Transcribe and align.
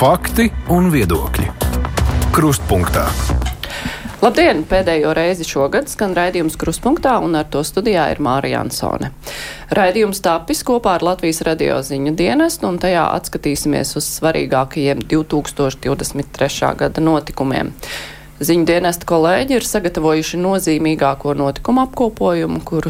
Fakti 0.00 0.46
un 0.72 0.86
viedokļi. 0.88 1.44
Krustpunktā. 2.32 3.02
Labdien! 4.24 4.62
Pēdējo 4.64 5.10
reizi 5.12 5.44
šogad 5.44 5.90
skan 5.92 6.14
raidījums 6.16 6.56
Kruspunktā, 6.56 7.18
un 7.20 7.36
ar 7.36 7.50
to 7.52 7.60
studijā 7.68 8.06
ir 8.08 8.22
Mārija 8.24 8.62
Ansone. 8.64 9.10
Raidījums 9.76 10.22
tapis 10.24 10.64
kopā 10.64 10.94
ar 10.96 11.04
Latvijas 11.04 11.42
radio 11.44 11.76
ziņu 11.84 12.14
dienestu, 12.16 12.70
un 12.70 12.80
tajā 12.80 13.02
atskatīsimies 13.18 13.92
uz 14.00 14.08
svarīgākajiem 14.14 15.04
2023. 15.04 16.72
gada 16.80 17.04
notikumiem. 17.04 17.74
Ziņu 18.40 18.64
dienesta 18.64 19.04
kolēģi 19.04 19.58
ir 19.58 19.64
sagatavojuši 19.68 20.38
nozīmīgāko 20.40 21.34
notikumu 21.36 21.82
apkopojumu, 21.82 22.62
kuru 22.64 22.88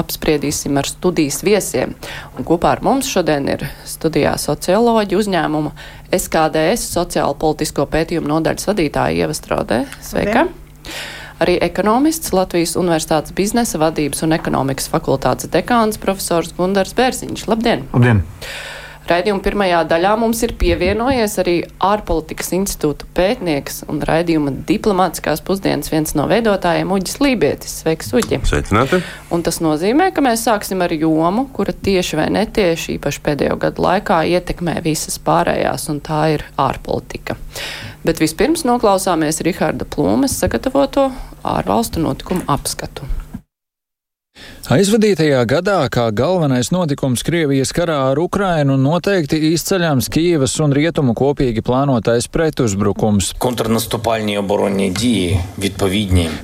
apspriedīsim 0.00 0.80
ar 0.80 0.88
studijas 0.88 1.42
viesiem. 1.44 1.92
Un 2.38 2.46
kopā 2.48 2.70
ar 2.72 2.80
mums 2.86 3.10
šodien 3.12 3.50
ir 3.52 3.66
studijā 3.84 4.32
socioloģi 4.40 5.18
uzņēmuma 5.18 5.74
SKDS 6.08 6.88
sociālo 6.94 7.36
politisko 7.36 7.84
pētījumu 7.92 8.32
nodaļas 8.32 8.70
vadītāja 8.70 9.26
Ieva 9.26 9.36
Straudē. 9.36 9.82
Sveika! 10.00 10.46
Labdien. 10.48 11.04
Arī 11.38 11.58
ekonomists 11.62 12.32
Latvijas 12.32 12.72
Universitātes 12.80 13.36
biznesa 13.36 13.78
vadības 13.78 14.24
un 14.24 14.32
ekonomikas 14.34 14.88
fakultātes 14.90 15.52
dekāns 15.52 16.00
profesors 16.00 16.56
Gundars 16.56 16.96
Bērziņš. 16.96 17.44
Labdien! 17.52 17.84
Labdien! 17.92 18.24
Raidījuma 19.08 19.40
pirmajā 19.40 19.78
daļā 19.88 20.10
mums 20.20 20.42
ir 20.44 20.52
pievienojies 20.60 21.38
arī 21.40 21.54
ārpolitikas 21.80 22.50
institūta 22.52 23.06
pētnieks 23.16 23.80
un 23.88 24.02
raidījuma 24.04 24.52
diplomātiskās 24.68 25.40
pusdienas 25.46 25.88
viens 25.88 26.12
no 26.18 26.26
veidotājiem 26.28 26.92
Uģis 26.92 27.16
Lībietis. 27.24 27.78
Sveiks, 27.80 28.12
Uģi! 28.12 28.42
Sveicināti! 28.50 29.00
Un 29.32 29.44
tas 29.46 29.62
nozīmē, 29.64 30.10
ka 30.12 30.20
mēs 30.24 30.44
sāksim 30.44 30.84
ar 30.84 30.92
jomu, 30.92 31.46
kura 31.56 31.72
tieši 31.72 32.18
vai 32.20 32.26
netieši 32.36 32.98
īpaši 32.98 33.22
pēdējo 33.24 33.56
gadu 33.62 33.86
laikā 33.86 34.18
ietekmē 34.34 34.76
visas 34.84 35.16
pārējās, 35.24 35.88
un 35.88 36.02
tā 36.04 36.20
ir 36.34 36.44
ārpolitika. 36.60 37.38
Bet 38.04 38.20
vispirms 38.20 38.66
noklausāmies 38.68 39.40
Riharda 39.46 39.88
Plūmes 39.88 40.36
sagatavoto 40.36 41.08
ārvalstu 41.48 42.04
notikumu 42.04 42.44
apskatu. 42.44 43.08
Aizvadītajā 44.68 45.46
gadā 45.48 45.78
kā 45.88 46.02
galvenais 46.12 46.68
notikums 46.68 47.22
Krievijas 47.24 47.70
karā 47.72 47.94
ar 48.10 48.18
Ukrainu 48.20 48.74
noteikti 48.76 49.38
izceļams 49.54 50.10
Kīvas 50.12 50.58
un 50.60 50.74
Rietumu 50.76 51.14
kopīgi 51.16 51.62
plānotais 51.64 52.26
pretuzbrukums. 52.28 53.30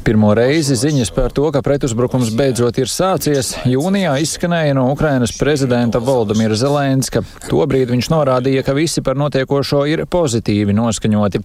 Pirmo 0.06 0.30
reizi 0.38 0.72
ziņas 0.80 1.12
par 1.12 1.34
to, 1.36 1.50
ka 1.52 1.60
pretuzbrukums 1.66 2.30
beidzot 2.38 2.80
ir 2.80 2.88
sācies, 2.88 3.50
jūnijā 3.68 4.14
izskanēja 4.24 4.78
no 4.80 4.86
Ukrainas 4.94 5.36
prezidenta 5.36 6.00
Voldemira 6.00 6.56
Zelenska. 6.56 7.20
Tobrīd 7.50 7.92
viņš 7.92 8.08
norādīja, 8.08 8.64
ka 8.64 8.72
visi 8.80 9.04
par 9.04 9.20
notiekošo 9.20 9.82
ir 9.92 10.06
pozitīvi 10.08 10.72
noskaņoti. 10.80 11.42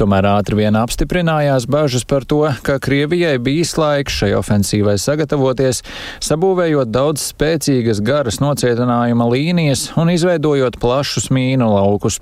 Tomēr 0.00 0.30
ātri 0.32 0.62
vien 0.62 0.80
apstiprinājās 0.80 1.68
bažas 1.68 2.08
par 2.08 2.24
to, 2.24 2.40
ka 2.64 2.80
Krievijai 2.80 3.36
bijis 3.36 3.76
laiks 3.76 4.24
šai 4.24 4.32
ofensīvai 4.40 4.96
sagatavoties 4.96 5.84
sabūvējot 6.25 6.91
daudz 6.91 7.23
spēcīgas 7.31 8.01
garas 8.05 8.39
nocietinājuma 8.43 9.29
līnijas 9.31 9.89
un 9.99 10.11
izveidojot 10.13 10.79
plašus 10.81 11.29
mīnu 11.33 11.69
laukus. 11.73 12.19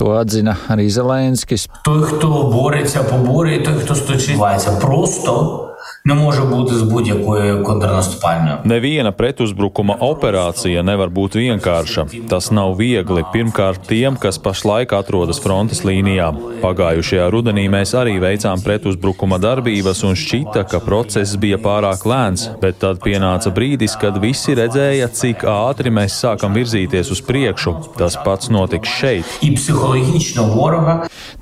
To 0.00 0.14
atzina 0.18 0.56
arī 0.72 0.88
Zelenskis. 0.90 1.68
Той, 1.84 2.02
хто 2.02 2.50
бореться, 2.52 3.02
поборює, 3.02 3.58
той, 3.58 3.74
хто 3.74 3.94
сточить, 3.94 4.40
просто 4.80 5.69
ne 6.04 6.14
može 6.14 6.44
būt 6.46 6.72
uz 6.72 6.82
будь-якою 6.86 7.62
kontrnastupāļņu. 7.66 8.56
Neviena 8.64 9.12
pretuzbrukuma 9.12 9.96
operācija 10.00 10.82
nevar 10.86 11.10
būt 11.10 11.38
vienkārša. 11.40 12.06
Tas 12.30 12.50
nav 12.54 12.76
viegli 12.78 13.24
pirmkārt 13.32 13.88
tiem, 13.90 14.16
kas 14.20 14.38
pašlaik 14.42 14.94
atrodas 14.96 15.40
frontes 15.42 15.82
līnijā. 15.86 16.30
Pagājušajā 16.62 17.26
rudenī 17.34 17.66
mēs 17.72 17.94
arī 17.98 18.16
veicām 18.22 18.62
pretuzbrukuma 18.64 19.40
darbības 19.42 20.04
un 20.06 20.14
šķita, 20.18 20.66
ka 20.70 20.80
process 20.84 21.36
bija 21.40 21.58
pārāk 21.62 22.06
lēns, 22.06 22.48
bet 22.62 22.80
tad 22.84 23.02
pienāca 23.04 23.50
brīdis, 23.54 23.98
kad 24.00 24.20
visi 24.22 24.54
redzēja, 24.58 25.10
cik 25.10 25.46
ātri 25.50 25.92
mēs 25.94 26.20
sākam 26.22 26.54
virzīties 26.56 27.10
uz 27.14 27.22
priekšu. 27.26 27.74
Tas 27.98 28.18
pats 28.24 28.50
notiks 28.52 28.94
šeit. 29.00 29.38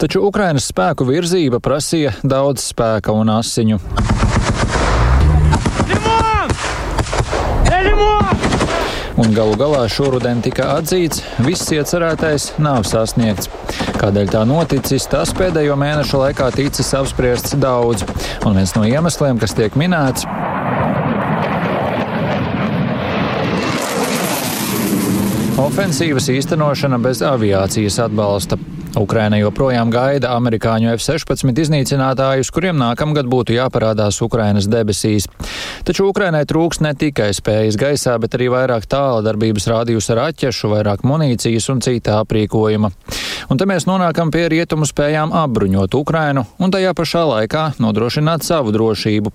Taču 0.00 0.25
Ukrainas 0.27 0.71
spēku 0.72 1.06
virzība 1.09 1.60
prasīja 1.62 2.16
daudz 2.25 2.65
spēka 2.72 3.15
un 3.15 3.37
asiņu. 3.37 3.81
Un 9.19 9.35
galu 9.35 9.57
galā 9.59 9.84
šoruden 9.91 10.44
tika 10.46 10.69
atzīts, 10.78 11.24
viss 11.44 11.72
iecerētais 11.75 12.53
nav 12.63 12.85
sasniegts. 12.88 13.52
Kādēļ 14.00 14.31
tā 14.31 14.46
noticis, 14.47 15.07
tas 15.12 15.34
pēdējo 15.35 15.75
mēnešu 15.80 16.24
laikā 16.24 16.50
ticis 16.56 16.94
apspriests 16.97 17.57
daudz, 17.59 18.07
un 18.47 18.56
viens 18.59 18.75
no 18.78 18.88
iemesliem, 18.88 19.41
kas 19.41 19.57
tiek 19.57 19.75
minēts, 19.80 20.28
Ofensīvas 25.59 26.30
īstenošana 26.31 26.97
bez 27.03 27.19
aviācijas 27.22 28.00
atbalsta. 28.06 28.56
Ukraina 28.97 29.38
joprojām 29.38 29.91
gaida 29.94 30.31
amerikāņu 30.34 30.94
F-16 30.96 31.59
iznīcinātājus, 31.63 32.50
kuriem 32.53 32.80
nākamgad 32.80 33.28
būtu 33.30 33.53
jāparādās 33.53 34.18
Ukrainas 34.25 34.69
debesīs. 34.72 35.28
Taču 35.89 36.05
Ukrainai 36.05 36.44
trūks 36.45 36.83
ne 36.85 36.91
tikai 36.94 37.31
spējas 37.33 37.73
gaisā, 37.81 38.11
bet 38.22 38.35
arī 38.38 38.51
vairāk 38.53 38.83
tāldarbības 38.91 39.66
rādījus 39.72 40.11
ar 40.13 40.19
aķešu, 40.27 40.69
vairāk 40.69 41.01
munīcijas 41.01 41.66
un 41.73 41.81
citā 41.81 42.19
aprīkojuma. 42.22 42.91
Un 43.50 43.57
te 43.57 43.66
mēs 43.66 43.88
nonākam 43.89 44.29
pie 44.29 44.44
rietumu 44.53 44.85
spējām 44.85 45.31
apbruņot 45.33 45.95
Ukrainu 45.97 46.44
un 46.61 46.69
tajā 46.69 46.91
pašā 46.94 47.23
laikā 47.25 47.63
nodrošināt 47.81 48.45
savu 48.45 48.69
drošību. 48.75 49.31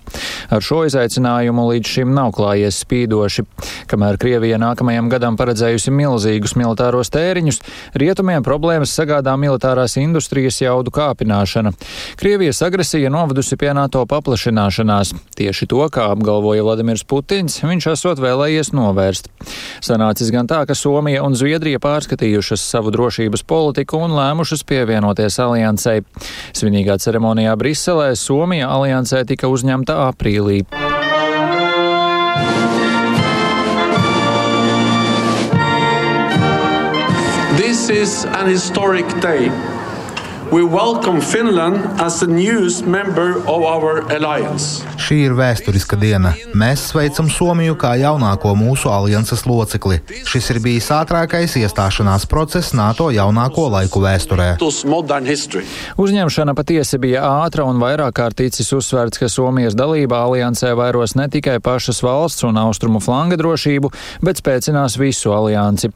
Ar 0.55 0.63
šo 0.63 0.85
izaicinājumu 0.87 1.65
līdz 1.73 1.91
šim 1.91 2.13
nav 2.15 2.31
klājies 2.37 2.79
spīdoši. 2.85 3.43
Kamēr 3.91 4.15
Krievija 4.21 4.55
nākamajam 4.61 5.11
gadam 5.11 5.35
paredzējusi 5.35 5.91
milzīgus 5.91 6.55
militāros 6.55 7.11
tēriņus, 7.11 7.59
rietumiem 7.99 8.47
problēmas 8.47 8.95
sagādā 8.95 9.35
militārās 9.35 9.97
industrijas 9.99 10.61
jaudu 10.63 10.95
kāpināšana. 10.95 11.75
Krievijas 12.15 12.63
agresija 12.63 13.11
novadusi 13.11 13.59
pie 13.59 13.73
NATO 13.75 14.07
paplašināšanās. 14.07 15.11
Tieši 15.35 15.67
to, 15.67 15.83
kā 15.91 16.07
apgalvoja 16.45 16.63
Vladimirs 16.63 17.01
Putins, 17.09 17.57
viņš 17.65 17.87
esot 17.89 18.19
vēlējies 18.21 18.69
novērst. 18.77 19.31
Sanācis 19.81 20.29
gan 20.29 20.45
tā, 20.45 20.61
ka 20.69 20.75
Somija 20.77 21.23
un 21.25 21.33
Zviedrija 21.33 21.79
pārskatījušas 21.81 22.61
savu 22.61 22.93
drošības 22.93 23.41
politiku 23.49 23.97
un 24.05 24.13
lēmušas 24.13 24.61
pievienoties 24.61 25.39
aliansei. 25.41 26.03
Svinīgā 26.53 26.99
ceremonijā 27.01 27.55
Briselē 27.57 28.13
Somija 28.13 28.69
aliansē 28.69 29.25
tika 29.25 29.49
uzņemta 29.49 29.97
aprīlī. 30.11 30.61
This 37.57 37.89
is 37.89 38.25
an 38.25 38.45
historic 38.47 39.09
day. 39.21 39.49
We 40.51 40.63
welcome 40.63 41.21
Finland 41.21 41.99
as 41.99 42.19
the 42.19 42.27
newest 42.27 42.85
member 42.85 43.37
of 43.37 43.63
our 43.63 44.05
alliance. 44.13 44.85
Šī 45.01 45.17
ir 45.25 45.33
vēsturiska 45.37 45.97
diena. 45.97 46.31
Mēs 46.53 46.83
sveicam 46.91 47.27
Somiju 47.33 47.75
kā 47.81 47.95
jaunāko 47.97 48.51
mūsu 48.57 48.91
alianses 48.93 49.43
locekli. 49.49 49.99
Šis 50.29 50.49
ir 50.53 50.59
bijis 50.61 50.91
ātrākais 50.93 51.55
iestāšanās 51.59 52.27
process 52.29 52.75
NATO 52.77 53.09
jaunāko 53.13 53.67
laiku 53.73 54.03
vēsturē. 54.05 54.47
Uzņemšana 56.05 56.55
patiesi 56.57 57.01
bija 57.01 57.25
ātra 57.41 57.65
un 57.65 57.81
vairāk 57.81 58.13
kārt 58.21 58.37
ticis 58.43 58.69
uzsvērts, 58.77 59.21
ka 59.21 59.29
Somijas 59.29 59.77
dalība 59.77 60.21
aliansē 60.27 60.75
vairos 60.77 61.17
ne 61.17 61.25
tikai 61.29 61.57
pašas 61.57 62.03
valsts 62.05 62.45
un 62.45 62.61
austrumu 62.61 63.01
flanga 63.01 63.37
drošību, 63.41 63.91
bet 64.21 64.41
spēcinās 64.41 64.99
visu 65.01 65.33
aliansi. 65.33 65.89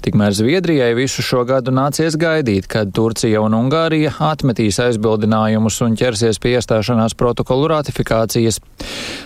Tikmēr 0.00 0.32
Zviedrijai 0.32 0.94
visu 0.96 1.22
šo 1.24 1.44
gadu 1.44 1.72
nācies 1.76 2.16
gaidīt, 2.16 2.66
kad 2.70 2.92
Turcija 2.96 3.44
un 3.44 3.56
Ungārija 3.56 3.89
Ungārija 3.90 4.12
atmetīs 4.22 4.76
aizbildinājumus 4.78 5.80
un 5.82 5.96
ķersies 5.98 6.38
pie 6.38 6.52
iestāšanās 6.54 7.16
protokolu 7.18 7.66
ratifikācijas. 7.72 8.60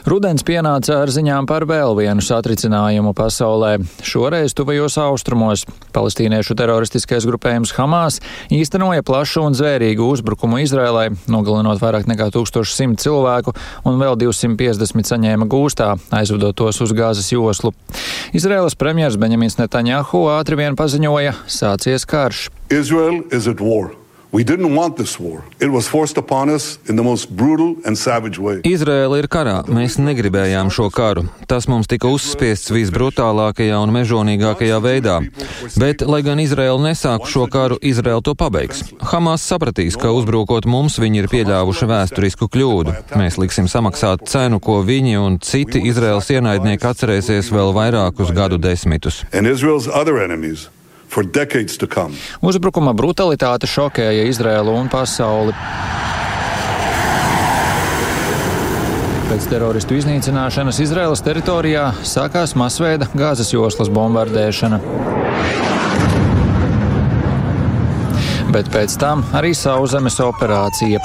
Rudens 0.09 0.41
pienāca 0.41 1.03
ar 1.03 1.11
ziņām 1.13 1.45
par 1.45 1.67
vēl 1.69 1.93
vienu 1.99 2.23
satricinājumu 2.25 3.13
pasaulē. 3.13 3.75
Šoreiz 4.01 4.55
tuvajos 4.57 4.97
austrumos 5.03 5.67
palestīniešu 5.93 6.57
teroristiskais 6.57 7.27
grupējums 7.29 7.75
Hamas 7.77 8.23
īstenoja 8.49 9.05
plašu 9.05 9.43
un 9.45 9.59
zvērīgu 9.59 10.07
uzbrukumu 10.15 10.63
Izrēlai, 10.63 11.11
nogalinot 11.29 11.83
vairāk 11.83 12.09
nekā 12.09 12.31
1100 12.33 12.97
cilvēku 13.05 13.53
un 13.85 14.01
vēl 14.01 14.17
250 14.23 15.11
saņēma 15.13 15.45
gūstā, 15.45 15.91
aizvedot 16.09 16.57
tos 16.57 16.81
uz 16.81 16.95
gāzes 16.97 17.29
joslu. 17.35 17.75
Izraēlas 18.33 18.79
premjers 18.81 19.21
Benjamins 19.21 19.59
Netanjahu 19.61 20.25
ātri 20.39 20.57
vien 20.63 20.81
paziņoja, 20.81 21.37
sācies 21.53 22.09
karš. 22.09 22.49
Israel 22.73 23.21
is 23.29 23.45
at 23.45 23.61
war. 23.61 23.93
Izraela 28.67 29.21
ir 29.21 29.29
karā. 29.31 29.61
Mēs 29.71 29.95
negribējām 30.03 30.73
šo 30.75 30.89
karu. 30.91 31.23
Tas 31.47 31.69
mums 31.71 31.87
tika 31.87 32.11
uzspiests 32.11 32.73
visbrutālākajā 32.75 33.79
un 33.79 33.95
mežonīgākajā 33.95 34.81
veidā. 34.83 35.21
Bet, 35.79 36.03
lai 36.03 36.25
gan 36.27 36.43
Izraela 36.43 36.83
nesāku 36.83 37.31
šo 37.31 37.47
karu, 37.47 37.79
Izraela 37.79 38.27
to 38.27 38.35
pabeigs. 38.35 38.83
Hamas 39.15 39.47
sapratīs, 39.47 39.95
ka 39.95 40.11
uzbrukot 40.11 40.67
mums, 40.67 40.99
viņi 40.99 41.23
ir 41.23 41.31
pieļāvuši 41.31 41.93
vēsturisku 41.95 42.51
kļūdu. 42.51 42.99
Mēs 43.15 43.39
liksim 43.39 43.71
samaksāt 43.71 44.27
cenu, 44.35 44.59
ko 44.59 44.83
viņi 44.83 45.21
un 45.23 45.43
citi 45.47 45.87
Izraels 45.87 46.35
ienaidnieki 46.35 46.91
atcerēsies 46.91 47.55
vēl 47.55 47.71
vairākus 47.77 48.35
gadu 48.35 48.59
desmitus. 48.59 49.23
Uzbrukuma 52.45 52.95
brutalitāte 52.97 53.69
šokēja 53.71 54.27
Izraēlu 54.31 54.75
un 54.75 54.91
pasauli. 54.93 55.55
Pēc 59.31 59.47
teroristu 59.51 59.97
iznīcināšanas 59.99 60.79
Izraēlas 60.85 61.23
teritorijā 61.27 61.89
sākās 62.07 62.53
masveida 62.59 63.09
gāzes 63.19 63.51
joslas 63.55 63.91
bombardēšana. 63.95 64.79
Bet 68.55 68.69
pēc 68.71 68.95
tam 69.03 69.25
arī 69.35 69.51
sauszemes 69.59 70.21
operācija. 70.23 71.03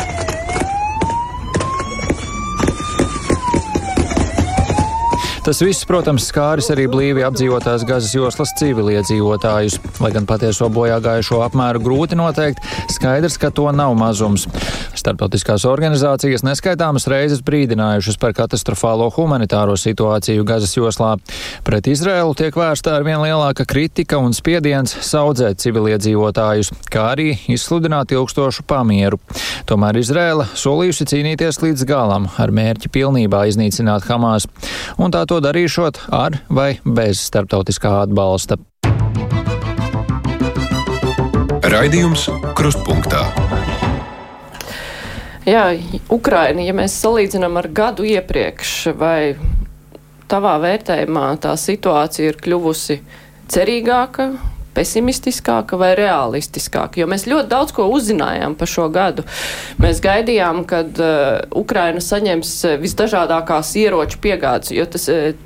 Tas 5.49 5.63
viss, 5.65 5.81
protams, 5.89 6.27
skāris 6.29 6.67
arī 6.69 6.83
blīvi 6.85 7.23
apdzīvotās 7.25 7.81
Gazas 7.89 8.11
joslas 8.13 8.51
civiliedzīvotājus. 8.59 9.79
Lai 9.97 10.11
gan 10.13 10.27
patieso 10.29 10.67
bojā 10.69 10.99
gājušo 11.01 11.39
apmēru 11.41 11.81
grūti 11.81 12.19
noteikt, 12.19 12.61
skaidrs, 12.93 13.39
ka 13.41 13.49
to 13.49 13.65
nav 13.73 13.95
mazums. 13.97 14.45
Startautiskās 14.93 15.65
organizācijas 15.65 16.45
neskaitāmas 16.45 17.07
reizes 17.09 17.41
brīdinājušas 17.47 18.19
par 18.21 18.35
katastrofālo 18.37 19.07
humanitāro 19.15 19.73
situāciju 19.73 20.45
Gazas 20.45 20.75
joslā. 20.77 21.15
Pret 21.65 21.89
Izrēlu 21.89 22.37
tiek 22.37 22.53
vērsta 22.53 22.93
ar 22.99 23.07
vien 23.07 23.17
lielāka 23.17 23.65
kritika 23.65 24.21
un 24.21 24.37
spiediens 24.37 24.93
saudzēt 25.09 25.65
civiliedzīvotājus, 25.65 26.69
kā 26.93 27.07
arī 27.15 27.31
izsludināt 27.49 28.13
ilgstošu 28.13 28.67
pamieru. 28.69 29.17
Tomēr 29.65 29.97
Izrēla 29.97 30.45
solījusi 30.53 31.09
cīnīties 31.09 31.63
līdz 31.65 31.89
galam 31.89 32.29
ar 32.37 32.53
mērķi 32.53 32.93
pilnībā 32.93 33.47
iznīcināt 33.49 34.05
Hamas, 34.11 34.45
un 35.01 35.09
tā 35.09 35.25
to 35.25 35.38
darīšot 35.43 36.03
ar 36.15 36.39
vai 36.49 36.71
bez 36.83 37.21
starptautiskā 37.27 37.91
atbalsta. 38.03 38.57
Raidījums 41.69 42.27
Krustpunktā. 42.57 43.23
Jā, 45.49 45.63
Ukraina, 46.11 46.61
ja 46.61 46.73
mēs 46.77 46.95
salīdzinām 47.01 47.57
ar 47.61 47.67
gadu 47.73 48.05
iepriekš, 48.05 48.73
vai 48.99 49.35
tavā 50.29 50.57
vērtējumā 50.61 51.27
tā 51.41 51.55
situācija 51.57 52.33
ir 52.33 52.39
kļuvusi 52.43 52.99
cerīgāka, 53.49 54.31
pesimistiskāka 54.75 55.79
vai 55.79 55.91
realistiskāka? 55.99 57.01
Jo 57.01 57.09
mēs 57.09 57.27
ļoti 57.29 57.51
daudz 57.51 57.75
ko 57.75 57.89
uzzinājām 57.95 58.55
par 58.59 58.71
šo 58.71 58.87
gadu. 58.93 59.25
Mēs 59.81 60.01
gaidījām, 60.03 60.63
kad 60.69 60.99
uh, 61.03 61.43
Ukraina 61.57 62.03
saņems 62.03 62.55
visdažādākās 62.83 63.75
ieroču 63.81 64.21
piegādes, 64.23 64.73
jo 64.75 64.89
tas. 64.89 65.07
Uh, 65.11 65.45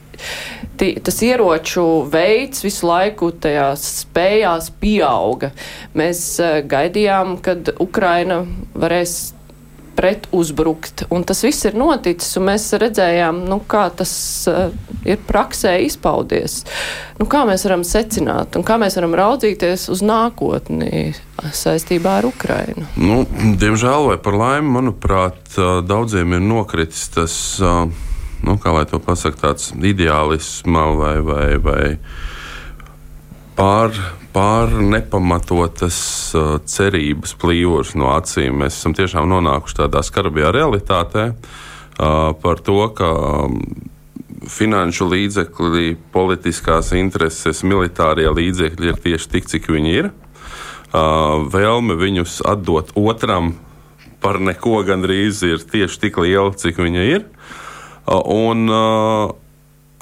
Tī, 0.78 0.92
tas 1.04 1.18
ieroču 1.26 1.84
veids 2.10 2.62
visu 2.64 2.86
laiku 2.86 3.32
tajās 3.44 3.82
spējās 4.04 4.70
pieauga. 4.82 5.50
Mēs 5.98 6.22
uh, 6.42 6.60
gaidījām, 6.70 7.36
kad 7.44 7.74
Ukraina 7.82 8.44
varēs 8.78 9.34
pret 9.96 10.28
uzbrukt. 10.36 11.06
Un 11.14 11.26
tas 11.28 11.44
viss 11.46 11.66
ir 11.70 11.78
noticis, 11.78 12.36
un 12.40 12.48
mēs 12.50 12.68
redzējām, 12.82 13.44
nu, 13.50 13.60
kā 13.70 13.86
tas 13.96 14.14
uh, 14.52 14.74
ir 15.08 15.22
praksē 15.28 15.76
izpaudies. 15.86 16.62
Nu, 17.20 17.28
kā 17.30 17.44
mēs 17.50 17.66
varam 17.68 17.86
secināt, 17.88 18.58
un 18.58 18.66
kā 18.68 18.80
mēs 18.82 18.98
varam 19.00 19.16
raudzīties 19.18 19.88
uz 19.94 20.04
nākotni 20.06 21.14
saistībā 21.54 22.20
ar 22.22 22.30
Ukrainu? 22.30 22.88
Nu, 22.98 23.24
diemžēl 23.60 24.10
vai 24.12 24.18
par 24.22 24.38
laimi, 24.40 24.74
manuprāt, 24.78 25.56
daudziem 25.88 26.38
ir 26.38 26.44
nokritis 26.46 27.08
tas, 27.14 27.36
nu, 27.62 28.58
kā 28.62 28.76
lai 28.76 28.86
to 28.90 29.00
pasaka, 29.04 29.40
tāds 29.48 29.72
ideālisma 29.78 30.88
vai, 30.98 31.18
vai, 31.26 31.48
vai 31.64 31.84
pār 33.58 33.96
pār 34.34 34.72
nepamatotas 34.82 35.98
uh, 36.34 36.58
cerības 36.66 37.36
plīvurs 37.38 37.94
no 38.00 38.10
acīm. 38.16 38.64
Mēs 38.64 38.80
esam 38.80 38.96
tiešām 38.98 39.30
nonākuši 39.30 39.84
tādā 39.84 40.02
skarbajā 40.06 40.52
realitātē 40.56 41.26
uh, 41.34 42.34
par 42.42 42.62
to, 42.66 42.80
ka 42.98 43.10
um, 43.46 43.60
finanšu 44.50 45.08
līdzekļi, 45.12 45.94
politiskās 46.16 46.92
intereses, 46.98 47.62
militārie 47.64 48.28
līdzekļi 48.34 48.90
ir 48.90 49.04
tieši 49.06 49.30
tik, 49.36 49.52
cik 49.54 49.70
viņi 49.70 49.94
ir. 50.02 50.10
Uh, 50.94 51.46
vēlme 51.54 51.98
viņus 52.02 52.42
atdot 52.50 52.92
otram 52.98 53.54
par 54.24 54.40
neko 54.42 54.82
gandrīz 54.88 55.44
ir 55.46 55.62
tieši 55.62 56.06
tik 56.08 56.20
liela, 56.24 56.54
cik 56.58 56.80
viņa 56.80 57.06
ir. 57.12 57.26
Un, 58.08 58.68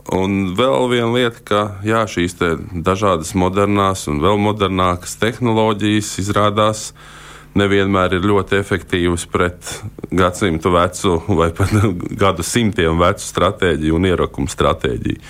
Un 0.09 0.56
vēl 0.57 0.88
viena 0.89 1.12
lieta, 1.13 1.42
ka 1.45 1.62
jā, 1.86 2.01
šīs 2.09 2.39
dažādas 2.74 3.36
modernās 3.38 4.07
un 4.09 4.21
vēl 4.24 4.39
modernākas 4.42 5.13
tehnoloģijas 5.21 6.15
izrādās 6.24 6.88
nevienmēr 7.57 8.15
ir 8.15 8.25
ļoti 8.25 8.57
efektīvas 8.57 9.27
pret 9.30 9.75
gadsimtu 10.09 10.71
vecu 10.74 11.18
vai 11.38 11.51
pat 11.56 11.75
gadu 12.24 12.45
simtiem 12.48 12.98
vecu 13.01 13.27
stratēģiju 13.27 13.98
un 13.98 14.09
ierakumu 14.09 14.51
stratēģiju. 14.51 15.21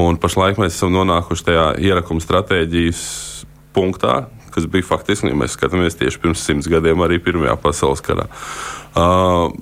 Un 0.00 0.20
pašlaik 0.20 0.60
mēs 0.60 0.76
esam 0.76 0.92
nonākuši 0.98 1.46
tajā 1.48 1.66
ierakumu 1.88 2.22
stratēģijas 2.22 3.02
punktā, 3.74 4.26
kas 4.54 4.66
bija 4.70 4.86
faktiski, 4.86 5.30
ja 5.30 5.38
mēs 5.38 5.56
skatāmies 5.56 5.96
tieši 5.98 6.20
pirms 6.22 6.44
simts 6.44 6.68
gadiem, 6.70 7.00
arī 7.06 7.20
Pirmajā 7.22 7.56
pasaules 7.62 8.02
karā. 8.04 8.26
Uh, 8.90 9.52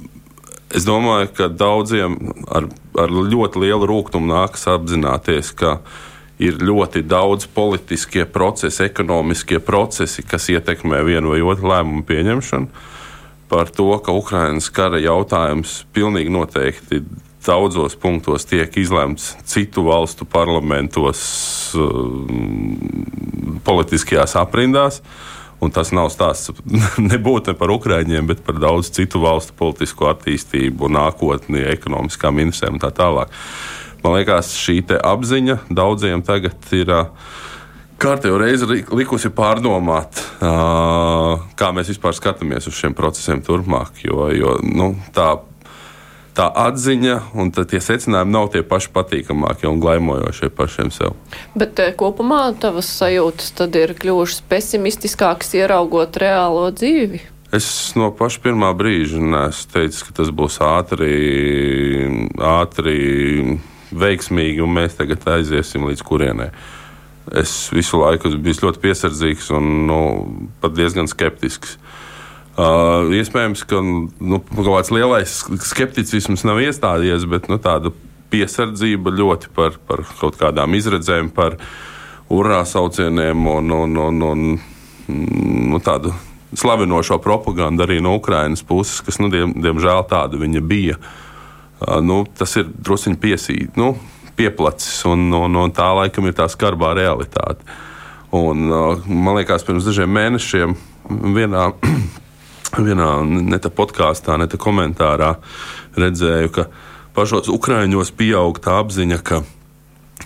Es 0.69 0.85
domāju, 0.85 1.31
ka 1.33 1.49
daudziem 1.49 2.19
ar, 2.53 2.67
ar 3.01 3.13
ļoti 3.13 3.63
lielu 3.63 3.87
rūkumu 3.89 4.29
nākas 4.29 4.67
apzināties, 4.69 5.55
ka 5.57 5.79
ir 6.39 6.61
ļoti 6.61 7.03
daudz 7.09 7.49
politiskie 7.55 8.27
procesi, 8.29 8.85
ekonomiskie 8.85 9.63
procesi, 9.65 10.23
kas 10.23 10.51
ietekmē 10.53 11.01
vienu 11.07 11.33
vai 11.33 11.41
otru 11.41 11.73
lēmumu 11.73 12.05
pieņemšanu. 12.09 12.85
Par 13.49 13.73
to, 13.73 13.89
ka 14.05 14.13
Ukraiņas 14.13 14.69
kara 14.77 15.01
jautājums 15.01 15.87
pilnīgi 15.97 16.35
noteikti 16.35 17.01
daudzos 17.49 17.97
punktos 17.97 18.45
tiek 18.45 18.75
izlemts 18.77 19.31
citu 19.49 19.87
valstu 19.87 20.29
parlamentos, 20.29 21.23
politiskajās 23.65 24.37
aprindās. 24.37 25.01
Uh, 25.01 25.38
Un 25.59 25.73
tas 25.75 25.91
nav 25.95 26.11
stāsts 26.15 26.53
nebūtu 27.11 27.53
ne 27.53 27.59
par 27.59 27.73
Ukrāņiem, 27.75 28.29
bet 28.31 28.45
par 28.47 28.61
daudz 28.63 28.93
citu 28.95 29.23
valstu 29.25 29.57
politisko 29.59 30.13
attīstību, 30.13 30.91
nākotni, 30.95 31.65
ekonomiskām 31.75 32.39
interesēm 32.45 32.79
un 32.79 32.85
tā 32.85 32.93
tālāk. 32.95 33.35
Man 34.05 34.15
liekas, 34.15 34.53
šī 34.55 34.85
apziņa 35.03 35.61
daudziem 35.75 36.23
tagad 36.27 36.73
ir. 36.77 36.95
Kārtējo 37.99 38.37
reizi 38.39 38.67
likusi 38.95 39.27
pārdomāt, 39.35 40.21
kā 40.39 41.71
mēs 41.75 41.89
vispār 41.91 42.15
skatāmies 42.15 42.69
uz 42.71 42.77
šiem 42.79 42.95
procesiem 42.95 43.43
turpmāk. 43.43 43.99
Jo, 44.05 44.29
jo 44.31 44.53
nu, 44.63 44.93
tā 45.11 45.33
tā 46.39 46.47
atziņa 46.67 47.17
un 47.39 47.51
tie 47.51 47.81
secinājumi 47.83 48.35
nav 48.35 48.53
tie 48.55 48.63
paši 48.67 48.93
patīkamākie 48.95 49.69
un 49.71 49.81
glaimojošie 49.83 50.53
pašiem 50.55 50.93
sev. 50.95 51.17
Bet 51.59 51.81
eh, 51.83 51.95
kopumā 51.99 52.53
tavas 52.63 52.91
sajūtas 53.01 53.57
tad 53.59 53.79
ir 53.79 53.97
kļuvušas 53.99 54.45
pesimistiskākas, 54.51 55.57
ieraugot 55.59 56.21
reālo 56.23 56.69
dzīvi? 56.75 57.25
Es 57.55 57.67
no 57.97 58.11
paša 58.13 58.43
pirmā 58.45 58.75
brīža 58.77 59.23
neesmu 59.25 59.73
teicis, 59.73 60.03
ka 60.05 60.13
tas 60.21 60.29
būs 60.37 60.59
ātri, 60.61 61.15
ātri 62.45 62.99
veiksmīgi, 63.89 64.61
un 64.61 64.75
mēs 64.77 64.99
tagad 64.99 65.25
aiziesim 65.33 65.89
līdz 65.89 66.05
kurienei. 66.05 66.51
Es 67.37 67.71
visu 67.73 68.01
laiku 68.01 68.31
bijis 68.37 68.61
ļoti 68.65 68.83
piesardzīgs 68.85 69.49
un 69.57 69.71
nu, 69.89 70.01
pat 70.61 70.77
diezgan 70.77 71.09
skeptisks. 71.09 71.77
Uh, 72.59 73.13
iespējams, 73.15 73.61
ka 73.71 73.79
nu, 73.79 74.41
kaut 74.43 74.67
kāds 74.67 74.89
lielais 74.91 75.31
skepticisms 75.63 76.43
nav 76.43 76.59
iestājies, 76.59 77.23
bet 77.31 77.47
nu, 77.47 77.61
tāda 77.63 77.93
piesardzība 78.33 79.13
ļoti 79.15 79.53
par, 79.55 79.77
par 79.87 80.03
kaut 80.19 80.41
kādām 80.41 80.75
izredzēm, 80.75 81.31
par 81.37 81.55
urā 82.35 82.65
saucieniem 82.67 83.47
un, 83.47 83.71
un, 83.77 83.95
un, 84.09 84.27
un 84.27 84.43
nu, 85.71 85.81
tādu 85.87 86.11
slavinošo 86.59 87.21
propagandu 87.23 87.87
arī 87.87 88.03
no 88.03 88.17
Ukrainas 88.19 88.67
puses, 88.67 89.05
kas, 89.07 89.23
nu, 89.23 89.31
diem, 89.31 89.55
diemžēl, 89.55 90.03
tāda 90.11 90.43
viņa 90.43 90.67
bija. 90.67 90.99
Uh, 91.79 92.01
nu, 92.03 92.25
tas 92.27 92.59
ir 92.59 92.67
druskuļi 92.75 93.23
piesīt, 93.23 93.79
nu, 93.79 93.95
pieplacis, 94.35 95.05
un, 95.07 95.29
un, 95.31 95.63
un 95.63 95.79
tā 95.79 95.93
laikam 96.03 96.27
ir 96.27 96.35
tā 96.35 96.51
skarbā 96.51 96.91
realitāte. 96.99 97.63
Un, 98.35 98.67
uh, 98.67 99.07
man 99.07 99.39
liekas, 99.39 99.63
pirms 99.63 99.87
dažiem 99.87 100.11
mēnešiem 100.11 100.75
vienā 101.39 101.69
vienā 102.77 103.11
ne 103.25 103.59
tā 103.63 103.71
podkāstā, 103.73 104.37
ne 104.39 104.49
tā 104.51 104.61
komentārā 104.61 105.35
redzēju, 105.99 106.53
ka 106.55 106.67
pašos 107.17 107.49
Ukrāņos 107.53 108.13
pieaug 108.19 108.61
tā 108.63 108.79
apziņa, 108.83 109.19
ka 109.25 109.43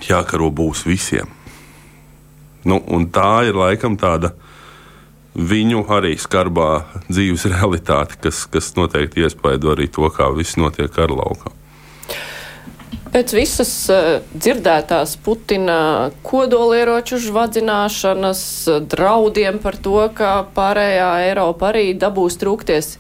jākaro 0.08 0.50
būs 0.50 0.84
visiem. 0.88 1.30
Nu, 2.64 2.78
tā 3.10 3.48
ir 3.48 3.58
laikam 3.58 3.96
tāda 3.98 4.34
viņu 5.34 5.86
arī 5.90 6.14
skarbā 6.20 6.84
dzīves 7.08 7.48
realitāte, 7.50 8.18
kas, 8.22 8.44
kas 8.46 8.74
noteikti 8.76 9.24
iespaido 9.24 9.72
arī 9.72 9.88
to, 9.90 10.06
kā 10.12 10.28
viss 10.36 10.58
notiek 10.60 10.98
ar 10.98 11.14
laukā. 11.14 11.54
Pēc 13.12 13.32
visas 13.36 13.70
uh, 13.92 14.22
dzirdētās 14.32 15.18
Putina 15.20 16.10
kodolieroču 16.24 17.18
žvadzināšanas, 17.20 18.44
draudiem 18.88 19.58
par 19.60 19.76
to, 19.76 19.98
ka 20.16 20.38
pārējā 20.56 21.10
Eiropa 21.26 21.68
arī 21.74 21.90
dabūs 21.92 22.38
trūkties, 22.40 22.94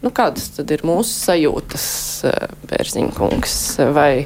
nu, 0.00 0.14
kādas 0.16 0.48
tad 0.56 0.72
ir 0.72 0.86
mūsu 0.88 1.12
sajūtas, 1.12 1.84
uh, 2.24 2.56
Bērziņkungs? 2.72 3.58
Vai 3.92 4.24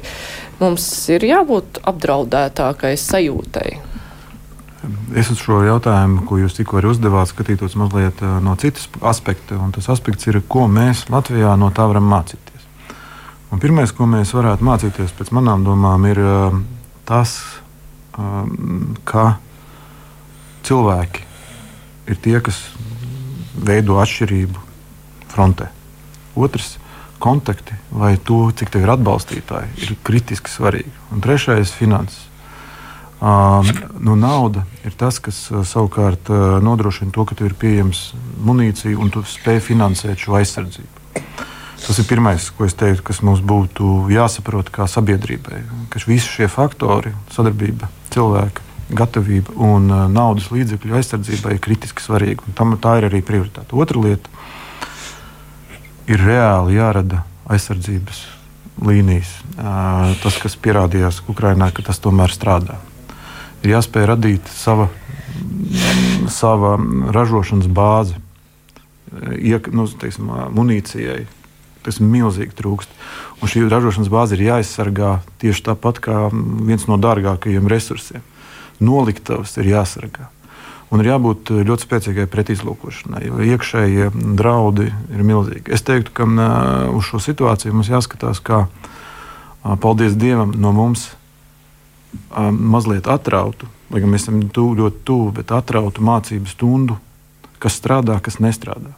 mums 0.61 0.87
ir 1.11 1.27
jābūt 1.27 1.83
apdraudētākai 1.83 2.95
sajūtai? 2.95 3.67
Es 5.19 5.27
uz 5.33 5.43
šo 5.43 5.65
jautājumu, 5.65 6.23
ko 6.29 6.39
jūs 6.39 6.55
tikko 6.55 6.79
uzdevāt, 6.87 7.27
skatītos 7.33 7.75
mazliet 7.79 8.23
no 8.23 8.55
citas 8.61 8.87
aspekta. 9.03 9.59
Tas 9.75 9.91
aspekts 9.91 10.31
ir, 10.31 10.39
ko 10.47 10.69
mēs 10.71 11.09
Latvijā 11.11 11.57
no 11.59 11.73
tā 11.75 11.89
varam 11.91 12.07
mācīties. 12.07 12.54
Un 13.55 13.61
pirmais, 13.63 13.87
ko 13.95 14.03
mēs 14.03 14.33
varētu 14.35 14.65
mācīties 14.67 15.13
pēc 15.15 15.29
manām 15.31 15.61
domām, 15.63 16.03
ir 16.09 16.17
tas, 17.07 17.37
ka 19.07 19.23
cilvēki 20.67 21.21
ir 22.11 22.19
tie, 22.19 22.33
kas 22.43 22.57
veido 23.55 23.95
atšķirību 24.03 24.59
frontē. 25.31 25.69
Otrs, 26.35 26.73
kontakti 27.23 27.79
vai 27.95 28.17
to, 28.19 28.41
cik 28.51 28.73
tev 28.75 28.83
ir 28.83 28.91
atbalstītāji, 28.97 29.71
ir 29.87 29.95
kritiski 30.03 30.51
svarīgi. 30.51 30.91
Un 31.15 31.23
trešais, 31.23 31.71
finanses. 31.79 32.27
Um, 33.23 33.71
nu, 34.03 34.17
nauda 34.19 34.65
ir 34.83 34.99
tas, 34.99 35.21
kas 35.23 35.39
savukārt 35.71 36.27
nodrošina 36.59 37.15
to, 37.15 37.23
ka 37.23 37.39
tev 37.39 37.53
ir 37.53 37.57
pieejams 37.63 38.09
munīcija 38.43 38.99
un 38.99 39.15
tu 39.15 39.23
spēj 39.23 39.63
finansēt 39.71 40.27
šo 40.27 40.35
aizsardzību. 40.43 41.04
Tas 41.81 41.99
ir 41.99 42.07
pirmais, 42.07 42.47
ko 42.55 42.65
es 42.65 42.73
teiktu, 42.77 43.03
kas 43.05 43.19
mums 43.25 43.41
būtu 43.45 44.07
jāsaprot 44.13 44.71
kā 44.73 44.87
sabiedrībai. 44.89 45.59
Ka 45.91 45.99
visi 46.07 46.31
šie 46.37 46.47
faktori, 46.51 47.11
sadarbība, 47.35 47.89
cilvēka 48.15 48.63
gatavība 48.95 49.55
un 49.65 49.89
uh, 49.89 50.05
naudas 50.11 50.51
līdzekļu 50.53 50.97
aizsardzībai 50.99 51.55
ir 51.55 51.61
kritiski 51.63 52.03
svarīga. 52.03 52.45
Tam, 52.57 52.75
tā 52.81 52.99
ir 52.99 53.09
arī 53.09 53.21
prioritāte. 53.25 53.73
Otra 53.73 54.01
lieta 54.01 54.29
ir 56.09 56.21
reāli 56.21 56.77
jārada 56.77 57.23
aizsardzības 57.49 58.21
līnijas. 58.85 59.31
Uh, 59.55 60.13
tas, 60.21 60.37
kas 60.41 60.57
pierādījās 60.59 61.23
Ukrajinā, 61.31 61.71
ka 61.73 61.85
tas 61.87 62.01
tomēr 62.03 62.33
strādā. 62.33 62.77
Ir 63.65 63.73
jāspēj 63.73 64.05
radīt 64.11 64.51
sava, 64.53 64.91
sava 66.29 66.75
ražošanas 67.15 67.71
bāze, 67.71 68.19
iek, 69.39 69.71
nu, 69.73 69.87
teiksim, 69.89 70.29
munīcijai, 70.53 71.23
tas 71.85 72.01
milzīgi 72.01 72.55
trūkst. 72.57 72.91
Un 73.41 73.51
šī 73.51 73.65
ražošanas 73.69 74.11
bāze 74.11 74.37
ir 74.37 74.45
jāaizsargā 74.47 75.19
tieši 75.41 75.67
tāpat 75.69 76.01
kā 76.03 76.21
viens 76.31 76.87
no 76.89 76.97
dārgākajiem 77.01 77.69
resursiem. 77.71 78.23
Noliktavas 78.83 79.55
ir 79.61 79.69
jāsargā. 79.71 80.29
Un 80.93 81.01
ir 81.01 81.09
jābūt 81.09 81.49
ļoti 81.65 81.87
spēcīgai 81.87 82.27
pretizlūkošanai, 82.31 83.23
jo 83.25 83.39
iekšējie 83.41 84.11
draudi 84.37 84.91
ir 84.91 85.23
milzīgi. 85.25 85.71
Es 85.73 85.83
teiktu, 85.85 86.13
ka 86.15 86.27
uh, 86.29 86.43
uz 86.95 87.07
šo 87.09 87.19
situāciju 87.23 87.73
mums 87.73 87.89
jāskatās, 87.89 88.41
kā, 88.45 88.65
uh, 88.69 89.77
paldies 89.81 90.13
Dievam, 90.19 90.53
no 90.61 90.71
mums 90.77 91.07
uh, 91.09 92.51
mazliet 92.53 93.09
atrautu, 93.11 93.67
lai 93.89 94.03
gan 94.03 94.13
mēs 94.13 94.27
esam 94.27 94.43
tuvu, 94.45 94.77
ļoti 94.83 95.01
tuvu, 95.09 95.31
bet 95.39 95.55
atrautu 95.57 96.05
mācību 96.05 96.53
stundu, 96.53 96.99
kas 97.59 97.79
strādā, 97.81 98.19
kas 98.21 98.37
nestrādā 98.43 98.93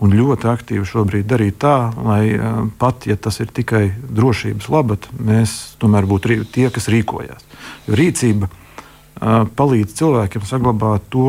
un 0.00 0.14
ļoti 0.16 0.48
aktīvi 0.48 0.86
šobrīd 0.88 1.28
darīt 1.28 1.58
tā, 1.60 1.90
lai 2.00 2.22
eh, 2.32 2.62
pat 2.80 3.06
ja 3.08 3.16
tas 3.20 3.40
ir 3.42 3.52
tikai 3.52 3.90
drošības 4.08 4.70
labad, 4.72 5.10
mēs 5.20 5.76
tomēr 5.80 6.08
būtu 6.08 6.42
tie, 6.52 6.68
kas 6.72 6.88
rīkojas. 6.92 7.44
Jo 7.88 7.96
rīcība 7.98 8.48
uh, 8.48 9.44
palīdz 9.56 9.94
cilvēkiem 9.98 10.44
saglabāt 10.48 11.04
to 11.12 11.26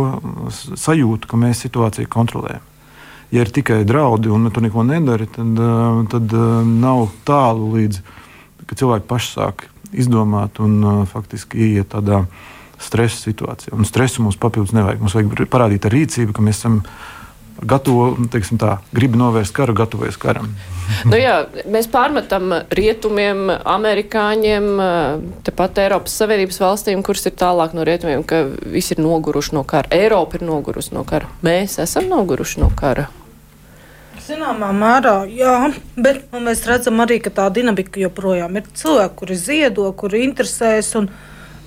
sajūtu, 0.79 1.27
ka 1.27 1.39
mēs 1.39 1.63
situāciju 1.65 2.11
kontrolējam. 2.11 2.63
Ja 3.31 3.43
ir 3.43 3.51
tikai 3.51 3.81
draudi 3.87 4.31
un 4.31 4.49
tu 4.51 4.63
neko 4.63 4.83
nedari, 4.87 5.27
tad, 5.31 5.59
uh, 5.59 6.01
tad 6.11 6.31
uh, 6.35 6.63
nav 6.67 7.09
tālu 7.27 7.73
līdz 7.75 8.01
cilvēki 8.71 9.07
paši 9.07 9.33
sāk 9.33 9.65
izdomāt 9.91 10.61
un 10.63 11.03
faktiski 11.11 11.59
ieiet 11.65 11.89
tādā 11.91 12.21
stresa 12.79 13.17
situācijā. 13.19 13.73
Un 13.75 13.87
stresu 13.87 14.23
mums 14.23 14.39
papildus 14.39 14.71
nevajag. 14.75 15.01
Mums 15.03 15.15
vajag 15.17 15.49
parādīt 15.51 15.85
ar 15.87 15.95
rīcību, 15.95 16.35
ka 16.37 16.45
mēs 16.45 16.61
esam 16.61 16.79
gatavo, 17.61 18.11
nu, 18.17 18.27
teiksim 18.31 18.59
tā, 18.61 18.77
grib 18.95 19.15
novērst 19.19 19.53
karu, 19.55 19.75
gatavojas 19.77 20.17
karam. 20.21 20.49
nu 21.09 21.19
jā, 21.19 21.35
mēs 21.71 21.89
pārmetam 21.91 22.53
rietumiem, 22.73 23.47
amerikāņiem, 23.51 24.67
tepat 25.47 25.81
Eiropas 25.85 26.17
Savienības 26.21 26.61
valstīm, 26.63 27.03
kuras 27.05 27.27
ir 27.29 27.35
tālāk 27.39 27.75
no 27.77 27.85
rietumiem, 27.87 28.25
ka 28.27 28.43
visi 28.73 28.95
ir 28.95 29.03
noguruši 29.03 29.55
no 29.57 29.65
kara. 29.67 29.91
Eiropa 29.93 30.39
ir 30.39 30.45
nogurusi 30.47 30.95
no 30.97 31.05
kara. 31.07 31.29
Mēs 31.45 31.77
esam 31.83 32.09
noguruši 32.11 32.63
no 32.63 32.71
kara. 32.77 33.07
Zināmā 34.21 34.69
mērā, 34.77 35.15
jā, 35.33 35.55
bet 35.97 36.27
nu, 36.31 36.43
mēs 36.45 36.61
redzam 36.69 37.01
arī, 37.03 37.17
ka 37.23 37.33
tā 37.33 37.47
dinamika 37.53 37.99
joprojām 37.99 38.59
ir 38.59 38.67
cilvēki, 38.77 39.17
kuri 39.17 39.37
ziedo, 39.39 39.87
kuri 39.97 40.21
interesēs 40.27 40.93
un 40.99 41.09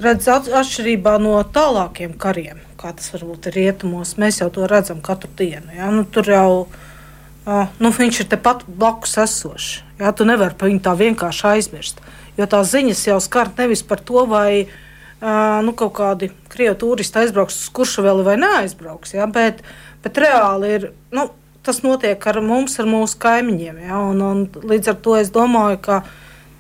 redz 0.03 0.31
atšķirībā 0.31 1.19
no 1.23 1.41
tālākiem 1.55 2.15
kariem 2.19 2.63
kā 2.85 2.93
tas 2.93 3.13
varbūt 3.15 3.49
ir 3.49 3.57
rietumos, 3.57 4.17
mēs 4.21 4.43
jau 4.43 4.51
to 4.53 4.69
redzam 4.69 5.01
katru 5.05 5.31
dienu. 5.39 5.73
Ja? 5.73 5.89
Nu, 5.93 6.05
tur 6.05 6.29
jau 6.29 6.49
uh, 6.65 7.71
nu, 7.81 7.93
viņš 7.97 8.25
ir 8.25 8.31
tepat 8.35 8.67
blakus 8.69 9.17
esošs. 9.25 9.69
Ja? 10.01 10.13
Tu 10.13 10.27
nevari 10.29 10.57
par 10.59 10.69
viņu 10.69 10.83
tā 10.85 10.93
vienkārši 11.01 11.47
aizmirst. 11.55 12.03
Jo 12.37 12.49
tās 12.51 12.73
ziņas 12.75 13.07
jau 13.09 13.21
skar 13.25 13.53
nevis 13.57 13.85
par 13.87 14.03
to, 14.05 14.27
vai 14.29 14.67
uh, 14.67 15.63
nu, 15.65 15.73
kaut 15.73 15.95
kādi 15.97 16.29
krievu 16.53 16.77
turisti 16.83 17.23
aizbrauks 17.23 17.63
uz 17.63 17.71
Kuršaveli 17.73 18.27
vai 18.27 18.37
neaizbrauks. 18.43 19.17
Ja? 19.17 19.31
Bet, 19.31 19.65
bet 20.05 20.21
reāli 20.27 20.77
ir. 20.79 20.93
Nu, 21.15 21.31
Tas 21.65 21.79
notiek 21.81 22.21
ar 22.29 22.43
mums, 22.45 22.75
ar 22.77 22.85
mūsu 22.85 23.17
kaimiņiem. 23.23 23.79
Ja? 23.87 23.97
Un, 24.05 24.19
un 24.21 24.43
līdz 24.69 24.91
ar 24.93 24.99
to 25.01 25.15
es 25.17 25.31
domāju, 25.33 25.79
ka 25.81 26.03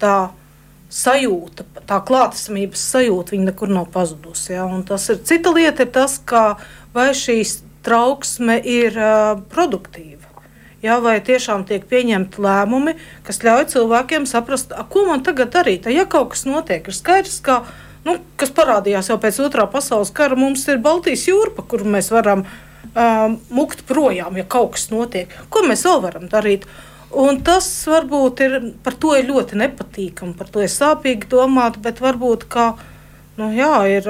tā 0.01 0.15
ir 0.31 0.44
sajūta, 0.95 1.67
tā 1.89 1.99
klātesamības 2.07 2.83
sajūta, 2.95 3.35
viņa 3.35 3.51
nekur 3.51 3.73
nav 3.73 3.89
pazudusi. 3.95 4.53
Ja? 4.55 4.67
Un 4.71 4.85
tas 4.87 5.09
ir 5.11 5.23
cita 5.27 5.53
lieta, 5.55 5.87
ir 5.87 5.95
tas, 5.95 6.21
ka 6.23 6.55
vai 6.95 7.11
šīs 7.19 7.59
trauksme 7.85 8.61
ir 8.63 8.97
uh, 8.97 9.41
produktīva. 9.53 10.23
Ja, 10.85 10.99
vai 11.01 11.17
tiešām 11.25 11.63
tiek 11.65 11.87
pieņemti 11.89 12.43
lēmumi, 12.45 12.93
kas 13.25 13.41
ļauj 13.41 13.71
cilvēkiem 13.73 14.27
saprast, 14.29 14.75
a, 14.77 14.85
ko 14.85 15.07
man 15.09 15.25
tagad 15.25 15.55
darīt? 15.55 15.89
Ja 15.89 16.05
kaut 16.05 16.35
kas 16.35 16.45
notiek, 16.45 16.85
ir 16.85 16.97
skaidrs, 16.97 17.39
ka, 17.45 17.63
nu, 18.05 18.19
kas 18.41 18.53
parādījās 18.53 19.09
jau 19.09 19.17
pēc 19.21 19.41
otrā 19.47 19.65
pasaules 19.73 20.13
kara, 20.13 20.37
mums 20.37 20.67
ir 20.69 20.83
Baltijas 20.85 21.25
jūra, 21.31 21.55
pa 21.57 21.65
kuru 21.71 21.89
mēs 21.97 22.13
varam 22.13 22.45
uh, 22.45 23.33
mukt 23.49 23.87
projām, 23.89 24.37
ja 24.37 24.45
kaut 24.45 24.75
kas 24.77 24.91
notiek. 24.93 25.33
Ko 25.49 25.65
mēs 25.65 25.87
vēl 25.89 26.05
varam 26.05 26.29
darīt? 26.29 26.69
Un 27.15 27.39
tas 27.47 27.67
varbūt 27.87 28.41
ir 28.43 28.57
par 28.83 28.97
to 28.99 29.13
ir 29.15 29.29
ļoti 29.29 29.59
nepatīkami, 29.61 30.35
par 30.39 30.51
to 30.51 30.65
ir 30.65 30.73
sāpīgi 30.73 31.29
domāt, 31.31 31.79
bet 31.83 32.01
varbūt 32.03 32.47
kā, 32.51 32.73
nu, 33.39 33.51
jā, 33.55 33.71
ir, 33.91 34.09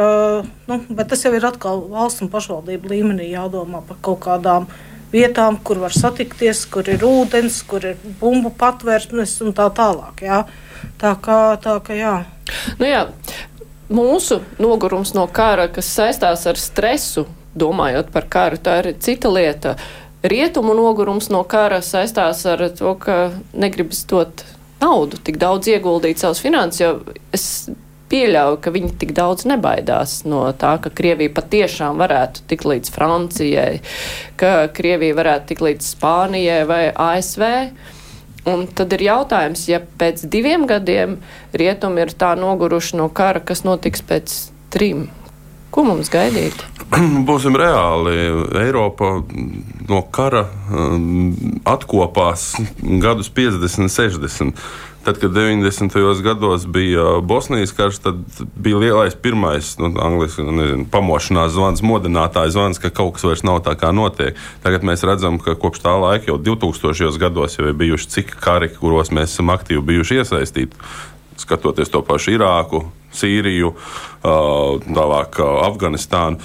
nu, 0.70 0.78
tas 1.02 1.24
jau 1.26 1.34
ir 1.36 1.44
atkal 1.44 1.84
valsts 1.92 2.24
un 2.24 2.32
pašvaldību 2.32 2.92
līmenī 2.94 3.28
jādomā 3.34 3.82
par 3.84 4.00
kaut 4.04 4.22
kādām 4.24 4.68
vietām, 5.12 5.58
kur 5.60 5.82
var 5.84 5.94
satikties, 5.94 6.64
kur 6.72 6.88
ir 6.90 7.04
ūdens, 7.04 7.60
kur 7.68 7.84
ir 7.92 8.00
bumbu 8.20 8.54
patvērsmes 8.58 9.36
un 9.44 9.52
tā 9.56 9.68
tālāk. 9.74 10.24
Jā. 10.24 10.44
Tā 11.00 11.14
kā, 11.20 11.38
tā 11.60 11.76
kā 11.84 11.98
jā. 11.98 12.16
Nu 12.80 12.88
jā. 12.88 13.06
Mūsu 13.94 14.40
nogurums 14.58 15.12
no 15.14 15.26
kara, 15.28 15.68
kas 15.68 15.90
saistās 15.92 16.46
ar 16.48 16.58
stresu, 16.58 17.26
domājot 17.54 18.08
par 18.10 18.24
karu, 18.32 18.58
tā 18.58 18.78
ir 18.80 18.94
cita 19.04 19.30
lieta. 19.30 19.74
Uh, 19.76 20.03
rietumu 20.24 20.74
nogurums 20.76 21.30
no 21.32 21.44
kara 21.44 21.80
saistās 21.84 22.44
ar 22.48 22.66
to, 22.78 22.94
ka 23.00 23.16
negribas 23.52 24.04
dot 24.08 24.44
naudu, 24.80 25.20
tik 25.24 25.38
daudz 25.40 25.68
ieguldīt 25.70 26.20
savus 26.20 26.42
finanses, 26.44 26.80
jo 26.80 27.16
es 27.34 27.46
pieļauju, 28.12 28.60
ka 28.62 28.72
viņi 28.74 28.92
tik 29.00 29.14
daudz 29.16 29.46
nebaidās 29.48 30.22
no 30.28 30.44
tā, 30.58 30.76
ka 30.82 30.92
Krievija 30.94 31.32
patiešām 31.34 32.00
varētu 32.02 32.44
tikt 32.50 32.68
līdz 32.68 32.92
Francijai, 32.94 33.80
ka 34.40 34.68
Krievija 34.76 35.16
varētu 35.18 35.50
tikt 35.50 35.66
līdz 35.68 35.90
Spānijai 35.96 36.62
vai 36.68 36.84
ASV. 36.92 37.44
Un 38.52 38.66
tad 38.76 38.92
ir 38.92 39.06
jautājums, 39.06 39.62
ja 39.70 39.78
pēc 39.80 40.26
diviem 40.28 40.66
gadiem 40.68 41.16
rietumi 41.56 42.04
ir 42.04 42.12
tā 42.12 42.34
noguruši 42.36 42.98
no 43.00 43.08
kara, 43.08 43.40
kas 43.40 43.64
notiks 43.64 44.04
pēc 44.04 44.34
trim, 44.74 45.06
Ko 45.74 45.82
mums 45.82 46.06
gaidīt? 46.12 46.60
Būsim 47.28 47.56
reāli. 47.58 48.14
Eiropa 48.62 49.16
no 49.90 50.02
kara 50.14 50.46
um, 50.70 51.32
atkopās 51.66 52.52
gadus 53.02 53.32
50, 53.34 53.90
60. 53.90 54.60
Tad, 55.04 55.18
kad 55.20 55.34
90. 55.36 56.22
gados 56.24 56.62
bija 56.66 57.18
Bosnijas 57.20 57.74
karš, 57.76 57.98
tad 58.06 58.22
bija 58.56 58.78
lielais 58.80 59.18
pirmais, 59.20 59.74
nu, 59.76 59.90
angļuiski 60.00 60.46
nezinu, 60.46 60.86
pamošanās 60.88 61.52
zvans, 61.52 61.82
modinātājs 61.84 62.54
zvans, 62.54 62.80
ka 62.80 62.88
kaut 62.88 63.18
kas 63.18 63.26
vairs 63.28 63.42
nav 63.44 63.60
tā 63.66 63.74
kā 63.76 63.90
notiek. 63.92 64.38
Tagad 64.64 64.86
mēs 64.86 65.04
redzam, 65.04 65.36
ka 65.42 65.58
kopš 65.60 65.82
tā 65.84 65.92
laika 66.00 66.30
jau 66.30 66.38
2000. 66.40 67.10
gados 67.20 67.58
jau 67.58 67.66
ir 67.68 67.76
bijuši 67.82 68.14
cik 68.14 68.32
kari, 68.40 68.70
kuros 68.78 69.12
mēs 69.12 69.34
esam 69.34 69.52
aktīvi 69.52 69.84
bijuši 69.90 70.22
iesaistīti. 70.22 70.80
Skatoties 71.40 71.90
to 71.90 72.02
pašu 72.06 72.36
Irāku, 72.36 72.84
Sīriju, 73.14 73.72
tālāk 74.22 75.40
Afganistānu, 75.44 76.38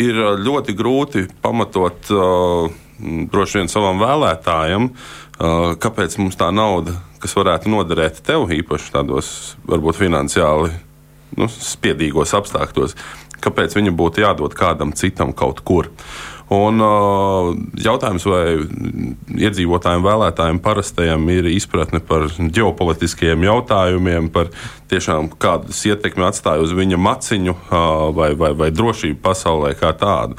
ir 0.00 0.22
ļoti 0.44 0.74
grūti 0.76 1.26
pamatot 1.44 2.10
droši 3.32 3.60
vien 3.60 3.70
savam 3.70 4.00
vēlētājam, 4.02 4.90
kāpēc 5.82 6.16
mums 6.20 6.38
tā 6.40 6.50
nauda, 6.54 6.96
kas 7.22 7.34
varētu 7.36 7.72
noderēt 7.72 8.20
tev 8.26 8.50
īpaši 8.54 8.92
tādos, 8.94 9.30
varbūt 9.68 9.98
finansiāli 9.98 10.70
nu, 11.40 11.48
spiedīgos 11.50 12.34
apstākļos, 12.38 12.94
kāpēc 13.44 13.74
viņa 13.76 13.94
būtu 13.96 14.24
jādod 14.24 14.54
kādam 14.56 14.94
citam 14.96 15.34
kaut 15.36 15.64
kur. 15.66 15.90
Un, 16.52 16.80
jautājums, 17.80 18.26
vai 18.28 18.42
iedzīvotājiem, 19.40 20.02
vēlētājiem, 20.04 20.58
parastajiem 20.64 21.24
ir 21.32 21.48
izpratne 21.48 22.02
par 22.04 22.26
ģeopolitiskiem 22.36 23.46
jautājumiem, 23.46 24.28
par 24.34 24.50
tiešām 24.92 25.30
kādas 25.40 25.80
ietekmi 25.88 26.26
atstāja 26.28 26.60
uz 26.60 26.74
viņa 26.76 27.00
maciņu 27.00 27.56
vai, 28.16 28.34
vai, 28.36 28.52
vai 28.60 28.70
drošību 28.76 29.22
pasaulē 29.24 29.72
kā 29.80 29.94
tādu. 29.96 30.36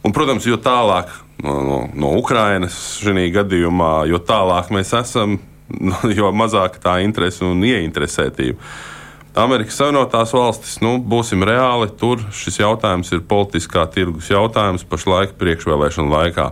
Un, 0.00 0.14
protams, 0.16 0.48
jo 0.48 0.56
tālāk 0.64 1.12
no, 1.44 1.58
no, 1.60 1.78
no 1.92 2.14
Ukrainas 2.16 2.78
šajā 3.02 3.28
gadījumā, 3.42 3.92
jo 4.08 4.22
tālāk 4.24 4.72
mēs 4.72 4.94
esam, 4.96 5.36
jo 6.18 6.32
mazāk 6.32 6.80
tā 6.80 7.02
interese 7.04 7.44
un 7.44 7.60
ieinteresētība. 7.68 8.72
Amerikas 9.38 9.76
Savienotās 9.78 10.32
valstis, 10.34 10.80
nu, 10.82 10.96
būsim 10.98 11.44
reāli, 11.46 11.86
tur 12.00 12.24
šis 12.34 12.56
jautājums 12.58 13.12
ir 13.14 13.20
politiskā 13.28 13.84
tirgus 13.94 14.32
jautājums 14.32 14.82
pašlaik 14.88 15.36
priekšvēlēšana 15.38 16.10
laikā. 16.10 16.46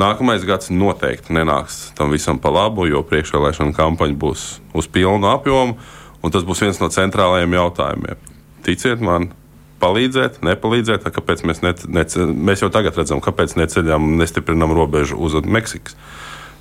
Nākamais 0.00 0.42
gads 0.48 0.72
noteikti 0.74 1.36
nenāks 1.36 1.92
tam 1.94 2.10
visam 2.10 2.40
pa 2.42 2.50
labu, 2.50 2.88
jo 2.90 3.04
priekšvēlēšana 3.06 3.76
kampaņa 3.76 4.18
būs 4.18 4.46
uz 4.74 4.90
pilnu 4.90 5.30
apjomu, 5.30 5.78
un 6.18 6.34
tas 6.34 6.42
būs 6.48 6.64
viens 6.66 6.82
no 6.82 6.90
centrālajiem 6.90 7.54
jautājumiem. 7.60 8.26
Ticiet 8.66 9.06
man, 9.06 9.30
palīdzēt, 9.78 10.42
nepalīdzēt, 10.42 11.06
kāpēc 11.06 11.46
mēs, 11.46 11.62
ne, 11.62 11.76
ne, 11.94 12.06
mēs 12.50 12.66
jau 12.66 12.72
tagad 12.74 12.98
redzam, 12.98 13.22
kāpēc 13.22 13.54
neceļam 13.60 14.10
un 14.10 14.18
nestiprinam 14.18 14.74
robežu 14.74 15.20
uz 15.22 15.38
Meksikas. 15.46 15.94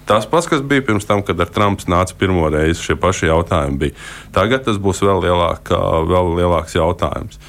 Tas 0.05 0.27
pats, 0.29 0.45
kas 0.50 0.62
bija 0.62 0.83
pirms 0.85 1.07
tam, 1.09 1.24
kad 1.25 1.39
ar 1.41 1.50
Trumpu 1.50 1.89
nāca 1.89 2.13
pirmo 2.17 2.45
reizi, 2.53 2.83
šie 2.85 2.97
paši 3.01 3.31
jautājumi 3.31 3.79
bija. 3.81 3.95
Tagad 4.35 4.67
tas 4.67 4.77
būs 4.81 5.01
vēl, 5.01 5.24
lielāk, 5.25 5.71
vēl 6.12 6.35
lielāks 6.38 6.77
jautājums. 6.77 7.39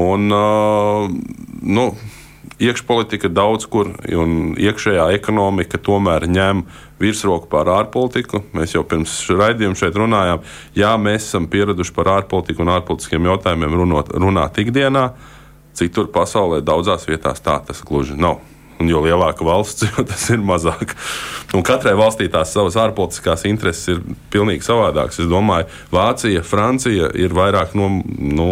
Un, 0.00 0.32
nu, 1.60 1.84
iekšpolitika 2.60 3.28
daudz 3.32 3.66
kur, 3.68 3.90
un 4.16 4.54
iekšējā 4.60 5.10
ekonomika 5.16 5.80
tomēr 5.80 6.24
ņem 6.30 6.62
virsroku 7.00 7.50
pār 7.52 7.68
ārpolitiku. 7.74 8.44
Mēs 8.56 8.76
jau 8.76 8.84
pirms 8.88 9.16
raidījuma 9.32 9.76
šeit 9.76 9.98
runājām, 10.00 10.44
jā, 10.76 10.94
mēs 11.00 11.28
esam 11.28 11.50
pieraduši 11.52 11.96
par 11.96 12.14
ārpolitiku 12.18 12.64
un 12.64 12.72
ārpolitiskiem 12.76 13.28
jautājumiem 13.28 13.76
runot, 13.82 14.14
runāt 14.16 14.60
ikdienā. 14.62 15.10
Citur 15.76 16.08
pasaulē 16.12 16.60
daudzās 16.64 17.04
vietās 17.08 17.44
tā 17.44 17.60
tas 17.64 17.84
gluži 17.86 18.16
nav 18.18 18.40
un 18.80 18.88
jo 18.90 19.02
lielāka 19.04 19.44
valsts, 19.46 19.86
jo 19.90 20.04
tas 20.08 20.26
ir 20.32 20.42
mazāk. 20.44 20.96
Un 21.56 21.64
katrai 21.66 21.96
valstī 21.98 22.28
tās 22.30 22.52
savas 22.54 22.78
ārpolitiskās 22.80 23.44
intereses 23.50 23.94
ir 23.94 24.02
pilnīgi 24.32 24.64
savādākas. 24.66 25.22
Es 25.24 25.30
domāju, 25.30 25.68
Vācija, 25.92 26.44
Francija 26.46 27.10
ir 27.18 27.34
vairāk 27.36 27.74
no, 27.78 27.90
nu, 28.06 28.48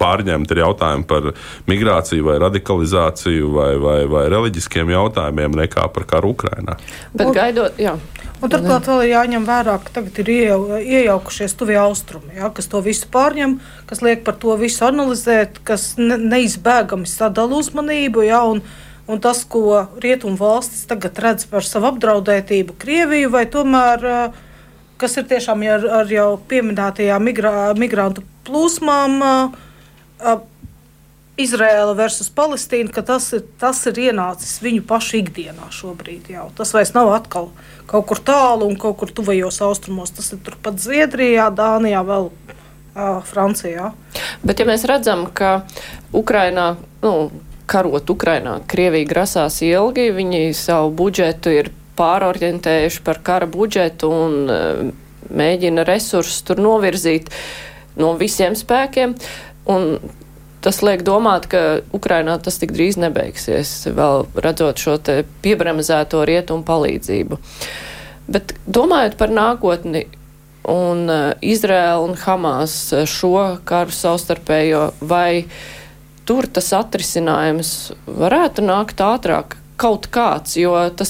pārņemti 0.00 0.56
ar 0.56 0.62
jautājumu 0.64 1.06
par 1.08 1.32
migrāciju, 1.70 2.24
vai 2.30 2.38
radikalizāciju, 2.40 3.50
vai, 3.56 3.74
vai, 3.82 3.98
vai 4.10 4.24
reliģiskiem 4.32 4.94
jautājumiem, 4.96 5.60
nekā 5.64 5.86
par 5.92 6.08
karu 6.08 6.32
Ukrajinā. 6.34 6.78
Bet 7.12 7.34
gaidot, 7.36 7.78
jā. 7.80 7.98
Un 8.40 8.48
turklāt 8.48 8.86
vēl 8.88 9.02
ir 9.04 9.10
jāņem 9.12 9.44
vērā, 9.44 9.74
ka 9.84 9.92
tagad 9.98 10.18
ir 10.22 10.30
iejau, 10.32 10.60
iejaukušies 10.80 11.54
tuvie 11.60 11.76
austrumi, 11.76 12.38
ja, 12.38 12.48
kas 12.56 12.70
to 12.72 12.80
visu 12.84 13.10
pārņem, 13.12 13.58
kas 13.90 14.00
liek 14.00 14.22
par 14.24 14.38
to 14.40 14.54
visu 14.56 14.86
analizēt, 14.88 15.60
kas 15.68 15.92
ne, 16.00 16.16
neizbēgami 16.16 17.08
sadala 17.10 17.60
uzmanību. 17.60 18.24
Ja, 18.24 18.40
un, 18.48 18.62
un 19.08 19.20
tas, 19.22 19.42
ko 19.48 19.86
rietumu 20.02 20.36
valstis 20.40 20.84
tagad 20.90 21.18
redz 21.22 21.46
par 21.50 21.66
savu 21.66 21.90
apdraudētību, 21.92 22.76
Krieviju, 22.80 23.32
vai 23.32 23.46
tomēr, 23.50 24.06
kas 25.00 25.16
ir 25.16 25.28
tiešām 25.30 25.64
ar, 25.70 25.88
ar 26.02 26.12
jau 26.12 26.30
pieminētajām 26.50 27.28
migrā, 27.30 27.56
migrantu 27.78 28.26
plūsmām, 28.48 29.20
Izraela 31.40 31.94
versus 31.96 32.28
Palestīna, 32.32 32.90
ka 32.92 33.02
tas 33.06 33.30
ir, 33.36 33.44
tas 33.60 33.80
ir 33.88 33.98
ienācis 34.08 34.58
viņu 34.60 34.84
pašu 34.88 35.20
ikdienā 35.20 35.70
šobrīd. 35.72 36.30
Jau. 36.34 36.48
Tas 36.56 36.74
vairs 36.76 36.92
nav 36.96 37.12
atkal 37.14 37.50
kaut 37.90 38.08
kur 38.10 38.20
tālu 38.22 38.68
un 38.68 38.76
kaut 38.80 38.98
kur 39.00 39.12
tuvajos 39.14 39.60
austrumos. 39.64 40.12
Tas 40.16 40.32
ir 40.34 40.42
turpat 40.44 40.80
Zviedrijā, 40.82 41.48
Dānijā, 41.56 42.02
vēl 42.06 42.28
uh, 42.30 43.20
Francijā. 43.26 43.92
Bet 44.44 44.60
ja 44.60 44.68
mēs 44.68 44.84
redzam, 44.88 45.26
ka 45.32 45.62
Ukrainā, 46.16 46.74
nu, 47.04 47.14
karot 47.70 48.10
Ukrainā. 48.10 48.58
Krievija 48.70 49.08
grasās 49.08 49.60
ilgi, 49.62 50.10
viņi 50.14 50.50
savu 50.58 50.90
budžetu 51.02 51.52
ir 51.54 51.70
pārorientējuši 52.00 53.02
par 53.06 53.20
kara 53.24 53.48
budžetu 53.50 54.10
un 54.10 54.38
uh, 54.50 54.88
mēģina 55.30 55.84
resursus 55.86 56.42
tur 56.46 56.62
novirzīt 56.62 57.30
no 58.00 58.14
visiem 58.18 58.56
spēkiem. 58.58 59.14
Un 59.70 59.98
tas 60.64 60.80
liek 60.84 61.04
domāt, 61.06 61.46
ka 61.52 61.80
Ukrainā 61.96 62.36
tas 62.42 62.58
tik 62.60 62.72
drīz 62.76 62.98
nebeigsies, 63.00 63.74
vēl 63.96 64.26
redzot 64.44 64.80
šo 64.80 64.98
piebremzēto 65.44 66.24
rietumu 66.28 66.66
palīdzību. 66.68 67.38
Bet 68.30 68.54
domājot 68.66 69.16
par 69.20 69.32
nākotni 69.34 70.06
un 70.70 71.06
uh, 71.08 71.20
Izraēlu 71.42 72.10
un 72.10 72.16
Hamas 72.24 72.80
šo 73.08 73.36
karu 73.68 73.94
savstarpējo 73.94 74.88
vai 75.00 75.44
uh, 75.44 75.60
tur 76.30 76.46
tas 76.46 76.68
atrisinājums 76.78 77.90
varētu 78.06 78.62
nākt 78.62 79.02
ātrāk. 79.02 79.56
Kaut 79.80 80.10
kāds, 80.12 80.58
jo 80.60 80.74
tas, 80.92 81.08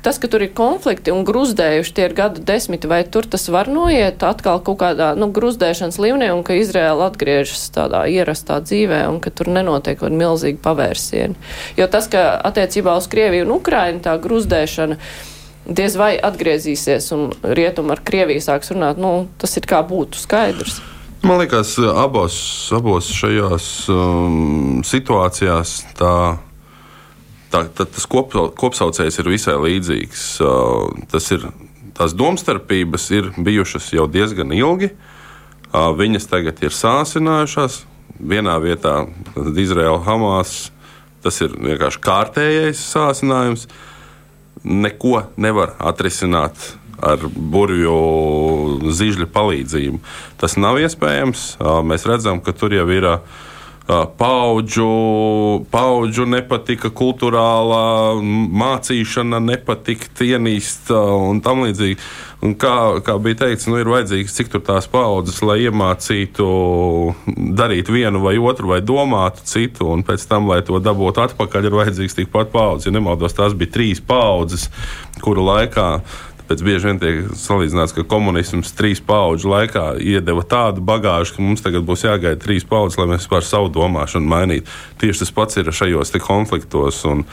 tas, 0.00 0.16
ka 0.16 0.28
tur 0.32 0.40
ir 0.46 0.54
konflikti 0.56 1.12
un 1.12 1.20
gruzdējuši 1.28 1.92
tie 1.92 2.06
ir 2.08 2.14
gadu 2.16 2.40
desmiti, 2.48 2.88
vai 2.88 3.02
tur 3.04 3.28
tas 3.28 3.44
var 3.52 3.68
noiet 3.68 4.24
atkal 4.24 4.62
kaut 4.64 4.80
kādā 4.80 5.10
nu, 5.20 5.28
gruzdēšanas 5.36 6.00
līmenī, 6.00 6.30
un 6.32 6.40
ka 6.42 6.56
Izraela 6.56 7.10
atgriežas 7.10 7.68
tādā 7.76 8.06
ierastā 8.08 8.56
dzīvē, 8.64 9.02
un 9.12 9.20
ka 9.20 9.30
tur 9.36 9.52
nenotiek 9.52 10.00
kaut 10.00 10.16
milzīgi 10.16 10.58
pavērsieni. 10.64 11.36
Jo 11.76 11.90
tas, 11.92 12.08
ka 12.08 12.24
attiecībā 12.48 12.96
uz 12.96 13.06
Krieviju 13.12 13.46
un 13.46 13.54
Ukrainu 13.60 14.00
tā 14.08 14.16
gruzdēšana 14.16 14.96
diez 15.68 16.00
vai 16.00 16.14
atgriezīsies, 16.16 17.12
un 17.12 17.28
rietumi 17.44 17.92
ar 17.94 18.00
Krieviju 18.00 18.48
sāks 18.48 18.72
runāt, 18.72 18.96
nu, 18.96 19.26
tas 19.36 19.60
ir 19.60 19.68
kā 19.68 19.84
būtu 19.84 20.24
skaidrs. 20.24 20.80
Man 21.26 21.40
liekas, 21.42 21.72
abos, 21.82 22.34
abos 22.70 23.08
šajās 23.10 23.64
um, 23.90 24.82
situācijās 24.86 25.72
tā, 25.98 26.12
tā, 27.50 27.64
tā, 27.66 27.86
tas 27.96 28.06
kop, 28.06 28.36
kopsaucējs 28.54 29.18
ir 29.18 29.30
visai 29.32 29.56
līdzīgs. 29.58 30.22
Uh, 30.46 30.92
tas 31.10 31.26
ir, 31.34 31.48
tās 31.98 32.14
domstarpības 32.14 33.08
ir 33.18 33.32
bijušas 33.42 33.90
jau 33.96 34.06
diezgan 34.06 34.54
ilgi. 34.54 34.92
Uh, 35.72 35.90
viņas 35.98 36.30
tagad 36.30 36.62
ir 36.62 36.76
sāsinājušās. 36.78 37.82
Vienā 38.22 38.54
vietā 38.62 38.94
Izraela, 39.34 39.98
Hamas, 40.06 40.70
tas 41.26 41.42
ir 41.42 41.58
vienkārši 41.58 42.04
kārtējais 42.06 42.86
sāsinājums. 42.94 43.66
Neko 44.62 45.24
nevar 45.42 45.74
atrisināt 45.90 46.76
ar 47.02 47.26
burvju 47.36 47.96
zīžļu 48.92 49.28
palīdzību. 49.34 50.00
Tas 50.40 50.56
nav 50.60 50.80
iespējams. 50.80 51.48
Mēs 51.86 52.08
redzam, 52.08 52.40
ka 52.44 52.56
tur 52.56 52.74
jau 52.76 52.86
ir 52.92 53.10
paudžu, 53.86 54.86
paudžu 55.70 56.24
nepatika, 56.26 56.90
kultūrālā 56.90 58.18
mācīšana 58.18 59.38
nepatika, 59.44 60.10
ienīst 60.26 60.90
un 60.90 61.38
tam 61.44 61.62
līdzīgi. 61.62 62.00
Un 62.44 62.52
kā, 62.58 62.98
kā 63.06 63.14
bija 63.22 63.38
teikts, 63.46 63.68
nu, 63.70 63.78
ir 63.80 63.88
vajadzīgs 63.88 64.34
cik 64.36 64.50
tur 64.52 64.60
tās 64.66 64.90
paudzes, 64.90 65.38
lai 65.46 65.60
iemācītu 65.64 66.46
darīt 67.56 67.88
vienu 67.88 68.20
vai 68.26 68.34
otru, 68.36 68.74
vai 68.74 68.82
domātu 68.84 69.46
citu, 69.48 69.86
un 69.94 70.04
pēc 70.06 70.26
tam, 70.28 70.50
lai 70.50 70.60
to 70.66 70.82
dabūtu 70.82 71.22
atpakaļ, 71.22 71.70
ir 71.70 71.78
vajadzīgs 71.78 72.18
tikpat 72.18 72.52
paudzes. 72.52 72.90
Ja 72.90 72.96
nemaldos, 72.98 73.38
tās 73.38 73.56
bija 73.56 73.78
trīs 73.78 74.02
paudzes, 74.04 74.68
kuru 75.22 75.46
laikā 75.46 75.88
Bet 76.46 76.62
bieži 76.62 76.86
vien 76.86 77.00
tiek 77.02 77.24
salīdzināts, 77.34 77.94
ka 77.96 78.04
komunisms 78.06 78.70
trīs 78.78 79.00
paudžu 79.02 79.50
laikā 79.50 79.96
iedeva 79.98 80.44
tādu 80.46 80.84
bagāžu, 80.86 81.34
ka 81.34 81.42
mums 81.42 81.64
tagad 81.64 81.86
būs 81.88 82.04
jāgaida 82.06 82.38
trīs 82.42 82.66
paudzes, 82.68 83.00
lai 83.00 83.08
mēs 83.10 83.24
vispār 83.24 83.42
savu 83.42 83.72
domāšanu 83.74 84.30
mainītu. 84.30 84.76
Tieši 85.02 85.24
tas 85.24 85.34
pats 85.34 85.58
ir 85.58 85.72
šajos 85.74 86.14
konfliktos. 86.22 87.02
Un, 87.10 87.24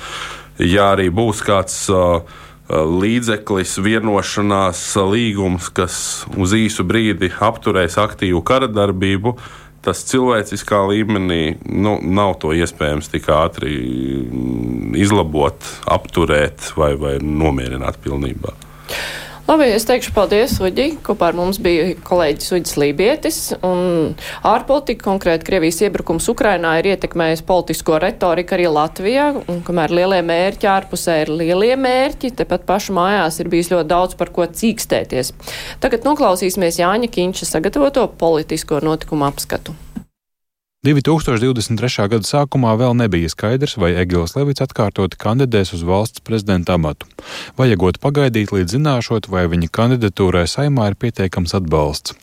ja 0.57 0.89
arī 0.95 1.11
būs 1.13 1.43
kāds 1.45 1.77
uh, 1.93 2.25
līdzeklis, 2.73 3.77
vienošanās 3.85 4.81
līgums, 4.97 5.69
kas 5.69 6.25
uz 6.33 6.57
īsu 6.57 6.85
brīdi 6.87 7.29
apturēs 7.37 7.99
aktīvu 8.01 8.41
kara 8.41 8.71
darbību, 8.71 9.37
tas 9.83 10.01
cilvēciskā 10.07 10.79
līmenī 10.89 11.57
nu, 11.67 11.97
nav 12.01 12.37
to 12.41 12.53
iespējams 12.55 13.11
tik 13.11 13.29
ātri 13.35 13.75
mm, 13.77 14.93
izlabot, 14.97 15.73
apturēt 15.85 16.71
vai, 16.79 16.93
vai 16.97 17.17
nomierināt 17.21 17.99
pilnībā. 18.01 18.55
Labi, 19.43 19.65
es 19.75 19.83
teikšu 19.83 20.13
paldies, 20.15 20.53
Uģi. 20.63 20.85
Kopā 21.03 21.27
ar 21.33 21.35
mums 21.35 21.57
bija 21.59 21.89
kolēģis 22.07 22.53
Uģis 22.55 22.77
Lībietis. 22.79 23.39
Ārpolitika, 23.59 25.03
konkrēti 25.03 25.49
Krievijas 25.49 25.81
iebrukums 25.83 26.29
Ukrainā, 26.31 26.77
ir 26.79 26.93
ietekmējis 26.93 27.43
politisko 27.43 27.99
retoriku 27.99 28.55
arī 28.55 28.69
Latvijā. 28.71 29.27
Un, 29.43 29.59
kamēr 29.67 29.91
lielie 29.99 30.21
mērķi 30.23 30.71
ārpusē 30.71 31.19
ir 31.25 31.33
lielie 31.43 31.75
mērķi, 31.75 32.31
tepat 32.39 32.63
pašu 32.69 32.95
mājās 32.95 33.41
ir 33.43 33.51
bijis 33.51 33.73
ļoti 33.75 33.91
daudz 33.91 34.15
par 34.19 34.31
ko 34.31 34.47
cīkstēties. 34.47 35.35
Tagad 35.83 36.07
noklausīsimies 36.07 36.79
Jāņa 36.79 37.11
Kinča 37.11 37.49
sagatavoto 37.49 38.07
politisko 38.23 38.79
notikumu 38.87 39.27
apskatu. 39.27 39.75
2023. 40.83 42.09
gada 42.11 42.27
sākumā 42.27 42.73
vēl 42.75 42.91
nebija 42.99 43.29
skaidrs, 43.31 43.77
vai 43.79 43.93
Egils 44.01 44.33
Levits 44.35 44.59
atkārtoti 44.65 45.15
kandidēs 45.15 45.69
uz 45.77 45.83
valsts 45.87 46.19
prezidenta 46.27 46.75
amatu. 46.75 47.07
Vajagot 47.55 48.01
pagaidīt, 48.03 48.51
līdz 48.51 48.75
zināšot, 48.75 49.29
vai 49.31 49.45
viņa 49.47 49.69
kandidatūrai 49.71 50.43
saimā 50.43 50.89
ir 50.91 50.97
pietiekams 50.99 51.55
atbalsts. 51.55 52.17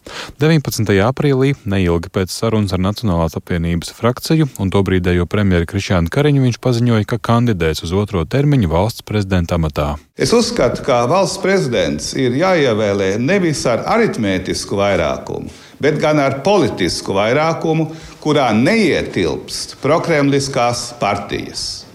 19. 0.44 0.92
aprīlī, 1.06 1.54
neilgi 1.64 2.12
pēc 2.12 2.34
sarunas 2.34 2.76
ar 2.76 2.84
Nacionālās 2.84 3.38
apvienības 3.40 3.94
frakciju 3.96 4.50
un 4.60 4.74
tobrīdējo 4.76 5.24
premjeru 5.24 5.70
Krišānu 5.72 6.12
Kariņu, 6.12 6.44
viņš 6.44 6.60
paziņoja, 6.60 7.08
ka 7.08 7.16
kandidēs 7.30 7.80
uz 7.88 7.96
otro 7.96 8.26
termiņu 8.28 8.68
valsts 8.76 9.08
prezidenta 9.08 9.56
amatā. 9.56 9.94
Es 10.20 10.36
uzskatu, 10.36 10.84
ka 10.84 11.06
valsts 11.08 11.40
prezidents 11.40 12.12
ir 12.12 12.36
jāievēlē 12.36 13.14
nevis 13.24 13.64
ar 13.64 13.88
aritmētisku 13.88 14.76
vairākumu, 14.76 15.48
bet 15.80 16.00
gan 16.00 16.20
ar 16.20 16.40
politisku 16.44 17.16
vairākumu, 17.16 17.88
kurā 18.20 18.50
neietilpst 18.56 19.78
prokremliskās 19.82 20.90
partijas. 21.00 21.86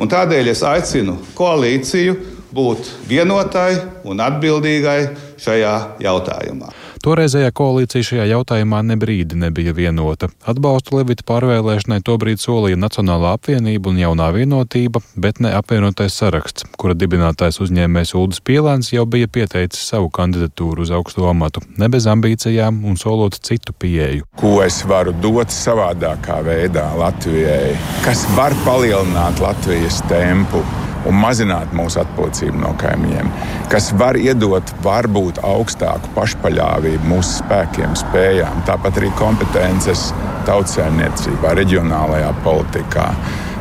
Un 0.00 0.10
tādēļ 0.12 0.52
es 0.52 0.64
aicinu 0.66 1.18
koalīciju 1.36 2.16
būt 2.56 2.90
vienotai 3.08 3.76
un 4.08 4.20
atbildīgai 4.24 5.00
šajā 5.40 5.76
jautājumā. 6.04 6.72
Toreizējā 7.06 7.52
koalīcija 7.54 8.02
šajā 8.02 8.24
jautājumā 8.32 8.80
ne 8.82 8.96
brīdi 8.98 9.36
nebija 9.38 9.70
vienota. 9.76 10.26
Atbalstu 10.50 10.96
Levita 10.96 11.22
pārvēlēšanai 11.28 12.00
tobrīd 12.02 12.40
solīja 12.42 12.80
Nacionālā 12.82 13.36
apvienība 13.36 13.92
un 13.92 14.00
jaunā 14.00 14.32
vienotība, 14.34 14.98
bet 15.14 15.38
ne 15.38 15.52
apvienotais 15.54 16.16
saraksts, 16.18 16.66
kura 16.74 16.96
dibinātājs 16.98 17.60
uzņēmējs 17.62 18.10
Uldis 18.18 18.42
Pielēns 18.42 18.90
jau 18.90 19.04
bija 19.06 19.30
pieteicis 19.30 19.86
savu 19.92 20.10
kandidatūru 20.18 20.82
uz 20.82 20.90
augstu 20.98 21.28
amatu, 21.30 21.62
ne 21.78 21.86
bez 21.94 22.10
ambīcijām 22.10 22.82
un 22.82 22.98
solot 22.98 23.38
citu 23.38 23.70
pieeju. 23.70 24.26
Ko 24.42 24.56
es 24.66 24.80
varu 24.90 25.14
dot 25.22 25.54
savādākā 25.54 26.40
veidā 26.48 26.88
Latvijai, 26.98 27.76
kas 28.02 28.26
var 28.34 28.58
palielināt 28.66 29.38
Latvijas 29.46 30.02
tempu? 30.10 30.66
Un 31.06 31.18
mazināt 31.20 31.72
mūsu 31.76 32.00
atpūtību 32.02 32.60
no 32.62 32.74
kaimiņiem, 32.80 33.32
kas 33.72 33.92
var 34.00 34.18
iedot 34.20 34.72
varbūt 34.84 35.40
augstāku 35.46 36.12
pašpaļāvību 36.18 37.10
mūsu 37.14 37.40
spēkiem, 37.40 37.96
spējām, 37.98 38.62
tāpat 38.68 39.00
arī 39.00 39.12
kompetences 39.18 40.10
tautsēmniecībā, 40.46 41.56
reģionālajā 41.58 42.32
politikā 42.46 43.10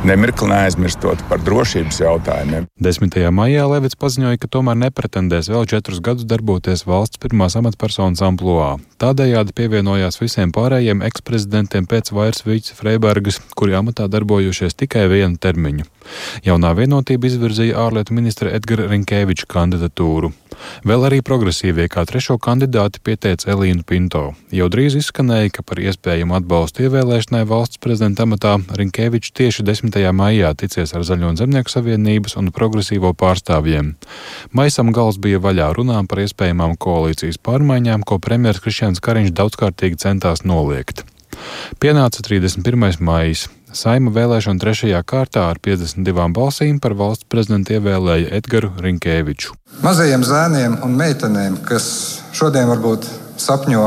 nemirkli 0.05 0.49
neaizmirstot 0.51 1.21
par 1.29 1.41
drošības 1.41 1.99
jautājumiem. 2.03 2.67
10. 2.81 3.17
maijā 3.33 3.65
Levits 3.69 3.97
paziņoja, 3.97 4.39
ka 4.41 4.49
tomēr 4.51 4.77
nepretendēs 4.83 5.49
vēl 5.49 5.65
četrus 5.69 6.01
gadus 6.05 6.27
darboties 6.29 6.85
valsts 6.85 7.21
pirmās 7.21 7.57
amatpersonas 7.57 8.21
amploā. 8.25 8.75
Tādējādi 9.01 9.55
pievienojās 9.57 10.21
visiem 10.21 10.53
pārējiem 10.55 11.01
eksprezidentiem 11.09 11.89
pēc 11.89 12.13
vairs 12.15 12.45
Vīķa 12.45 12.77
Freibergas, 12.77 13.41
kuri 13.57 13.77
amatā 13.81 14.09
darbojušies 14.11 14.77
tikai 14.77 15.07
vienu 15.11 15.41
termiņu. 15.41 15.89
Jaunā 16.45 16.73
vienotība 16.77 17.29
izvirzīja 17.29 17.77
ārlietu 17.85 18.15
ministra 18.17 18.51
Edgara 18.55 18.87
Rinkēviča 18.91 19.47
kandidatūru. 19.51 20.31
Vēl 20.87 21.05
arī 21.07 21.19
progresīvie 21.25 21.87
kā 21.91 22.05
trešo 22.07 22.37
kandidāti 22.41 23.01
pieteica 23.03 23.51
Elīnu 23.53 23.83
Pinto. 23.87 24.23
Jau 24.55 24.67
drīz 24.71 24.95
izskanēja, 24.99 25.51
ka 25.57 25.65
par 25.67 25.81
iespējamu 25.83 26.37
atbalstu 26.37 26.85
ievēlēšanai 26.85 27.43
valsts 27.49 27.81
prezidenta 27.83 28.25
amatā 28.27 28.55
Rinkēvičs 28.79 29.33
tieši 29.35 29.65
10. 29.67 29.99
maijā 30.15 30.53
ticies 30.59 30.95
ar 30.95 31.03
Zaļo 31.07 31.33
un 31.33 31.39
Zemnieku 31.39 31.73
savienības 31.73 32.37
un 32.39 32.53
progresīvo 32.55 33.11
pārstāvjiem. 33.19 33.95
Maisam 34.55 34.93
gals 34.95 35.19
bija 35.21 35.41
vaļā 35.43 35.71
runām 35.75 36.07
par 36.07 36.23
iespējamām 36.23 36.77
koalīcijas 36.79 37.41
pārmaiņām, 37.43 38.05
ko 38.07 38.21
premjeras 38.23 38.63
Krišjāns 38.63 39.03
Kariņš 39.03 39.35
daudzkārtīgi 39.35 40.01
centās 40.05 40.45
noliegt. 40.47 41.03
Pienāca 41.81 42.23
31. 42.23 43.01
maijs. 43.03 43.49
Saima 43.75 44.07
vēlēšana 44.15 44.61
trešajā 44.61 45.01
kārtā 45.03 45.49
ar 45.51 45.57
52 45.59 46.25
balsīm 46.37 46.77
par 46.79 46.93
valsts 46.95 47.27
prezidentu 47.27 47.75
ievēlēja 47.75 48.29
Edgars 48.37 48.77
Rinkēviču. 48.79 49.51
Mazajiem 49.83 50.23
zēniem 50.23 50.77
un 50.85 50.95
meitenēm, 50.95 51.57
kas 51.67 51.87
šodien 52.37 52.69
varbūt 52.71 53.07
sapņo 53.41 53.83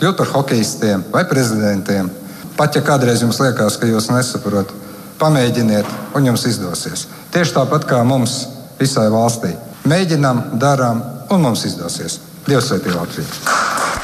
kļūt 0.00 0.16
par 0.22 0.32
hokeistiem 0.38 1.04
vai 1.12 1.26
prezidentiem, 1.28 2.08
pat 2.56 2.78
ja 2.78 2.82
kādreiz 2.86 3.20
jums 3.26 3.40
liekas, 3.42 3.76
ka 3.76 3.90
jūs 3.90 4.08
nesaprotat, 4.08 4.72
pamēģiniet, 5.20 5.92
un 6.16 6.30
jums 6.30 6.46
izdosies. 6.48 7.04
Tieši 7.36 7.58
tāpat 7.58 7.84
kā 7.92 8.00
mums 8.08 8.38
visai 8.80 9.10
valstī. 9.12 9.52
Mēģinām, 9.84 10.56
darām, 10.60 11.04
un 11.28 11.44
mums 11.44 11.68
izdosies. 11.68 12.22
Dievs 12.46 12.68
sveitī 12.70 12.92
Latviju! 12.94 13.26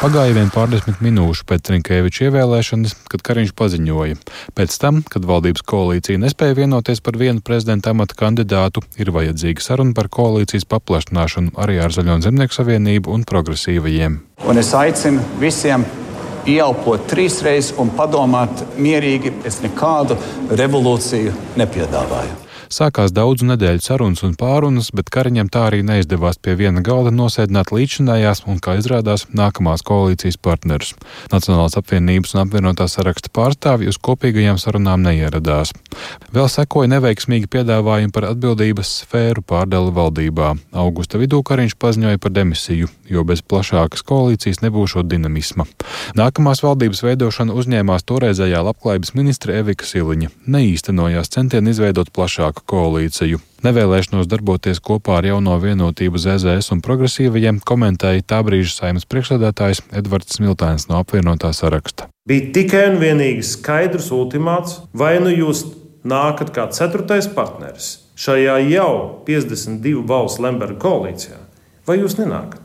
Pagāja 0.02 0.34
vien 0.34 0.48
pārdesmit 0.50 0.98
minūšu 0.98 1.44
pēc 1.46 1.68
Rinkēviča 1.70 2.24
ievēlēšanas, 2.26 2.96
kad 3.12 3.22
Kariņš 3.22 3.52
paziņoja. 3.54 4.16
Pēc 4.58 4.74
tam, 4.82 4.98
kad 5.06 5.28
valdības 5.30 5.62
koalīcija 5.62 6.18
nespēja 6.18 6.56
vienoties 6.58 6.98
par 7.06 7.14
vienu 7.20 7.38
prezidenta 7.38 7.92
amata 7.94 8.18
kandidātu, 8.18 8.82
ir 8.98 9.12
vajadzīga 9.14 9.62
saruna 9.62 9.94
par 9.94 10.10
koalīcijas 10.10 10.66
paplašināšanu 10.74 11.54
arī 11.54 11.78
ar 11.84 11.94
Zaļo 11.94 12.18
un 12.18 12.26
Zemnieku 12.26 12.58
savienību 12.58 13.14
un 13.14 13.22
progresīvajiem. 13.30 14.18
Un 14.42 14.58
es 14.58 14.74
aicinu 14.74 15.22
visiem 15.38 15.86
ieelpot 16.42 17.06
trīs 17.06 17.38
reizes 17.46 17.76
un 17.78 17.94
padomāt 17.94 18.66
mierīgi. 18.74 19.36
Es 19.46 19.62
nekādu 19.62 20.18
revolūciju 20.50 21.38
nepiedāvāju. 21.62 22.40
Sākās 22.72 23.12
daudzu 23.12 23.44
nedēļu 23.50 23.82
sarunas 23.84 24.22
un 24.24 24.32
pārunas, 24.40 24.86
bet 24.96 25.10
Kariņam 25.12 25.50
tā 25.52 25.66
arī 25.68 25.82
neizdevās 25.84 26.38
pie 26.40 26.54
viena 26.56 26.80
galda 26.80 27.10
nosēdināt 27.12 27.68
līdzinājās 27.68 28.46
un, 28.48 28.62
kā 28.64 28.78
izrādās, 28.80 29.26
nākamās 29.36 29.84
koalīcijas 29.84 30.38
partnerus. 30.40 30.94
Nacionālās 31.34 31.76
apvienības 31.76 32.32
un 32.32 32.46
apvienotā 32.46 32.86
saraksta 32.88 33.28
pārstāvji 33.36 33.92
uz 33.92 33.98
kopīgajām 34.00 34.56
sarunām 34.62 35.04
neieradās. 35.04 35.74
Vēl 36.32 36.48
sekoja 36.48 36.88
neveiksmīgi 36.94 37.50
piedāvājumi 37.52 38.14
par 38.16 38.30
atbildības 38.30 38.94
sfēru 39.02 39.44
pārdali 39.44 39.92
valdībā. 39.92 40.54
Augusta 40.72 41.20
vidū 41.20 41.42
Kariņš 41.44 41.76
paziņoja 41.76 42.22
par 42.24 42.32
demisiju, 42.32 42.88
jo 43.12 43.26
bez 43.28 43.44
plašākas 43.44 44.00
koalīcijas 44.08 44.62
nebūšot 44.64 45.12
dinamisma. 45.12 45.68
Nākamās 46.16 46.64
valdības 46.64 47.04
veidošana 47.04 47.52
uzņēmās 47.52 48.08
toreizējā 48.08 48.64
labklājības 48.70 49.12
ministra 49.18 49.60
Evika 49.60 49.84
Siliņa. 49.84 50.32
Neīstenojās 50.56 51.36
centieni 51.36 51.76
izveidot 51.76 52.08
plašāku 52.16 52.61
koalīciju. 52.68 53.40
Nevēlēšanos 53.62 54.26
darboties 54.26 54.80
kopā 54.82 55.20
ar 55.20 55.28
jauno 55.28 55.54
vienotību 55.62 56.18
ZZS 56.18 56.72
un 56.74 56.80
progresīvajiem 56.82 57.60
komentēja 57.66 58.24
tā 58.32 58.40
brīža 58.46 58.74
saimnes 58.74 59.06
priekšsēdētājs 59.06 59.84
Edvards 60.00 60.38
Smiltēns 60.38 60.88
no 60.90 60.98
apvienotā 61.02 61.52
saraksta. 61.54 62.08
Bija 62.28 62.50
tikai 62.54 62.88
un 62.90 62.98
vienīgi 63.02 63.46
skaidrs 63.46 64.10
ultimāts, 64.14 64.80
vai 64.94 65.16
nu 65.22 65.30
jūs 65.30 65.64
nākat 66.02 66.50
kā 66.54 66.66
ceturtais 66.74 67.30
partneris 67.30 68.00
šajā 68.18 68.58
jau 68.70 69.22
52 69.26 70.02
balsu 70.06 70.42
Lemberga 70.44 70.78
koalīcijā, 70.82 71.38
vai 71.86 71.98
jūs 72.02 72.18
nenākat. 72.18 72.60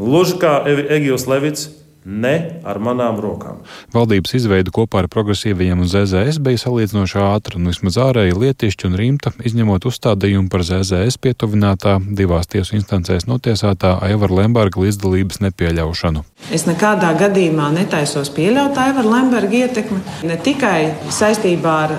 Gluži 0.00 0.38
kā 0.40 0.54
Egils 0.68 1.26
Levits 1.28 1.68
Ne 2.04 2.60
ar 2.64 2.78
manām 2.80 3.18
rokām. 3.20 3.58
Valdības 3.92 4.32
izveide 4.38 4.72
kopā 4.72 5.02
ar 5.02 5.08
progresīvajiem 5.12 5.82
un 5.84 5.88
ZZS 5.90 6.40
bija 6.40 6.62
salīdzinoši 6.62 7.18
ātra, 7.20 7.58
un 7.60 7.68
vismaz 7.68 7.98
ārēji 8.00 8.38
lietišķi 8.40 8.88
un 8.88 8.96
rīmta, 8.96 9.32
izņemot 9.44 9.84
uzstādījumu 9.90 10.48
par 10.52 10.64
ZZS 10.64 11.20
pietuvinātā 11.20 11.98
divās 12.16 12.48
tiesu 12.48 12.78
instancēs 12.78 13.28
notiesātā 13.28 13.98
Aivara 14.06 14.40
Lemberga 14.40 14.80
līdzdalības 14.80 15.42
nepieļaušanu. 15.44 16.24
Es 16.56 16.64
nekādā 16.68 17.12
gadījumā 17.20 17.68
netaisos 17.76 18.32
pieļaut 18.32 18.80
Aivara 18.80 19.18
Lemberga 19.18 19.60
ietekmi 19.66 20.00
ne 20.24 20.40
tikai 20.40 20.94
saistībā 21.12 21.76
ar 21.84 21.98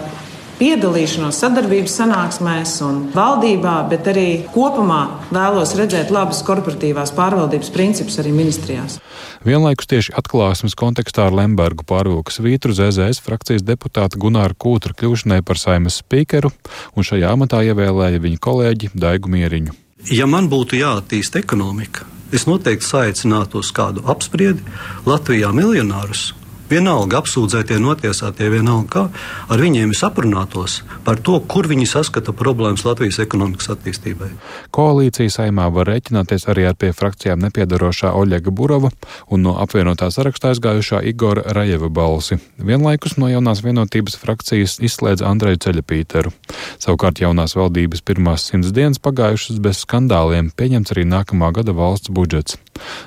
piedalīšanos 0.61 1.39
sadarbības 1.41 1.95
sanāksmēs 1.97 2.75
un 2.85 2.99
valdībā, 3.15 3.75
bet 3.89 4.07
arī 4.11 4.27
kopumā 4.53 5.01
vēlos 5.33 5.73
redzēt 5.79 6.13
labas 6.13 6.43
korporatīvās 6.45 7.13
pārvaldības 7.17 7.71
principus 7.73 8.19
arī 8.21 8.33
ministrijās. 8.35 8.99
Vienlaikus 9.45 9.89
tieši 9.89 10.13
atklāsmes 10.21 10.77
kontekstā 10.77 11.25
ar 11.29 11.37
Lembergu 11.39 11.85
pārvilka 11.89 12.33
svītru 12.33 12.75
ZZS 12.77 13.23
frakcijas 13.25 13.65
deputāta 13.65 14.19
Gunāra 14.21 14.53
Kūtra 14.53 14.93
kļūšanai 14.97 15.41
par 15.45 15.57
saimas 15.57 15.97
spīkeru, 16.03 16.53
un 16.93 17.07
šajā 17.07 17.33
amatā 17.33 17.63
ievēlēja 17.71 18.21
viņa 18.21 18.41
kolēģi 18.45 18.91
Daigu 18.93 19.33
Mieriņu. 19.33 19.73
Ja 20.13 20.27
man 20.29 20.49
būtu 20.49 20.77
jāattīst 20.77 21.37
ekonomika, 21.41 22.05
es 22.33 22.45
noteikti 22.49 22.85
saicinātu 22.85 23.61
uz 23.61 23.73
kādu 23.73 24.05
apspriedi 24.09 24.61
Latvijā 25.09 25.49
miljonārus 25.57 26.31
vienalga 26.71 27.19
apsūdzētie, 27.21 27.77
notiesātie, 27.81 28.47
vienalga 28.51 28.89
kā, 28.91 29.03
ar 29.51 29.61
viņiem 29.61 29.93
es 29.95 30.03
aprunātos 30.07 30.81
par 31.05 31.19
to, 31.19 31.37
kur 31.51 31.67
viņi 31.69 31.87
saskata 31.89 32.33
problēmas 32.37 32.85
Latvijas 32.87 33.19
ekonomikas 33.23 33.71
attīstībai. 33.75 34.31
Koalīcija 34.75 35.33
saimā 35.35 35.67
var 35.73 35.89
rēķināties 35.91 36.47
arī 36.51 36.67
ar 36.69 36.77
pie 36.79 36.91
frakcijām 36.95 37.41
nepiedarošā 37.45 38.13
Oļega 38.17 38.53
Burova 38.55 38.91
un 39.29 39.45
no 39.45 39.57
apvienotā 39.61 40.09
sarakstā 40.13 40.53
aizgājušā 40.55 41.03
Igora 41.11 41.45
Rajeva 41.57 41.91
balsi. 41.91 42.39
Vienlaikus 42.57 43.17
no 43.21 43.29
jaunās 43.31 43.63
vienotības 43.65 44.17
frakcijas 44.21 44.79
izslēdz 44.83 45.25
Andreju 45.27 45.61
Ceļapīteru. 45.67 46.33
Savukārt 46.81 47.21
jaunās 47.23 47.55
valdības 47.57 48.03
pirmās 48.05 48.47
simts 48.49 48.73
dienas 48.75 49.01
pagājušas 49.03 49.61
bez 49.63 49.83
skandāliem, 49.85 50.51
pieņemts 50.55 50.95
arī 50.95 51.07
nākamā 51.09 51.51
gada 51.55 51.75
valsts 51.77 52.13
budžets. 52.13 52.59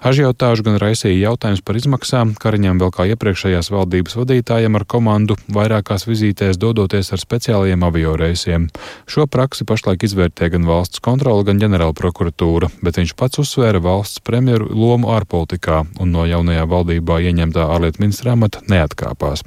Ažiotāžu 0.05 0.67
gan 0.67 0.79
raisīja 0.81 1.31
jautājums 1.31 1.63
par 1.65 1.79
izmaksām, 1.79 2.35
Kariņam 2.39 2.81
vēl 2.83 2.93
kā 2.95 3.07
iepriekšējā 3.15 3.54
iepriekšējās 3.55 3.71
valdības 3.71 4.17
vadītājiem 4.19 4.75
ar 4.75 4.85
komandu 4.85 5.37
vairākās 5.53 6.07
vizītēs 6.09 6.59
dodoties 6.59 7.13
ar 7.13 7.21
speciālajiem 7.21 7.85
avioreisiem. 7.87 8.69
Šo 9.07 9.27
praksi 9.27 9.65
pašlaik 9.65 10.03
izvērtē 10.03 10.51
gan 10.51 10.67
valsts 10.67 11.01
kontrole, 11.01 11.45
gan 11.45 11.61
ģenerāla 11.61 11.95
prokuratūra, 11.95 12.71
bet 12.83 12.99
viņš 12.99 13.15
pats 13.15 13.39
uzsvēra 13.39 13.81
valsts 13.81 14.23
premjeru 14.25 14.67
lomu 14.75 15.13
ārpolitikā 15.15 15.85
un 16.01 16.11
no 16.11 16.27
jaunajā 16.27 16.67
valdībā 16.67 17.21
ieņemtā 17.23 17.69
ārlietu 17.71 18.03
ministra 18.03 18.35
amata 18.35 18.65
neatkāpās. 18.69 19.45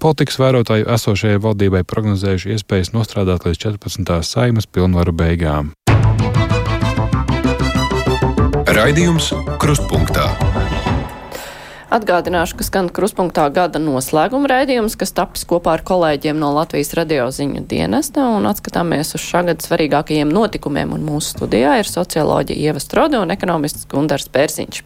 Politikas 0.00 0.40
vērotāju 0.40 0.88
esošajai 0.96 1.42
valdībai 1.42 1.84
prognozējuši 1.84 2.56
iespējas 2.56 2.94
nostrādāt 2.96 3.44
līdz 3.46 3.66
14. 3.68 4.18
saimas 4.24 4.66
pilnvaru 4.66 5.12
beigām. 5.12 5.72
Raidījums 8.72 9.34
Krustpunktā. 9.60 10.30
Atgādināšu, 11.92 12.56
ka 12.56 12.64
skan 12.64 12.86
kruspunktā 12.88 13.42
gada 13.52 13.76
noslēguma 13.82 14.48
raidījums, 14.48 14.94
kas 14.96 15.12
tapis 15.12 15.44
kopā 15.48 15.74
ar 15.76 15.82
kolēģiem 15.84 16.38
no 16.40 16.48
Latvijas 16.56 16.94
radio 16.96 17.26
ziņu 17.28 17.66
dienesta 17.68 18.24
un 18.38 18.48
atskatāmies 18.48 19.12
uz 19.18 19.20
šā 19.20 19.42
gada 19.50 19.60
svarīgākajiem 19.66 20.32
notikumiem. 20.32 20.94
Un 20.96 21.04
mūsu 21.04 21.34
studijā 21.34 21.76
ir 21.82 21.90
socioloģija 21.90 22.70
Ieva 22.70 22.80
Strode 22.80 23.20
un 23.20 23.36
ekonomists 23.36 23.84
Gundars 23.92 24.32
Pērsiņš. 24.32 24.80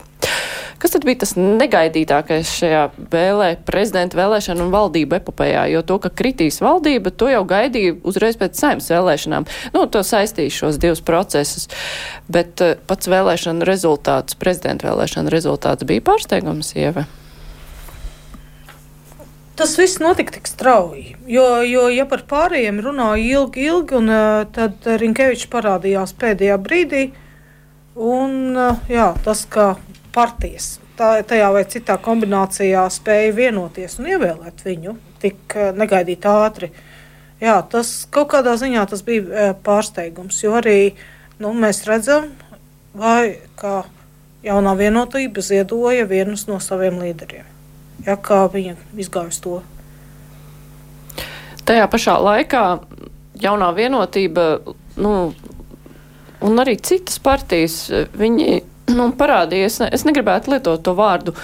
Kas 0.79 0.93
tad 0.93 1.07
bija 1.09 1.23
tas 1.23 1.33
negaidītākais 1.39 2.51
šajā 2.59 2.83
vēlē, 3.13 3.49
prezidenta 3.65 4.19
vēlēšana 4.19 4.61
un 4.67 4.73
valdību 4.75 5.17
epopējā? 5.17 5.63
Jo 5.73 5.81
to, 5.87 5.97
ka 6.03 6.11
kritīs 6.13 6.61
valdība, 6.61 7.13
to 7.17 7.31
jau 7.33 7.41
gaidīja 7.49 7.95
uzreiz 8.05 8.37
pēc 8.37 8.61
saimnes 8.61 8.91
vēlēšanām. 8.93 9.49
Nu, 9.73 9.87
to 9.89 10.03
saistīja 10.05 10.53
šos 10.53 10.81
divus 10.83 11.01
procesus. 11.07 11.71
Bet 12.29 12.61
uh, 12.61 12.75
pats 12.89 13.09
vēlēšana 13.09 13.65
rezultāts, 13.69 14.37
prezidenta 14.37 14.91
vēlēšana 14.91 15.33
rezultāts 15.33 15.89
bija 15.89 16.05
pārsteigums, 16.05 16.75
Ieva. 16.97 17.07
Tas 19.57 19.79
viss 19.79 19.97
notika 19.99 20.35
tik 20.35 20.47
strauji. 20.47 21.15
Jo, 21.27 21.63
jo 21.65 21.87
ja 21.89 22.05
par 22.05 22.27
pārējiem 22.29 22.83
runāja 22.85 23.23
ilgi, 23.25 23.63
ilgi, 23.71 23.97
un 23.97 24.13
tad 24.53 24.85
Rinkevičs 25.01 25.49
parādījās 25.49 26.13
pēdējā 26.21 26.59
brīdī. 26.61 27.07
Un, 27.97 28.53
jā, 28.93 29.07
tas, 29.25 29.47
ka 29.49 29.79
partijas 30.13 30.75
tā, 31.01 31.23
tajā 31.25 31.49
vai 31.55 31.65
citā 31.73 31.97
kombinācijā 32.05 32.85
spēja 32.93 33.33
vienoties 33.39 33.97
un 33.97 34.11
ievēlēt 34.13 34.61
viņu 34.67 34.93
tik 35.25 35.57
negaidīt 35.81 36.29
ātri. 36.29 36.69
Jā, 37.41 37.57
tas 37.65 38.05
kaut 38.13 38.35
kādā 38.35 38.59
ziņā 38.61 38.85
bija 39.09 39.51
pārsteigums, 39.65 40.45
jo 40.45 40.53
arī 40.61 40.93
nu, 41.41 41.57
mēs 41.57 41.87
redzam, 41.89 42.29
vai, 42.93 43.39
kā 43.57 43.87
jaunā 44.47 44.77
vienotība 44.79 45.43
ziedoja 45.45 46.07
vienus 46.09 46.47
no 46.51 46.61
saviem 46.63 47.01
līderiem. 47.03 47.47
Ja, 48.07 48.17
kā 48.17 48.45
viņa 48.53 48.77
izgāja 49.01 49.33
uz 49.33 49.41
to. 49.43 49.61
Tajā 51.67 51.87
pašā 51.91 52.15
laikā 52.23 52.63
jaunā 53.43 53.73
vienotība, 53.75 54.47
nu, 55.03 55.13
un 56.47 56.63
arī 56.63 56.77
citas 56.79 57.19
partijas, 57.23 57.81
viņi 58.15 58.61
nu, 58.95 59.09
parādījies, 59.19 59.81
es 59.91 60.07
negribētu 60.07 60.55
lietot 60.55 60.85
to 60.87 60.95
vārdu 60.97 61.35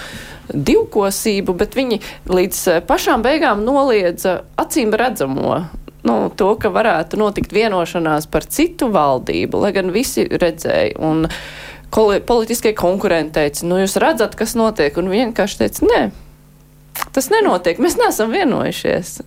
divkosību, 0.52 1.54
bet 1.58 1.76
viņi 1.78 2.00
līdz 2.30 2.62
eh, 2.70 2.80
pašām 2.86 3.24
beigām 3.24 3.64
noliedza 3.66 4.42
acīm 4.60 4.92
redzamo. 4.94 5.62
Nu, 6.02 6.16
to, 6.34 6.48
ka 6.58 6.70
varētu 6.74 7.18
notikt 7.20 7.52
vienošanās 7.54 8.26
par 8.30 8.46
citu 8.50 8.88
valdību, 8.90 9.60
lai 9.62 9.70
gan 9.76 9.92
visi 9.94 10.24
redzēja. 10.26 10.96
Un 10.98 11.28
politiskie 11.92 12.72
konkurenti 12.78 13.36
teica, 13.38 13.66
nu 13.68 13.80
jūs 13.82 13.98
redzat, 14.00 14.36
kas 14.38 14.56
notiek, 14.58 14.96
un 15.00 15.12
vienkārši 15.12 15.62
teica, 15.62 15.86
nē, 15.90 16.02
tas 17.12 17.30
nenotiek, 17.32 17.80
mēs 17.82 17.98
neesam 18.00 18.32
vienojušies. 18.32 19.20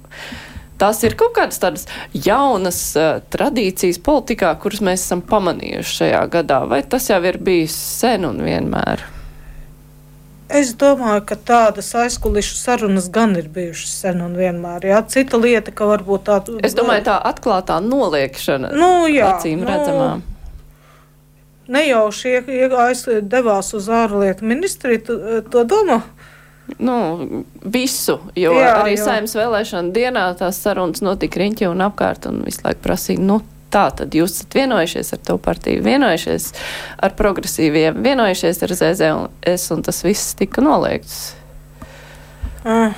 Tās 0.76 1.00
ir 1.08 1.14
kaut 1.16 1.32
kādas 1.38 1.62
tādas 1.62 1.86
jaunas 2.12 2.80
uh, 3.00 3.22
tradīcijas 3.32 4.02
politikā, 4.04 4.50
kuras 4.60 4.82
mēs 4.84 5.06
esam 5.06 5.22
pamanījuši 5.24 6.00
šajā 6.02 6.24
gadā, 6.34 6.66
vai 6.68 6.82
tas 6.84 7.08
jau 7.08 7.22
ir 7.24 7.40
bijis 7.40 7.78
sen 8.02 8.28
un 8.28 8.42
vienmēr? 8.44 9.06
Es 10.46 10.76
domāju, 10.78 11.24
ka 11.26 11.40
tādas 11.42 11.88
aizkulisku 11.98 12.60
sarunas 12.60 13.08
gan 13.10 13.34
ir 13.40 13.48
bijušas 13.50 13.96
sen 14.04 14.22
un 14.22 14.36
vienmēr. 14.38 14.84
Jā. 14.92 15.00
Cita 15.10 15.40
lieta, 15.42 15.74
ka 15.74 15.88
varbūt 15.90 16.28
tāda. 16.28 16.60
Es 16.66 16.76
domāju, 16.78 17.08
tā 17.08 17.16
atklātā 17.32 17.80
noliekšana. 17.82 18.70
Nu, 18.78 18.92
jā, 19.10 19.32
acīm 19.32 19.64
nu, 19.64 19.72
redzamā. 19.72 20.10
Nejauši 21.72 22.40
devās 23.26 23.74
uz 23.74 23.90
ārlietu 23.90 24.46
ministriju, 24.46 25.02
to, 25.08 25.42
to 25.52 25.64
domā. 25.70 26.02
Nu, 26.82 26.96
visu, 27.62 28.18
jo 28.34 28.54
jā, 28.58 28.72
arī 28.82 28.96
jā. 28.96 29.04
saimnes 29.06 29.36
vēlēšana 29.38 29.94
dienā 29.94 30.24
tās 30.40 30.58
sarunas 30.64 31.04
notika 31.06 31.40
riņķi 31.42 31.68
un 31.70 31.84
apkārt 31.86 32.26
un 32.30 32.42
visu 32.46 32.66
laiku 32.66 32.82
prasīja, 32.88 33.22
nu, 33.22 33.40
tā 33.74 33.86
tad 33.94 34.16
jūs 34.18 34.40
esat 34.40 34.58
vienojušies 34.58 35.14
ar 35.14 35.22
to 35.30 35.38
partiju, 35.46 35.84
vienojušies 35.86 36.48
ar 37.06 37.14
progresīviem, 37.18 38.00
vienojušies 38.06 38.64
ar 38.66 38.76
ZZ 38.82 39.12
un 39.76 39.86
tas 39.86 40.02
viss 40.06 40.38
tika 40.40 40.64
noliegts. 40.66 41.36
Uh. 42.66 42.96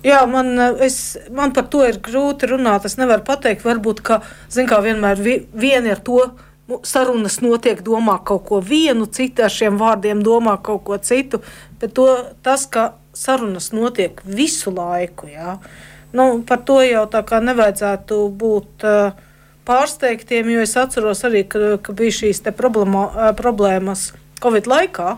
Jā, 0.00 0.22
man, 0.24 0.54
es, 0.80 1.18
man 1.36 1.52
par 1.52 1.66
to 1.68 1.82
ir 1.84 1.98
grūti 2.00 2.48
runāt. 2.48 2.86
Es 2.88 2.96
nevaru 2.96 3.20
pateikt, 3.26 3.66
varbūt, 3.66 4.00
ka, 4.04 4.22
zin 4.52 4.68
kā 4.68 4.78
vienmēr 4.80 5.20
vi, 5.20 5.34
vieni 5.52 5.92
ar 5.92 6.00
to 6.00 6.22
sarunas 6.86 7.40
notiek, 7.42 7.82
domā 7.84 8.18
kaut 8.24 8.44
ko 8.48 8.60
vienu, 8.64 9.08
citi 9.10 9.42
ar 9.42 9.52
šiem 9.52 9.78
vārdiem 9.80 10.22
domā 10.24 10.56
kaut 10.62 10.84
ko 10.86 10.98
citu. 11.02 11.42
Bet 11.80 11.94
to, 11.98 12.06
tas, 12.46 12.66
ka 12.70 12.92
sarunas 13.16 13.70
notiek 13.74 14.20
visu 14.24 14.72
laiku, 14.74 15.30
jā, 15.32 15.56
nu, 16.16 16.42
par 16.46 16.62
to 16.66 16.80
jau 16.84 17.06
tā 17.10 17.24
kā 17.26 17.40
nevajadzētu 17.44 18.20
būt 18.40 18.86
uh, 18.86 19.18
pārsteigtiem, 19.68 20.52
jo 20.54 20.62
es 20.64 20.76
atceros 20.78 21.24
arī, 21.28 21.44
ka, 21.48 21.76
ka 21.82 21.96
bija 21.96 22.20
šīs 22.22 22.44
problēma, 22.56 23.04
uh, 23.10 23.34
problēmas 23.36 24.10
Covid 24.40 24.70
laikā, 24.70 25.16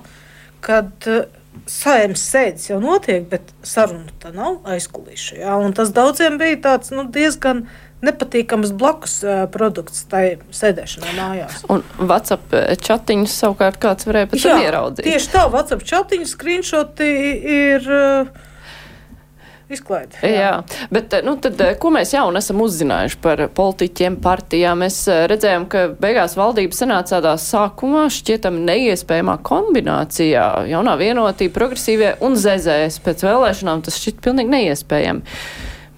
kad 0.64 1.10
uh, 1.10 1.24
saimnes 1.68 2.24
sēdes 2.32 2.70
jau 2.70 2.80
notiek, 2.82 3.24
bet 3.28 3.52
saruna 3.66 4.10
tā 4.22 4.32
nav 4.34 4.60
aizkulisša. 4.68 5.58
Tas 5.76 5.92
daudziem 5.94 6.38
bija 6.40 6.60
tāds 6.68 6.92
nu, 6.94 7.04
diezgan 7.12 7.66
nepatīkams 8.02 8.74
blakus 8.78 9.18
produkts 9.54 10.04
tai 10.10 10.24
sēdēšanai 10.54 11.16
mājās. 11.16 11.64
Un 11.72 11.84
WhatsApp 12.00 12.54
chatiņus 12.82 13.36
savukārt 13.44 13.80
kāds 13.82 14.08
varēja 14.08 14.32
pat 14.32 14.46
Jā, 14.46 14.56
ieraudzīt. 14.68 15.06
Tieši 15.06 15.34
tā, 15.34 15.46
WhatsApp 15.52 15.86
chatiņu 15.88 16.32
screenshoti 16.32 17.12
ir. 17.58 17.92
Izklaide, 19.72 20.18
jā. 20.20 20.32
jā, 20.36 20.86
bet 20.92 21.14
nu, 21.24 21.32
tad, 21.40 21.56
ko 21.80 21.88
mēs 21.94 22.10
jau 22.12 22.26
esam 22.36 22.60
uzzinājuši 22.60 23.16
par 23.24 23.40
politiķiem, 23.56 24.18
partijām? 24.20 24.82
Mēs 24.84 24.98
redzējām, 25.30 25.64
ka 25.72 25.86
beigās 26.02 26.36
valdība 26.36 26.76
sanāca 26.76 27.16
tādā 27.16 27.32
sākumā 27.40 28.04
šķietam 28.12 28.58
neiespējamā 28.66 29.38
kombinācijā- 29.46 30.44
jaunā 30.74 30.98
vienotība, 31.00 31.54
progresīvie 31.56 32.14
un 32.20 32.36
zezēs. 32.36 33.00
Pēc 33.00 33.24
vēlēšanām 33.24 33.84
tas 33.86 33.96
šķiet 34.02 34.20
pilnīgi 34.26 34.52
neiespējami. 34.58 35.38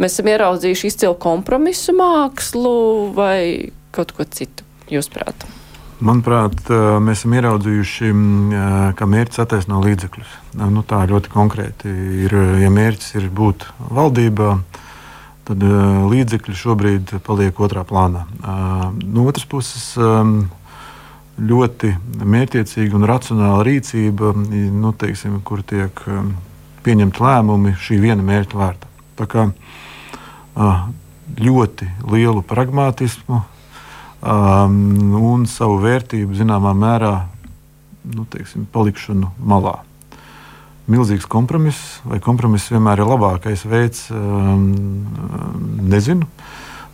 Mēs 0.00 0.16
esam 0.16 0.30
ieraudzījuši 0.32 0.88
izcilu 0.90 1.14
kompromisu 1.22 1.94
mākslu 1.94 2.72
vai 3.14 3.70
kaut 3.94 4.10
ko 4.16 4.26
citu, 4.26 4.66
jūsuprāt? 4.90 5.46
Manuprāt, 6.04 6.66
mēs 7.00 7.22
esam 7.22 7.36
ieraudzījuši, 7.38 8.08
ka 8.98 9.06
mērķis 9.08 9.40
attaisno 9.44 9.78
līdzekļus. 9.84 10.32
Nu, 10.58 10.82
tā 10.82 11.04
ļoti 11.08 11.30
konkrēti 11.30 11.92
ir. 12.26 12.34
Ja 12.60 12.72
mērķis 12.74 13.14
ir 13.20 13.28
būt 13.32 13.68
valdībā, 13.94 14.50
tad 15.46 15.62
līdzekļi 16.10 16.58
šobrīd 16.58 17.14
paliek 17.24 17.62
otrā 17.62 17.86
plānā. 17.86 18.24
No 18.42 19.28
otras 19.30 19.46
puses, 19.46 19.86
ļoti 21.38 21.94
mērķiecīga 22.34 22.98
un 22.98 23.06
racionāla 23.08 23.62
rīcība, 23.66 24.34
nu, 24.34 24.92
teiksim, 24.98 25.38
kur 25.46 25.62
tiek 25.62 26.02
pieņemti 26.84 27.22
lēmumi 27.24 27.78
šī 27.80 28.02
viena 28.02 28.26
mērķa 28.26 28.60
vārdā. 28.60 28.90
Tā 29.14 29.30
kā 29.30 29.46
ļoti 30.54 31.88
lielu 32.10 32.42
pragmatismu 32.46 33.40
um, 33.40 34.76
un 35.18 35.46
savu 35.50 35.80
vērtību 35.82 36.36
zināmā 36.38 36.74
mērā 36.78 37.14
nu, 38.14 38.26
teiksim, 38.30 38.68
palikšanu 38.72 39.32
malā. 39.40 39.78
Milzīgs 40.90 41.24
kompromiss, 41.30 42.00
vai 42.04 42.20
kompromiss 42.20 42.68
vienmēr 42.72 43.00
ir 43.00 43.08
labākais 43.08 43.64
veids, 43.64 44.06
um, 44.12 44.68
nezinu. 45.88 46.28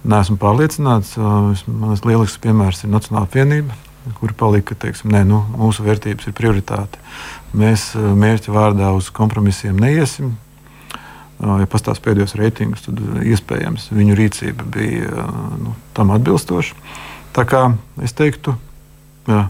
Nesmu 0.07 0.39
pārliecināts. 0.41 1.17
Manas 1.19 2.05
lielisks 2.07 2.41
piemērs 2.41 2.85
ir 2.87 2.93
Nacionāla 2.95 3.27
apvienība, 3.27 3.75
kur 4.17 4.33
palika, 4.39 4.79
teiksim, 4.79 5.11
nē, 5.13 5.27
nu, 5.29 5.43
mūsu 5.59 5.85
vērtības 5.85 6.31
ir 6.31 6.37
prioritāte. 6.39 7.03
Mēs 7.53 7.91
mērķa 7.97 8.55
vārdā 8.55 8.95
uz 8.97 9.11
kompromisiem 9.13 9.77
neiesim. 9.83 10.37
Ja 11.41 11.67
pastāstīs 11.71 12.05
pēdējos 12.05 12.35
reitingus, 12.37 12.83
tad 12.85 13.01
iespējams 13.25 13.89
viņu 13.97 14.17
rīcība 14.19 14.67
bija 14.75 15.25
nu, 15.61 15.73
tam 15.97 16.13
atbilstoša. 16.13 16.77
Tā 17.37 17.45
kā 17.49 17.63
es 18.05 18.13
teiktu, 18.17 18.53
jā, 19.31 19.47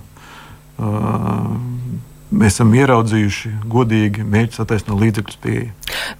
mēs 2.31 2.57
esam 2.57 2.73
ieraudzījuši 2.79 3.53
godīgi 3.71 4.25
mērķus 4.27 4.63
attaisnot 4.65 5.01
līdzekļus 5.01 5.39
pieeja. 5.43 5.71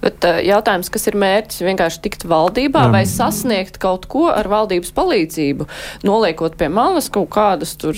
Bet 0.01 0.25
jautājums, 0.45 0.89
kas 0.93 1.07
ir 1.09 1.17
mērķis 1.19 1.63
vienkārši 1.65 2.01
tikt 2.03 2.25
valdībā 2.29 2.85
Jā. 2.87 2.91
vai 2.93 3.03
sasniegt 3.09 3.79
kaut 3.81 4.07
ko 4.11 4.27
ar 4.31 4.49
valdības 4.51 4.91
palīdzību, 4.97 5.67
noliekot 6.07 6.57
pie 6.59 6.69
malas 6.73 7.09
kaut 7.13 7.31
kādas 7.33 7.73
tur, 7.79 7.97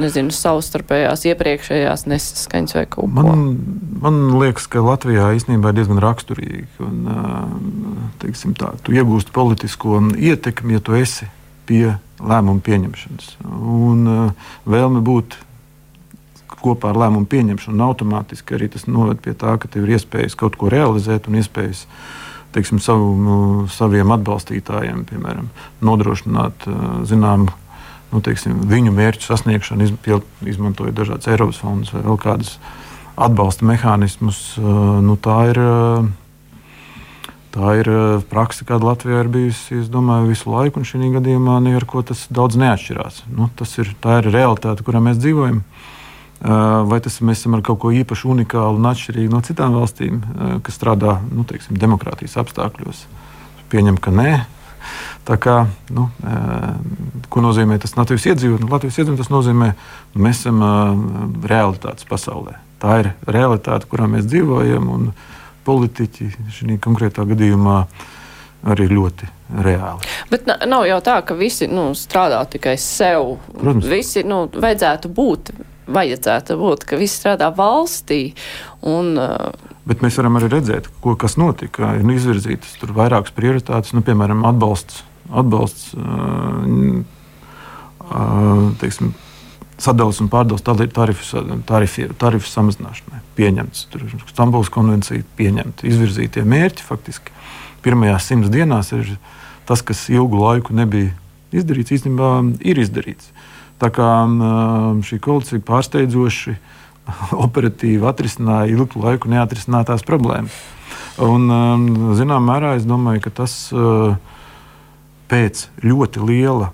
nezinu, 0.00 0.34
savstarpējās 0.34 1.26
iepriekšējās 1.32 2.06
nesaskaņas 2.10 2.78
vai 2.78 2.86
kaut 2.90 3.10
ko? 3.10 3.26
Man, 3.26 3.46
man 4.04 4.20
liekas, 4.40 4.68
ka 4.70 4.84
Latvijā 4.84 5.32
īstenībā 5.38 5.72
ir 5.72 5.80
diezgan 5.80 6.02
raksturīgi. 6.04 6.68
Un, 6.84 7.02
teiksim 8.22 8.54
tā, 8.58 8.72
tu 8.84 8.94
iegūsti 8.96 9.34
politisko 9.34 10.00
ietekmi, 10.16 10.76
ja 10.76 10.84
tu 10.84 10.96
esi 10.98 11.28
pie 11.66 11.96
lēmumu 12.22 12.62
pieņemšanas. 12.64 13.32
Un 13.46 14.06
vēlme 14.68 15.02
būt 15.04 15.36
kopā 16.66 16.92
ar 16.92 17.00
lēmumu 17.04 17.28
pieņemšanu, 17.30 17.82
automātiski 17.86 18.56
arī 18.58 18.70
tas 18.74 18.86
noved 18.90 19.22
pie 19.24 19.34
tā, 19.38 19.56
ka 19.62 19.70
tev 19.70 19.86
ir 19.86 19.96
iespējas 19.96 20.36
kaut 20.38 20.58
ko 20.60 20.70
realizēt 20.72 21.30
un 21.30 21.38
iespējas 21.40 21.86
teiksim, 22.56 22.80
savu, 22.80 23.12
nu, 23.20 23.38
saviem 23.72 24.12
atbalstītājiem, 24.16 25.04
piemēram, 25.10 25.48
nodrošināt 25.84 26.68
uh, 26.70 26.84
zināmu 27.08 27.50
nu, 28.12 28.22
teiksim, 28.24 28.62
viņu 28.70 28.94
mērķu 28.96 29.26
sasniegšanu, 29.26 29.88
iz, 29.88 30.20
izmantojot 30.54 30.96
dažādas 30.96 31.28
Eiropas 31.32 31.58
fondus 31.60 31.92
vai 31.92 32.04
vēl 32.06 32.20
kādus 32.22 32.54
atbalsta 33.16 33.66
mehānismus. 33.68 34.40
Uh, 34.60 35.02
nu, 35.04 35.18
tā 35.20 35.40
ir 35.50 35.60
uh, 35.60 36.06
Tā 37.56 37.70
ir 37.80 37.88
eh, 37.88 38.24
praksa, 38.28 38.66
kāda 38.68 38.90
Latvijā 38.90 39.22
ir 39.22 39.30
bijusi 39.32 39.78
domāju, 39.88 40.28
visu 40.28 40.50
laiku, 40.52 40.82
un 40.82 40.84
šī 40.84 41.08
gadījumā 41.14 41.56
ar 41.72 41.86
ko 41.88 42.02
tas 42.04 42.26
daudz 42.28 42.58
neatšķirās. 42.60 43.22
Nu, 43.32 43.48
tas 43.56 43.72
ir, 43.80 43.94
tā 44.04 44.18
ir 44.20 44.28
realitāte, 44.28 44.84
kurā 44.84 45.00
mēs 45.00 45.16
dzīvojam. 45.22 45.62
Vai 46.40 46.98
tas 47.00 47.16
mēs 47.24 47.40
esam 47.40 47.56
ar 47.56 47.62
kaut 47.64 47.80
ko 47.80 47.92
īpaši 47.96 48.28
unikālu 48.28 48.76
un 48.76 48.90
atšķirīgu 48.90 49.32
no 49.32 49.40
citām 49.46 49.78
valstīm, 49.78 50.20
kas 50.66 50.76
strādā 50.76 51.16
nu, 51.30 51.46
teiksim, 51.48 51.78
demokrātijas 51.80 52.36
apstākļos? 52.42 53.06
Pieņem, 53.72 53.96
ka 53.96 54.12
nē. 54.14 54.34
Tā 55.26 55.38
kā, 55.42 55.56
nu, 55.96 56.10
ko 57.32 57.42
nozīmē 57.42 57.80
tas 57.82 57.96
Latvijas 57.96 58.28
iedzīvotājs? 58.34 58.68
Latvijas 58.70 59.00
iedzīvotājs 59.00 59.32
nozīmē, 59.32 59.72
ka 60.12 60.22
mēs 60.28 60.44
esam 60.44 60.60
realitātes 61.42 62.06
pasaulē. 62.06 62.60
Tā 62.84 63.00
ir 63.00 63.10
realitāte, 63.24 63.88
kurā 63.90 64.06
mēs 64.12 64.28
dzīvojam. 64.28 64.92
Un, 64.92 65.10
politiķi 65.66 66.30
šajā 66.54 66.78
konkrētā 66.82 67.26
gadījumā 67.26 67.80
arī 68.66 68.88
ļoti 68.90 69.28
reāli. 69.62 70.10
Bet 70.30 70.46
nav 70.66 70.86
jau 70.88 70.98
tā, 71.04 71.20
ka 71.26 71.36
visi 71.38 71.68
nu, 71.70 71.90
strādā 71.98 72.40
tikai 72.50 72.76
sev. 72.80 73.36
Protams. 73.52 73.88
Visi 73.90 74.24
nu, 74.26 74.44
vajadzētu 74.52 75.10
būt. 75.16 75.52
Vajadzētu 75.86 76.56
būt, 76.58 76.86
ka 76.88 76.98
viss 76.98 77.20
strādā 77.20 77.52
valstī. 77.54 78.34
Un, 78.82 79.14
uh, 79.20 79.74
Bet 79.86 80.02
mēs 80.02 80.16
varam 80.18 80.38
arī 80.38 80.50
redzēt, 80.50 80.88
ko, 81.02 81.14
kas 81.18 81.36
notika. 81.38 81.92
Ir 82.00 82.08
izvirzītas 82.16 82.74
vairākas 82.82 83.34
prioritātes, 83.36 83.94
nu, 83.94 84.02
piemēram, 84.06 84.42
atbalsts, 84.48 85.04
atbalsts 85.30 85.92
uh, 85.94 87.04
uh, 88.10 88.66
teiksim, 88.82 89.14
sadalījums 89.78 90.22
un 90.24 90.30
pārdales 90.32 90.64
tarifu, 90.64 91.44
tarifu, 91.68 92.08
tarifu 92.18 92.50
samazināšanai. 92.50 93.22
Pieņemts 93.38 93.86
Stambulas 94.32 94.72
konvencija, 94.72 95.24
pieņemta 95.38 95.86
izvirzītie 95.88 96.44
mērķi. 96.48 96.86
Faktiski 96.86 97.34
pirmajās 97.84 98.26
simts 98.30 98.50
dienās 98.52 98.92
ir 98.96 99.16
tas, 99.68 99.84
kas 99.86 100.06
ilgu 100.12 100.40
laiku 100.40 100.74
nebija 100.76 101.12
izdarīts, 101.54 101.94
īstenībā 101.98 102.30
ir 102.66 102.80
izdarīts. 102.82 103.30
Tā 103.82 103.90
kā 103.92 104.10
šī 105.04 105.18
koalīcija 105.24 105.64
pārsteidzoši 105.66 106.56
operatīvi 107.46 108.08
atrisināja 108.08 108.72
ilgu 108.72 109.04
laiku 109.04 109.30
neatrisinātās 109.32 110.06
problēmas. 110.06 110.56
Un, 111.22 111.48
zinām, 112.16 112.44
mērā 112.44 112.74
es 112.76 112.84
domāju, 112.88 113.22
ka 113.24 113.32
tas 113.42 113.54
pēc 115.30 115.68
ļoti 115.84 116.24
liela 116.24 116.72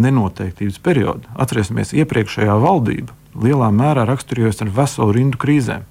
nenoteiktības 0.00 0.80
periodu. 0.82 1.28
Atcerēsimies, 1.38 1.92
iepriekšējā 1.94 2.54
valdība 2.60 3.14
lielā 3.38 3.70
mērā 3.74 4.06
raksturojās 4.08 4.62
ar 4.64 4.72
veselu 4.74 5.14
rindu 5.14 5.40
krīzēm. 5.40 5.84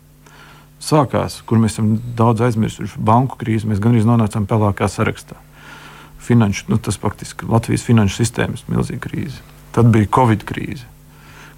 Sākās, 0.84 1.40
kur 1.48 1.62
mēs 1.62 1.78
esam 1.78 1.94
daudz 2.18 2.44
aizmirsuši, 2.44 3.00
banku 3.00 3.38
krīzi, 3.40 3.70
mēs 3.70 3.80
gandrīz 3.84 4.08
nonācām 4.08 4.48
pelēkā 4.50 4.90
sarakstā. 4.92 5.38
Finanšu, 6.24 6.68
nu, 6.72 6.80
tas 6.80 7.00
faktiski 7.00 7.48
Latvijas 7.48 7.86
finanšu 7.88 8.20
sistēmas 8.20 8.66
milzīga 8.72 9.06
krīze. 9.08 9.40
Tad 9.74 9.90
bija 9.94 10.10
Covid 10.14 10.46
krīze, 10.48 10.86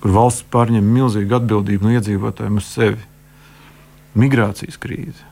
kur 0.04 0.15
valsts 0.15 0.45
pārņem 0.54 0.86
milzīgu 0.95 1.36
atbildību 1.39 1.88
no 1.88 1.95
iedzīvotājiem 1.97 2.60
uz 2.62 2.67
sevi. 2.71 3.01
Migrācijas 4.15 4.80
krīze 4.80 5.32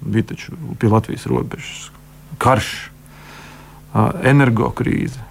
bija 0.00 0.30
taču 0.30 0.54
pie 0.78 0.90
Latvijas 0.92 1.24
robežas, 1.26 1.88
karš, 2.42 2.74
energokrīze 4.22 5.24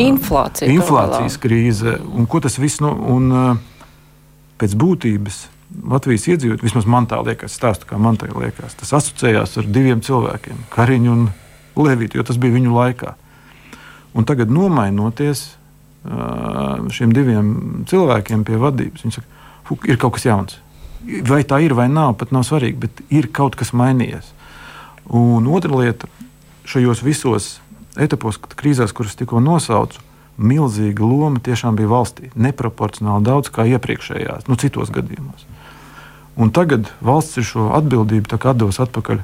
Inflācija. 0.00 0.70
Inflācijas 0.72 1.36
krīze. 1.40 1.98
Un 2.16 2.28
ko 2.30 2.40
tas 2.44 2.56
viss 2.58 2.80
no, 2.80 2.94
un, 3.14 3.58
pēc 4.60 4.76
būtības 4.80 5.42
Latvijas 5.90 6.28
iedzīvotājiem, 6.30 6.64
vismaz 6.64 6.86
man 6.88 7.08
tā 7.10 7.18
liekas, 7.24 7.56
stāstu, 7.58 7.88
kā 7.90 7.98
man 8.00 8.16
tā 8.20 8.30
liekas, 8.30 8.76
tas 8.78 8.94
asociējās 8.96 9.58
ar 9.60 9.68
diviem 9.68 10.00
cilvēkiem, 10.04 10.66
Kariņu 10.72 11.12
un 11.12 11.24
Levītu, 11.74 12.20
jo 12.20 12.26
tas 12.26 12.38
bija 12.40 12.54
viņu 12.54 12.74
laikā. 12.76 13.14
Un 14.14 14.26
tagad, 14.28 14.52
nomainoties 14.54 15.48
šiem 16.94 17.14
diviem 17.16 17.48
cilvēkiem 17.88 18.44
pie 18.44 18.58
vadības, 18.60 19.04
viņi 19.04 19.16
saka, 19.16 19.78
ir 19.88 19.98
kaut 20.00 20.18
kas 20.18 20.26
jauns. 20.28 20.58
Vai 21.28 21.42
tā 21.48 21.60
ir 21.64 21.74
vai 21.76 21.88
nav, 21.92 22.14
pat 22.20 22.32
nav 22.32 22.44
svarīgi, 22.48 22.78
bet 22.86 23.02
ir 23.12 23.28
kaut 23.32 23.56
kas 23.60 23.74
mainījies. 23.76 24.30
Un 25.12 25.48
otra 25.52 25.72
lieta, 25.80 26.08
šajos 26.68 27.02
visos 27.04 27.48
etapos, 28.00 28.38
krīzēs, 28.40 28.92
kuras 28.96 29.16
tikko 29.18 29.40
nosaucu, 29.44 30.00
milzīga 30.36 31.04
loma 31.04 31.40
tiešām 31.44 31.76
bija 31.78 31.92
valstī. 31.92 32.30
Neproporcionāli 32.34 33.26
daudz 33.26 33.52
kā 33.54 33.66
iepriekšējās, 33.70 34.48
nu, 34.48 34.58
citos 34.60 34.92
gadījumos. 34.94 35.44
Un 36.40 36.50
tagad 36.50 36.88
valsts 37.04 37.38
ir 37.38 37.46
šo 37.46 37.68
atbildību 37.76 38.40
devusi 38.42 38.82
atpakaļ 38.82 39.20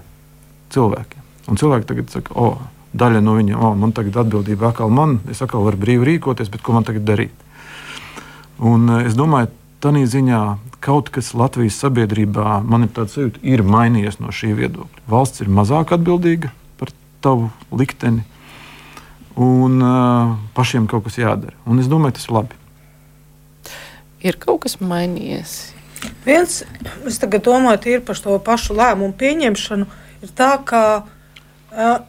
cilvēkiem. 0.70 1.24
Un 1.50 1.58
cilvēki 1.58 1.88
tagad 1.88 2.12
saka, 2.12 2.36
o, 2.38 2.60
daļa 2.96 3.22
no 3.22 3.36
viņiem, 3.38 3.60
o, 3.60 3.72
man 3.78 3.94
tagad 3.94 4.22
atbildība 4.24 4.70
atkal 4.70 4.90
man, 4.94 5.20
es 5.30 5.42
atkal 5.44 5.64
varu 5.66 5.78
brīvi 5.80 6.08
rīkoties, 6.14 6.50
bet 6.50 6.64
ko 6.66 6.74
man 6.76 6.86
tagad 6.86 7.06
darīt? 7.06 7.46
Un 8.60 8.90
es 9.00 9.14
domāju, 9.16 9.52
tādā 9.80 10.02
ziņā 10.10 10.40
kaut 10.84 11.08
kas 11.14 11.32
Latvijas 11.36 11.78
sabiedrībā, 11.80 12.60
man 12.64 12.84
ir 12.86 12.92
tāds 12.96 13.16
sajūta, 13.16 13.40
ir 13.46 13.62
mainījies 13.64 14.20
no 14.20 14.32
šī 14.34 14.52
viedokļa. 14.58 15.04
Valsts 15.08 15.44
ir 15.44 15.52
mazāk 15.52 15.94
atbildīga 15.96 16.52
par 16.80 16.92
tavu 17.24 17.50
likteni 17.72 18.24
un 19.40 19.80
uh, 19.80 20.36
pašiem 20.56 20.88
kaut 20.90 21.06
kas 21.06 21.20
jādara. 21.20 21.56
Un 21.68 21.80
es 21.80 21.88
domāju, 21.88 22.18
tas 22.18 22.28
ir 22.28 22.36
labi. 22.36 22.58
Ir 24.20 24.36
kaut 24.40 24.66
kas 24.66 24.76
mainījies. 24.84 25.54
Viens, 26.24 26.62
es 27.08 27.20
tagad 27.20 27.44
domāju 27.46 28.00
par 28.04 28.20
to 28.20 28.36
pašu 28.44 28.76
lēmumu 28.76 29.16
pieņemšanu, 29.20 29.88
ir 30.24 30.32
tā, 30.36 30.52
ka 30.64 30.82
uh, 31.00 32.00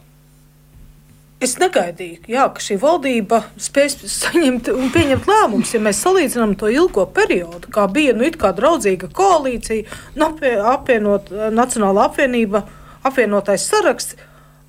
es 1.46 1.54
negaidīju, 1.60 2.24
jā, 2.30 2.46
ka 2.54 2.62
šī 2.62 2.76
valdība 2.82 3.42
spēs 3.60 3.98
saņemt 4.10 4.70
un 4.72 4.90
pieņemt 4.94 5.28
lēmumus. 5.28 5.72
Ja 5.74 5.80
mēs 5.84 6.02
salīdzinām 6.04 6.54
to 6.60 6.70
ilgo 6.72 7.06
periodu, 7.14 7.70
kā 7.72 7.86
bija 7.92 8.14
nu, 8.16 8.28
draudzīga 8.28 9.10
koalīcija, 9.16 10.00
nu, 10.18 10.28
apvienot 10.72 11.32
Nacionāla 11.54 12.08
apvienība, 12.10 12.64
apvienotais 13.06 13.66
saraksts 13.70 14.18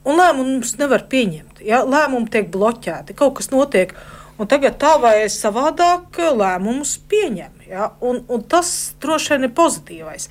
un 0.03 0.19
lēmumus 0.19 0.75
nevar 0.79 1.05
pieņemt. 1.11 1.63
Ja? 1.65 1.83
Lēmumi 1.87 2.31
tiek 2.33 2.49
bloķēti, 2.53 3.15
kaut 3.17 3.37
kas 3.39 3.51
notiek. 3.53 3.95
Un 4.41 4.49
tagad 4.49 4.79
tā 4.81 4.95
vai 5.01 5.15
savādāk 5.29 6.17
lēmumus 6.33 6.97
pieņem. 7.09 7.63
Ja? 7.69 7.91
Un, 8.01 8.23
un 8.27 8.43
tas 8.49 8.69
droši 9.01 9.35
vien 9.35 9.47
ir 9.47 9.55
pozitīvais. 9.57 10.29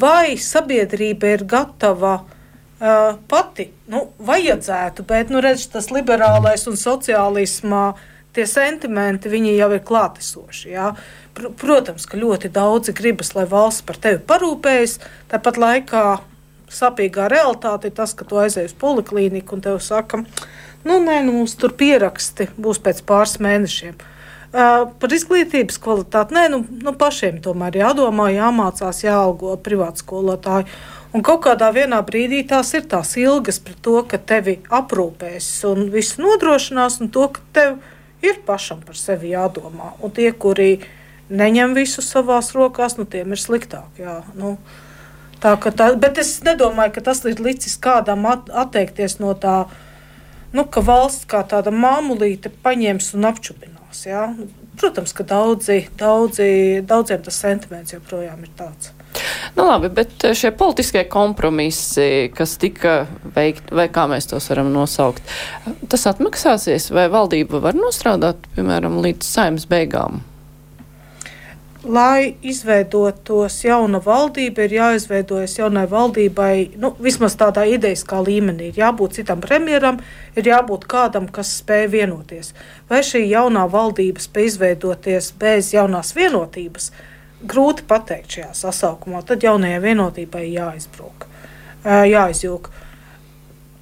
Vai 0.00 0.36
sabiedrība 0.40 1.34
ir 1.36 1.46
gatava 1.48 2.16
uh, 2.24 3.16
pati? 3.30 3.73
Nu, 3.90 4.06
vajadzētu, 4.24 5.04
bet 5.04 5.28
nu, 5.32 5.42
redz, 5.44 5.66
tas 5.68 5.90
liberālais 5.92 6.62
un 6.70 6.78
sociālismā 6.80 7.84
tie 8.34 8.46
sentimenti 8.48 9.28
jau 9.28 9.70
ir 9.72 9.82
klātesoši. 9.84 10.70
Ja? 10.72 10.94
Pr 11.34 11.50
protams, 11.58 12.06
ka 12.06 12.16
ļoti 12.16 12.48
daudzi 12.48 12.94
gribas, 12.96 13.34
lai 13.34 13.44
valsts 13.44 13.84
par 13.84 13.96
tevi 14.00 14.22
parūpējas, 14.24 14.98
tāpat 15.28 15.60
laikā 15.60 16.04
sapīgā 16.72 17.28
realitāte 17.28 17.90
ir 17.90 17.94
tas, 17.94 18.14
ka 18.14 18.24
tu 18.24 18.40
aizej 18.40 18.70
uz 18.70 18.74
poliklīniku 18.78 19.56
un 19.56 19.62
tev 19.64 19.78
saka, 19.84 20.24
nu, 20.84 20.98
nē, 20.98 21.20
nu, 21.26 21.36
mums 21.40 21.54
tur 21.60 21.74
pieraksti 21.76 22.48
būs 22.56 22.80
pēc 22.82 23.04
pāris 23.06 23.38
mēnešiem. 23.42 24.00
Uh, 24.54 24.86
par 25.02 25.10
izglītības 25.10 25.80
kvalitāti 25.82 26.36
nē, 26.36 26.44
nu, 26.52 26.60
nu, 26.62 26.92
pašiem 26.94 27.40
tomēr 27.42 27.80
jādomā, 27.80 28.28
jāmācās, 28.30 29.02
jāalgo 29.02 29.56
privātu 29.58 30.04
skolotāju. 30.04 30.68
Un 31.14 31.22
kaut 31.22 31.44
kādā 31.46 31.70
brīdī 31.70 32.42
tās 32.48 32.74
ir 32.74 32.88
tās 32.90 33.16
ilgas 33.16 33.60
par 33.62 33.74
to, 33.80 34.00
ka 34.02 34.18
tevi 34.18 34.58
aprūpēs 34.66 35.46
un 35.70 35.90
visu 35.90 36.22
nodrošinās, 36.24 37.00
un 37.00 37.08
to, 37.14 37.28
ka 37.28 37.40
tev 37.52 37.76
ir 38.22 38.40
pašam 38.46 38.80
par 38.82 38.98
sevi 38.98 39.30
jādomā. 39.30 39.94
Un 40.02 40.10
tie, 40.10 40.32
kuri 40.32 40.80
neņem 41.30 41.74
visu 41.74 42.02
savās 42.02 42.50
rokās, 42.54 42.98
nu, 42.98 43.06
tiem 43.06 43.30
ir 43.30 43.38
sliktāk. 43.38 43.94
Jā, 43.98 44.22
nu, 44.34 44.56
Tā, 45.44 45.58
tā, 45.76 45.90
bet 46.00 46.16
es 46.22 46.38
nedomāju, 46.40 46.94
ka 46.94 47.02
tas 47.10 47.18
ir 47.28 47.40
licis 47.44 47.74
kādam 47.76 48.22
at, 48.30 48.46
atteikties 48.48 49.18
no 49.20 49.34
tā, 49.36 49.66
nu, 50.56 50.64
ka 50.64 50.80
valsts 50.80 51.26
kā 51.28 51.42
tāda 51.44 51.68
māmulīte 51.68 52.48
paņems 52.64 53.10
un 53.18 53.28
apčubinās. 53.28 54.06
Ja? 54.08 54.22
Protams, 54.80 55.14
ka 55.14 55.24
daudzi, 55.28 55.84
daudzi, 55.98 56.82
daudziem 56.88 57.22
tas 57.22 57.38
sentiments 57.38 57.94
joprojām 57.94 58.42
ir 58.42 58.52
tāds. 58.58 58.90
Nu, 59.54 59.68
labi, 59.68 59.88
bet 59.94 60.26
šie 60.34 60.50
politiskie 60.58 61.04
kompromisi, 61.10 62.32
kas 62.34 62.56
tika 62.58 63.04
veikti, 63.36 63.74
vai 63.78 63.86
kā 63.92 64.08
mēs 64.10 64.26
tos 64.32 64.50
varam 64.50 64.72
nosaukt, 64.74 65.22
tas 65.90 66.08
atmaksāsies, 66.10 66.90
vai 66.94 67.06
valdība 67.12 67.62
var 67.62 67.78
nostrādāt, 67.78 68.48
piemēram, 68.56 68.98
līdz 69.04 69.30
saimnes 69.36 69.68
beigām? 69.70 70.24
Lai 71.84 72.34
izveidotos 72.42 73.58
jauna 73.64 74.00
valdība, 74.02 74.64
ir 74.64 74.74
jāizveidojas 74.78 75.58
jaunai 75.58 75.84
valdībai, 75.90 76.76
nu, 76.80 76.92
vismaz 77.02 77.36
tādā 77.40 77.64
idejaskā 77.68 78.20
līmenī. 78.24 78.70
Ir 78.72 78.80
jābūt 78.82 79.18
citam 79.20 79.42
premjeram, 79.44 80.00
ir 80.36 80.48
jābūt 80.48 80.86
kādam, 80.90 81.28
kas 81.32 81.52
spēj 81.60 81.88
vienoties. 81.92 82.52
Vai 82.90 83.02
šī 83.06 83.24
jaunā 83.28 83.66
valdība 83.70 84.22
spēj 84.22 84.50
izveidoties 84.52 85.32
bez 85.40 85.72
jaunās 85.74 86.14
vienotības, 86.16 86.90
grūti 87.44 87.84
pateikt 87.88 88.38
šajā 88.38 88.50
sasaukumā. 88.64 89.22
Tad 89.28 89.44
jaunajai 89.44 89.82
vienotībai 89.84 90.46
jāizbruk, 90.48 91.28
jāizjūg. 91.84 92.70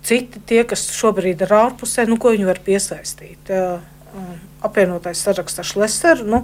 Citi, 0.02 0.40
tie, 0.50 0.64
kas 0.66 0.88
šobrīd 0.90 1.44
ir 1.44 1.52
ārpusē, 1.54 2.08
nu, 2.10 2.18
ko 2.18 2.32
viņi 2.34 2.48
var 2.48 2.58
piesaistīt? 2.64 3.52
Apvienotais 4.62 5.20
saraksts 5.22 5.62
ar 5.62 5.68
Šleseru. 5.68 6.26
Nu, 6.26 6.40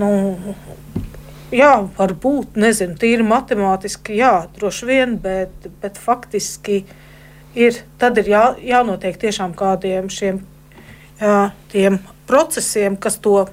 Nu, 0.00 0.08
jā, 1.52 1.72
varbūt, 1.98 2.56
nezinu, 2.60 2.96
tīri 3.00 3.26
matemātiski, 3.26 4.16
jā, 4.20 4.34
droši 4.56 4.88
vien, 4.88 5.16
bet, 5.20 5.66
bet 5.82 5.98
faktiski 6.00 6.82
ir, 7.58 7.80
tad 8.00 8.20
ir 8.22 8.30
jā, 8.30 8.44
jānotiek 8.64 9.18
tiešām 9.20 9.54
kādiem 9.58 10.10
šiem 10.12 10.42
jā, 11.20 11.50
procesiem, 12.30 12.96
kas 12.96 13.18
to 13.22 13.48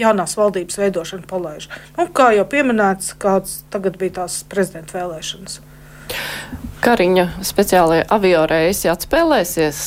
jaunās 0.00 0.36
valdības 0.38 0.78
veidošanu 0.80 1.26
palaiž. 1.28 1.68
Nu, 1.98 2.06
kā 2.14 2.30
jau 2.36 2.46
pieminēts, 2.48 3.14
kāds 3.20 3.62
tagad 3.72 3.98
bija 4.00 4.20
tās 4.22 4.40
prezidenta 4.48 4.96
vēlēšanas. 5.00 5.60
Kariņa 6.84 7.26
speciālajā 7.46 8.06
avio 8.14 8.44
reisi 8.48 8.88
atspēlēsies 8.90 9.80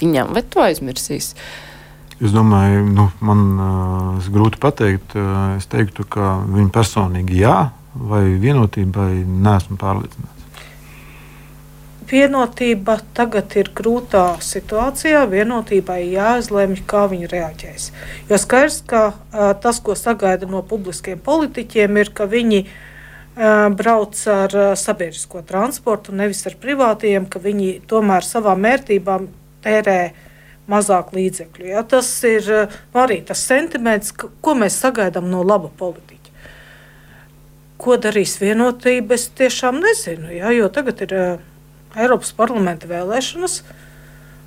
viņam, 0.00 0.34
vai 0.36 0.42
to 0.52 0.62
aizmirsīs? 0.64 1.32
Uh, 1.34 1.63
Es 2.22 2.30
domāju, 2.30 2.84
nu, 2.94 3.08
man 3.26 3.40
uh, 3.58 4.26
grūti 4.30 4.60
pateikt. 4.62 5.16
Uh, 5.18 5.56
es 5.58 5.66
teiktu, 5.70 6.06
ka 6.06 6.36
viņa 6.46 6.70
personīgi 6.74 7.40
jā, 7.40 7.56
vai 7.94 8.22
vienotībai 8.38 9.24
nesmu 9.26 9.78
pārliecināts. 9.80 10.30
Vienotība 12.04 12.98
tagad 13.16 13.56
ir 13.58 13.72
grūtā 13.74 14.36
situācijā. 14.44 15.24
Vienotībai 15.32 16.04
jāizlemj, 16.12 16.84
kā 16.86 17.08
viņi 17.10 17.30
reaģēs. 17.32 17.86
Jo 18.30 18.38
skaidrs, 18.38 18.78
ka 18.86 19.08
uh, 19.10 19.50
tas, 19.58 19.80
ko 19.82 19.96
sagaida 19.98 20.46
no 20.46 20.62
publiskiem 20.62 21.18
politiķiem, 21.18 22.02
ir, 22.02 22.14
ka 22.14 22.30
viņi 22.30 22.66
brauc 23.74 24.20
ar 24.30 24.52
sabiedrisko 24.78 25.40
transportu, 25.42 26.12
nevis 26.14 26.44
ar 26.46 26.54
privātiem, 26.62 27.24
ka 27.26 27.40
viņi 27.42 27.80
tomēr 27.90 28.22
savām 28.22 28.60
mērķībām 28.62 29.24
tērē 29.64 29.96
uh, 30.06 30.20
mazāk 30.70 31.12
līdzekļu. 31.14 31.68
Ja? 31.72 31.84
Tas 31.86 32.08
ir 32.28 32.46
nu, 32.48 33.00
arī 33.04 33.20
tas 33.26 33.42
sentiments, 33.44 34.12
ko 34.14 34.56
mēs 34.58 34.78
sagaidām 34.80 35.28
no 35.30 35.42
laba 35.46 35.70
politiķa. 35.78 36.12
Ko 37.80 37.98
darīs 38.00 38.38
vienotība, 38.40 39.18
es 39.18 39.28
tiešām 39.36 39.80
nezinu. 39.84 40.30
Ja? 40.32 40.52
Jo 40.54 40.70
tagad 40.72 41.02
ir 41.04 41.16
uh, 41.18 41.42
Eiropas 41.94 42.32
parlamenta 42.36 42.88
vēlēšanas, 42.90 43.58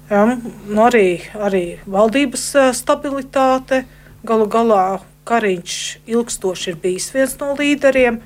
ja? 0.09 0.23
nu, 0.37 0.79
arī, 0.87 1.21
arī 1.35 1.65
valdības 1.85 2.47
uh, 2.57 2.71
stabilitāte. 2.75 3.85
Galu 4.27 4.47
galā 4.51 4.87
Kariņš 5.27 5.77
ilgstoši 6.07 6.71
ir 6.71 6.79
bijis 6.81 7.11
viens 7.13 7.35
no 7.41 7.53
līderiem. 7.59 8.21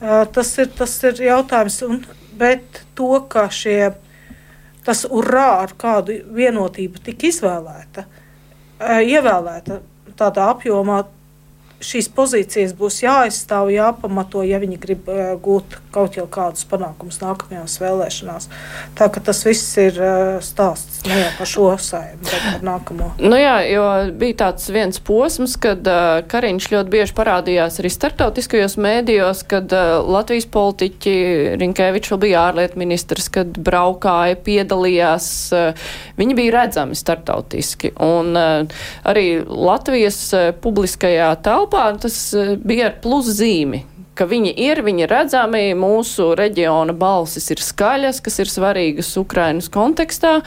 Uh, 0.00 0.22
tas, 0.32 0.54
ir, 0.62 0.70
tas 0.78 0.94
ir 1.04 1.20
jautājums, 1.26 1.80
un, 1.84 2.00
bet 2.40 2.84
to, 2.96 3.18
ka 3.28 3.48
šie 3.52 3.90
tas 4.86 5.04
urā, 5.06 5.62
ar 5.64 5.74
kādu 5.78 6.16
vienotību 6.36 7.02
tika 7.04 7.28
izvēlēta, 7.30 8.06
ievēlēta 8.80 9.80
tādā 10.18 10.50
apjomā, 10.54 11.02
šīs 11.80 12.10
pozīcijas 12.12 12.74
būs 12.76 13.00
jāaizstāv, 13.02 13.70
jāpamato, 13.72 14.42
ja 14.44 14.60
viņi 14.60 14.78
grib 14.80 15.08
uh, 15.08 15.32
gūt 15.40 15.78
kaut 15.90 16.14
kādus 16.30 16.66
panākumus 16.70 17.18
nākamajās 17.22 17.78
vēlēšanās. 17.80 18.48
Tā 18.98 19.08
ka 19.12 19.22
tas 19.24 19.40
viss 19.46 19.72
ir 19.80 19.96
uh, 19.98 20.36
stāsts 20.44 21.00
ne 21.08 21.16
jau 21.22 21.30
par 21.38 21.50
šo 21.50 21.68
sēmu, 21.80 22.20
bet 22.26 22.44
par 22.44 22.66
nākamo. 22.66 23.08
Nu 23.22 23.38
jā, 23.40 23.56
jo 23.72 23.86
bija 24.20 24.38
tāds 24.44 24.68
viens 24.72 25.00
posms, 25.02 25.56
kad 25.60 25.88
uh, 25.88 26.20
Kariņš 26.30 26.68
ļoti 26.74 26.94
bieži 26.94 27.16
parādījās 27.16 27.80
arī 27.82 27.92
starptautiskajos 27.94 28.76
mēdījos, 28.80 29.42
kad 29.50 29.72
uh, 29.74 29.96
Latvijas 30.04 30.46
politiķi 30.52 31.16
Rinkēvičs 31.60 32.12
vēl 32.12 32.22
bija 32.26 32.44
ārlietu 32.50 32.80
ministrs, 32.80 33.30
kad 33.32 33.56
braukāja, 33.56 34.38
piedalījās. 34.44 35.32
Uh, 35.56 35.90
viņi 36.20 36.38
bija 36.38 36.58
redzami 36.60 36.98
starptautiski. 36.98 37.94
Un 38.04 38.36
uh, 38.36 38.80
arī 39.08 39.26
Latvijas 39.48 40.20
uh, 40.36 40.50
publiskajā 40.60 41.32
telpā 41.44 41.69
telpā, 41.70 41.98
tas 42.00 42.18
eh, 42.34 42.56
bija 42.58 42.90
ar 42.90 43.00
pluszīmi 43.02 43.84
ka 44.18 44.26
viņi 44.28 44.50
ir, 44.52 44.82
viņi 44.84 45.06
ir 45.06 45.08
redzami, 45.14 45.62
mūsu 45.78 46.34
reģiona 46.36 46.92
balsis 46.92 47.46
ir 47.54 47.60
skaļas, 47.64 48.18
kas 48.20 48.34
ir 48.42 48.50
svarīgas 48.52 49.14
Ukrainas 49.16 49.70
kontekstā. 49.72 50.42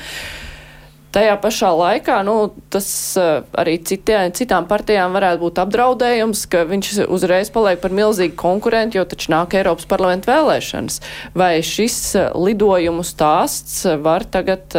Tajā 1.14 1.34
pašā 1.42 1.72
laikā 1.74 2.20
nu, 2.28 2.36
tas 2.70 2.86
uh, 3.18 3.48
arī 3.58 3.80
citē, 3.82 4.20
citām 4.38 4.68
partijām 4.70 5.16
varētu 5.18 5.42
būt 5.42 5.64
apdraudējums, 5.64 6.44
ka 6.54 6.62
viņš 6.70 6.92
uzreiz 7.08 7.50
paliek 7.54 7.82
par 7.82 7.96
milzīgu 7.98 8.38
konkurentu, 8.38 9.00
jo 9.00 9.08
taču 9.10 9.34
nāk 9.34 9.58
Eiropas 9.58 9.90
parlamenta 9.90 10.30
vēlēšanas. 10.36 11.00
Vai 11.34 11.56
šis 11.66 11.98
uh, 12.20 12.30
lidojumu 12.38 13.02
stāsts 13.06 13.88
var 14.06 14.28
tagad 14.30 14.78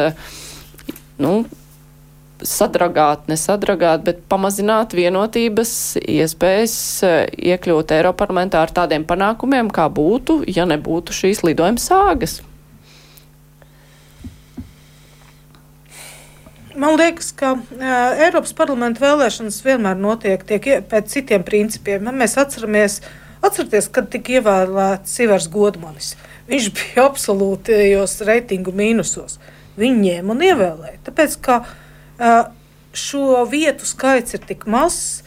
nu, 1.19 1.41
sadragāt, 2.43 3.29
nesadragāt, 3.31 4.03
bet 4.07 4.25
pamazināt 4.31 4.95
vienotības 4.97 5.75
iespējas 6.01 6.77
eh, 7.07 7.21
iekļūt 7.55 7.95
Eiroparlamentā 7.99 8.63
ar 8.65 8.73
tādiem 8.75 9.07
panākumiem, 9.07 9.71
kā 9.73 9.87
būtu, 9.93 10.43
ja 10.51 10.67
nebūtu 10.69 11.15
šīs 11.15 11.45
lidojuma 11.47 11.83
sāgas. 11.83 12.41
Man 16.75 16.97
liekas, 16.99 17.29
ka 17.39 17.53
uh, 17.55 17.83
Eiropas 18.19 18.51
parlamenta 18.59 19.05
vēlēšanas 19.05 19.61
vienmēr 19.63 19.95
notiek 19.95 20.43
tiek, 20.43 20.65
pēc 20.91 21.13
citiem 21.13 21.45
principiem. 21.47 22.09
Mēs 22.19 22.35
atceramies, 22.43 22.97
atceraties, 23.47 23.87
kad 23.95 24.09
tika 24.11 24.41
ievēlēts 24.41 25.15
Sivers 25.15 25.47
Godmanis. 25.55 26.17
Viņš 26.51 26.67
bija 26.75 27.05
absolūtajos 27.07 28.17
reitingu 28.27 28.75
mīnusos. 28.75 29.39
Viņu 29.79 30.03
ņēma 30.03 30.35
un 30.35 30.43
ievēlēja. 30.49 30.99
Tāpēc, 31.07 31.39
ka 31.47 31.61
uh, 31.63 31.79
šo 32.95 33.45
vietu 33.51 33.87
skaits 33.89 34.37
ir 34.37 34.45
tik 34.47 34.67
mazs. 34.71 35.23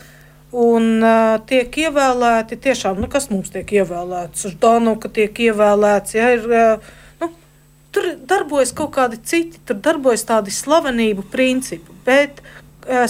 Un 0.58 1.02
uh, 1.04 1.36
tiek 1.44 1.74
ievēlēti 1.76 2.56
tiešām, 2.64 3.02
nu, 3.04 3.10
kas 3.12 3.28
mums 3.28 3.52
tiek 3.52 3.68
ievēlēts. 3.82 4.46
Ždanoka 4.54 5.12
tiek 5.12 5.42
ievēlēts. 5.44 6.16
Ja, 6.16 6.30
ir, 6.38 6.48
uh, 6.48 7.34
tur, 7.92 8.14
darbojas 8.30 8.72
kaut 8.78 8.94
kādi 8.96 9.20
citi, 9.28 9.60
tur 9.68 9.82
darbojas 9.84 10.24
tādi 10.30 10.54
slavenību 10.56 11.28
principi. 11.34 11.98
Bet 12.08 12.40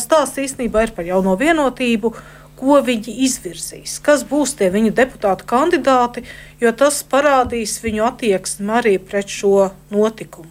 stāsts 0.01 0.41
īstenībā 0.41 0.87
ir 0.87 0.95
par 0.97 1.05
jauno 1.05 1.35
vienotību, 1.37 2.13
ko 2.57 2.79
viņi 2.81 3.13
izvirzīs, 3.27 3.99
kas 4.01 4.23
būs 4.25 4.55
tie 4.57 4.71
viņu 4.73 4.95
deputātu 4.97 5.45
kandidāti, 5.49 6.23
jo 6.61 6.71
tas 6.73 7.03
parādīs 7.05 7.77
viņu 7.83 8.07
attieksmi 8.07 8.73
arī 8.79 8.95
pret 8.97 9.29
šo 9.29 9.69
notikumu, 9.93 10.49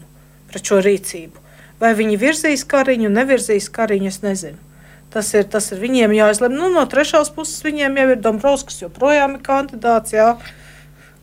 pret 0.52 0.70
šo 0.70 0.78
rīcību. 0.86 1.42
Vai 1.80 1.92
viņi 1.96 2.16
virzīs 2.20 2.64
kariņu, 2.68 3.10
nevirzīs 3.12 3.68
kariņu, 3.72 4.12
es 4.12 4.22
nezinu. 4.24 4.62
Tas 5.12 5.32
ir, 5.36 5.44
tas 5.48 5.70
ir 5.72 5.80
viņiem 5.80 6.14
jāizlemj. 6.16 6.56
Nu, 6.56 6.70
no 6.72 6.84
trešās 6.88 7.30
puses 7.32 7.62
viņiem 7.64 7.96
jau 8.00 8.06
ir 8.12 8.22
Dombrovskis, 8.24 8.82
joprojām 8.82 9.36
ir 9.36 9.44
kandidāts. 9.44 10.16
Jā. 10.16 10.34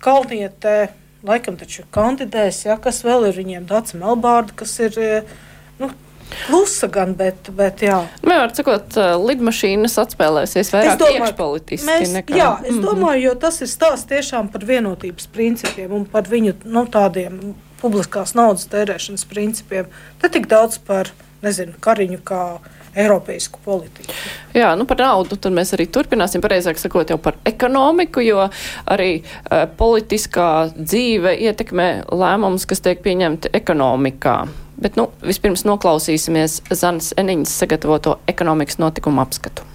Kalnietē, 0.04 0.94
laikam, 1.26 1.58
taču 1.60 1.86
kandidēs, 1.94 2.64
jā, 2.68 2.78
kas 2.82 3.04
vēl 3.06 3.30
ir 3.30 3.38
viņiem, 3.38 3.68
Dārts 3.70 3.96
Melbārda, 3.98 4.56
kas 4.64 4.78
ir. 4.84 4.98
Nu, 5.82 5.92
Klusa 6.48 6.88
gan, 6.90 7.14
bet, 7.20 7.50
bet 7.54 7.84
jā. 7.86 8.00
Vienmēr 8.24 8.54
sakot, 8.58 8.96
lidmašīnas 9.22 10.00
atspēlēsies 10.02 10.72
vairāk 10.74 11.04
iekšpolitiski 11.06 11.88
mēs, 11.88 12.14
nekā. 12.16 12.38
Jā, 12.38 12.48
es 12.64 12.72
mm 12.72 12.80
-hmm. 12.80 12.88
domāju, 12.88 13.22
jo 13.28 13.36
tas 13.44 13.62
ir 13.62 13.70
stāsts 13.70 14.10
tiešām 14.10 14.50
par 14.52 14.66
vienotības 14.66 15.28
principiem 15.28 15.94
un 15.94 16.06
par 16.06 16.24
viņu 16.24 16.56
nu, 16.64 16.86
tādiem 16.90 17.54
publiskās 17.84 18.34
naudas 18.40 18.70
tērēšanas 18.72 19.28
principiem. 19.30 19.92
Te 20.22 20.32
tik 20.32 20.48
daudz 20.52 20.80
par, 20.88 21.12
nezinu, 21.44 21.76
kariņu 21.84 22.24
kā 22.26 22.44
Eiropeisku 22.94 23.60
politiku. 23.66 24.14
Jā, 24.54 24.76
nu 24.78 24.86
par 24.86 25.00
naudu 25.02 25.38
tad 25.42 25.56
mēs 25.56 25.74
arī 25.74 25.88
turpināsim, 25.90 26.44
pareizāk 26.44 26.78
sakot, 26.78 27.10
jau 27.10 27.18
par 27.22 27.40
ekonomiku, 27.50 28.22
jo 28.22 28.46
arī 28.86 29.24
uh, 29.24 29.66
politiskā 29.80 30.50
dzīve 30.78 31.34
ietekmē 31.50 31.90
lēmumus, 32.14 32.68
kas 32.70 32.86
tiek 32.86 33.02
pieņemti 33.02 33.54
ekonomikā. 33.58 34.38
Bet 34.84 34.98
nu, 35.00 35.10
vispirms 35.26 35.66
noklausīsimies 35.66 36.62
Zanas 36.70 37.14
Eniņas 37.18 37.60
sagatavoto 37.64 38.20
ekonomikas 38.30 38.82
notikumu 38.82 39.26
apskatu. 39.26 39.73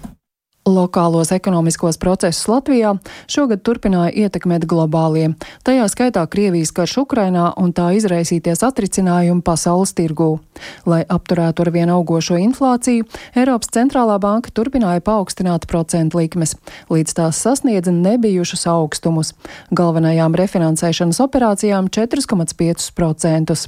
Lokālos 0.69 1.31
ekonomiskos 1.33 1.97
procesus 1.97 2.45
Latvijā 2.49 2.93
šogad 3.31 3.63
turpināja 3.65 4.13
ietekmēt 4.27 4.67
globālie, 4.69 5.31
tajā 5.65 5.87
skaitā 5.89 6.25
Krievijas 6.29 6.75
karš 6.77 6.99
Ukrainā 7.07 7.47
un 7.57 7.73
tā 7.73 7.87
izraisīties 7.97 8.61
atricinājumi 8.67 9.41
pasaules 9.47 9.95
tirgū. 9.97 10.37
Lai 10.85 11.01
apturētu 11.09 11.65
ar 11.65 11.71
vien 11.73 11.93
augošo 11.95 12.37
inflāciju, 12.43 13.07
Eiropas 13.39 13.73
centrālā 13.73 14.19
banka 14.21 14.53
turpināja 14.53 15.01
paaugstināt 15.07 15.65
procentu 15.71 16.21
likmes, 16.21 16.57
līdz 16.93 17.17
tās 17.17 17.41
sasniedza 17.41 17.95
nebijušus 17.95 18.67
augstumus, 18.69 19.33
galvenajām 19.73 20.37
refinansēšanas 20.37 21.23
operācijām 21.25 21.89
4,5%. 21.95 23.59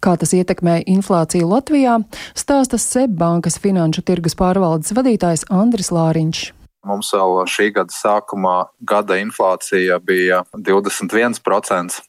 Kā 0.00 0.16
tas 0.18 0.34
ietekmē 0.34 0.80
inflāciju 0.90 1.52
Latvijā, 1.52 2.00
stāsta 2.34 2.80
SEB 2.80 3.14
bankas 3.20 3.60
finanšu 3.62 4.02
tirgus 4.02 4.34
pārvaldes 4.38 4.96
vadītājs 4.96 5.46
Andris 5.52 5.92
Lāriņš. 5.94 6.39
Mums 6.86 7.12
vēl 7.12 7.42
šī 7.50 7.70
gada 7.76 7.92
sākumā 7.92 8.56
gada 8.80 9.18
inflācija 9.20 9.98
bija 10.00 10.42
21%, 10.56 12.00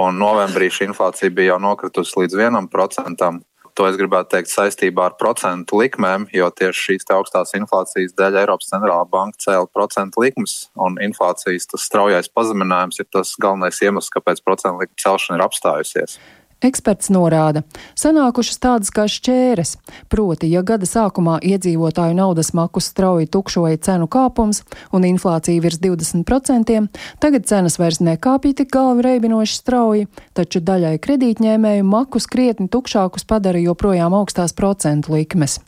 un 0.00 0.20
novembrī 0.20 0.70
šī 0.72 0.88
inflācija 0.88 1.32
bija 1.34 1.54
jau 1.54 1.62
nokritusi 1.68 2.22
līdz 2.22 2.38
1%. 2.40 3.32
To 3.72 3.86
es 3.88 3.96
gribētu 3.96 4.34
teikt 4.34 4.50
saistībā 4.52 5.06
ar 5.08 5.14
procentu 5.16 5.78
likmēm, 5.80 6.26
jo 6.36 6.50
tieši 6.52 6.82
šīs 6.86 7.08
augstās 7.14 7.54
inflācijas 7.56 8.12
dēļ 8.18 8.42
Eiropas 8.42 8.68
centrālā 8.68 9.06
banka 9.08 9.40
cēla 9.46 9.68
procentu 9.72 10.20
likmes, 10.24 10.56
un 10.76 10.98
inflācijas 11.00 11.70
straujais 11.80 12.28
pazeminājums 12.28 13.00
ir 13.00 13.08
tas 13.08 13.32
galvenais 13.40 13.80
iemesls, 13.80 14.12
kāpēc 14.12 14.44
procentu 14.44 14.84
likme 14.84 15.00
celšana 15.00 15.40
ir 15.40 15.46
apstājusies. 15.46 16.18
Eksperts 16.62 17.10
norāda, 17.10 17.64
sanākušas 17.98 18.60
tādas 18.62 18.92
kā 18.94 19.08
šķēres, 19.10 19.74
proti, 20.12 20.50
ja 20.52 20.62
gada 20.66 20.86
sākumā 20.86 21.40
iedzīvotāju 21.42 22.14
naudas 22.14 22.52
makus 22.54 22.92
strauji 22.92 23.26
tukšoja 23.34 23.80
cenu 23.82 24.06
kāpums 24.06 24.62
un 24.94 25.08
inflācija 25.08 25.62
virs 25.64 25.80
20%, 25.82 26.78
tagad 27.18 27.50
cenas 27.50 27.80
vairs 27.82 27.98
nekāpja 27.98 28.62
tik 28.62 28.70
galvi 28.74 29.08
reibinoši 29.08 29.58
strauji, 29.58 30.06
taču 30.38 30.62
daļai 30.62 30.94
kredītņēmēju 31.02 31.90
makus 31.90 32.30
krietni 32.30 32.70
tukšākus 32.70 33.26
padara 33.26 33.58
joprojām 33.62 34.14
augstās 34.14 34.54
procentu 34.54 35.18
likmes. 35.18 35.58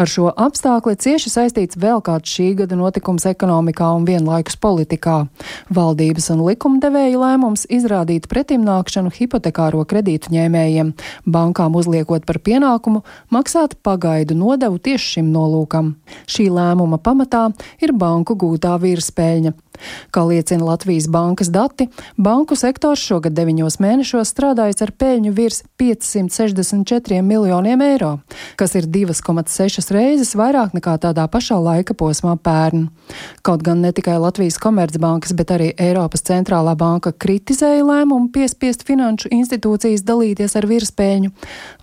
Ar 0.00 0.10
šo 0.10 0.30
apstākli 0.30 0.96
cieši 0.98 1.30
saistīts 1.30 1.78
vēl 1.80 2.02
kāds 2.04 2.30
šī 2.34 2.50
gada 2.58 2.76
notikums 2.78 3.26
ekonomikā 3.30 3.88
un 3.96 4.06
vienlaikus 4.08 4.58
politikā. 4.60 5.16
Valdības 5.74 6.30
un 6.34 6.44
likumdevēja 6.48 7.20
lēmums 7.20 7.66
izrādīt 7.72 8.28
pretimnākšanu 8.30 9.12
hipotekāro 9.14 9.84
kredītu 9.88 10.34
ņēmējiem, 10.34 10.94
bankām 11.26 11.78
uzliekot 11.78 12.26
par 12.26 12.40
pienākumu 12.44 13.04
maksāt 13.34 13.78
pagaidu 13.86 14.36
nodevu 14.38 14.80
tieši 14.82 15.18
šim 15.18 15.30
nolūkam. 15.34 15.94
Šī 16.26 16.50
lēmuma 16.52 16.98
pamatā 16.98 17.46
ir 17.82 17.94
banku 17.96 18.36
gūtā 18.38 18.74
virspēļņa, 18.82 19.54
Kā 20.14 20.22
liecina 20.26 20.64
Latvijas 20.64 21.08
bankas 21.10 21.50
dati, 21.50 21.88
banku 22.16 22.56
sektors 22.58 23.02
šogad 23.02 23.34
deviņos 23.34 23.80
mēnešos 23.82 24.30
strādājis 24.30 24.84
ar 24.86 24.92
peļņu 25.00 25.32
virs 25.34 25.62
564 25.80 27.22
miljoniem 27.26 27.82
eiro, 27.82 28.12
kas 28.60 28.76
ir 28.78 28.86
2,6 29.48 29.92
reizes 29.94 30.34
vairāk 30.38 30.74
nekā 30.76 30.96
tādā 31.02 31.24
pašā 31.30 31.56
laika 31.60 31.94
posmā 31.96 32.34
pērn. 32.40 32.86
Kaut 33.46 33.64
gan 33.66 33.82
ne 33.84 33.90
tikai 33.94 34.16
Latvijas 34.20 34.58
Komercbankas, 34.62 35.34
bet 35.36 35.52
arī 35.54 35.72
Eiropas 35.80 36.24
centrālā 36.26 36.74
banka 36.78 37.12
kritizēja 37.12 37.84
lēmumu 37.84 38.30
piespiest 38.34 38.86
finanšu 38.88 39.32
institūcijas 39.34 40.06
dalīties 40.06 40.56
ar 40.58 40.68
virspēļņu, 40.70 41.32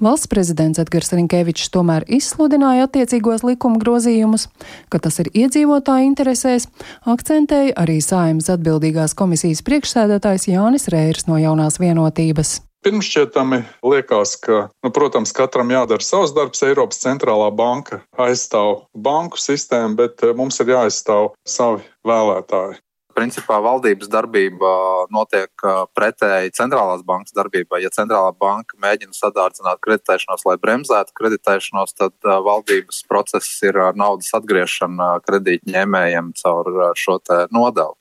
valsts 0.01 0.31
prezidents 0.31 0.81
Edgars 0.81 1.13
Rinkevičs 1.13 1.69
tomēr 1.73 2.07
izsludināja 2.09 2.87
attiecīgos 2.89 3.45
likuma 3.47 3.81
grozījumus, 3.81 4.47
ka 4.89 5.03
tas 5.03 5.21
ir 5.23 5.31
iedzīvotāju 5.33 6.09
interesēs, 6.09 6.67
akcentēja 7.05 7.77
arī 7.77 7.99
Saimas 8.01 8.49
atbildīgās 8.53 9.15
komisijas 9.17 9.63
priekšsēdētājs 9.67 10.49
Jānis 10.51 10.89
Rērs 10.91 11.29
no 11.29 11.41
jaunās 11.41 11.81
vienotības. 11.81 12.59
Pirmšķietami 12.81 13.59
liekas, 13.85 14.39
ka, 14.41 14.63
nu, 14.81 14.89
protams, 14.89 15.29
katram 15.37 15.69
jādara 15.69 16.01
savs 16.01 16.31
darbs. 16.33 16.63
Eiropas 16.65 16.97
centrālā 17.03 17.51
banka 17.53 17.99
aizstāv 18.17 18.87
banku 18.97 19.37
sistēmu, 19.37 19.99
bet 19.99 20.23
eh, 20.25 20.33
mums 20.33 20.57
ir 20.63 20.71
jāaizstāv 20.73 21.35
savi 21.45 21.85
vēlētāji. 22.09 22.79
Principā 23.13 23.59
valdības 23.61 24.07
darbība 24.09 24.71
notiek 25.11 25.65
uh, 25.67 25.83
pretēji 25.93 26.53
centrālās 26.55 27.03
bankas 27.05 27.35
darbībai. 27.35 27.81
Ja 27.83 27.91
centrālā 27.93 28.31
banka 28.39 28.79
mēģina 28.81 29.13
sadārdzināt 29.13 29.81
kreditēšanos, 29.83 30.47
lai 30.47 30.55
bremzētu 30.63 31.13
kreditēšanos, 31.19 31.93
tad 31.99 32.15
valdības 32.23 33.03
process 33.11 33.59
ir 33.67 33.77
naudas 33.99 34.31
atgriešana 34.39 35.17
kredītņēmējiem 35.27 36.31
caur 36.39 36.71
šo 36.97 37.19
nodevu. 37.51 38.00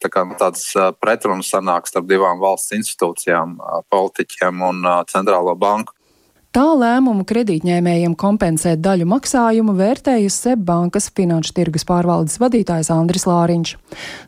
Tā 0.00 0.08
kā 0.08 0.24
tāds 0.40 0.64
pretruns 0.96 1.50
sanāk 1.52 1.88
starp 1.88 2.06
divām 2.08 2.40
valsts 2.40 2.72
institūcijām, 2.72 3.58
politiķiem 3.92 4.62
un 4.64 4.86
centrālo 5.10 5.52
banku. 5.60 5.92
Tā 6.50 6.64
lēmumu 6.74 7.22
kredītņēmējiem 7.30 8.16
kompensēt 8.18 8.80
daļu 8.82 9.04
maksājumu 9.06 9.70
vērtējas 9.78 10.34
SEB 10.42 10.64
bankas 10.66 11.04
finanšu 11.14 11.52
tirgus 11.54 11.84
pārvaldes 11.86 12.40
vadītājs 12.42 12.88
Andris 12.90 13.22
Lāriņš. 13.28 13.76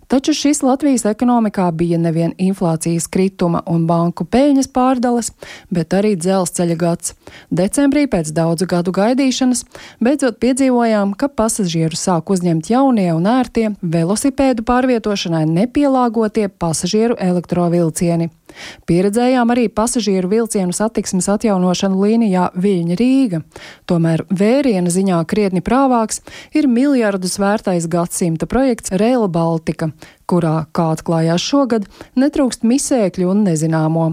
Taču 0.07 0.31
šis 0.39 0.61
Latvijas 0.63 1.03
ekonomikā 1.11 1.65
bija 1.75 1.99
nevien 1.99 2.31
inflācijas 2.39 3.09
krituma 3.11 3.65
un 3.67 3.89
banku 3.89 4.23
peļņas 4.23 4.71
pārdales, 4.71 5.33
bet 5.75 5.97
arī 5.99 6.13
dzelzceļa 6.15 6.77
gads. 6.79 7.17
Decembrī 7.51 8.05
pēc 8.13 8.31
daudzu 8.37 8.69
gadu 8.71 8.95
gaidīšanas 8.95 9.65
beidzot 9.99 10.39
piedzīvojām, 10.45 11.17
ka 11.19 11.27
pasažieru 11.27 11.99
sāk 11.99 12.31
uzņemt 12.31 12.71
jaunie 12.71 13.09
un 13.17 13.27
ērtie 13.27 13.73
velosipēdu 13.83 14.63
pārvietošanai 14.71 15.43
nepielāgotie 15.57 16.47
pasažieru 16.55 17.19
elektrovilcieni. 17.19 18.31
Pieredzējām 18.89 19.53
arī 19.55 19.69
pasažieru 19.73 20.31
vilcienu 20.33 20.75
satiksmes 20.77 21.29
atjaunošanu 21.33 22.01
līnijā 22.03 22.49
Viļņa 22.59 22.99
Rīga. 23.01 23.43
Tomēr 23.91 24.25
vēriena 24.31 24.93
ziņā 24.93 25.21
krietni 25.31 25.63
prāvāks 25.65 26.23
ir 26.57 26.69
miljardus 26.71 27.39
vērtais 27.43 27.89
gadsimta 27.91 28.49
projekts 28.51 28.95
Rail 28.95 29.29
Baltica, 29.33 29.93
kurā, 30.31 30.67
kā 30.73 30.91
atklājās 30.95 31.43
šogad, 31.43 31.87
netrūkst 32.19 32.65
misēkļu 32.67 33.31
un 33.33 33.43
nezināmo. 33.47 34.07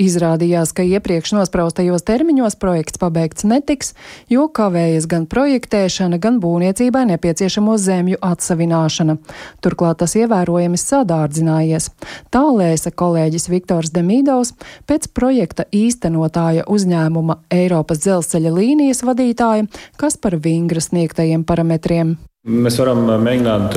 Izrādījās, 0.00 0.72
ka 0.76 0.86
iepriekš 0.86 1.34
nospraustajos 1.36 2.04
termiņos 2.08 2.56
projekts 2.60 3.00
pabeigts 3.00 3.46
netiks, 3.48 3.94
jo 4.32 4.46
kavējas 4.48 5.08
gan 5.10 5.26
projektēšana, 5.30 6.20
gan 6.22 6.40
būvniecībai 6.42 7.04
nepieciešamo 7.12 7.76
zemju 7.80 8.20
atsavināšana. 8.24 9.18
Turklāt 9.64 10.00
tas 10.02 10.16
ievērojami 10.18 10.80
sadārdzinājies. 10.80 11.90
Tā 12.32 12.44
lēsa 12.48 12.92
kolēģis 12.94 13.50
Viktors 13.52 13.92
Demīdovs 13.94 14.54
pēc 14.88 15.10
projekta 15.16 15.68
īstenotāja 15.74 16.66
uzņēmuma 16.70 17.42
Eiropas 17.54 18.02
dzelzceļa 18.04 18.54
līnijas 18.54 19.04
vadītāja, 19.06 19.68
kas 20.00 20.16
par 20.20 20.38
vingra 20.42 20.82
sniegtajiem 20.84 21.44
parametriem. 21.48 22.16
Mēs 22.48 22.78
varam 22.80 23.02
mēģināt 23.20 23.74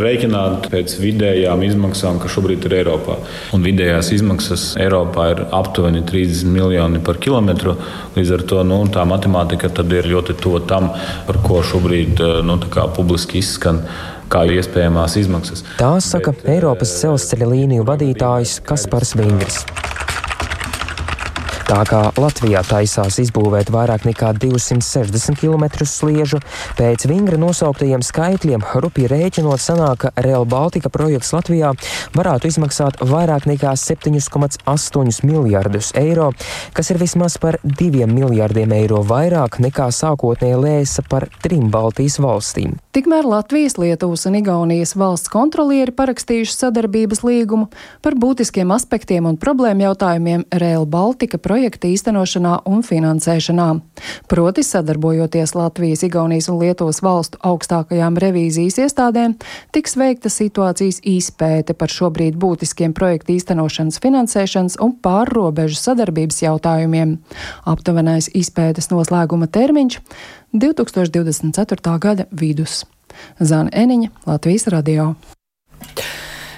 rēķināt 0.00 0.70
pēc 0.72 0.94
vidējām 1.02 1.60
izmaksām, 1.66 2.16
kas 2.22 2.32
šobrīd 2.32 2.64
ir 2.64 2.78
Eiropā. 2.78 3.18
Un 3.52 3.66
vidējās 3.66 4.08
izmaksas 4.16 4.64
Eiropā 4.80 5.26
ir 5.34 5.42
aptuveni 5.52 6.00
30 6.08 6.48
miljoni 6.48 7.02
par 7.04 7.20
kilometru. 7.20 7.74
Līdz 8.16 8.32
ar 8.38 8.44
to 8.48 8.62
nu, 8.64 8.78
tā 8.88 9.04
matemātika 9.04 9.68
ir 9.68 10.08
ļoti 10.14 10.38
tuva 10.40 10.62
tam, 10.64 10.88
par 11.28 11.42
ko 11.44 11.60
šobrīd 11.60 12.22
nu, 12.48 12.56
publiski 12.96 13.42
izskan 13.44 13.82
kā 14.32 14.46
iespējamās 14.48 15.18
izmaksas. 15.20 15.66
Tā 15.76 15.92
saka 16.00 16.32
Eiropas 16.48 16.96
dzelzceļa 16.96 17.52
līniju 17.52 17.84
vadītājs 17.84 18.62
Kaspars 18.64 19.12
Vingris. 19.20 19.66
Tā 21.66 21.80
kā 21.82 21.98
Latvijā 22.14 22.60
taisās 22.62 23.16
izbūvēt 23.18 23.72
vairāk 23.74 24.04
nekā 24.06 24.28
260 24.38 25.34
km 25.34 25.64
sliežu, 25.82 26.38
pēc 26.78 27.08
Vingra 27.10 27.40
nosauktajiem 27.42 28.04
skaitļiem 28.06 28.62
rupi 28.84 29.08
rēķinot 29.10 29.58
sanāk, 29.58 30.04
ka 30.04 30.22
Real 30.22 30.46
Baltica 30.46 30.92
projekts 30.94 31.32
Latvijā 31.34 31.72
varētu 32.14 32.52
izmaksāt 32.52 33.02
vairāk 33.02 33.48
nekā 33.50 33.72
7,8 33.82 35.26
miljardus 35.26 35.90
eiro, 35.98 36.28
kas 36.70 36.92
ir 36.94 37.00
vismaz 37.02 37.34
par 37.42 37.58
2 37.66 38.06
miljardiem 38.14 38.76
eiro 38.78 39.02
vairāk 39.02 39.58
nekā 39.66 39.88
sākotnēji 39.90 40.62
lēsa 40.62 41.02
par 41.10 41.26
trim 41.42 41.66
Baltijas 41.74 42.20
valstīm. 42.22 42.78
Tikmēr 42.94 43.26
Latvijas, 43.26 43.74
Lietuvas 43.74 44.22
un 44.30 44.38
Igaunijas 44.38 44.94
valsts 44.96 45.34
kontrolieri 45.34 45.90
parakstījuši 45.98 46.54
sadarbības 46.54 47.26
līgumu 47.26 47.66
par 48.06 48.14
būtiskiem 48.14 48.70
aspektiem 48.72 49.26
un 49.26 49.34
problēmu 49.36 49.88
jautājumiem 49.90 50.46
Real 50.62 50.86
Baltica 50.86 51.42
projekta 51.42 51.55
īstenošanā 51.88 52.58
un 52.68 52.82
finansēšanā. 52.86 53.68
Proti, 54.28 54.64
sadarbojoties 54.66 55.54
Latvijas, 55.56 56.02
Igaunijas 56.06 56.48
un 56.52 56.60
Lietuvas 56.60 57.02
valstu 57.04 57.40
augstākajām 57.46 58.18
revīzijas 58.20 58.78
iestādēm, 58.84 59.36
tiks 59.72 59.96
veikta 59.96 60.32
situācijas 60.32 61.00
izpēte 61.06 61.76
par 61.78 61.92
šobrīd 61.92 62.36
būtiskiem 62.40 62.94
projekta 62.96 63.32
īstenošanas, 63.36 64.00
finansēšanas 64.02 64.80
un 64.84 64.96
pārrobežu 65.02 65.78
sadarbības 65.80 66.42
jautājumiem. 66.44 67.16
Aptuvenais 67.64 68.28
izpētes 68.34 68.90
noslēguma 68.92 69.48
termiņš 69.48 70.00
2024. 70.52 71.98
gada 71.98 72.28
vidus. 72.30 72.84
Zana 73.40 73.72
Eniņa, 73.72 74.12
Latvijas 74.26 74.68
radio. 74.72 75.14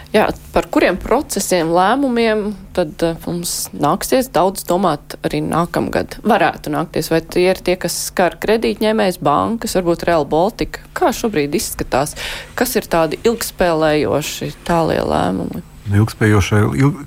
Jā, 0.09 0.31
par 0.55 0.65
kuriem 0.73 0.97
procesiem, 0.97 1.69
lēmumiem 1.77 2.55
tad 2.73 2.97
uh, 3.05 3.13
mums 3.29 3.69
nāksies 3.77 4.31
daudz 4.33 4.65
domāt 4.65 5.19
arī 5.21 5.43
nākamgad? 5.45 6.17
Varētu 6.25 6.73
nākties, 6.73 7.11
vai 7.13 7.21
tie 7.21 7.51
ir 7.51 7.59
tie, 7.61 7.77
kas 7.77 7.93
skar 8.07 8.39
kredītņēmējs, 8.41 9.19
bankas, 9.21 9.77
varbūt 9.77 10.07
Real 10.09 10.25
Baltica? 10.25 10.81
Kā 10.97 11.13
šobrīd 11.13 11.53
izskatās? 11.59 12.17
Kas 12.57 12.73
ir 12.81 12.89
tādi 12.89 13.21
ilgspēlējoši 13.29 14.49
tālie 14.65 15.03
lēmumi? 15.05 15.61
Ilgspējošie, 15.93 16.59
ilg, 16.81 17.05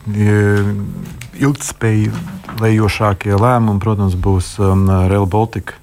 ilgspēlējošākie 1.41 3.33
lēmumi, 3.33 3.81
protams, 3.81 4.13
būs 4.13 4.59
um, 4.61 4.85
Real 5.09 5.25
Baltica 5.25 5.73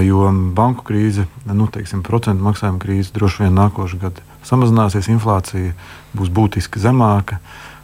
jo 0.00 0.24
banku 0.56 0.80
krīze, 0.88 1.26
nu, 1.44 1.66
teiksim, 1.68 2.00
procentu 2.02 2.40
maksājuma 2.46 2.80
krīze 2.80 3.12
droši 3.12 3.44
vien 3.44 3.58
nākošais 3.58 4.00
gads 4.00 4.29
samazināsies, 4.50 5.10
inflācija 5.12 5.74
būs 6.16 6.32
būtiski 6.34 6.82
zemāka. 6.82 7.40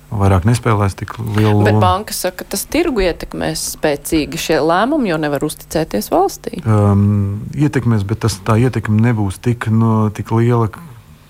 Vairāk 0.06 0.44
nespēlēs 0.46 0.94
tik 0.94 1.16
lielu 1.18 1.50
lomu. 1.50 1.66
Bet 1.66 1.80
banka 1.82 2.14
saka, 2.14 2.44
ka 2.44 2.52
tas 2.54 2.62
tirgu 2.70 3.02
ietekmēs 3.02 3.64
spēcīgi 3.74 4.38
šie 4.38 4.60
lēmumi, 4.62 5.10
jo 5.10 5.16
nevar 5.18 5.42
uzticēties 5.42 6.12
valstī. 6.12 6.60
Um, 6.62 7.48
ietekmēs, 7.58 8.04
bet 8.06 8.22
tas, 8.22 8.36
tā 8.46 8.54
ietekme 8.62 9.02
nebūs 9.02 9.40
tik, 9.42 9.66
no, 9.74 10.06
tik 10.14 10.30
liela, 10.30 10.70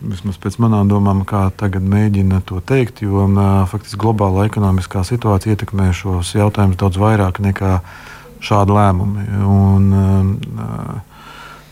vismaz 0.05 0.37
pēc 0.43 0.59
manām 0.61 0.93
domām, 0.93 1.25
kā 1.29 1.47
tagad 1.57 1.89
mēģina 1.89 2.43
to 2.45 2.61
teikt. 2.61 3.01
Jo 3.07 3.25
um, 3.25 3.41
faktiski 3.71 4.01
globāla 4.05 4.45
ekonomiskā 4.51 5.07
situācija 5.09 5.57
ietekmē 5.57 5.89
šos 5.97 6.37
jautājumus 6.37 6.77
daudz 6.85 7.01
vairāk 7.01 7.41
nekā 7.49 7.79
šādi 8.45 8.77
lēmumi. 8.77 9.29
Un, 9.41 9.93
uh, 9.97 11.16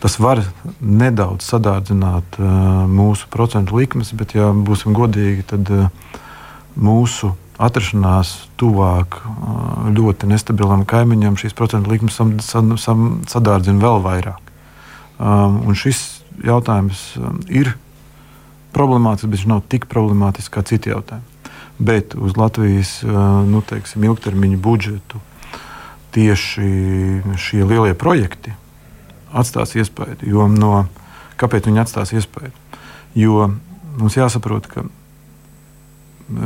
tas 0.05 0.19
var 0.21 0.37
nedaudz 0.85 1.47
sadārdzināt 1.49 2.35
uh, 2.37 2.83
mūsu 2.85 3.25
procentu 3.33 3.79
likmes, 3.79 4.11
bet, 4.13 4.35
ja 4.37 4.51
būsim 4.53 4.93
godīgi, 4.93 5.41
tad 5.49 5.69
uh, 5.73 5.87
mūsu 6.77 7.31
atrašanās 7.57 8.35
tuvāk 8.61 9.15
uh, 9.17 9.87
ļoti 9.95 10.27
nestabilam 10.29 10.83
kaimiņam 10.85 11.39
šīs 11.41 11.57
procentu 11.57 11.89
likmes 11.89 12.19
sadārdzina 12.19 13.81
vēl 13.81 13.97
vairāk. 14.03 14.51
Um, 15.17 15.73
šis 15.73 16.03
jautājums 16.45 17.01
um, 17.17 17.39
ir 17.49 17.71
problemātisks, 18.77 19.25
bet 19.31 19.41
viņš 19.41 19.49
nav 19.55 19.63
tik 19.73 19.87
problemātisks 19.89 20.53
kā 20.53 20.61
citi 20.69 20.93
jautājumi. 20.93 21.49
Bet 21.81 22.13
uz 22.13 22.37
Latvijas 22.37 22.91
nu, 23.03 23.59
teiksim, 23.67 24.05
ilgtermiņa 24.07 24.59
budžetu 24.63 25.19
tieši 26.15 26.69
šie 27.41 27.65
lielie 27.67 27.97
projekti 27.99 28.53
atstās 29.33 29.75
iespēju. 29.75 30.19
Jo 30.27 30.47
no, 30.51 30.85
kāpēc 31.39 31.69
viņi 31.69 31.81
atstās 31.83 32.13
iespēju? 32.15 32.53
Jo 33.15 33.49
mums 33.97 34.17
jāsaprot, 34.17 34.67
ka 34.71 34.85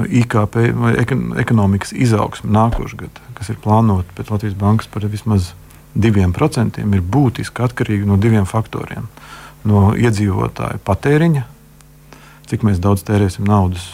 IKP 0.09 0.57
vai 0.75 0.93
ekonomikas 1.39 1.93
izaugsme 1.95 2.51
nākošais 2.51 2.99
gads, 2.99 3.21
kas 3.37 3.51
ir 3.51 3.59
plānota 3.63 4.11
pēc 4.17 4.31
Latvijas 4.33 4.57
bankas 4.59 4.89
par 4.91 5.05
vismaz 5.07 5.53
2%, 5.95 6.83
ir 6.83 7.05
būtiski 7.15 7.63
atkarīga 7.65 8.09
no 8.09 8.19
diviem 8.19 8.45
faktoriem. 8.45 9.07
No 9.67 9.91
iedzīvotāju 9.95 10.79
patēriņa, 10.87 11.45
cik 12.51 12.63
daudz 12.83 13.03
tērēsim 13.07 13.47
naudas, 13.47 13.87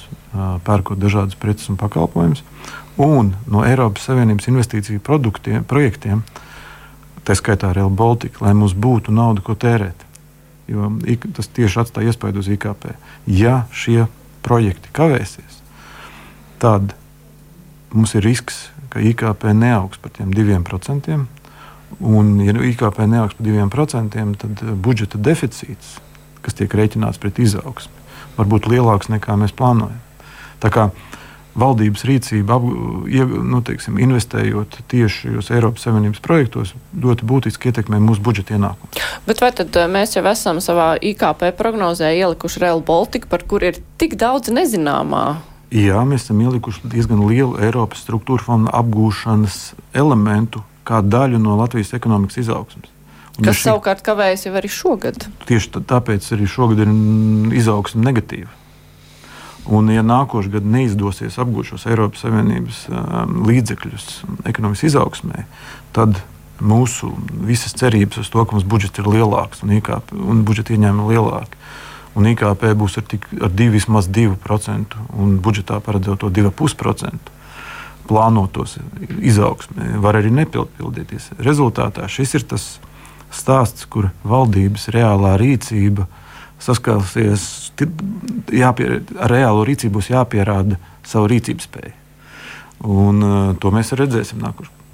pērkot 0.65 0.99
dažādas 0.99 1.37
preces 1.39 1.69
un 1.71 1.79
pakalpojumus, 1.79 2.43
un 3.01 3.33
no 3.49 3.63
Eiropas 3.65 4.05
Savienības 4.09 4.49
investīciju 4.51 5.01
projektiem, 5.67 6.23
tā 7.25 7.35
skaitā 7.37 7.71
Real 7.73 7.89
Baltica, 7.89 8.43
lai 8.45 8.53
mums 8.57 8.75
būtu 8.77 9.13
nauda, 9.15 9.43
ko 9.45 9.55
tērēt. 9.57 10.05
Jo 10.69 10.89
tas 11.37 11.49
tieši 11.53 11.83
atstāja 11.83 12.13
iespēju 12.13 12.41
uz 12.41 12.49
IKP. 12.55 12.93
Ja 13.29 13.65
šie 13.73 14.05
projekti 14.45 14.89
kavēsies, 14.93 15.59
tad 16.61 16.95
mums 17.93 18.15
ir 18.17 18.25
risks, 18.25 18.67
ka 18.93 19.01
IKP 19.03 19.49
neaugs 19.53 20.01
par 20.01 20.13
tiem 20.15 20.33
diviem 20.33 20.65
procentiem. 20.65 21.27
Un, 21.99 22.37
ja 22.43 22.53
IKP 22.53 23.05
neaugs 23.09 23.37
par 23.37 23.45
diviem 23.45 23.69
procentiem, 23.73 24.33
tad 24.39 24.61
budžeta 24.81 25.21
deficīts, 25.21 25.99
kas 26.45 26.57
tiek 26.57 26.73
rēķināts 26.73 27.21
pret 27.21 27.39
izaugsmi, 27.41 27.93
var 28.37 28.49
būt 28.49 28.69
lielāks 28.69 29.09
nekā 29.13 29.37
mēs 29.39 29.53
plānojam. 29.55 30.01
Tā 30.63 30.71
kā 30.73 30.89
valdības 31.55 32.03
rīcība, 32.07 32.57
nu, 32.59 33.61
teiksim, 33.65 33.99
investējot 34.03 34.79
tieši 34.91 35.29
šajos 35.29 35.51
Eiropas 35.55 35.87
Savienības 35.87 36.21
projektos, 36.23 36.73
ļoti 36.99 37.27
būtiski 37.29 37.71
ietekmē 37.71 38.01
mūsu 38.03 38.23
budžeta 38.25 38.57
ienākumus. 38.57 39.01
Bet 39.27 39.43
vai 39.43 39.51
tad 39.55 39.75
eh, 39.79 39.89
mēs 39.91 40.17
jau 40.17 40.25
esam 40.29 40.61
savā 40.63 40.93
IKP 40.99 41.49
prognozē 41.57 42.11
ielikuši 42.17 42.63
Real 42.63 42.83
Baltica, 42.85 43.31
par 43.31 43.45
kur 43.47 43.63
ir 43.63 43.79
tik 44.01 44.17
daudz 44.19 44.51
nezināmā? 44.53 45.25
Jā, 45.75 46.03
mēs 46.07 46.27
esam 46.27 46.43
ielikuši 46.43 46.91
diezgan 46.91 47.23
lielu 47.27 47.57
Eiropas 47.63 48.03
struktūra 48.05 48.43
fonda 48.45 48.75
apgūšanas 48.77 49.73
elementu 49.97 50.61
kā 50.85 51.01
daļu 51.01 51.39
no 51.41 51.55
Latvijas 51.59 51.95
ekonomikas 51.97 52.43
izaugsmas. 52.43 52.91
Un 53.35 53.47
Kas 53.47 53.49
ja 53.49 53.55
šī... 53.57 53.65
savukārt 53.71 54.03
kavējas 54.05 54.45
jau 54.47 54.53
arī 54.55 54.69
šogad? 54.71 55.25
Tieši 55.49 55.81
tāpēc 55.89 56.27
arī 56.35 56.47
šogad 56.47 56.85
ir 56.85 56.91
izaugsme 57.59 58.05
negatīva. 58.05 58.51
Un, 59.65 59.89
ja 59.89 60.03
nākošais 60.05 60.51
gads 60.53 60.69
neizdosies 60.69 61.39
apgūt 61.41 61.71
šos 61.71 61.87
Eiropas 61.89 62.21
Savienības 62.21 62.83
um, 62.91 63.39
līdzekļus 63.47 64.07
ekonomikas 64.45 64.85
izaugsmē, 64.91 65.47
tad 65.95 66.19
mūsu 66.61 67.09
visas 67.47 67.73
cerības 67.75 68.21
uz 68.21 68.29
to, 68.31 68.45
ka 68.45 68.55
mums 68.55 68.67
budžets 68.69 69.01
ir 69.01 69.09
lielāks 69.09 69.63
un, 69.65 69.73
IKP, 69.79 70.13
un 70.13 70.43
budžeta 70.47 70.75
ieņēmumi 70.75 71.15
lielāki. 71.15 71.61
Un 72.15 72.29
IKP 72.29 72.69
būs 72.79 72.99
ar, 73.01 73.07
tik, 73.11 73.25
ar 73.43 73.51
2, 73.51 73.71
vismaz 73.73 74.07
2%, 74.07 74.99
un 75.19 75.39
budžetā 75.43 75.81
paredzēto 75.83 76.29
to 76.29 76.35
2,5% 76.37 77.33
plānotos 78.05 78.77
izaugsmē, 79.17 79.95
var 80.03 80.19
arī 80.19 80.31
nepildīties. 80.31 81.31
Rezultātā 81.41 82.05
šis 82.11 82.37
ir 82.37 82.45
tas 82.53 82.67
stāsts, 83.33 83.87
kur 83.89 84.11
valdības 84.23 84.87
reālā 84.93 85.35
rīcība 85.41 86.05
ir 86.05 87.35
saskarsies 87.75 88.55
jāpie, 88.55 89.01
ar 89.19 89.31
reālo 89.31 89.65
rīcību, 89.65 89.97
būs 89.99 90.11
jāpierāda 90.13 90.77
savu 91.05 91.29
rīcības 91.31 91.67
spēju. 91.67 91.93
Un, 92.85 93.23
uh, 93.23 93.53
to 93.59 93.71
mēs 93.71 93.93
redzēsim 93.95 94.41
nākošais. 94.43 94.84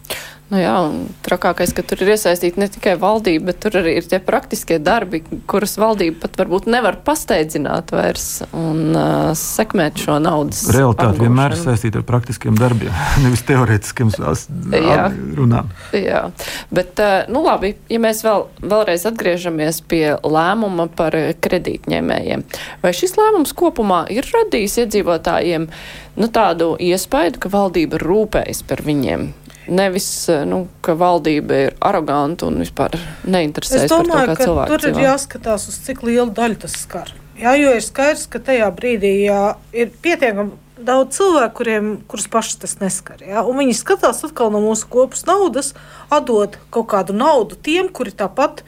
Nu 0.52 0.60
jā, 0.60 0.76
trakākais, 1.24 1.72
ka 1.72 1.84
tur 1.88 2.02
ir 2.04 2.10
iesaistīta 2.18 2.60
ne 2.60 2.68
tikai 2.68 2.98
valdība, 3.00 3.46
bet 3.50 3.62
tur 3.64 3.78
arī 3.80 3.94
ir 4.02 4.08
tie 4.12 4.18
praktiskie 4.20 4.82
darbi, 4.84 5.22
kurus 5.48 5.78
valdība 5.80 6.26
pat 6.26 6.36
varbūt 6.42 6.68
nevar 6.68 6.98
pasteidzināt 7.06 7.94
vairs 7.96 8.26
un 8.52 8.92
uh, 8.92 9.30
sekmēt 9.38 10.04
šo 10.04 10.18
naudas. 10.20 10.66
Realitāte 10.76 11.24
vienmēr 11.24 11.56
ir 11.56 11.62
saistīta 11.62 12.02
ar 12.02 12.06
praktiskiem 12.10 12.60
darbiem, 12.60 12.92
nevis 13.24 13.46
teorētiskiem 13.48 14.12
runām. 15.40 15.72
Jā, 15.96 16.26
bet, 16.68 17.00
uh, 17.00 17.32
nu 17.32 17.46
labi, 17.48 17.78
ja 17.88 18.04
mēs 18.04 18.20
vēl, 18.28 18.50
vēlreiz 18.60 19.08
atgriežamies 19.08 19.80
pie 19.88 20.18
lēmuma 20.20 20.90
par 20.92 21.16
kredītņēmējiem, 21.16 22.44
vai 22.84 22.92
šis 23.00 23.16
lēmums 23.16 23.56
kopumā 23.56 24.04
ir 24.12 24.28
radījis 24.36 24.82
iedzīvotājiem 24.84 25.72
nu, 26.20 26.28
tādu 26.28 26.74
iespēju, 26.76 27.40
ka 27.40 27.56
valdība 27.56 28.04
rūpējas 28.04 28.66
par 28.68 28.84
viņiem? 28.84 29.32
Nevis, 29.68 30.08
eh, 30.30 30.46
nu, 30.50 30.64
ka 30.82 30.96
valdība 30.98 31.60
ir 31.68 31.76
aroganta 31.86 32.48
un 32.50 32.62
vispār 32.64 32.96
neinteresējas 33.30 33.92
domāju, 33.92 34.10
par 34.12 34.26
to, 34.26 34.34
kā 34.34 34.48
cilvēks 34.48 34.72
tur 34.72 34.88
ir 34.90 35.02
jāskatās, 35.06 35.68
uz 35.70 35.78
cik 35.86 36.02
lielu 36.08 36.32
daļu 36.34 36.62
tas 36.64 36.78
skar. 36.82 37.14
Jā, 37.42 37.54
jo 37.58 37.74
ir 37.78 37.86
skaidrs, 37.86 38.28
ka 38.30 38.42
tajā 38.42 38.68
brīdī 38.76 39.14
jā, 39.24 39.56
ir 39.74 39.94
pietiekami 40.02 40.58
daudz 40.82 41.18
cilvēku, 41.18 41.56
kuriem, 41.62 41.92
kurus 42.10 42.28
pašus 42.32 42.60
tas 42.64 42.76
neskar. 42.82 43.22
Jā, 43.26 43.44
un 43.46 43.60
viņi 43.62 43.78
skatās 43.78 44.24
atkal 44.26 44.52
no 44.54 44.62
mūsu 44.64 44.90
kopas 44.92 45.26
naudas, 45.30 45.74
atdot 46.14 46.58
kaut 46.74 46.90
kādu 46.94 47.16
naudu 47.18 47.58
tiem, 47.58 47.90
kuri 47.94 48.14
tāpat, 48.18 48.64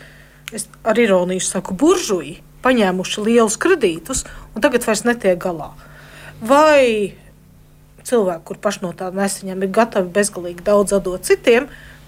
es 0.54 0.68
ar 0.86 1.00
ironiju 1.00 1.42
saku, 1.42 1.74
buržuji, 1.78 2.38
paņēmuši 2.64 3.26
lielus 3.26 3.58
kredītus 3.62 4.24
un 4.54 4.64
tagad 4.64 4.86
vairs 4.88 5.04
netiek 5.08 5.42
galā. 5.42 5.74
Vai 6.44 7.16
cilvēki, 8.08 8.46
kur 8.48 8.60
paši 8.62 8.84
no 8.86 8.94
tā 8.98 9.10
nesaņem, 9.16 9.66
ir 9.66 9.74
gatavi 9.74 10.12
bezgalīgi 10.14 10.66
daudz 10.66 10.96
dot 11.04 11.28
citiem, 11.28 11.68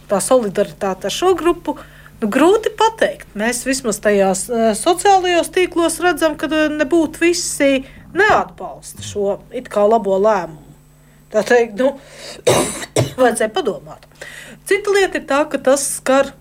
tā 0.09 0.21
solidaritāte 0.23 1.09
ar 1.09 1.13
šo 1.13 1.33
grupu. 1.37 1.77
Nu, 2.21 2.29
grūti 2.31 2.71
pateikt. 2.79 3.27
Mēs 3.35 3.65
vismaz 3.67 3.99
tajās 4.03 4.45
uh, 4.47 4.69
sociālajos 4.77 5.51
tīklos 5.51 5.99
redzam, 6.03 6.37
ka 6.39 6.47
uh, 6.47 6.69
nebūtu 6.71 7.25
visi 7.25 7.83
neatbalsta 8.15 9.03
šo 9.03 9.39
it 9.51 9.67
kā 9.71 9.83
labo 9.83 10.15
lēmumu. 10.23 10.63
Tā 11.33 11.43
teikt, 11.43 11.75
nu, 11.81 11.97
vajadzēja 13.19 13.51
padomāt. 13.51 14.07
Cita 14.65 14.93
lieta 14.95 15.19
ir 15.19 15.27
tā, 15.27 15.41
ka 15.51 15.59
tas 15.59 15.83
skar 15.97 16.31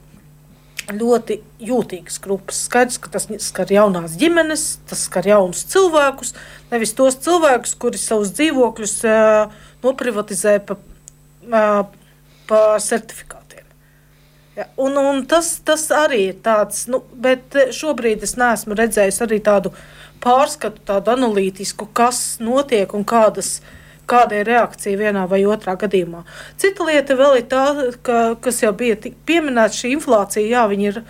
ļoti 0.92 1.38
jūtīgas 1.64 2.18
grupas. 2.24 2.64
Skaidrs, 2.66 2.98
ka 3.00 3.12
tas 3.14 3.28
skar 3.44 3.70
jaunās 3.72 4.16
ģimenes, 4.20 4.64
tas 4.88 5.06
skar 5.08 5.26
jaunus 5.28 5.64
cilvēkus, 5.72 6.34
nevis 6.72 6.94
tos 6.96 7.16
cilvēkus, 7.24 7.76
kuri 7.80 8.00
savus 8.00 8.34
dzīvokļus 8.36 8.96
uh, 9.08 9.54
noprivatizē 9.84 10.58
pa, 10.66 10.76
uh, 11.48 11.84
pa 12.50 12.62
certifikātiem. 12.82 13.64
Ja, 14.54 14.68
un, 14.78 14.98
un 15.00 15.24
tas, 15.26 15.56
tas 15.66 15.88
arī 15.94 16.28
ir 16.30 16.42
tāds, 16.44 16.84
nu, 16.90 17.02
bet 17.14 17.56
šobrīd 17.74 18.22
es 18.22 18.36
neesmu 18.38 18.76
redzējis 18.78 19.22
arī 19.24 19.40
tādu 19.42 19.72
pārskatu, 20.22 20.84
tādu 20.86 21.16
analītisku, 21.16 21.88
kas 21.96 22.36
notiek 22.44 22.92
un 22.94 23.02
kādas 23.08 23.58
ir 23.58 23.73
kāda 24.10 24.40
ir 24.40 24.48
reakcija 24.50 25.00
vienā 25.00 25.26
vai 25.30 25.42
otrā 25.48 25.76
gadījumā. 25.80 26.24
Cita 26.60 26.86
lieta 26.88 27.16
vēl 27.18 27.38
ir 27.40 27.46
tā, 27.50 27.66
ka, 28.06 28.22
kas 28.40 28.62
jau 28.64 28.72
bija 28.76 28.98
pieminēta, 29.00 29.76
šī 29.76 29.94
inflācija, 29.98 30.46
jā, 30.48 30.64
viņa 30.70 30.90
ir 30.90 31.00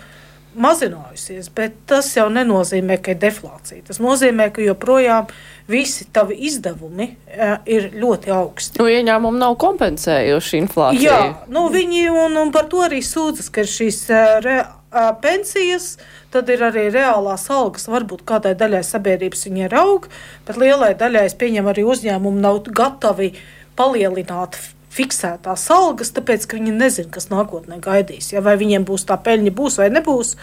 mazinājusies, 0.55 1.49
bet 1.55 1.75
tas 1.89 2.09
jau 2.15 2.29
nenozīmē, 2.31 2.99
ka 3.03 3.15
ir 3.15 3.21
deflācija. 3.23 3.83
Tas 3.89 3.99
nozīmē, 4.03 4.49
ka 4.55 4.63
joprojām 4.63 5.27
visi 5.71 6.07
tavi 6.13 6.37
izdevumi 6.47 7.09
uh, 7.11 7.55
ir 7.65 7.91
ļoti 7.97 8.33
augsti. 8.33 8.81
Nu, 8.81 8.89
ieņēmumi 8.91 9.41
nav 9.41 9.55
kompensējuši 9.61 10.61
inflāciju. 10.63 11.05
Jā, 11.07 11.21
nu, 11.51 11.67
viņi 11.73 12.09
un, 12.13 12.37
un 12.43 12.53
par 12.55 12.69
to 12.71 12.83
arī 12.85 13.01
sūdzas, 13.05 13.49
ka 13.53 13.65
šīs 13.69 14.03
uh, 14.11 14.37
re, 14.45 14.59
uh, 14.65 15.09
pensijas 15.23 15.95
uh, 15.95 16.11
tad 16.35 16.51
ir 16.51 16.63
arī 16.67 16.89
reālās 16.93 17.47
algas. 17.53 17.87
Varbūt 17.91 18.25
kādai 18.27 18.55
daļai 18.59 18.83
sabiedrības 18.85 19.47
viņi 19.47 19.67
ir 19.67 19.75
aug, 19.79 20.07
bet 20.47 20.59
lielai 20.59 20.93
daļai, 20.99 21.25
es 21.29 21.37
pieņemu, 21.39 21.71
arī 21.71 21.85
uzņēmumi 21.87 22.43
nav 22.43 22.63
gatavi 22.75 23.31
palielināt 23.79 24.57
fiksētās 24.95 25.65
algas, 25.75 26.13
tāpēc 26.15 26.47
ka 26.47 26.59
viņi 26.59 26.75
nezina, 26.75 27.11
kas 27.11 27.27
nākotnē 27.31 27.81
gaidīs. 27.83 28.31
Ja, 28.35 28.43
vai 28.43 28.55
viņiem 28.59 28.87
būs 28.87 29.07
tā 29.07 29.17
peļņa, 29.19 29.55
būs 29.55 29.79
vai 29.81 29.89
nebūs. 29.91 30.35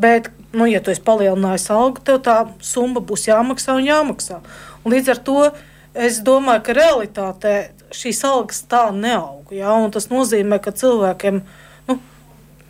Bet, 0.00 0.30
nu, 0.56 0.66
ja 0.70 0.80
tu 0.80 0.92
esi 0.92 1.02
palielinājis 1.04 1.68
algu, 1.74 2.02
tev 2.04 2.20
tā 2.24 2.36
summa 2.64 3.02
būs 3.04 3.28
jāmaksā 3.28 3.76
un 3.78 3.88
jāmaksā. 3.88 4.40
Un 4.84 4.94
līdz 4.94 5.12
ar 5.14 5.24
to 5.26 5.40
es 5.94 6.22
domāju, 6.24 6.64
ka 6.68 6.76
realitātē 6.78 7.56
šīs 7.94 8.22
algas 8.28 8.62
tā 8.70 8.86
neaug. 8.94 9.50
Ja, 9.52 9.74
tas 9.92 10.08
nozīmē, 10.12 10.60
ka 10.62 10.72
cilvēkiem 10.72 11.42
ir 11.42 11.68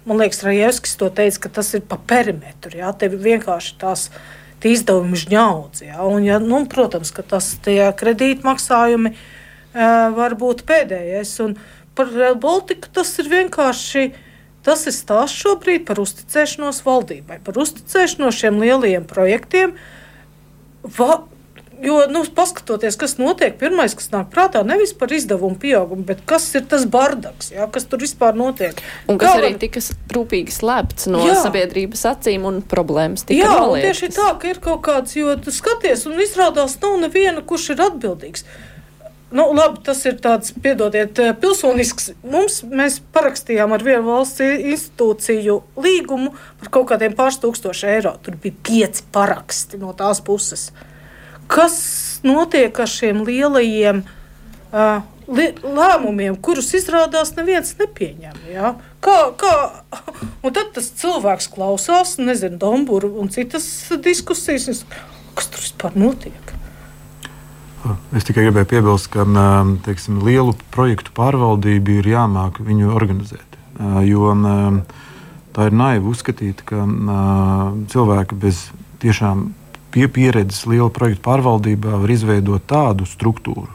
Man 0.04 0.16
liekas, 0.16 0.40
Rajevskis 0.42 0.96
to 0.96 1.10
teica, 1.12 1.42
ka 1.44 1.48
tas 1.60 1.74
ir 1.76 1.82
pa 1.84 1.98
perimetru. 2.08 2.72
Jā, 2.80 2.88
tev 2.96 3.18
vienkārši 3.20 3.74
tās 3.78 4.06
izdevumi 4.64 5.18
žņaudz. 5.20 5.82
Jā, 5.84 6.00
un, 6.02 6.24
ja, 6.24 6.38
nu, 6.40 6.62
protams, 6.72 7.12
ka 7.12 7.22
tas 7.22 7.52
tie 7.64 7.84
kredītmaksājumi 8.00 9.12
uh, 9.12 10.08
var 10.16 10.34
būt 10.40 10.64
pēdējais. 10.68 11.34
Un 11.44 11.54
par 11.94 12.10
Real 12.14 12.38
Baltica 12.40 12.88
tas 13.00 13.12
ir 13.20 13.28
vienkārši. 13.30 14.08
Tas 14.66 14.84
ir 14.88 14.92
stāsts 14.92 15.40
šobrīd 15.40 15.86
par 15.88 16.02
uzticēšanos 16.02 16.82
valdībai, 16.84 17.40
par 17.44 17.60
uzticēšanos 17.62 18.40
šiem 18.42 18.60
lielajiem 18.60 19.06
projektiem. 19.08 19.76
Va, 20.96 21.22
Jo, 21.80 22.02
nu, 22.12 22.20
paskatoties, 22.34 22.96
kas 23.00 23.14
notiek, 23.16 23.54
pirmais, 23.56 23.94
kas 23.96 24.10
nāk 24.12 24.28
prātā, 24.32 24.60
nevis 24.68 24.92
par 24.96 25.12
izdevumu 25.16 25.56
pieaugumu, 25.60 26.04
bet 26.04 26.20
kas 26.28 26.44
ir 26.58 26.66
tas 26.68 26.84
bardaks, 26.84 27.54
jā, 27.54 27.64
kas 27.72 27.86
tur 27.88 28.02
vispār 28.04 28.36
notiek. 28.36 28.76
Un 29.08 29.16
kas 29.20 29.32
Galven... 29.32 29.54
arī 29.54 29.60
tika 29.62 29.80
rūpīgi 30.12 30.52
slēpts 30.52 31.08
no 31.08 31.22
jā. 31.24 31.38
sabiedrības 31.40 32.04
acīm 32.12 32.44
un 32.50 32.60
problēmas 32.60 33.24
tika 33.24 33.46
Jā, 33.46 33.54
un 33.64 33.80
tieši 33.80 34.10
tā, 34.12 34.28
ka 34.42 34.52
ir 34.52 34.60
kaut 34.60 34.82
kāds, 34.84 35.16
jo 35.16 35.32
tu 35.40 35.54
skaties 35.56 36.04
un 36.10 36.20
izrādās 36.20 36.76
nav 36.84 36.98
neviena, 37.00 37.40
kurš 37.40 37.70
ir 37.72 37.84
atbildīgs. 37.86 38.44
Nu, 39.30 39.44
labi, 39.54 39.78
tas 39.86 40.00
ir 40.10 40.16
tāds, 40.18 40.50
piedodiet, 40.58 41.18
eh, 41.22 41.34
pilsonisks. 41.38 42.10
Mums, 42.26 42.64
mēs 42.66 42.98
parakstījām 43.14 43.70
ar 43.76 43.84
vienu 43.86 44.02
valsts 44.08 44.42
institūciju 44.42 45.60
līgumu 45.78 46.32
par 46.58 46.72
kaut 46.74 46.88
kādiem 46.90 47.14
pāris 47.14 47.38
tūkstoši 47.38 47.86
eiro. 47.92 48.16
Tur 48.22 48.34
bija 48.42 48.58
pieci 48.66 49.06
paraksti 49.14 49.78
no 49.78 49.94
tās 49.94 50.18
puses. 50.26 50.72
Kas 51.46 51.78
notiek 52.26 52.74
ar 52.74 52.90
šiem 52.90 53.22
lielajiem 53.26 54.02
uh, 54.02 55.02
li 55.30 55.46
lēmumiem, 55.62 56.34
kurus 56.42 56.72
izrādās 56.74 57.30
neviens 57.38 57.76
nepieņem. 57.78 58.44
Ja? 58.50 58.74
Kā, 59.04 59.18
kā, 59.38 59.54
un 60.44 60.56
tad 60.56 60.74
tas 60.74 60.90
cilvēks 61.02 61.52
klausās, 61.54 62.18
nezinu, 62.18 62.58
Dombūru 62.58 63.14
un 63.22 63.30
citas 63.30 63.66
diskusijas, 64.02 64.82
kas 65.38 65.52
tur 65.54 65.68
vispār 65.68 65.98
notiek. 65.98 66.49
Es 68.12 68.26
tikai 68.28 68.44
gribēju 68.44 68.68
piebilst, 68.68 69.08
ka 69.12 69.24
teiksim, 69.86 70.20
lielu 70.26 70.52
projektu 70.74 71.14
pārvaldību 71.16 72.00
ir 72.00 72.08
jāmāk 72.12 72.60
viņu 72.64 72.90
organizēt. 72.92 73.56
Jo 74.04 74.34
tā 75.56 75.68
ir 75.70 75.76
naivi 75.76 76.10
uzskatīt, 76.12 76.60
ka 76.68 76.84
cilvēki 77.92 78.36
bez 78.42 78.66
tiešām 79.00 79.48
pie 79.94 80.06
pieredzes 80.12 80.66
liela 80.68 80.90
projekta 80.92 81.24
pārvaldībā 81.30 81.96
var 82.02 82.12
izveidot 82.12 82.66
tādu 82.68 83.08
struktūru, 83.08 83.70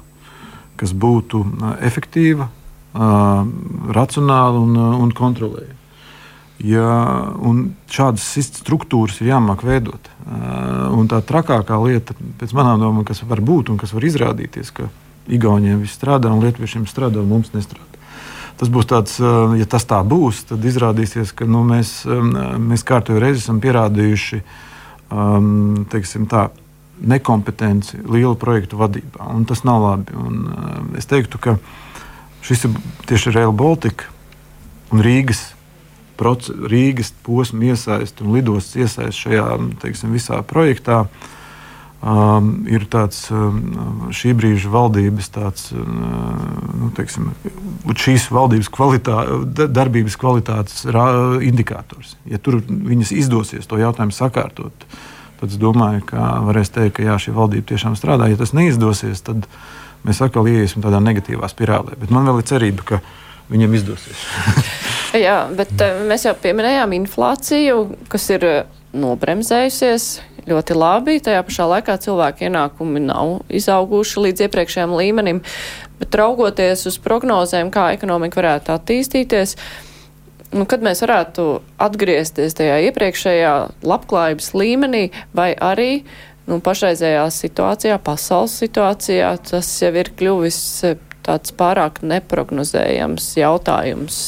kas 0.78 0.93
būtu 0.93 1.41
efektīva, 1.84 2.47
racionāla 2.93 4.62
un, 4.62 4.78
un 5.01 5.16
kontrolējama. 5.18 5.85
Ja, 6.66 6.89
šādas 7.91 8.26
struktūras 8.47 9.20
ir 9.22 9.34
jāmāk 9.34 9.61
veidot. 9.68 10.09
Un 10.95 11.09
tā 11.11 11.20
trakākā 11.22 11.78
lieta, 11.84 12.16
pēc 12.39 12.55
manām 12.57 12.82
domām, 12.82 13.05
kas 13.05 13.22
var 13.28 13.43
būt 13.45 13.70
un 13.70 13.78
kas 13.82 13.93
var 13.93 14.07
izrādīties, 14.07 14.72
ka 14.74 14.89
Igauniem 15.26 15.80
viss 15.82 15.97
strādā 15.97 16.30
un 16.30 16.41
Lietuviešiem 16.43 16.84
strādā 16.89 17.18
un 17.22 17.30
mums 17.30 17.49
nestrādā. 17.53 17.95
Tas 18.55 18.70
būs 18.72 18.88
tāds, 18.88 19.18
ja 19.20 19.66
tas 19.68 19.88
tā 19.89 19.99
būs, 20.05 20.45
tad 20.51 20.63
izrādīsies, 20.63 21.34
ka 21.36 21.47
nu, 21.49 21.63
mēs, 21.68 22.05
mēs 22.05 22.86
kārtīgi 22.88 23.24
reizi 23.24 23.41
esam 23.41 23.57
pierādījuši 23.63 24.39
um, 25.11 25.82
tā, 25.89 26.45
nekompetenci 27.01 27.99
lielu 28.05 28.36
projektu 28.39 28.80
vadībā. 28.80 29.28
Tas 29.49 29.66
nav 29.68 29.82
labi. 29.84 30.16
Un, 30.16 30.45
uh, 30.47 30.78
es 30.99 31.09
teiktu, 31.09 31.41
ka 31.41 31.57
šis 32.45 32.68
ir 32.70 32.80
tieši 33.09 33.36
Rail 33.36 33.51
Baltica 33.51 34.07
un 34.93 35.03
Rīgas. 35.03 35.55
Rīgas 36.20 37.13
posma 37.26 37.72
iesaist 37.72 38.22
un 38.24 38.36
lidostas 38.36 38.76
iesaist 38.86 39.26
šajā 39.26 39.45
teiksim, 39.82 40.13
visā 40.16 40.41
projektā 40.47 41.05
um, 42.05 42.51
ir 42.70 42.86
tāds 42.91 43.26
um, 43.34 44.11
šī 44.16 44.36
brīža 44.38 44.72
valdības 44.74 45.32
tāds, 45.36 45.72
um, 45.76 45.97
nu, 46.82 46.91
teiksim, 46.95 47.32
šīs 47.95 48.30
valdības 48.34 48.70
kvalitā, 48.74 49.24
darbības 49.66 50.18
kvalitātes 50.22 50.86
indikators. 51.45 52.16
Ja 52.30 52.39
tur 52.41 52.61
viņas 52.61 53.13
izdosies 53.16 53.68
to 53.70 53.80
jautājumu 53.82 54.16
sakārtot, 54.16 54.88
tad 55.39 55.51
es 55.51 55.59
domāju, 55.61 56.05
ka 56.11 56.39
varēs 56.45 56.72
teikt, 56.74 56.97
ka 56.99 57.09
jā, 57.09 57.18
šī 57.22 57.36
valdība 57.36 57.74
tiešām 57.74 57.97
strādā. 57.99 58.30
Ja 58.32 58.39
tas 58.39 58.55
neizdosies, 58.55 59.24
tad 59.26 59.49
mēs 60.05 60.22
atkal 60.24 60.47
ieiesim 60.47 60.86
tādā 60.86 61.01
negatīvā 61.03 61.49
spirālē. 61.51 61.97
Bet 61.99 62.13
man 62.13 62.28
vēl 62.30 62.41
ir 62.41 62.49
cerība, 62.49 62.86
ka 62.88 63.01
viņiem 63.52 63.78
izdosies. 63.78 64.24
Jā, 65.26 65.46
bet 65.56 65.72
mēs 66.10 66.26
jau 66.28 66.36
pieminējām 66.41 66.96
inflāciju, 66.98 67.84
kas 68.12 68.30
ir 68.36 68.48
nobremzējusies 68.96 70.10
ļoti 70.50 70.78
labi. 70.78 71.18
Tajā 71.24 71.41
pašā 71.46 71.68
laikā 71.70 71.98
cilvēku 72.04 72.48
ienākumi 72.48 73.02
nav 73.06 73.39
izauguši 73.54 74.28
līdz 74.28 74.46
iepriekšējiem 74.48 74.93
līmenim, 75.00 75.41
bet 76.02 76.20
raugoties 76.20 76.86
uz 76.89 77.00
prognozēm, 77.02 77.72
kā 77.74 77.89
ekonomika 77.96 78.41
varētu 78.41 78.76
attīstīties, 78.76 79.56
nu, 80.56 80.68
kad 80.70 80.86
mēs 80.86 81.04
varētu 81.06 81.48
atgriezties 81.82 82.58
tajā 82.58 82.80
iepriekšējā 82.89 83.56
labklājības 83.88 84.54
līmenī 84.56 85.08
vai 85.36 85.52
arī 85.56 85.89
nu, 86.46 86.60
pašreizējā 86.64 87.26
situācijā, 87.34 87.98
pasaules 88.06 88.60
situācijā, 88.62 89.34
tas 89.50 89.72
jau 89.82 89.91
ir 89.98 90.12
kļuvis 90.18 90.62
tāds 91.26 91.54
pārāk 91.58 92.04
neprognozējams 92.06 93.32
jautājums. 93.42 94.20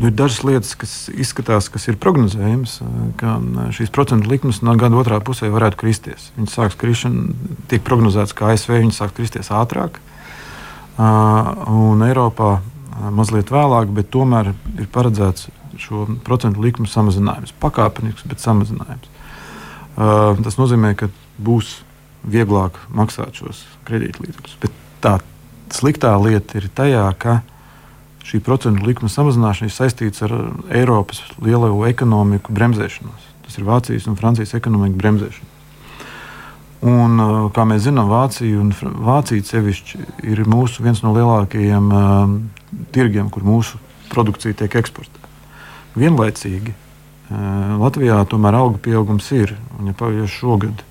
Nu, 0.00 0.08
ir 0.08 0.14
dažas 0.16 0.40
lietas, 0.48 0.72
kas 0.80 0.92
izskatās, 1.12 1.68
kas 1.70 1.84
ir 1.90 1.98
prognozējamas, 2.00 2.78
ka 3.20 3.34
šīs 3.76 3.92
procentu 3.92 4.30
likmes 4.30 4.62
no 4.64 4.72
gada 4.80 4.96
otrā 4.98 5.18
pusē 5.22 5.50
varētu 5.52 5.78
kristies. 5.82 6.30
Viņas 6.38 6.56
sāks 6.56 6.78
krišana, 6.80 7.34
tiek 7.70 7.84
prognozēts, 7.84 8.32
ka 8.34 8.48
ASV 8.54 8.72
viņas 8.78 9.02
sāks 9.02 9.16
kristies 9.18 9.52
ātrāk, 9.52 10.00
un 10.96 12.04
Eiropā 12.08 12.54
mazliet 13.12 13.52
vēlāk, 13.52 13.92
bet 13.92 14.10
tomēr 14.12 14.54
ir 14.78 14.88
paredzēts 14.92 15.50
šo 15.82 16.06
procentu 16.24 16.64
likmu 16.64 16.88
samazinājums. 16.88 17.52
Pakāpenisks, 17.60 18.24
bet 18.28 18.40
samazinājums. 18.42 19.08
Tas 19.96 20.56
nozīmē, 20.60 20.94
ka 20.96 21.08
būs 21.42 21.82
vieglāk 22.24 22.80
maksāt 22.96 23.40
šos 23.40 23.64
kredītlīdzekļus. 23.88 24.56
Bet 24.62 24.76
tā 25.04 25.18
sliktā 25.74 26.12
lieta 26.20 26.60
ir 26.60 26.68
tajā, 26.74 27.06
ka 27.18 27.40
šī 28.26 28.40
procentu 28.44 28.86
likuma 28.86 29.10
samazināšana 29.12 29.68
ir 29.68 29.74
saistīta 29.74 30.26
ar 30.28 30.34
Eiropas 30.70 31.22
lielo 31.42 31.72
ekonomiku 31.88 32.54
bremzēšanos. 32.54 33.30
Tas 33.46 33.58
ir 33.58 33.66
Vācijas 33.66 34.06
un 34.08 34.18
Francijas 34.20 34.54
ekonomikas 34.58 35.00
bremzēšana. 35.00 35.50
Un, 36.82 37.20
kā 37.54 37.62
mēs 37.68 37.84
zinām, 37.84 38.08
Vācija 38.10 38.58
un 38.58 38.72
Vācija 38.74 39.44
sevišķi 39.46 40.00
ir 40.32 40.42
mūsu 40.50 40.82
viens 40.82 41.02
no 41.04 41.12
lielākajiem 41.14 41.90
uh, 41.94 42.32
tirgiem, 42.94 43.28
kur 43.30 43.46
mūsu 43.46 43.78
produkcija 44.10 44.56
tiek 44.58 44.74
eksportēta. 44.80 45.30
Vienlaicīgi 45.94 46.72
uh, 46.74 47.76
Latvijā 47.78 48.18
tomēr 48.26 48.58
auga 48.58 48.82
pieaugums 48.82 49.30
ir. 49.36 49.54
Un, 49.78 49.92
ja 49.92 50.26
šogad 50.26 50.82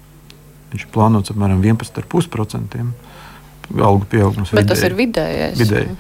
viņš 0.72 0.86
ir 0.86 0.94
plānots 0.96 1.34
apmēram 1.34 1.60
11,5% 1.60 2.88
algu 3.80 4.08
pieaugums. 4.12 4.52
Bet 4.52 4.66
vidēji. 4.66 4.72
tas 4.74 4.84
ir 4.88 4.98
vidējais. 4.98 5.62
vidēji. 5.62 5.96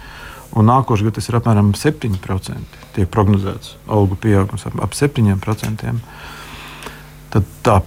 Un 0.60 0.68
nākošais 0.68 1.08
gads 1.08 1.30
ir 1.32 1.38
apmēram 1.40 1.72
7%. 1.78 2.80
Tiek 2.96 3.08
prognozēts 3.12 3.78
algu 3.88 4.18
pieaugums 4.20 4.68
ap, 4.68 4.76
ap 4.84 4.96
7%. 4.98 5.94
Tad 7.32 7.52
tā, 7.64 7.78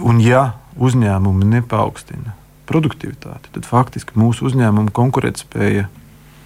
un 0.00 0.20
ja 0.24 0.46
uzņēmumi 0.80 1.48
nepaukstina 1.58 2.32
produktivitāti, 2.70 3.50
tad 3.52 3.66
faktiski 3.68 4.16
mūsu 4.20 4.46
uzņēmumu 4.48 4.94
konkurētspēja 4.96 5.88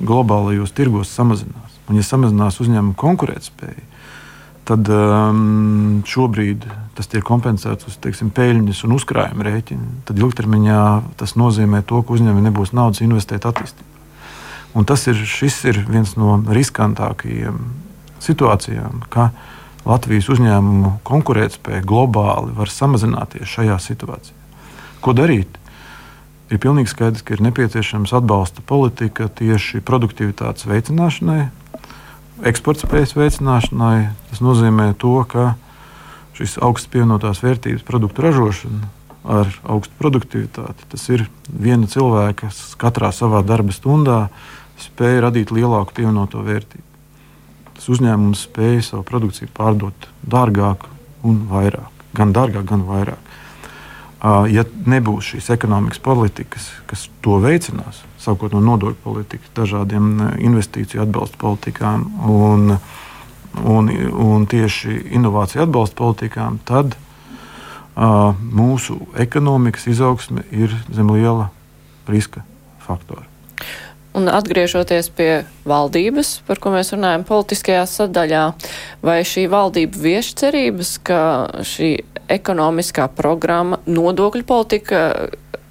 globālajos 0.02 0.72
tirgos 0.74 1.12
samazinās. 1.14 1.78
Un, 1.86 1.98
ja 2.00 2.06
samazinās 2.06 2.58
uzņēmumu 2.64 2.96
konkurētspēja, 2.98 3.84
tad 4.68 4.88
um, 4.88 6.02
šobrīd 6.08 6.64
tas 6.94 7.08
tiek 7.10 7.24
kompensēts 7.26 7.88
uz 7.88 7.96
teiksim, 8.02 8.30
peļņas 8.34 8.84
un 8.86 8.94
uzkrājuma 8.96 9.46
rēķina. 9.46 9.88
Tad 10.08 10.20
ilgtermiņā 10.20 10.84
tas 11.20 11.34
nozīmē 11.40 11.82
to, 11.88 12.00
ka 12.02 12.14
uzņēmumiem 12.16 12.48
nebūs 12.48 12.74
naudas 12.76 13.02
investēt 13.04 13.46
attīstībā. 13.48 13.90
Un 14.74 14.86
tas 14.88 15.04
ir, 15.10 15.18
ir 15.70 15.82
viens 15.86 16.14
no 16.18 16.38
riskantākajiem 16.50 17.60
situācijām, 18.24 19.04
ka 19.12 19.30
Latvijas 19.84 20.30
uzņēmumu 20.32 20.94
konkurētspēja 21.04 21.84
globāli 21.84 22.54
var 22.56 22.72
samazināties 22.72 23.50
šajā 23.50 23.76
situācijā. 23.84 24.38
Ko 25.04 25.12
darīt? 25.12 25.60
Ir 26.52 26.60
pilnīgi 26.60 26.92
skaidrs, 26.92 27.24
ka 27.24 27.36
ir 27.36 27.42
nepieciešams 27.44 28.14
atbalsta 28.16 28.64
politika 28.64 29.28
tieši 29.28 29.82
produktivitātes 29.84 30.66
veicināšanai, 30.68 31.50
eksporta 32.44 32.86
spējas 32.86 33.14
veicināšanai. 33.16 34.10
Tas 34.30 34.42
nozīmē 34.44 34.92
to, 35.00 35.16
ka 35.28 35.54
šis 36.36 36.58
augsts 36.64 36.90
pievienotās 36.90 37.42
vērtības 37.44 37.86
produktu 37.86 38.24
ražošana 38.26 38.90
ar 39.24 39.48
augstu 39.72 39.94
produktivitāti, 39.96 40.84
tas 40.92 41.04
ir 41.08 41.24
viena 41.48 41.88
cilvēka, 41.88 42.44
kas 42.44 42.74
katrā 42.80 43.08
savā 43.14 43.40
darba 43.46 43.72
stundā 43.72 44.18
spēja 44.80 45.24
radīt 45.28 45.52
lielāku 45.54 45.96
pievienoto 45.96 46.42
vērtību. 46.44 46.84
Tas 47.74 47.88
uzņēmums 47.94 48.44
spēja 48.48 48.82
savu 48.90 49.06
produkciju 49.08 49.48
pārdot 49.56 50.08
dārgāk 50.28 50.84
un 51.24 51.46
vairāk, 51.48 52.04
gan 52.14 52.34
dārgāk, 52.36 52.66
gan 52.68 52.84
vairāk. 52.86 53.32
Ja 54.52 54.64
nebūs 54.88 55.34
šīs 55.34 55.50
ekonomikas 55.52 56.00
politikas, 56.04 56.68
kas 56.88 57.08
to 57.24 57.38
veicinās, 57.44 58.02
sākot 58.24 58.54
no 58.54 58.62
nodokļu 58.64 59.00
politikas, 59.04 59.52
dažādiem 59.56 60.14
investīciju 60.42 61.04
atbalsta 61.04 61.40
politikām 61.40 62.06
un, 62.30 62.76
un, 63.64 63.90
un 64.26 64.46
tieši 64.50 64.96
inovāciju 65.18 65.66
atbalsta 65.66 66.00
politikām, 66.00 66.58
tad 66.68 66.96
uh, 66.96 68.32
mūsu 68.40 68.98
ekonomikas 69.20 69.86
izaugsme 69.92 70.46
ir 70.52 70.74
zem 70.92 71.12
liela 71.14 71.50
riska 72.08 72.44
faktora. 72.84 73.28
Un 74.14 74.28
atgriežoties 74.30 75.08
pie 75.10 75.42
valdības, 75.66 76.36
par 76.46 76.60
ko 76.62 76.70
mēs 76.70 76.92
runājam 76.94 77.24
politiskajā 77.26 77.82
sadaļā, 77.90 78.42
vai 79.02 79.16
šī 79.26 79.48
valdība 79.50 79.98
vieš 80.04 80.36
cerības, 80.38 80.92
ka 81.02 81.22
šī 81.66 81.96
ekonomiskā 82.30 83.08
programma, 83.10 83.80
nodokļu 83.90 84.46
politika, 84.46 85.00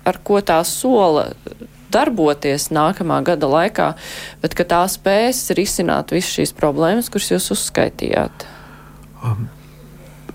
ar 0.04 0.20
ko 0.28 0.42
tā 0.44 0.60
sola 0.68 1.30
darboties 1.94 2.70
nākamā 2.74 3.22
gada 3.26 3.50
laikā, 3.50 3.90
bet 4.44 4.58
ka 4.58 4.66
tā 4.68 4.84
spēs 4.92 5.46
risināt 5.58 6.16
visas 6.16 6.34
šīs 6.40 6.56
problēmas, 6.58 7.12
kuras 7.14 7.32
jūs 7.36 7.52
uzskaitījāt? 7.56 8.48
Um, 9.24 9.48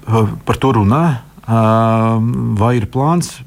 uh, 0.06 0.30
par 0.48 0.60
to 0.62 0.72
runā. 0.78 1.04
Uh, 1.48 2.18
vai 2.60 2.76
ir 2.76 2.88
plāns? 2.92 3.38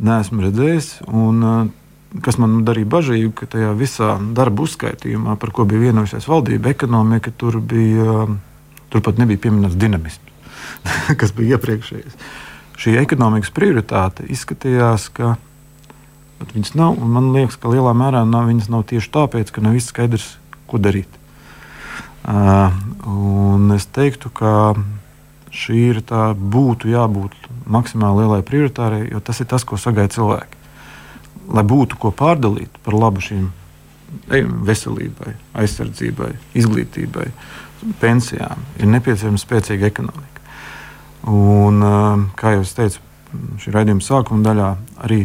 Nē, 0.00 0.22
esmu 0.24 0.46
redzējis. 0.46 0.90
Un, 1.12 1.42
uh, 1.44 2.20
kas 2.22 2.38
man 2.38 2.62
darīja 2.66 2.90
bažīgu, 2.90 3.32
ka 3.38 3.48
tajā 3.50 3.72
visā 3.78 4.14
darba 4.36 4.64
uzskaitījumā, 4.66 5.36
par 5.40 5.52
ko 5.54 5.66
bija 5.68 5.88
vienojusies 5.88 6.28
valdība, 6.30 6.72
ekonomika, 6.74 7.32
tur, 7.36 7.58
bija, 7.60 8.26
tur 8.92 9.04
pat 9.04 9.18
nebija 9.20 9.42
pieminēts 9.46 9.78
dinamisms, 9.80 10.60
kas 11.20 11.34
bija 11.36 11.58
iepriekšējais. 11.58 12.18
Šī 12.80 12.96
ekonomikas 13.00 13.52
prioritāte 13.54 14.26
izskatījās, 14.34 15.08
ka 15.14 15.36
viņas 16.40 16.74
nav, 16.78 16.98
man 16.98 17.32
liekas, 17.34 17.58
ka 17.60 17.72
lielā 17.72 17.92
mērā 17.96 18.24
nav, 18.28 18.48
viņas 18.50 18.70
nav 18.72 18.86
tieši 18.90 19.12
tāpēc, 19.14 19.52
ka 19.54 19.62
nav 19.64 19.76
viss 19.76 19.92
skaidrs, 19.92 20.26
ko 20.70 20.80
darīt. 20.82 21.20
Uh, 22.24 22.72
es 23.76 23.86
teiktu, 23.92 24.32
ka 24.32 24.74
šī 25.54 25.80
ir 25.92 26.02
tā, 26.06 26.32
būtu 26.34 26.88
jābūt 26.90 27.36
maksimāli 27.70 28.24
lielai 28.24 28.42
prioritārai, 28.46 29.04
jo 29.12 29.20
tas 29.24 29.42
ir 29.44 29.48
tas, 29.50 29.64
ko 29.68 29.78
sagaida 29.80 30.14
cilvēki 30.16 30.64
lai 31.52 31.64
būtu 31.66 31.98
ko 32.00 32.12
pārdalīt 32.14 32.80
par 32.84 32.96
labu 32.96 33.22
šīm 33.24 33.48
veselībai, 34.64 35.34
aizsardzībai, 35.58 36.30
izglītībai, 36.56 37.26
pensijām, 38.00 38.62
ir 38.78 38.90
nepieciešama 38.92 39.40
spēcīga 39.40 39.90
ekonomika. 39.90 40.44
Un, 41.30 41.82
kā 42.38 42.54
jau 42.54 42.62
es 42.62 42.74
teicu, 42.76 43.02
šī 43.60 43.74
raidījuma 43.74 44.04
sākuma 44.04 44.44
daļā 44.46 44.70
arī 45.06 45.24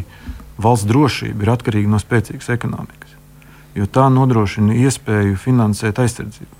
valsts 0.59 0.87
drošība 0.89 1.45
ir 1.45 1.53
atkarīga 1.55 1.91
no 1.91 1.99
spēcīgas 2.01 2.51
ekonomikas, 2.55 3.15
jo 3.77 3.87
tā 3.87 4.09
nodrošina 4.13 4.75
iespēju 4.85 5.39
finansēt 5.39 6.01
aizsardzību. 6.03 6.55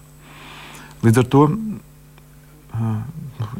Līdz 1.04 1.22
ar 1.22 1.30
to 1.32 1.44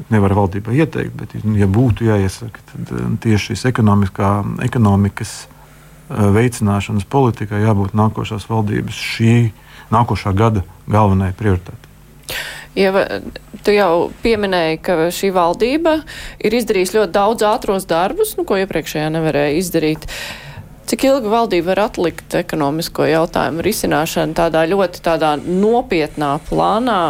nevar 0.10 0.36
valdībai 0.38 0.78
ieteikt, 0.80 1.16
bet, 1.18 1.36
ja 1.58 1.68
būtu 1.70 2.08
jāiesaka, 2.08 2.64
tad 2.72 2.94
tieši 3.24 3.54
šīs 3.54 3.66
ekonomikas 3.72 5.36
veicināšanas 6.10 7.06
politikai 7.10 7.62
jābūt 7.64 7.94
nākošās 7.98 8.48
valdības 8.50 8.98
šī 8.98 9.36
nākošā 9.94 10.34
gada 10.38 10.64
galvenajai 10.90 11.38
prioritātei. 11.38 11.89
Ja 12.80 12.94
tu 13.66 13.74
jau 13.76 14.10
pieminēji, 14.24 14.78
ka 14.84 14.96
šī 15.14 15.34
valdība 15.36 16.00
ir 16.40 16.56
izdarījusi 16.56 17.00
ļoti 17.00 17.16
daudz 17.16 17.44
ātros 17.48 17.88
darbus, 17.90 18.38
nu, 18.40 18.46
ko 18.48 18.60
iepriekšējā 18.62 19.10
nevarēja 19.16 19.58
izdarīt. 19.60 20.08
Cik 20.90 21.04
ilgi 21.06 21.30
valdība 21.30 21.70
var 21.74 21.84
atlikt 21.84 22.34
ekonomisko 22.40 23.06
jautājumu 23.06 23.62
risināšanu 23.66 24.34
tādā 24.38 24.64
ļoti 24.72 25.04
tādā 25.06 25.36
nopietnā 25.38 26.32
plānā, 26.48 27.02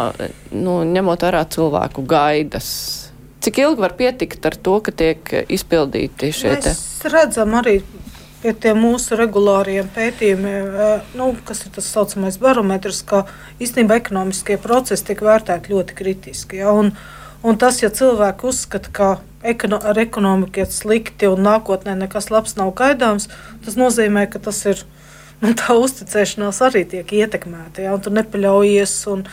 nu, 0.52 0.80
ņemot 0.84 1.24
vērā 1.24 1.46
cilvēku 1.54 2.04
gaidas? 2.08 2.68
Cik 3.40 3.62
ilgi 3.62 3.80
var 3.80 3.94
pietikt 3.96 4.44
ar 4.50 4.58
to, 4.60 4.76
ka 4.84 4.92
tiek 4.92 5.32
izpildīti 5.48 6.28
šie 6.36 6.58
te? 6.60 6.74
Mēs 6.74 7.08
redzam 7.08 7.56
arī 7.62 7.78
pie 8.40 8.52
tiem 8.56 8.78
mūsu 8.80 9.16
regulāriem 9.20 9.88
pētījumiem, 9.94 10.68
nu, 11.18 11.30
kas 11.46 11.64
ir 11.66 11.74
tas 11.74 11.88
saucamais 11.92 12.38
barometrs, 12.40 13.02
ka 13.06 13.24
īstenībā 13.60 14.00
ekonomiskie 14.00 14.56
procesi 14.60 15.10
tiek 15.10 15.20
vērtēti 15.24 15.74
ļoti 15.74 15.96
kritiski. 15.98 16.62
Ja? 16.62 16.72
Un, 16.76 16.94
un 17.44 17.60
tas, 17.60 17.82
ja 17.84 17.92
cilvēki 17.92 18.48
uzskata, 18.48 18.92
ka 18.96 19.10
ekono, 19.44 19.80
ar 19.84 20.00
ekonomiku 20.00 20.64
iet 20.64 20.72
slikti 20.72 21.28
un 21.28 21.44
nākotnē 21.44 21.98
nekas 22.00 22.30
labs 22.32 22.56
nav 22.56 22.72
gaidāms, 22.80 23.28
tas 23.66 23.76
nozīmē, 23.80 24.26
ka 24.32 24.40
tas 24.48 24.64
ir 24.72 24.84
nu, 25.44 25.52
tā 25.56 25.76
uzticēšanās 25.76 26.64
arī 26.64 26.86
tiek 26.88 27.16
ietekmēta. 27.20 27.84
Ja? 27.84 27.96
Un 27.96 28.04
tu 28.04 28.14
nepaļaujies. 28.16 28.98
Un, 29.14 29.28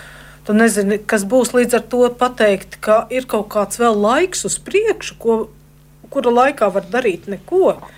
Tu 0.48 0.54
nezini, 0.56 0.96
kas 1.04 1.26
būs 1.28 1.50
līdz 1.52 1.76
ar 1.76 1.82
to 1.92 2.06
pateikt, 2.16 2.78
ka 2.80 3.02
ir 3.12 3.26
kaut 3.28 3.50
kāds 3.52 3.82
vēl 3.82 3.98
laiks 4.00 4.46
uz 4.48 4.54
priekšu, 4.64 5.18
ko, 5.20 5.34
kura 6.08 6.32
laikā 6.32 6.70
var 6.72 6.86
darīt 6.88 7.26
neko. 7.28 7.74
Uh, 7.74 7.97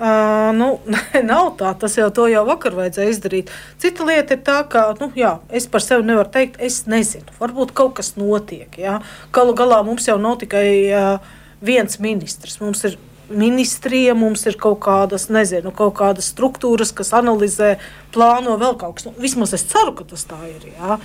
Uh, 0.00 0.48
nu, 0.56 0.66
nav 1.30 1.50
tā, 1.60 1.74
tas 1.76 1.92
jau 1.98 2.06
to 2.16 2.24
jau 2.32 2.46
vakar 2.48 2.72
vajadzēja 2.78 3.12
izdarīt. 3.12 3.50
Cita 3.82 4.06
lieta 4.08 4.32
ir 4.32 4.40
tā, 4.46 4.62
ka 4.72 4.86
nu, 4.96 5.10
jā, 5.12 5.34
es 5.52 5.66
par 5.68 5.84
sevi 5.84 6.06
nevaru 6.08 6.30
teikt, 6.32 6.56
es 6.64 6.86
nezinu. 6.88 7.28
Varbūt 7.36 7.74
kaut 7.76 7.98
kas 7.98 8.14
notiek. 8.16 8.72
Jā. 8.80 9.02
Galu 9.36 9.52
galā 9.58 9.82
mums 9.84 10.08
jau 10.08 10.16
nav 10.16 10.38
tikai 10.40 10.70
uh, 10.88 11.34
viens 11.60 12.00
ministrs. 12.00 12.56
Mums 12.64 12.86
ir 12.88 12.96
ministrija, 13.28 14.14
mums 14.16 14.46
ir 14.48 14.56
kaut 14.60 14.80
kādas, 14.86 15.28
nezinu, 15.28 15.68
kaut 15.76 15.92
kādas 16.00 16.32
struktūras, 16.32 16.94
kas 16.96 17.12
analizē, 17.20 17.74
plāno 18.14 18.56
vēl 18.56 18.78
kaut 18.80 18.96
kas. 18.96 19.10
Nu, 19.10 19.14
vismaz 19.20 19.52
es 19.58 19.66
ceru, 19.68 19.92
ka 19.98 20.08
tas 20.08 20.24
tā 20.32 20.40
ir. 20.48 20.64
Jā. 20.80 20.96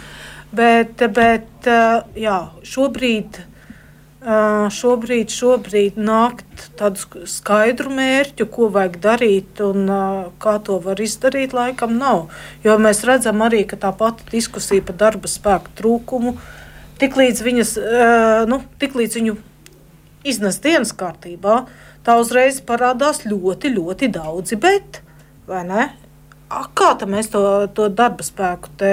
Bet, 0.56 1.04
bet 1.20 1.68
uh, 1.68 2.00
jā, 2.16 2.40
šobrīd 2.64 3.44
šobrīd, 4.26 5.30
šobrīd 5.30 5.98
nākt 6.02 6.70
tādu 6.80 7.26
skaidru 7.30 7.92
mērķu, 7.94 8.48
ko 8.50 8.70
vajag 8.74 8.96
darīt 9.04 9.62
un 9.62 9.86
kā 10.42 10.56
to 10.66 10.80
var 10.82 11.02
izdarīt, 11.02 11.54
laikam 11.54 11.98
nav. 12.00 12.32
Jo 12.66 12.80
mēs 12.82 13.04
redzam 13.06 13.44
arī, 13.46 13.64
ka 13.70 13.78
tā 13.78 13.92
pati 13.94 14.26
diskusija 14.32 14.82
par 14.86 14.98
darba 14.98 15.30
spēku 15.30 15.76
trūkumu, 15.78 16.36
tiklīdz, 17.02 17.44
viņas, 17.46 17.76
nu, 18.50 18.62
tiklīdz 18.82 19.20
viņu 19.20 19.38
iznes 20.26 20.58
dienas 20.64 20.96
kārtībā, 20.98 21.66
tā 22.06 22.18
uzreiz 22.18 22.58
parādās 22.66 23.26
ļoti, 23.30 23.76
ļoti 23.78 24.10
daudzi 24.16 24.58
bet, 24.58 25.04
vai 25.46 25.62
ne? 25.70 25.86
Kā 26.50 26.92
mēs 27.10 27.30
to, 27.34 27.42
to 27.78 27.90
darba 27.94 28.26
spēku 28.26 28.74
te, 28.80 28.92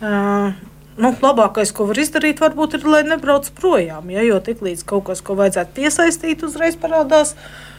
uh, 0.00 0.52
nu, 0.98 1.12
labākais, 1.22 1.72
ko 1.74 1.88
var 1.88 2.00
izdarīt, 2.02 2.42
varbūt 2.42 2.78
ir, 2.78 2.86
lai 2.90 3.02
nebrauc 3.06 3.48
projām. 3.58 4.10
Ja, 4.12 4.24
jo 4.26 4.38
tiklīdz 4.44 4.84
kaut 4.88 5.08
kas, 5.08 5.22
ko 5.24 5.38
vajadzētu 5.38 5.74
piesaistīt, 5.78 6.44
uzreiz 6.46 6.78
parādās 6.80 7.34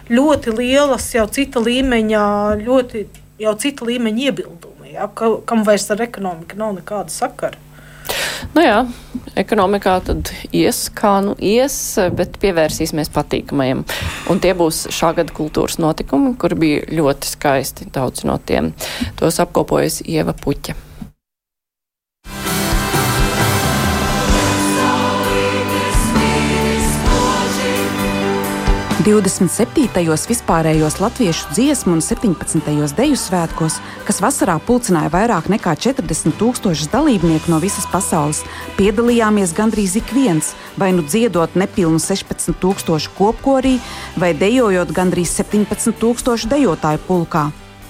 ļoti 0.10 0.56
lielas, 0.58 1.12
jau 1.14 1.28
cita 1.32 1.62
līmeņa, 1.64 2.26
ļoti, 2.64 3.06
jau 3.44 3.56
cita 3.62 3.88
līmeņa 3.90 4.30
iebildumi, 4.30 4.94
ja, 4.96 5.10
ka, 5.14 5.36
kam 5.50 5.66
vairs 5.68 5.90
ar 5.94 6.06
ekonomiku 6.08 6.60
nav 6.60 6.78
nekāda 6.80 7.14
sakara. 7.14 7.68
Nu 8.56 8.64
jā, 8.64 8.78
ekonomikā 9.38 9.94
tad 10.08 10.32
ies, 10.56 10.88
kā 10.96 11.20
nu 11.22 11.36
ies, 11.38 11.76
bet 12.18 12.40
pievērsīsimies 12.42 13.12
patīkamajiem. 13.14 13.84
Un 14.32 14.42
tie 14.42 14.56
būs 14.58 14.88
šā 14.96 15.14
gada 15.20 15.36
kultūras 15.36 15.78
notikumi, 15.82 16.34
kur 16.40 16.58
bija 16.58 16.88
ļoti 16.90 17.34
skaisti 17.36 17.90
daudz 17.94 18.26
no 18.26 18.40
tiem. 18.42 18.74
Tos 19.20 19.42
apkopojas 19.44 20.02
Ieva 20.08 20.34
Puķa. 20.34 20.89
27. 29.10 30.06
vispārējos 30.30 31.00
latviešu 31.02 31.48
dziesmu 31.56 31.96
un 31.96 32.02
17. 32.06 32.60
deju 32.94 33.16
svētkos, 33.18 33.80
kas 34.06 34.20
vasarā 34.22 34.60
pulcināja 34.62 35.10
vairāk 35.10 35.48
nekā 35.50 35.74
40 35.74 36.36
tūkstošus 36.38 36.92
dalībnieku 36.94 37.50
no 37.50 37.58
visas 37.58 37.88
pasaules, 37.90 38.44
piedalījāmies 38.78 39.56
gandrīz 39.58 39.96
ik 39.98 40.14
viens, 40.14 40.52
vai 40.78 40.92
nu 40.94 41.02
dziedot 41.02 41.58
nepilnu 41.58 41.98
16 41.98 42.54
tūkstošu 42.62 43.16
kopkorī, 43.18 43.80
vai 44.14 44.36
dejojot 44.38 44.94
gandrīz 44.94 45.34
17 45.42 45.98
tūkstošu 45.98 46.52
dejotāju 46.54 47.02
pulkā. 47.10 47.48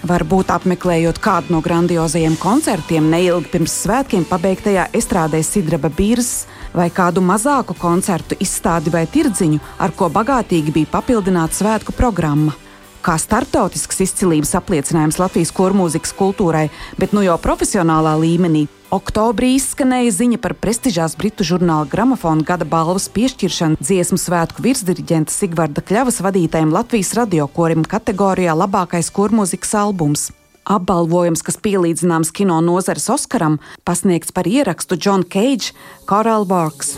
Varbūt 0.07 0.53
apmeklējot 0.55 1.20
kādu 1.20 1.51
no 1.51 1.59
grandiozajiem 1.59 2.39
koncertiem 2.39 3.11
neilgi 3.11 3.51
pirms 3.51 3.76
svētkiem 3.84 4.24
pabeigtajā 4.24 4.88
estrādē 4.95 5.43
Sidraba 5.43 5.91
Bīrzes 5.91 6.47
vai 6.74 6.89
kādu 6.93 7.22
mazāku 7.26 7.76
koncertu 7.80 8.38
izstādi 8.39 8.93
vai 8.93 9.05
tirdziņu, 9.09 9.59
ar 9.80 9.93
ko 9.95 10.09
bagātīgi 10.13 10.74
bija 10.76 10.93
papildināta 10.97 11.59
svētku 11.61 11.95
programma. 11.97 12.55
Kā 12.99 13.15
startautisks 13.15 14.01
izcilības 14.03 14.51
apliecinājums 14.59 15.22
Latvijas 15.22 15.53
kormūzikas 15.55 16.11
kultūrai, 16.20 16.67
bet 16.99 17.15
nu 17.15 17.24
jau 17.24 17.38
profesionālā 17.39 18.17
līmenī, 18.20 18.67
Oktobrī 18.89 19.51
izskanēja 19.53 20.09
ziņa 20.15 20.39
par 20.41 20.55
prestižās 20.57 21.13
britu 21.13 21.45
žurnāla 21.45 21.86
gramofona 21.91 22.41
gada 22.41 22.65
balvas 22.65 23.05
piešķiršanu 23.13 23.78
dziesmu 23.78 24.17
svētku 24.17 24.65
virsdiriģenta 24.65 25.30
Sigvarda 25.30 25.86
Kļavas 25.86 26.17
vadītajam 26.26 26.74
Latvijas 26.74 27.13
radiokorim 27.22 27.86
kategorijā 27.86 28.57
labākais 28.57 29.13
kormūzikas 29.13 29.78
albums. 29.78 30.32
Apbalvojums, 30.70 31.41
kas 31.41 31.57
pielīdzināms 31.65 32.30
kino 32.36 32.59
nozares 32.61 33.09
Oskaram, 33.09 33.57
pasniegts 33.89 34.36
par 34.36 34.45
ierakstu 34.45 34.99
John 35.01 35.26
Cage 35.26 35.74
Coral 36.05 36.45
Works. 36.45 36.93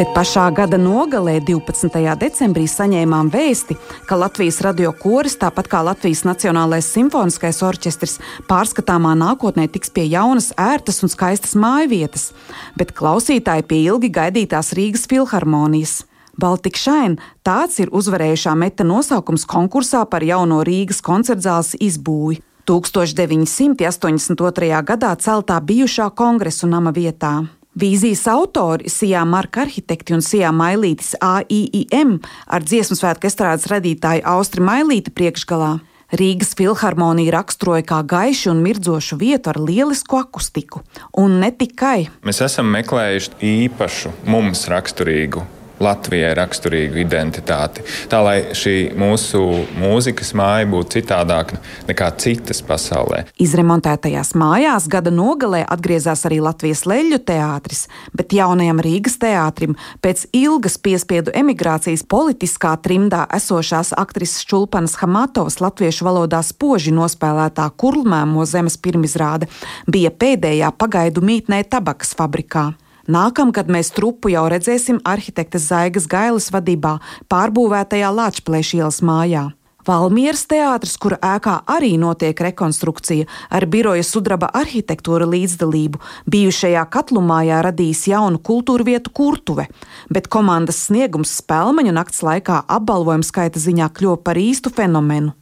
Bet 0.00 0.14
pašā 0.16 0.46
gada 0.56 0.78
nogalē, 0.80 1.44
12. 1.44 1.92
decembrī, 2.16 2.64
saņēmām 2.64 3.28
vēsti, 3.28 3.76
ka 4.08 4.16
Latvijas 4.16 4.64
radio 4.64 4.96
koris, 4.96 5.36
tāpat 5.36 5.68
kā 5.68 5.84
Latvijas 5.84 6.24
Nacionālais 6.24 6.88
simfoniskais 6.88 7.60
orķestris, 7.68 8.16
pārskatāmā 8.48 9.12
nākotnē 9.20 9.68
tiks 9.68 9.92
pie 9.92 10.08
jaunas, 10.08 10.56
ērtas 10.56 11.04
un 11.04 11.12
skaistas 11.12 11.52
mājvietas, 11.52 12.32
bet 12.80 12.96
klausītāji 12.96 13.60
pie 13.68 13.84
ilgi 13.90 14.08
gaidītās 14.16 14.72
Rīgas 14.72 15.04
filharmonijas. 15.12 16.08
Baltika 16.32 16.80
Šaina 16.80 17.20
tāds 17.44 17.76
ir 17.84 17.92
uzvarējušā 17.92 18.56
meta 18.56 18.88
nosaukums 18.88 19.44
konkursā 19.44 20.08
par 20.08 20.24
jauno 20.24 20.64
Rīgas 20.64 21.04
koncertzāles 21.04 21.76
izbūvi. 21.76 22.40
1982. 22.64 24.80
gadā 24.80 25.12
celtā 25.20 25.60
bijušā 25.60 26.08
kongresu 26.16 26.64
nama 26.72 26.88
vietā. 26.88 27.59
Vīzijas 27.78 28.24
autori 28.26 28.90
Sijā 28.90 29.20
Marka 29.28 29.62
arhitekti 29.62 30.16
un 30.16 30.24
Sijā 30.26 30.50
Mailītis 30.50 31.12
AIIM 31.22 32.16
ar 32.50 32.66
dziesmu 32.66 32.96
svētku 32.98 33.28
estrādes 33.30 33.68
radītāju 33.70 34.26
Austri 34.26 34.64
Mailīti 34.66 35.14
priekšgalā. 35.14 35.76
Rīgas 36.10 36.56
filharmonija 36.58 37.36
raksturoja 37.36 37.86
kā 37.86 38.00
gaišu 38.02 38.50
un 38.50 38.64
mirdzošu 38.64 39.20
vietu 39.20 39.52
ar 39.52 39.60
lielisku 39.62 40.18
akustiku. 40.18 40.82
Un 41.14 41.38
ne 41.38 41.52
tikai. 41.54 42.08
Mēs 42.26 42.42
esam 42.42 42.66
meklējuši 42.74 43.38
īpašu, 43.52 44.16
mums 44.26 44.66
raksturīgu 44.72 45.46
Latvijai 45.80 46.34
raksturīgu 46.36 47.00
identitāti. 47.00 47.84
Tā 48.10 48.20
lai 48.24 48.36
šī 48.56 48.92
mūsu 49.00 49.40
mūzikas 49.80 50.34
māja 50.36 50.68
būtu 50.70 50.98
citādāka 50.98 51.60
nekā 51.88 52.10
citas 52.20 52.60
pasaulē. 52.66 53.22
Izremontētajās 53.40 54.34
mājās 54.38 54.88
gada 54.92 55.12
nogalē 55.14 55.62
atgriezās 55.64 56.26
arī 56.28 56.42
Latvijas 56.44 56.84
leļu 56.88 57.20
teātris, 57.24 57.86
bet 58.16 58.34
jaunajam 58.36 58.82
Rīgas 58.84 59.16
teātrim 59.22 59.76
pēc 60.04 60.26
ilgas 60.36 60.76
piespiedu 60.82 61.32
emigrācijas 61.36 62.04
politiskā 62.04 62.74
trimdā 62.84 63.24
esošās 63.40 63.94
aktrises 63.96 64.44
Čulpanas 64.50 64.98
Hamatovas 65.00 65.60
latviešu 65.64 66.04
valodā 66.08 66.42
spoži 66.44 66.92
nospēlētā 66.96 67.70
kurlmēmo 67.80 68.44
zemes 68.44 68.76
pirmizrāde 68.76 69.48
bija 69.88 70.12
pēdējā 70.12 70.72
pagaidu 70.76 71.24
mītnē 71.24 71.64
tabakas 71.72 72.12
fabrikā. 72.18 72.70
Nākamgad 73.08 73.70
mēs 73.72 73.92
trupu 73.96 74.32
jau 74.34 74.44
redzēsim 74.52 75.00
arhitektes 75.08 75.70
Zaigas 75.70 76.10
Gailas 76.10 76.50
vadībā 76.52 76.98
pārbūvētajā 77.32 78.12
Lāčplēša 78.12 78.82
ielas 78.82 79.00
mājā. 79.00 79.48
Valmieras 79.86 80.42
teātris, 80.44 80.98
kura 81.00 81.16
ēkā 81.24 81.54
arī 81.72 81.94
notiek 81.98 82.36
rekonstrukcija, 82.44 83.24
ar 83.48 83.64
biroja 83.64 84.04
sudraba 84.04 84.50
arhitektūra 84.60 85.24
līdzdalību, 85.24 86.00
bijušajā 86.28 86.82
katlumājā 86.92 87.62
radījis 87.64 88.04
jaunu 88.12 88.42
kultūra 88.44 88.84
vietu 88.84 89.12
kurtuve, 89.16 89.66
bet 90.12 90.28
komandas 90.28 90.82
sniegums 90.86 91.32
spēlmeņu 91.40 91.94
nakts 91.96 92.20
laikā 92.26 92.60
apbalvojumu 92.68 93.24
skaita 93.24 93.62
ziņā 93.62 93.88
kļuva 93.96 94.20
par 94.26 94.40
īstu 94.40 94.72
fenomenu. 94.74 95.32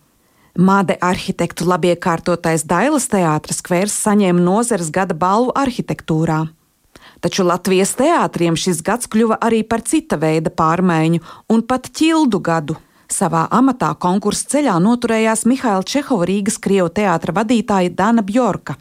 Māde 0.59 0.97
arhitektu 1.03 1.67
labiekārtotais 1.67 2.65
Dailas 2.67 3.11
teātris 3.11 3.61
kvērs 3.63 3.95
saņēma 4.07 4.43
nozares 4.43 4.89
gada 4.95 5.19
balvu 5.19 5.53
arhitektūrā. 5.59 6.47
Taču 7.21 7.47
Latvijas 7.47 7.97
teātriem 7.99 8.57
šis 8.59 8.83
gads 8.87 9.11
kļuva 9.11 9.41
arī 9.43 9.65
par 9.67 9.83
cita 9.83 10.19
veida 10.21 10.53
pārmaiņu 10.55 11.23
un 11.55 11.65
pat 11.67 11.91
ķildu 11.91 12.41
gadu. 12.45 12.79
Savā 13.09 13.47
amatā 13.57 13.95
konkursu 13.97 14.45
ceļā 14.53 14.75
noturējās 14.85 15.47
Mihaila 15.49 15.81
Čehova 15.89 16.27
Rīgas 16.29 16.59
Krievu 16.61 16.91
teātra 16.93 17.33
vadītāja 17.39 17.89
Dana 17.97 18.21
Bjorka. 18.21 18.75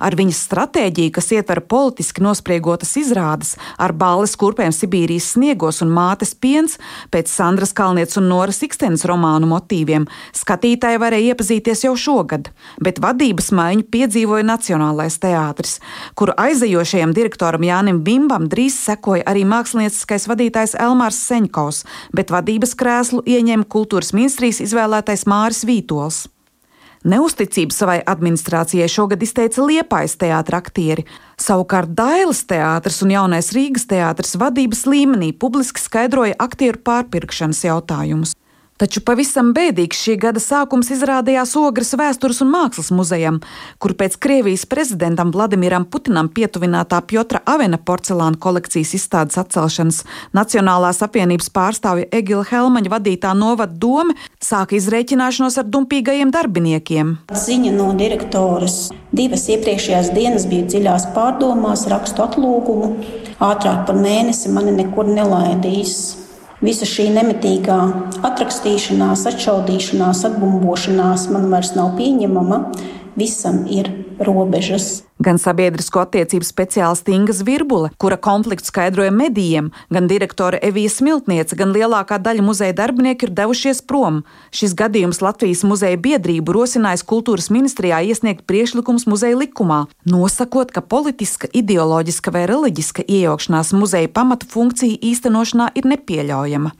Ar 0.00 0.14
viņas 0.16 0.38
stratēģiju, 0.46 1.12
kas 1.12 1.28
ietver 1.36 1.60
politiski 1.68 2.24
nospriegotas 2.24 2.94
izrādes 2.96 3.50
ar 3.76 3.92
balles 3.92 4.32
kurpēm 4.40 4.72
Sibīrijas 4.72 5.34
sniegos 5.34 5.82
un 5.84 5.92
mātes 5.92 6.32
piens, 6.32 6.78
pēc 7.12 7.28
Sandras 7.28 7.74
Kalnietes 7.76 8.16
un 8.16 8.30
Noras 8.30 8.62
Ikstenes 8.64 9.04
romānu 9.04 9.50
motīviem, 9.52 10.08
skatītāji 10.32 11.02
varēja 11.04 11.34
iepazīties 11.34 11.84
jau 11.84 11.92
šogad, 11.92 12.48
bet 12.80 13.02
vadības 13.04 13.52
maiņu 13.52 13.84
piedzīvoja 13.92 14.48
Nacionālais 14.48 15.20
teātris, 15.20 15.76
kuru 16.16 16.32
aizejošajam 16.40 17.12
direktoram 17.12 17.68
Jānim 17.68 18.00
Bimbam 18.08 18.48
drīz 18.48 18.80
sekoja 18.80 19.28
arī 19.28 19.44
mākslinieckais 19.44 20.24
vadītājs 20.32 20.76
Elmārs 20.80 21.20
Seņkovs, 21.28 21.84
bet 22.16 22.32
vadības 22.32 22.76
krēslu 22.80 23.20
ieņēma 23.28 23.73
kultūras 23.74 24.14
ministrijas 24.14 24.62
izvēlētais 24.64 25.26
Māris 25.30 25.64
Vītols. 25.66 26.24
Neusticību 27.04 27.74
savai 27.74 27.98
administrācijai 28.08 28.86
šogad 28.88 29.20
izteica 29.26 29.66
Liepais 29.66 30.14
teātra 30.16 30.62
aktieri. 30.62 31.04
Savukārt 31.36 31.92
Dailas 31.92 32.40
teātris 32.48 33.02
un 33.04 33.12
Jaunais 33.12 33.50
Rīgas 33.52 33.84
teātris 33.90 34.38
vadības 34.40 34.86
līmenī 34.88 35.34
publiski 35.36 35.82
skaidroja 35.84 36.38
aktieru 36.40 36.80
pārpirkšanas 36.86 37.60
jautājumus. 37.66 38.32
Taču 38.74 39.04
pavisam 39.06 39.52
bēdīgs 39.54 40.00
šī 40.02 40.16
gada 40.18 40.40
sākums 40.42 40.88
izrādījās 40.90 41.52
Ogres 41.60 41.92
vēstures 41.94 42.40
un 42.42 42.48
mākslas 42.50 42.88
muzejam, 42.90 43.36
kur 43.78 43.92
pēc 43.94 44.16
Krievijas 44.18 44.64
prezidentam 44.66 45.30
Vladimiram 45.30 45.84
Putinam 45.86 46.26
pietuvinātā 46.26 46.98
Piotra 47.06 47.38
Avena 47.46 47.78
porcelāna 47.78 48.34
kolekcijas 48.42 48.96
izstādes 48.98 49.38
atcelšanas 49.38 50.00
Nacionālās 50.34 51.04
apvienības 51.06 51.52
pārstāvja 51.54 52.08
Egila 52.18 52.42
Helmaņa 52.48 52.90
vadītā 52.96 53.36
novada 53.38 53.78
doma 53.78 54.16
sāka 54.42 54.74
izrēķināšanos 54.80 55.60
ar 55.62 55.70
dumpīgajiem 55.70 56.34
darbiniekiem. 56.34 57.14
Ziņa 57.44 57.76
no 57.78 57.92
direktoras 57.94 58.88
divas 59.14 59.46
iepriekšējās 59.54 60.10
dienas 60.18 60.50
bija 60.50 60.66
dziļās 60.74 61.06
pārdomās, 61.14 61.86
rakstu 61.94 62.26
atlūgumu. 62.26 62.90
Ātrāk 63.38 63.86
par 63.86 64.02
mēnesi 64.02 64.50
mani 64.50 64.74
nekur 64.82 65.06
nelaidīs. 65.14 66.24
Visa 66.62 66.86
šī 66.86 67.08
nemitīgā 67.10 67.76
atrakstīšanās, 68.22 69.24
atšaudīšanās, 69.26 70.20
atbumbošanās 70.28 71.26
man 71.34 71.48
vairs 71.50 71.72
nav 71.74 71.96
pieņemama. 71.98 72.60
Visam 73.16 73.62
ir 73.70 73.90
robežas. 74.18 75.04
Gan 75.22 75.38
sabiedrisko 75.38 76.00
attiecību 76.02 76.42
speciāliste 76.42 77.12
Inga 77.14 77.32
Zvirbule, 77.36 77.92
kura 78.02 78.16
konfliktu 78.18 78.66
skaidroja 78.66 79.12
medijiem, 79.14 79.68
gan 79.94 80.08
direktore 80.10 80.58
Evija 80.66 80.90
Smiltniece, 80.90 81.54
gan 81.54 81.70
lielākā 81.74 82.18
daļa 82.18 82.42
muzeja 82.42 82.74
darbinieku 82.74 83.28
ir 83.28 83.34
devušies 83.38 83.84
prom. 83.86 84.24
Šis 84.50 84.74
gadījums 84.74 85.22
Latvijas 85.22 85.62
muzeja 85.62 86.00
biedrību 86.02 86.56
rosinājis 86.56 87.06
kultūras 87.06 87.46
ministrijā 87.54 88.02
iesniegt 88.02 88.42
priekšlikums 88.50 89.06
muzeja 89.06 89.38
likumā, 89.38 89.84
nosakot, 90.10 90.74
ka 90.74 90.82
politiska, 90.82 91.46
ideoloģiska 91.54 92.34
vai 92.34 92.48
reliģiska 92.50 93.06
iejaukšanās 93.06 93.70
muzeja 93.78 94.10
pamatu 94.10 94.50
funkciju 94.50 94.98
īstenošanā 95.14 95.70
ir 95.78 95.86
nepieļaujama. 95.94 96.74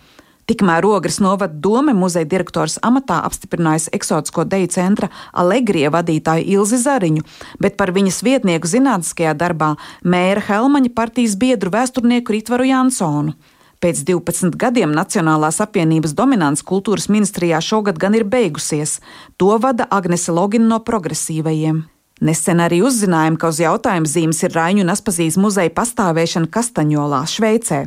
Tikmēr 0.44 0.84
Ogres 0.84 1.22
novada 1.24 1.56
doma 1.56 1.94
muzeja 1.96 2.28
direktors 2.28 2.76
amatā 2.84 3.22
apstiprinājusi 3.24 3.92
eksotisko 3.96 4.44
deju 4.44 4.68
centra 4.74 5.08
Alegrija 5.32 5.88
vadītāju 5.94 6.44
Ilzi 6.58 6.80
Zariņu, 6.82 7.24
bet 7.64 7.78
par 7.80 7.94
viņas 7.96 8.20
vietnieku 8.26 8.68
zinātniskajā 8.68 9.32
darbā 9.40 9.74
mēra 10.04 10.44
Helmaņa 10.44 10.92
partijas 10.92 11.38
biedru 11.40 11.72
vēsturnieku 11.72 12.36
Ritvaru 12.36 12.68
Jansonu. 12.68 13.32
Pēc 13.80 14.04
12 14.08 14.56
gadiem 14.60 14.92
Nacionālās 14.96 15.62
apvienības 15.64 16.12
dominants 16.16 16.64
kultūras 16.64 17.08
ministrijā 17.12 17.60
šogad 17.64 17.98
gan 18.00 18.16
ir 18.16 18.24
beigusies. 18.28 19.00
To 19.36 19.56
vada 19.60 19.88
Agnese 19.92 20.32
Logina 20.32 20.68
no 20.76 20.80
progresīvajiem. 20.84 21.82
Nesen 22.22 22.60
arī 22.62 22.78
uzzinājām, 22.86 23.34
ka 23.34 23.48
uz 23.50 23.58
jautājuma 23.58 24.06
zīmes 24.06 24.38
ir 24.46 24.52
Raņu 24.54 24.84
un 24.84 24.92
Aspazīs 24.92 25.34
muzeja 25.40 25.72
pastāvēšana 25.74 26.46
Kastaņolā, 26.54 27.24
Šveicē. 27.26 27.80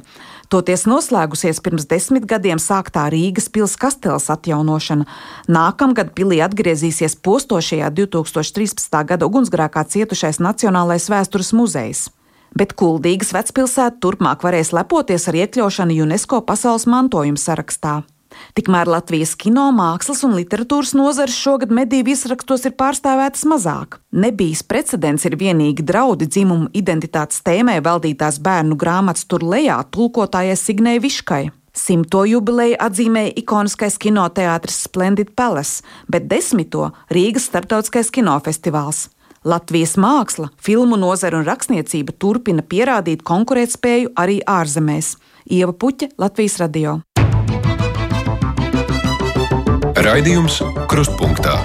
Toties 0.51 0.83
noslēgusies 0.87 1.61
pirms 1.63 1.87
desmit 1.87 2.27
gadiem 2.27 2.59
sāktā 2.59 3.05
Rīgas 3.11 3.47
pils 3.51 3.77
kasteles 3.79 4.27
atjaunošana. 4.31 5.07
Nākamgad 5.47 6.11
pilī 6.15 6.41
atgriezīsies 6.43 7.15
postošajā 7.23 7.87
2013. 7.95 8.99
gada 9.07 9.27
ugunsgrēkā 9.27 9.85
cietušais 9.95 10.43
Nacionālais 10.43 11.07
vēstures 11.11 11.53
muzejs. 11.55 12.09
Bet 12.55 12.75
Kuldīgas 12.79 13.31
vecpilsēta 13.35 13.95
turpmāk 14.03 14.43
varēs 14.43 14.73
lepoties 14.75 15.27
ar 15.31 15.39
iekļaušanu 15.39 16.03
UNESCO 16.03 16.43
pasaules 16.47 16.87
mantojuma 16.87 17.39
sarakstā. 17.39 18.01
Tikmēr 18.57 18.89
Latvijas 18.89 19.35
kino, 19.39 19.67
mākslas 19.75 20.23
un 20.27 20.35
literatūras 20.37 20.93
nozares 20.97 21.35
šogad 21.37 21.73
mediju 21.73 22.07
viesrakstos 22.09 22.65
ir 22.69 22.75
pārstāvētas 22.79 23.45
mazāk. 23.49 23.99
Nebijis 24.11 24.63
precedents 24.65 25.27
ir 25.29 25.37
vienīgi 25.39 25.85
draudi 25.85 26.29
dzimumu 26.29 26.71
identitātes 26.77 27.43
tēmē 27.45 27.79
veltītās 27.85 28.41
bērnu 28.43 28.77
grāmatas 28.79 29.27
tur 29.29 29.45
lejā 29.45 29.81
tulkotājai 29.91 30.57
Signē 30.57 30.97
Viškai. 31.03 31.47
Simto 31.77 32.23
jubileju 32.25 32.79
atzīmēja 32.81 33.35
ikoniskais 33.37 33.99
kinoteātris 34.01 34.79
Splendid 34.87 35.35
Palace, 35.37 35.83
bet 36.09 36.25
desmito 36.31 36.89
Rīgas 37.13 37.45
starptautiskais 37.51 38.09
kinofestivāls. 38.15 39.07
Latvijas 39.47 39.93
māksla, 40.01 40.49
filmu 40.59 40.97
nozara 40.99 41.37
un 41.39 41.45
rakstniecība 41.47 42.15
turpina 42.19 42.65
pierādīt 42.65 43.21
konkurētspēju 43.27 44.15
arī 44.17 44.41
ārzemēs. 44.43 45.15
Ieva 45.53 45.77
Puķa, 45.77 46.11
Latvijas 46.19 46.57
radio. 46.63 46.97
Raidījums 50.07 50.61
Krustpunktā. 50.87 51.57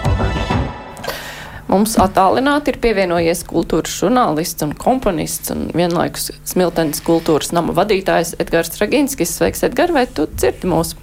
Mums 1.70 1.93
attālināti 2.03 2.72
ir 2.72 2.78
pievienojies 2.82 3.45
kultūras 3.47 3.93
žurnālists 4.01 4.66
un 4.66 4.72
komponists 4.74 5.53
un 5.55 5.68
vienlaikus 5.70 6.32
Smiltenes 6.51 7.05
kultūras 7.07 7.53
nama 7.55 7.70
vadītājs 7.76 8.34
Edgars 8.43 8.72
Straginskis. 8.74 9.36
Sveiks, 9.38 9.62
Edgar, 9.68 9.95
vai 9.95 10.09
tu 10.11 10.26
dzirdi 10.26 10.72
mūsu? 10.72 10.99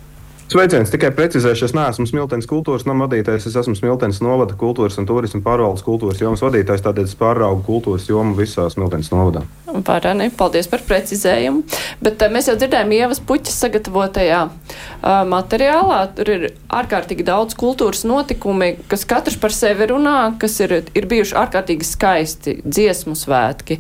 Sveiciens, 0.50 0.90
tikai 0.90 1.12
precizēšu, 1.14 1.68
es 1.68 1.74
neesmu 1.78 2.08
Smiltenes 2.10 2.48
kultūras 2.50 2.82
nama 2.90 3.06
vadītājs, 3.06 3.44
es 3.52 3.58
esmu 3.60 3.76
Smiltenes 3.78 4.18
novada 4.26 4.56
kultūras 4.58 4.96
un 4.98 5.06
turisma 5.06 5.44
pārvaldes 5.46 5.84
kultūras 5.86 6.18
jomas 6.24 6.42
vadītājs, 6.42 6.82
tādēļ 6.88 7.06
es 7.06 7.14
pāraugu 7.20 7.62
kultūras 7.68 8.08
jomu 8.10 8.34
visā 8.34 8.66
Smiltenes 8.74 9.12
novadā. 9.14 9.44
Pārēnē, 9.86 10.32
paldies 10.40 10.66
par 10.72 10.82
precizējumu. 10.90 11.62
Bet 12.02 12.26
uh, 12.26 12.34
mēs 12.34 12.50
jau 12.50 12.58
dzirdējām 12.58 12.96
Ievas 12.98 13.22
puķis 13.30 13.60
sagatavotajā 13.62 14.42
uh, 14.48 15.22
materiālā. 15.30 16.02
Tur 16.18 16.34
ir 16.34 16.48
ārkārtīgi 16.82 17.30
daudz 17.30 17.54
kultūras 17.54 18.02
notikumi, 18.10 18.72
kas 18.90 19.06
katrs 19.06 19.38
par 19.38 19.54
sevi 19.54 19.92
runā, 19.94 20.18
kas 20.42 20.58
ir, 20.66 20.80
ir 20.98 21.10
bijuši 21.14 21.38
ārkārtīgi 21.46 21.94
skaisti 21.94 22.60
dziesmu 22.66 23.14
svētki. 23.14 23.78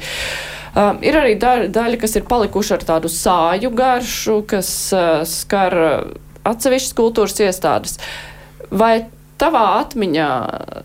Um, 0.78 1.02
ir 1.02 1.18
arī 1.18 1.34
daļa, 1.42 1.74
daļa, 1.74 2.06
kas 2.06 2.20
ir 2.22 2.30
palikuši 2.30 2.78
ar 2.78 2.90
tādu 2.94 3.10
sāju 3.10 3.74
garšu, 3.74 4.44
kas 4.54 4.74
uh, 4.94 5.24
skar. 5.26 5.82
Uh, 5.90 6.26
atsevišķas 6.48 6.98
kultūras 6.98 7.40
iestādes. 7.44 7.98
Vai 8.70 9.10
tavā 9.40 9.66
atmiņā 9.80 10.30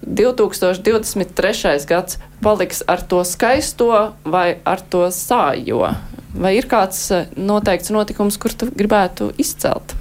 2023. 0.07 1.75
gads 1.91 2.21
paliks 2.45 2.85
ar 2.87 3.03
to 3.03 3.23
skaisto 3.27 3.91
vai 4.25 4.49
ar 4.65 4.83
to 4.91 5.09
sājo? 5.15 5.91
Vai 6.35 6.57
ir 6.59 6.67
kāds 6.71 7.05
eh, 7.15 7.29
noteikts 7.39 7.93
notikums, 7.95 8.39
kur 8.43 8.55
tu 8.59 8.71
gribētu 8.75 9.31
izcelt? 9.39 9.95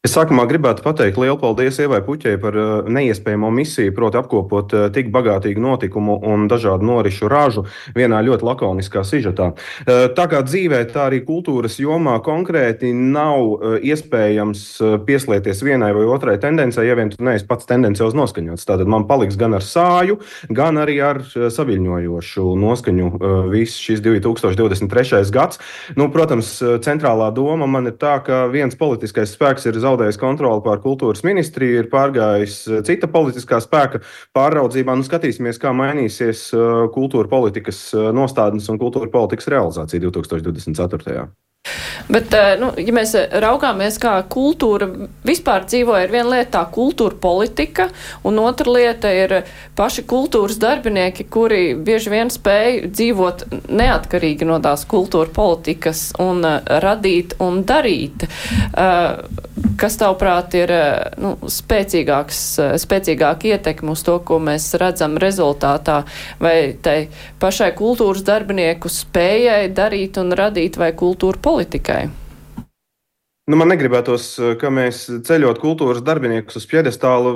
Es 0.00 0.14
sākumā 0.16 0.46
gribētu 0.48 0.80
pateikt 0.80 1.18
lielu 1.20 1.36
paldies 1.36 1.76
Ievai 1.84 1.98
Puķei 2.00 2.38
par 2.40 2.54
uh, 2.56 2.86
neiespējamo 2.88 3.50
misiju, 3.52 3.92
proti, 3.92 4.16
apkopot 4.16 4.72
uh, 4.72 4.84
tik 4.88 5.10
bagātīgu 5.12 5.60
notikumu 5.60 6.14
un 6.24 6.46
dažādu 6.48 6.86
norišu 6.88 7.28
rāžu 7.28 7.66
vienā 7.92 8.22
ļoti 8.24 8.46
lakoniskā 8.48 9.02
sižetā. 9.04 9.50
Uh, 9.52 10.06
tā 10.16 10.24
kā 10.32 10.40
dzīvē, 10.46 10.78
tā 10.94 11.10
arī 11.10 11.18
kultūras 11.26 11.76
jomā 11.82 12.14
konkrēti 12.24 12.94
nav 12.96 13.60
iespējams 13.84 14.62
pieslēgties 15.04 15.60
vienai 15.68 15.92
vai 15.92 16.06
otrai 16.08 16.38
tendencei, 16.40 16.86
ja 16.88 16.96
vien 16.96 17.12
tu 17.12 17.20
neesi 17.20 17.44
pats 17.44 17.68
tendenciāls 17.68 18.16
noskaņots. 18.16 18.64
Tātad 18.72 18.88
man 18.88 19.04
paliks 19.04 19.36
gan 19.36 19.58
ar 19.58 19.68
sāju, 19.68 20.16
gan 20.48 20.80
arī 20.80 20.96
ar 21.04 21.20
saviļņojošu 21.28 22.46
noskaņu 22.64 23.12
viss 23.52 23.84
šis 23.84 24.00
2023. 24.08 25.22
gads. 25.36 25.60
Nu, 26.00 26.08
protams, 26.08 26.56
centrālā 26.88 27.28
doma 27.36 27.68
man 27.68 27.92
ir 27.92 28.00
tā, 28.00 28.16
ka 28.24 28.46
viens 28.48 28.80
politiskais 28.80 29.36
spēks 29.36 29.68
ir 29.68 29.76
zaudējis 29.76 29.89
zaudējis 29.90 30.20
kontroli 30.20 30.62
pār 30.64 30.80
kultūras 30.84 31.24
ministriju, 31.26 31.82
ir 31.82 31.90
pārgājis 31.92 32.56
eh, 32.68 32.82
cita 32.86 33.10
politiskā 33.10 33.60
spēka 33.62 34.02
pāraudzībā. 34.36 34.96
Nu, 34.96 35.06
skatīsimies, 35.06 35.60
kā 35.62 35.74
mainīsies 35.76 36.48
eh, 36.54 36.72
kultūra 36.94 37.30
politikas 37.30 37.82
eh, 37.94 38.10
nostādnes 38.16 38.70
un 38.72 38.80
kultūra 38.80 39.10
politikas 39.12 39.50
realizācija 39.52 40.06
2024. 40.08 41.30
Bet, 42.10 42.32
nu, 42.58 42.70
ja 42.80 42.94
mēs 42.94 43.12
raugāmies, 43.42 43.98
kā 44.02 44.16
kultūra 44.30 44.88
vispār 45.26 45.66
dzīvo, 45.68 45.94
ir 46.02 46.10
viena 46.10 46.32
lieta 46.32 46.50
tā 46.56 46.62
kultūra 46.74 47.14
politika, 47.22 47.86
un 48.26 48.40
otra 48.42 48.72
lieta 48.74 49.12
ir 49.14 49.34
paši 49.78 50.02
kultūras 50.10 50.58
darbinieki, 50.62 51.28
kuri 51.30 51.62
bieži 51.78 52.10
vien 52.10 52.32
spēj 52.32 52.80
dzīvot 52.90 53.44
neatkarīgi 53.68 54.48
no 54.48 54.58
tās 54.64 54.86
kultūra 54.90 55.30
politikas 55.34 56.08
un 56.22 56.42
radīt 56.82 57.36
un 57.44 57.62
darīt. 57.68 58.26
Kas 59.80 59.96
tavuprāt 60.00 60.56
ir 60.58 60.72
nu, 61.20 61.34
spēcīgāks, 61.52 62.40
spēcīgāk 62.80 63.46
ietekmi 63.52 63.94
uz 63.94 64.02
to, 64.06 64.16
ko 64.26 64.40
mēs 64.42 64.66
redzam 64.80 65.14
rezultātā, 65.20 66.00
vai 66.42 66.72
tai 66.82 66.96
pašai 67.40 67.70
kultūras 67.78 68.24
darbinieku 68.26 68.90
spējai 68.90 69.70
darīt 69.76 70.18
un 70.20 70.34
radīt 70.36 70.80
vai 70.80 70.90
kultūra 70.96 71.38
politikai? 71.50 72.08
Nu, 73.50 73.56
man 73.58 73.70
negribētos, 73.72 74.24
eh, 74.38 74.52
ka 74.60 74.68
mēs 74.70 75.06
ceļot 75.26 75.58
kultūras 75.58 76.04
darbiniekus 76.06 76.60
uz 76.60 76.66
piedestālu, 76.70 77.32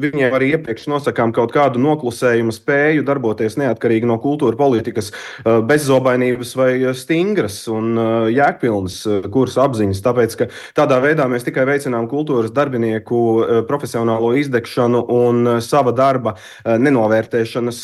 viņiem 0.00 0.32
arī 0.32 0.54
iepriekš 0.54 0.86
nosakām 0.88 1.34
kaut 1.36 1.52
kādu 1.52 1.82
noklusējumu 1.82 2.54
spēju 2.54 3.04
darboties 3.04 3.58
neatkarīgi 3.60 4.08
no 4.08 4.16
kultūra 4.22 4.56
politikas, 4.56 5.10
eh, 5.12 5.58
bezzobainības 5.60 6.54
vai 6.56 6.94
stingras 6.94 7.68
un 7.68 7.98
eh, 7.98 8.30
jēgpilnas 8.38 8.96
kursa 9.32 9.66
apziņas. 9.66 10.00
Tāpēc, 10.06 10.36
ka 10.38 10.46
tādā 10.78 11.00
veidā 11.02 11.26
mēs 11.28 11.44
tikai 11.44 11.66
veicinām 11.68 12.08
kultūras 12.08 12.54
darbinieku 12.56 13.20
profesionālo 13.68 14.32
izdegšanu 14.40 15.02
un 15.12 15.60
sava 15.60 15.92
darba 15.92 16.36
nenovērtēšanas 16.64 17.80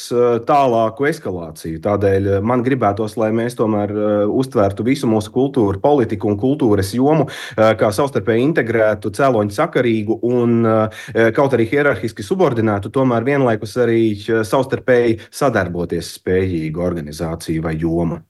tālāku 0.48 1.11
eskalāciju. 1.11 1.82
Tādēļ 1.85 2.40
man 2.40 2.65
gribētos, 2.65 3.19
lai 3.20 3.32
mēs 3.36 3.59
tomēr 3.59 3.93
uztvērtu 4.31 4.86
visu 4.86 5.11
mūsu 5.11 5.35
kultūru 5.35 5.82
politiku 5.82 6.31
un 6.31 6.40
kultūras 6.40 6.94
jomu 6.97 7.27
Eh, 7.66 7.66
kā 7.79 7.91
savstarpēji 7.95 8.45
integrētu, 8.47 9.13
cēloņu 9.17 9.57
sakarīgu 9.57 10.21
un 10.29 10.61
eh, 10.67 11.03
kaut 11.37 11.57
arī 11.57 11.69
hierarhiski 11.71 12.25
subordinētu, 12.27 12.93
tomēr 12.95 13.27
vienlaikus 13.27 13.77
arī 13.83 14.01
eh, 14.15 14.45
savstarpēji 14.47 15.21
sadarboties 15.31 16.15
spējīgu 16.21 16.83
organizāciju 16.87 17.67
vai 17.67 17.77
jomu. 17.81 18.23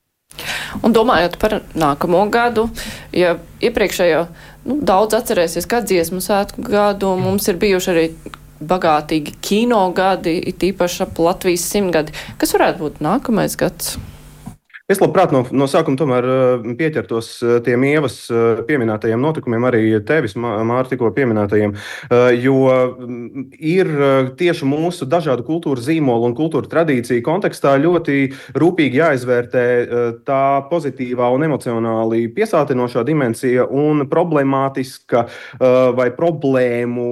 Un 0.85 0.93
domājot 0.93 1.39
par 1.41 1.61
nākamo 1.79 2.25
gadu, 2.33 2.67
ja 3.15 3.37
iepriekšējo 3.65 4.27
nu, 4.67 4.81
daudz 4.85 5.17
atcerēsies, 5.21 5.69
kā 5.71 5.81
dziesmu 5.85 6.21
svētku 6.25 6.65
gadu, 6.67 7.15
mums 7.21 7.49
ir 7.49 7.61
bijuši 7.63 7.93
arī 7.95 8.09
bagātīgi 8.61 9.37
kino 9.45 9.83
gadi, 9.97 10.37
it 10.51 10.65
īpaši 10.65 11.05
ap 11.07 11.19
Latvijas 11.21 11.65
simtgadi. 11.71 12.17
Kas 12.41 12.57
varētu 12.57 12.85
būt 12.85 13.01
nākamais 13.05 13.57
gads? 13.61 13.97
Es 14.87 15.01
labprāt 15.03 15.33
no, 15.35 15.41
no 15.51 15.67
sākuma 15.67 15.99
tomēr 15.99 16.27
eh, 16.31 16.67
pieķertos 16.79 17.29
eh, 17.43 17.55
tiem 17.67 17.83
ievas 17.89 18.21
eh, 18.31 18.61
pieminētajiem 18.69 19.19
notikumiem, 19.19 19.65
arī 19.67 19.81
tevis, 20.07 20.37
Mārta, 20.39 20.93
tikko 20.93 21.09
pieminētajiem, 21.17 21.73
jo 22.39 22.59
mm, 22.71 23.47
ir 23.67 23.89
tieši 24.39 24.69
mūsu 24.69 25.09
dažādu 25.11 25.43
kultūru 25.49 25.83
zīmolu 25.83 26.29
un 26.29 26.37
kultūra 26.39 26.71
tradīciju 26.71 27.25
kontekstā 27.27 27.73
ļoti 27.83 28.29
rūpīgi 28.55 29.01
jāizvērtē 29.01 29.65
tā 30.29 30.43
pozitīvā 30.71 31.33
un 31.35 31.49
emocionāli 31.49 32.29
piesātinošā 32.37 33.03
dimensija 33.09 33.67
un 33.67 34.05
problemātiska 34.11 35.25
vai 35.99 36.09
problēmu 36.15 37.09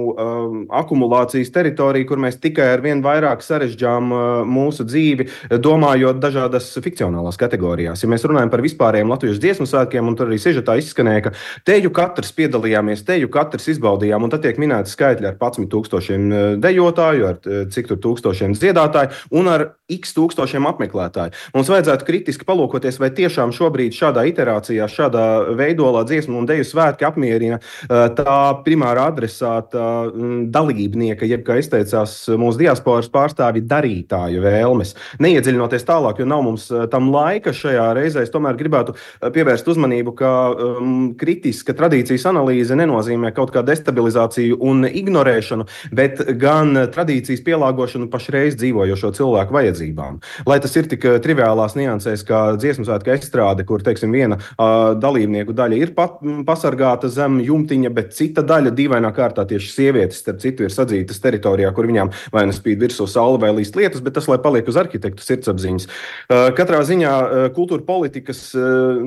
akumulācijas 0.79 1.51
teritorija, 1.55 2.07
kur 2.07 2.23
mēs 2.23 2.39
tikai 2.43 2.69
ar 2.77 2.85
vien 2.85 3.03
vairāk 3.03 3.43
sarežģām 3.43 4.15
mūsu 4.47 4.87
dzīvi, 4.87 5.27
domājot 5.59 6.23
dažādas 6.23 6.71
fikcionālās 6.85 7.41
kategorijas 7.41 7.64
kategorijās. 7.65 8.03
Ja 8.03 8.09
mēs 8.09 8.25
runājam 8.25 8.51
par 8.51 8.61
vispārējiem 8.63 9.09
latviešu 9.09 9.41
dziesmu 9.41 9.65
svētkiem, 9.69 10.07
un 10.07 10.15
tur 10.15 10.29
arī 10.29 10.37
sižetā 10.39 10.77
izskanēja, 10.79 11.25
ka 11.25 11.31
teju 11.65 11.91
katrs 11.95 12.31
piedalījāmies, 12.35 13.05
teju 13.05 13.29
katrs 13.29 13.67
izbaudījām, 13.73 14.23
un 14.23 14.33
tad 14.33 14.43
tiek 14.45 14.59
minēti 14.61 14.91
skaitļi 14.91 15.29
ar 15.31 15.37
11,000 15.39 16.35
eh, 16.35 16.45
dejotāju, 16.61 17.27
ar 17.29 17.39
eh, 17.45 17.65
cik 17.71 17.89
tur 17.89 18.01
tūkstošiem 18.03 18.55
dziedātāju 18.55 19.37
un 19.39 19.49
ar 19.49 19.67
x 19.89 20.15
tūkstošiem 20.17 20.65
apmeklētāju. 20.69 21.35
Mums 21.53 21.69
vajadzētu 21.69 22.07
kritiski 22.07 22.47
palūkoties, 22.47 22.97
vai 23.01 23.11
tiešām 23.15 23.53
šobrīd 23.55 23.95
šādā 23.95 24.25
iterācijā, 24.31 24.87
šādā 24.89 25.25
veidolā 25.57 26.05
dziesmu 26.07 26.39
un 26.39 26.49
deju 26.49 26.65
svētki 26.65 27.07
apmierina 27.07 27.59
eh, 27.59 28.07
tā 28.17 28.37
primāra 28.65 29.09
adresāta 29.11 30.05
dalībnieka, 30.51 31.27
jeb, 31.29 31.43
kā 31.45 31.59
izteicās 31.61 32.17
mūsu 32.39 32.63
diasporas 32.63 33.09
pārstāvji, 33.13 33.65
darītāju 33.69 34.41
vēlmes. 34.43 34.95
Neiedziļinoties 35.21 35.85
tālāk, 35.87 36.21
jo 36.21 36.29
nav 36.29 36.43
mums 36.45 36.67
tam 36.91 37.11
laika 37.13 37.53
šajā 37.55 37.87
reizē 37.97 38.25
es 38.25 38.33
tomēr 38.33 38.57
gribētu 38.59 38.95
eh, 38.95 39.29
pievērst 39.35 39.67
uzmanību, 39.71 40.15
ka 40.19 40.31
um, 40.51 40.95
kritiska 41.19 41.75
tradīcijas 41.77 42.27
analīze 42.31 42.77
nenozīmē 42.77 43.31
kaut 43.35 43.53
kādu 43.55 43.71
destabilizāciju 43.71 44.59
un 44.65 44.85
ignorēšanu, 44.89 45.67
bet 45.95 46.21
gan 46.41 46.75
tradīcijas 46.93 47.43
pielāgošanu 47.45 48.09
pašreiz 48.13 48.57
dzīvojošo 48.59 49.13
cilvēku 49.17 49.55
vajadzībām. 49.55 50.19
Lai 50.49 50.59
tas 50.63 50.75
ir 50.77 50.89
tik 50.91 51.05
eh, 51.07 51.19
triviālās 51.23 51.77
niansēs, 51.79 52.25
kā 52.27 52.41
dziesmu 52.59 52.87
svētku 52.87 53.15
izstrāde, 53.15 53.65
kur 53.67 53.83
teiksim, 53.85 54.13
viena 54.15 54.37
uh, 54.37 54.93
dalībnieku 54.99 55.53
daļa 55.55 55.79
ir 55.79 55.91
pat, 55.97 56.19
pasargāta 56.47 57.09
zem 57.11 57.39
jumtiņa, 57.43 57.91
bet 57.95 58.13
cita 58.17 58.43
daļa 58.45 58.73
dīvainā 58.75 59.11
kārtā 59.15 59.45
tieši 59.47 59.71
sievietes, 59.71 60.21
starp 60.23 60.41
citu, 60.43 60.65
ir 60.65 60.73
sadzītas 60.73 61.21
teritorijā, 61.23 61.71
kur 61.75 61.87
viņām 61.89 62.11
vai 62.33 62.45
nu 62.49 62.55
spīd 62.55 62.81
virsū 62.83 63.07
saule 63.09 63.39
vai 63.41 63.51
līst 63.57 63.77
lietus, 63.79 64.03
bet 64.05 64.15
tas 64.17 64.29
lai 64.31 64.39
paliek 64.43 64.67
uz 64.69 64.79
arhitektu 64.79 65.25
sirdsapziņas. 65.25 65.87
Uh, 65.87 66.49
katrā 66.57 66.81
ziņā 66.87 67.13
uh, 67.15 67.44
kultūra 67.53 67.83
politikas 67.85 68.39
eh, 68.57 68.99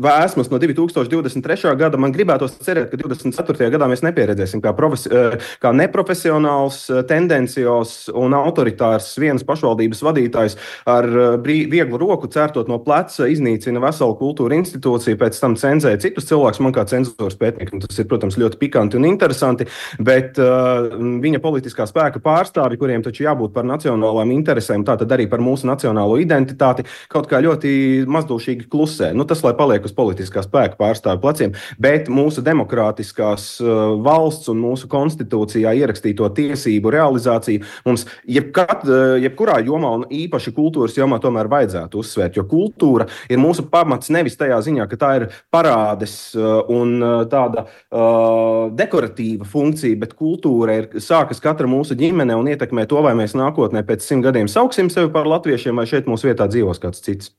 vēsmas 0.00 0.50
no 0.52 0.60
2023. 0.62 1.74
gada. 1.78 2.00
Man 2.00 2.14
gribētos 2.14 2.56
cerēt, 2.64 2.90
ka 2.92 3.00
2024. 3.00 3.70
gadā 3.74 3.88
mēs 3.90 4.04
nepieredzēsim 4.06 4.62
kā, 4.64 4.72
eh, 4.74 5.36
kā 5.62 5.72
neprofesionāls, 5.76 6.82
eh, 6.90 7.02
tendencios 7.10 8.08
un 8.14 8.36
autoritārs 8.38 9.12
vienas 9.20 9.44
pašvaldības 9.46 10.02
vadītājs 10.06 10.56
ar 10.90 11.08
vieglu 11.44 11.98
roku 12.00 12.28
cērtot 12.30 12.68
no 12.70 12.78
pleca, 12.82 13.28
iznīcina 13.30 13.82
veselu 13.82 14.16
kultūra 14.18 14.56
institūciju, 14.58 15.18
pēc 15.20 15.40
tam 15.40 15.56
cenzē 15.60 15.94
citus 16.00 16.28
cilvēkus. 16.30 16.62
Man 16.64 16.74
kā 16.76 16.84
cenzūras 16.88 17.38
pētniekam 17.40 17.82
tas 17.82 17.98
ir, 17.98 18.08
protams, 18.10 18.38
ļoti 18.40 18.58
pikanti 18.60 18.98
un 18.98 19.06
interesanti, 19.08 19.66
bet 19.98 20.38
uh, 20.40 20.90
viņa 21.22 21.40
politiskā 21.42 21.86
spēka 21.88 22.22
pārstāvi, 22.24 22.78
kuriem 22.80 23.04
taču 23.04 23.24
jābūt 23.26 23.54
par 23.54 23.66
nacionālām 23.68 24.32
interesēm, 24.34 24.84
tātad 24.86 25.10
arī 25.14 25.28
par 25.30 25.42
mūsu 25.44 25.68
nacionālo 25.68 26.18
identitāti, 26.20 26.86
kaut 27.12 27.28
kā 27.30 27.40
ļoti 27.44 27.59
ļoti 27.60 28.08
mazdūšīgi 28.10 28.68
klusē. 28.70 29.12
Nu, 29.14 29.24
tas, 29.24 29.42
lai 29.44 29.52
paliek 29.54 29.84
uz 29.84 29.92
politiskā 29.92 30.42
spēka 30.44 30.78
pārstāvju 30.78 31.20
pleciem, 31.20 31.54
bet 31.78 32.08
mūsu 32.08 32.42
demokrātiskās 32.42 33.60
uh, 33.60 33.96
valsts 34.00 34.48
un 34.48 34.60
mūsu 34.60 34.88
konstitūcijā 34.88 35.74
ierakstīto 35.76 36.28
tiesību 36.34 36.90
realizāciju 36.90 37.64
mums 37.86 38.06
jebkat, 38.24 38.84
uh, 38.86 39.16
jebkurā 39.20 39.60
jomā, 39.64 39.92
un 39.98 40.06
īpaši 40.08 40.54
kultūras 40.56 40.96
jomā, 40.96 41.20
tomēr 41.20 41.50
vajadzētu 41.50 42.00
uzsvērt. 42.00 42.38
Jo 42.40 42.46
kultūra 42.48 43.08
ir 43.28 43.40
mūsu 43.40 43.66
pamats 43.70 44.10
nevis 44.10 44.38
tajā 44.40 44.60
ziņā, 44.64 44.88
ka 44.88 45.00
tā 45.00 45.12
ir 45.20 45.28
parādes 45.52 46.32
uh, 46.38 46.62
un 46.70 46.96
tāda 47.30 47.66
uh, 47.66 48.70
dekoratīva 48.76 49.48
funkcija, 49.48 49.98
bet 50.00 50.16
kultūra 50.18 50.80
ir 50.80 50.88
sākas 51.02 51.42
katra 51.42 51.68
mūsu 51.70 51.98
ģimene 51.98 52.36
un 52.38 52.50
ietekmē 52.52 52.86
to, 52.90 53.02
vai 53.04 53.14
mēs 53.18 53.36
nākotnē 53.38 53.84
pēc 53.86 54.06
simt 54.06 54.26
gadiem 54.26 54.48
sauksim 54.50 54.90
sevi 54.92 55.12
par 55.12 55.28
latviešiem, 55.28 55.76
vai 55.76 55.88
šeit 55.90 56.10
mūsu 56.10 56.30
vietā 56.30 56.48
dzīvos 56.50 56.82
kāds 56.82 57.04
cits. 57.04 57.34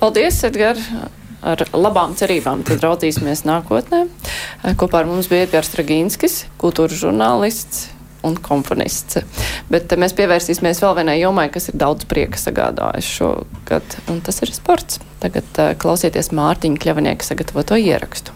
Paldies, 0.00 0.42
Edgars! 0.48 0.90
Ar 1.46 1.60
labām 1.76 2.14
cerībām 2.18 2.64
tad 2.66 2.80
raudzīsimies 2.82 3.44
nākotnē. 3.46 4.06
Kopā 4.80 5.02
ar 5.04 5.06
mums 5.06 5.28
bija 5.30 5.44
Edgars 5.46 5.68
Stragīnskis, 5.70 6.40
kultūras 6.58 6.96
žurnālists 6.98 7.84
un 8.26 8.36
komponists. 8.42 9.20
Bet 9.70 9.92
mēs 10.00 10.14
pievērsīsimies 10.18 10.82
vēl 10.82 10.96
vienai 11.00 11.18
jomai, 11.20 11.46
kas 11.54 11.70
ir 11.70 11.78
daudz 11.80 12.08
prieka 12.10 12.40
sagādājis 12.40 13.12
šogad, 13.18 13.98
un 14.10 14.22
tas 14.26 14.42
ir 14.42 14.54
sports. 14.56 15.00
Tagad 15.22 15.62
uh, 15.62 15.74
klausieties 15.80 16.32
Mārtiņa 16.36 16.82
Kļavanieka 16.82 17.30
sagatavoto 17.30 17.78
ierakstu. 17.80 18.35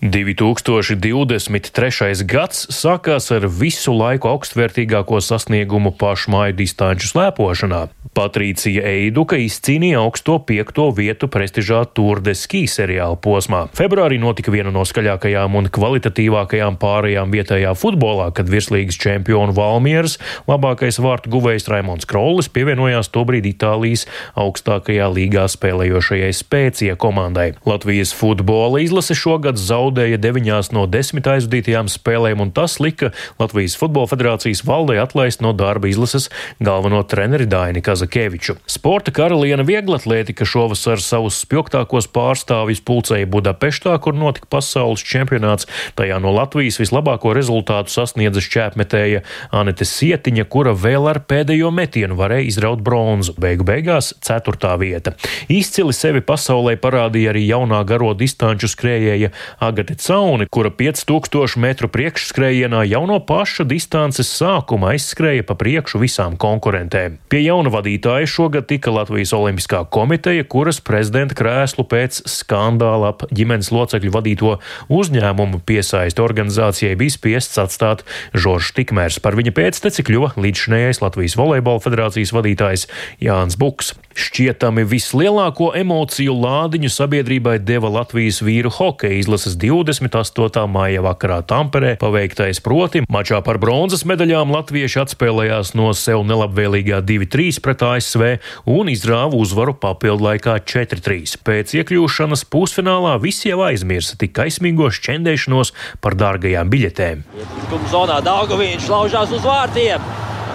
2023. 0.00 2.24
gads 2.24 2.72
sākās 2.72 3.26
ar 3.36 3.44
visu 3.52 3.92
laiku 3.92 4.32
augstvērtīgāko 4.32 5.20
sasniegumu 5.20 5.92
pašmāju 6.00 6.56
distanču 6.56 7.04
slēpošanā. 7.10 7.82
Patricija 8.16 8.80
Eiduka 8.88 9.36
izcīnīja 9.38 10.00
augsto 10.00 10.38
piekto 10.42 10.88
vietu 10.96 11.28
prestižā 11.30 11.84
Tour 11.92 12.20
de 12.24 12.32
Ski 12.34 12.64
seriāla 12.64 13.20
posmā. 13.20 13.68
Februārī 13.76 14.16
notika 14.18 14.50
viena 14.50 14.72
no 14.72 14.82
skaļākajām 14.88 15.58
un 15.60 15.68
kvalitatīvākajām 15.68 16.80
pārējām 16.80 17.28
vietējā 17.36 17.76
futbolā, 17.76 18.32
kad 18.32 18.48
virslīgas 18.48 18.96
čempionu 19.04 19.52
Valmieras 19.54 20.16
labākais 20.48 20.96
vārtu 21.04 21.28
guvējs 21.36 21.68
Raimons 21.68 22.08
Krollis 22.08 22.48
pievienojās 22.48 23.12
tobrīd 23.12 23.44
Itālijas 23.52 24.08
augstākajā 24.32 25.12
līgā 25.12 25.44
spēlējošajai 25.52 26.32
spēcija 26.40 26.96
komandai. 26.96 27.52
Latvijas 27.68 28.16
futbola 28.16 28.80
izlase 28.80 29.14
šogad 29.14 29.60
zaudēja 29.60 29.89
zaudēja 29.90 30.20
deviņās 30.22 30.70
no 30.72 30.86
desmit 30.86 31.26
aizvadītajām 31.26 31.88
spēlēm, 31.90 32.40
un 32.44 32.50
tas 32.54 32.78
lika 32.80 33.10
Latvijas 33.40 33.74
Futbola 33.78 34.06
federācijas 34.06 34.62
valdei 34.64 35.00
atlaist 35.02 35.42
no 35.42 35.52
darba 35.52 35.88
izlases 35.90 36.30
galveno 36.60 37.02
treneri 37.02 37.46
Daini. 37.46 37.82
Kazakeviču. 37.82 38.54
Sporta 38.70 39.10
karaliene 39.10 39.64
vieglatlētika 39.66 40.46
šovasar 40.46 41.00
savus 41.02 41.40
spilgtākos 41.42 42.06
pārstāvjus 42.12 42.82
pulcēja 42.86 43.26
Budapeštā, 43.26 43.96
kur 43.98 44.14
notika 44.14 44.46
pasaules 44.50 45.02
čempionāts. 45.02 45.66
Tajā 45.98 46.20
no 46.22 46.30
Latvijas 46.36 46.78
vislabāko 46.78 47.34
rezultātu 47.34 47.90
sasniedza 47.90 48.42
šķēpmetēja 48.44 49.24
Anete 49.50 49.88
Sietiņa, 49.88 50.46
kura 50.46 50.76
vēl 50.76 51.08
ar 51.10 51.22
pēdējo 51.26 51.72
metienu 51.74 52.18
varēja 52.20 52.46
izraut 52.52 52.84
bronzu. 52.86 53.34
Beigu 53.40 53.66
beigās 53.66 54.12
ceturtā 54.22 54.76
vieta. 54.78 55.16
Izcili 55.50 55.96
sevi 55.96 56.22
pasaulē 56.22 56.76
parādīja 56.78 57.34
arī 57.34 57.46
jaunā 57.48 57.82
garo 57.88 58.12
distanču 58.14 58.70
skrējēja 58.70 59.32
Agate 59.80 59.94
Cauni, 59.96 60.44
kura 60.52 60.68
5000 60.68 61.56
metru 61.56 61.88
priekšskrējienā 61.88 62.82
jau 62.84 63.00
no 63.08 63.16
paša 63.24 63.64
distances 63.64 64.28
sākuma 64.28 64.90
aizskrēja 64.92 65.46
pa 65.48 65.54
priekšu 65.56 66.02
visām 66.02 66.34
konkurentēm. 66.36 67.14
Pie 67.32 67.40
jauna 67.46 67.72
vadītāja 67.72 68.28
šogad 68.28 68.66
tika 68.68 68.92
Latvijas 68.92 69.32
Olimpiskā 69.32 69.80
komiteja, 69.88 70.44
kuras 70.44 70.82
prezidenta 70.84 71.38
krēslu 71.38 71.86
pēc 71.88 72.18
skandāla 72.28 73.14
ap 73.14 73.24
ģimenes 73.32 73.70
locekļu 73.72 74.12
vadīto 74.18 74.58
uzņēmumu 74.92 75.62
piesaisti 75.64 76.20
organizācijai 76.20 76.98
bija 77.00 77.16
spiests 77.16 77.56
atstāt 77.64 78.04
Žoržs 78.36 78.74
Tikmērs. 78.76 79.16
Par 79.24 79.38
viņa 79.40 79.56
pēcteci 79.56 80.04
kļuva 80.10 80.34
līdzšinējais 80.36 81.00
Latvijas 81.00 81.38
volejbola 81.40 81.80
federācijas 81.86 82.34
vadītājs 82.36 82.84
Jānis 83.24 83.56
Buks. 83.56 83.94
Šķietami 84.20 84.84
vislielāko 84.84 85.70
emociju 85.78 86.34
lādiņu 86.36 86.92
sabiedrībai 86.92 87.56
deva 87.64 87.88
Latvijas 87.94 88.42
vīru 88.44 88.68
hokeja 88.74 89.22
izlases 89.22 89.56
28. 89.70 90.66
māja 90.70 91.02
vakarā 91.04 91.40
Tamperē 91.46 91.94
paveiktais 92.00 92.58
proti 92.64 93.04
mačā 93.06 93.38
par 93.46 93.60
bronzas 93.62 94.02
medaļām 94.08 94.50
latvieši 94.54 95.02
atspēlējās 95.04 95.74
no 95.78 95.92
sev 95.96 96.24
nelabvēlīgā 96.26 96.98
2-3 97.06 97.60
pret 97.62 97.84
ASV 97.86 98.24
un 98.70 98.90
izrāva 98.90 99.38
uzvaru 99.38 99.76
papildu 99.78 100.26
laikā 100.26 100.58
4-3. 100.66 101.38
Pēc 101.46 101.74
iekļūšanas 101.78 102.42
pusfinālā 102.50 103.14
visi 103.22 103.52
jau 103.52 103.62
aizmirsa 103.68 104.18
tik 104.20 104.34
kaismīgo 104.40 104.90
šķendēšanos 104.96 105.74
par 106.02 106.18
dārgajām 106.18 106.72
biļetēm. 106.72 107.22
Iekļūšanas 107.38 107.94
zonā 107.94 108.18
Daugovīns 108.26 108.90
laužās 108.90 109.30
uz 109.36 109.46
vārtiem. 109.46 110.00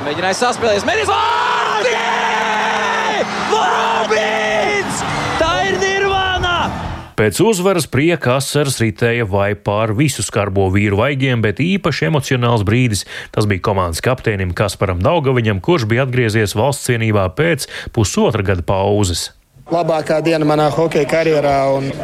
Mēģināja 0.06 0.42
saspēlēties 0.44 0.86
Mēris 0.88 1.10
Vārtiem! 1.12 2.36
Robins! 3.54 4.55
Pēc 7.16 7.38
uzvaras 7.40 7.86
prieka 7.88 8.34
asaras 8.36 8.76
ritēja 8.84 9.24
vai 9.32 9.54
pār 9.56 9.94
visu 9.96 10.20
skarbo 10.26 10.66
vīru 10.74 10.98
vaigiem, 11.00 11.40
bet 11.40 11.62
īpaši 11.64 12.10
emocionāls 12.10 12.66
brīdis 12.68 13.06
tas 13.32 13.48
bija 13.48 13.64
komandas 13.64 14.04
kapteinim 14.04 14.52
Kasparam 14.52 15.00
Daugaviņam, 15.00 15.62
kurš 15.64 15.88
bija 15.88 16.04
atgriezies 16.04 16.58
valsts 16.60 16.90
cienībā 16.90 17.30
pēc 17.38 17.70
pusotra 17.96 18.44
gada 18.44 18.68
pauzes. 18.68 19.30
Labākā 19.72 20.20
diena 20.22 20.46
manā 20.46 20.68
hokeja 20.76 21.08
karjerā. 21.10 21.56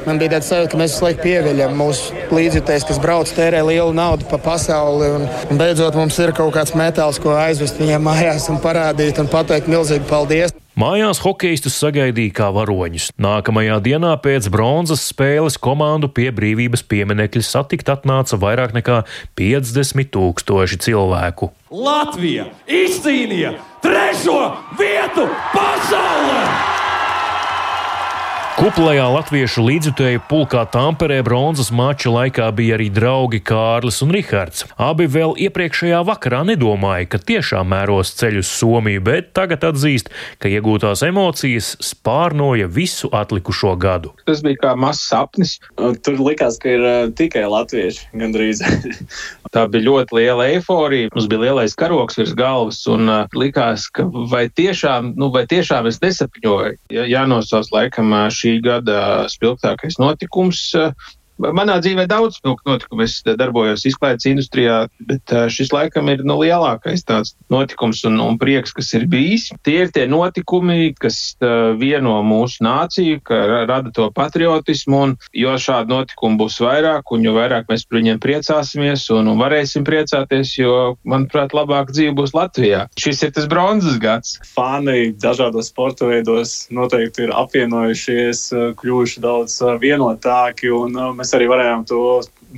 Man 0.08 0.18
bija 0.18 0.38
tāds 0.38 0.48
sajūta, 0.50 0.72
ka 0.72 0.80
mēs 0.80 0.96
visu 0.96 1.06
laiku 1.06 1.22
pieviļam 1.28 1.76
mūsu 1.78 2.24
līdzjutējus, 2.32 2.88
kas 2.90 3.04
brauc, 3.04 3.36
tērē 3.36 3.60
lielu 3.68 3.92
naudu 3.94 4.26
pa 4.32 4.40
pasauli. 4.42 5.12
Un, 5.20 5.28
un 5.52 5.60
beidzot 5.60 6.00
mums 6.00 6.18
ir 6.24 6.32
kaut 6.40 6.56
kāds 6.56 6.72
metāls, 6.74 7.20
ko 7.22 7.36
aizvest 7.36 7.84
viņiem 7.84 8.08
mājās 8.08 8.48
un 8.50 8.64
parādīt 8.64 9.20
un 9.22 9.30
pateikt 9.30 9.70
milzīgi 9.70 10.08
paldies. 10.10 10.56
Mājās 10.80 11.20
hokeistus 11.20 11.76
sagaidīja 11.82 12.32
kā 12.38 12.48
varoņus. 12.56 13.10
Nākamajā 13.20 13.82
dienā 13.84 14.14
pēc 14.24 14.48
bronzas 14.54 15.04
spēles 15.12 15.60
komandu 15.60 16.08
pie 16.08 16.30
brīvības 16.32 16.86
pieminekļa 16.88 17.44
satikt 17.44 17.92
atnāca 17.92 18.40
vairāk 18.40 18.72
nekā 18.80 19.02
50 19.36 20.14
tūkstoši 20.16 20.80
cilvēku. 20.88 21.52
Latvija 21.76 22.48
izcīnīja 22.72 23.58
trešo 23.84 24.40
vietu 24.80 25.28
pasaulē! 25.52 26.81
Kuplajā 28.52 29.06
latviešu 29.08 29.64
līdzjutēju 29.64 30.22
pulkā 30.28 30.66
Tamperē 30.70 31.22
bronzas 31.24 31.70
mača 31.72 32.12
laikā 32.12 32.50
bija 32.56 32.76
arī 32.76 32.90
draugi 32.92 33.40
Kārlis 33.48 34.02
un 34.04 34.12
Rihards. 34.12 34.66
Abi 34.76 35.08
vēl 35.10 35.38
iepriekšējā 35.46 36.02
vakarā 36.06 36.42
nedomāja, 36.50 37.08
ka 37.14 37.22
tiešām 37.32 37.72
mēros 37.72 38.12
ceļu 38.20 38.44
uz 38.44 38.52
Somiju, 38.52 39.04
bet 39.08 39.32
tagad 39.38 39.64
atzīst, 39.70 40.12
ka 40.44 40.52
iegūtās 40.52 41.04
emocijas 41.08 41.78
spārnoja 41.86 42.68
visu 42.68 43.08
atlikušo 43.16 43.78
gadu. 43.80 44.12
Tas 44.28 44.44
bija 44.44 44.60
kā 44.66 44.76
mazs 44.76 45.08
sapnis. 45.08 45.56
Tur 46.04 46.20
likās, 46.20 46.60
ka 46.60 46.76
ir 46.76 46.84
uh, 46.84 47.00
tikai 47.16 47.48
latvieši 47.48 48.12
gandrīz. 48.20 48.66
Tā 49.56 49.66
bija 49.72 49.88
ļoti 49.88 50.16
liela 50.16 50.46
eiforija. 50.52 51.10
Mums 51.16 51.32
bija 51.32 51.48
lielais 51.48 51.76
karoks 51.76 52.20
virs 52.20 52.36
galvas, 52.40 52.84
un 52.92 53.08
uh, 53.08 53.24
likās, 53.36 53.88
ka 53.96 54.06
vai 54.32 54.46
tiešām, 54.52 55.14
nu, 55.20 55.32
vai 55.34 55.48
tiešām 55.50 55.90
es 55.90 56.00
nesapņoju. 56.04 56.78
Ja, 56.94 57.08
jānosauc 57.16 57.72
laikam 57.74 58.14
uh, 58.16 58.30
šī 58.42 58.58
gada 58.66 59.28
spilgtākais 59.32 60.00
notikums. 60.02 60.64
Manā 61.42 61.80
dzīvē 61.82 62.06
daudz 62.10 62.38
spilgtu 62.40 62.70
notikumu. 62.70 63.06
Es 63.08 63.20
darbojos 63.26 63.86
izklaides 63.90 64.28
industrijā, 64.30 64.84
bet 65.08 65.34
šis 65.52 65.72
laikam 65.74 66.10
ir 66.12 66.24
nu, 66.28 66.38
lielākais 66.42 67.06
tāds 67.08 67.34
notikums 67.52 68.04
un, 68.08 68.20
un 68.22 68.38
prieks, 68.42 68.74
kas 68.76 68.92
ir 68.98 69.08
bijis. 69.12 69.50
Tie 69.66 69.80
ir 69.84 69.92
tie 69.94 70.06
notikumi, 70.10 70.92
kas 71.02 71.20
vieno 71.82 72.20
mūsu 72.26 72.66
nāciju, 72.66 73.22
ka 73.26 73.40
rada 73.70 73.94
to 73.96 74.10
patriotismu, 74.16 75.02
un 75.02 75.16
jo 75.38 75.56
šādu 75.62 75.96
notikumu 75.96 76.44
būs 76.44 76.60
vairāk, 76.64 77.14
un 77.16 77.26
jo 77.26 77.36
vairāk 77.38 77.70
mēs 77.72 77.86
par 77.88 78.00
viņiem 78.00 78.22
priecāsimies 78.22 79.08
un, 79.16 79.32
un 79.32 79.42
varēsim 79.42 79.86
priecāties, 79.88 80.54
jo, 80.60 80.76
manuprāt, 81.08 81.56
labāk 81.58 81.94
dzīve 81.96 82.16
būs 82.20 82.36
Latvijā. 82.38 82.86
Šis 83.00 83.26
ir 83.26 83.34
tas 83.36 83.50
bronzas 83.52 83.98
gads. 84.02 84.38
Fani 84.54 85.12
dažādos 85.22 85.72
sporta 85.72 86.08
veidos 86.10 86.68
noteikti 86.74 87.26
ir 87.28 87.36
apvienojušies, 87.36 88.48
kļuvuši 88.80 89.24
daudz 89.24 89.58
vienotāki, 89.82 90.72
un 90.74 90.98
mēs 91.18 91.31
mēs 91.32 91.40
arī 91.40 91.48
varējām 91.48 91.86
to 91.88 92.00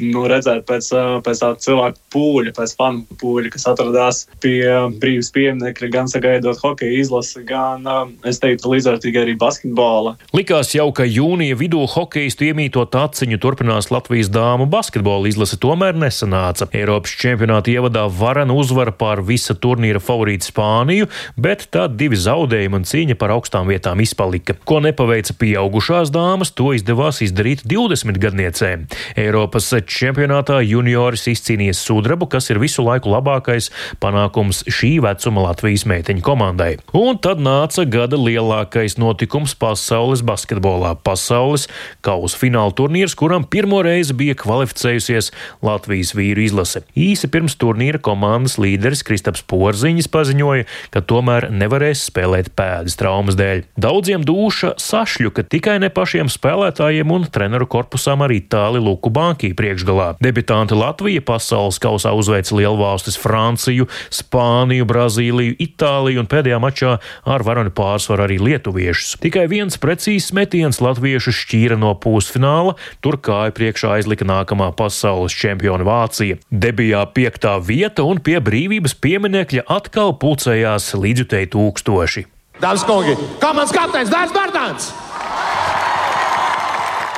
nu, 0.02 0.26
redzēt 0.30 0.66
pēc, 0.70 0.90
pēc 1.26 1.42
tāda 1.44 1.60
cilvēka 1.64 2.00
pūļa, 2.14 2.54
pēc 2.58 2.76
fanu 2.80 3.18
pūļa, 3.22 3.52
kas 3.54 3.68
atradās 3.70 4.24
pie 4.44 4.62
brīvības 5.02 5.32
pieminiekļa, 5.36 5.90
gan 5.94 6.10
sagaidot 6.12 6.62
hokeja 6.64 7.00
izlasi, 7.02 7.44
gan, 7.48 7.88
es 8.28 8.42
teiktu, 8.44 8.72
līdzvērtīgi 8.74 9.22
arī 9.22 9.36
basketbola. 9.40 10.16
Likās 10.36 10.74
jau, 10.76 10.90
ka 10.96 11.06
jūnija 11.08 11.58
vidū 11.60 11.84
hokeistu 11.90 12.50
iemītot 12.50 12.96
aciņu 12.98 13.40
turpinās 13.44 13.92
Latvijas 13.94 14.32
dāmu 14.34 14.68
basketbola 14.72 15.30
izlase, 15.32 15.60
tomēr 15.62 15.98
nesanāca. 16.00 16.70
Eiropas 16.74 17.16
čempionāta 17.20 17.74
ievadā 17.74 18.06
varena 18.10 18.56
uzvara 18.58 18.94
pār 18.96 19.24
visa 19.26 19.56
turnīra 19.56 20.02
favorītu 20.04 20.50
Spāniju, 20.50 21.10
bet 21.40 21.68
tad 21.74 21.98
divi 22.00 22.18
zaudējumi 22.20 22.80
un 22.80 22.88
cīņa 22.88 23.18
par 23.20 23.36
augstām 23.36 23.70
vietām 23.70 24.02
izpalika. 24.04 24.56
Ko 24.68 24.80
nepaveica 24.84 25.36
pieaugušās 25.40 26.12
dāmas, 26.14 26.54
to 26.56 26.74
izdevās 26.78 27.22
izdarīt 27.26 27.66
20 27.70 28.20
gadniecēm. 28.22 28.88
Eiropas 29.20 29.70
čempionātā 29.84 30.62
junioris 30.66 31.28
izcīnījis 31.32 31.82
sudrabu, 31.86 32.28
kas 32.32 32.50
ir 32.50 32.60
visu 32.62 32.84
laiku 32.86 33.12
labākais 33.14 33.70
panākums 34.04 34.64
šī 34.68 34.96
vecuma 35.04 35.48
Latvijas 35.50 35.86
meiteņu 35.90 36.24
komandai. 36.26 36.78
Un 36.98 37.20
tad 37.22 37.42
nāca 37.44 37.86
gada 37.90 38.18
lielākais 38.20 38.98
notikums 39.02 39.56
pasaules 39.60 40.24
basketbolā- 40.26 40.96
pasaules 41.08 41.68
kausa 42.02 42.38
fināla 42.38 42.74
turnīrs, 42.74 43.16
kuram 43.16 43.46
pirmo 43.46 43.84
reizi 43.84 44.14
bija 44.14 44.36
kvalificējusies 44.36 45.32
Latvijas 45.62 46.14
vīru 46.14 46.44
izlase. 46.48 46.84
Īsi 46.96 47.28
pirms 47.28 47.56
turnīra 47.56 48.00
komandas 48.02 48.58
līderis 48.58 49.04
Kristaps 49.04 49.44
Porziņš 49.44 50.10
paziņoja, 50.10 50.66
ka 50.92 51.02
tomēr 51.02 51.50
nevarēs 51.52 52.10
spēlēt 52.10 52.54
pēdas 52.56 52.96
traumas 53.00 53.36
dēļ. 53.36 53.64
Daudziem 53.80 54.24
dūša 54.26 54.76
sašļuka 54.78 55.48
tikai 55.50 55.80
ne 55.80 55.90
pašiem 55.90 56.30
spēlētājiem 56.32 57.12
un 57.12 57.26
treneru 57.26 57.68
korpusām 57.70 58.24
arī 58.26 58.42
tāli 58.48 58.82
Luku 58.84 59.12
Banki 59.14 59.54
priekšgalā. 59.74 60.18
Debitanti 60.22 60.78
Latvija 60.78 61.22
pasaules 61.26 61.80
kausā 61.82 62.14
uzveica 62.14 62.56
lielvalstis 62.56 63.18
Franciju, 63.18 63.88
Spāniju, 64.14 64.86
Brazīliju, 64.86 65.58
Itāliju 65.58 66.22
un 66.22 66.30
pēdējā 66.30 66.60
mačā 66.62 67.00
ar 67.26 67.44
varoni 67.44 67.74
pārsvaru 67.74 68.28
arī 68.28 68.38
lietuviešus. 68.40 69.18
Tikai 69.24 69.48
viens 69.50 69.78
precīzs 69.82 70.32
metiens 70.34 70.82
latviešu 70.84 71.34
šķīra 71.34 71.80
no 71.80 71.94
pusfināla, 71.98 72.76
tur 73.02 73.18
kāja 73.18 73.54
priekšā 73.56 73.98
aizlika 73.98 74.28
nākamā 74.28 74.72
pasaules 74.78 75.34
čempiona 75.34 75.86
Vācija. 75.88 76.38
Debijā 76.52 77.06
piektā 77.16 77.58
vieta 77.58 78.06
un 78.06 78.22
pie 78.24 78.40
brīvības 78.44 78.96
pieminekļa 79.02 79.66
atkal 79.74 80.14
pulcējās 80.22 80.94
līdzjutēji 80.94 81.52
tūkstoši. 81.56 82.28
Dāmas 82.62 82.86
un 82.86 82.92
kungi, 82.92 83.18
komandas 83.42 83.74
kapteinis 83.76 84.14
Dārns 84.14 84.36
Bērtāns! 84.36 84.94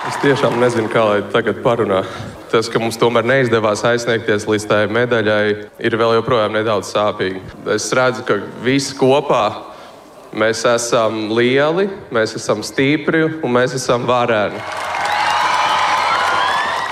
Es 0.05 0.19
tiešām 0.21 0.59
nezinu, 0.61 0.85
kā 0.93 1.01
lai 1.01 1.21
tagad 1.33 1.63
parunā. 1.65 2.03
Tas, 2.55 2.69
ka 2.71 2.79
mums 2.79 2.95
tomēr 2.95 3.25
neizdevās 3.27 3.81
aizsniegties 3.83 4.45
līdz 4.47 4.65
tai 4.69 4.77
medaļai, 4.87 5.47
ir 5.83 5.95
vēl 5.99 6.13
joprojām 6.15 6.53
nedaudz 6.55 6.87
sāpīgi. 6.93 7.41
Es 7.73 7.89
redzu, 7.91 8.23
ka 8.23 8.37
visi 8.63 8.95
kopā 8.95 9.41
mēs 10.31 10.61
esam 10.71 11.33
lieli, 11.35 11.89
mēs 12.15 12.37
esam 12.39 12.63
stipri 12.63 13.25
un 13.43 13.51
mēs 13.57 13.75
esam 13.75 14.07
vareni. 14.07 14.63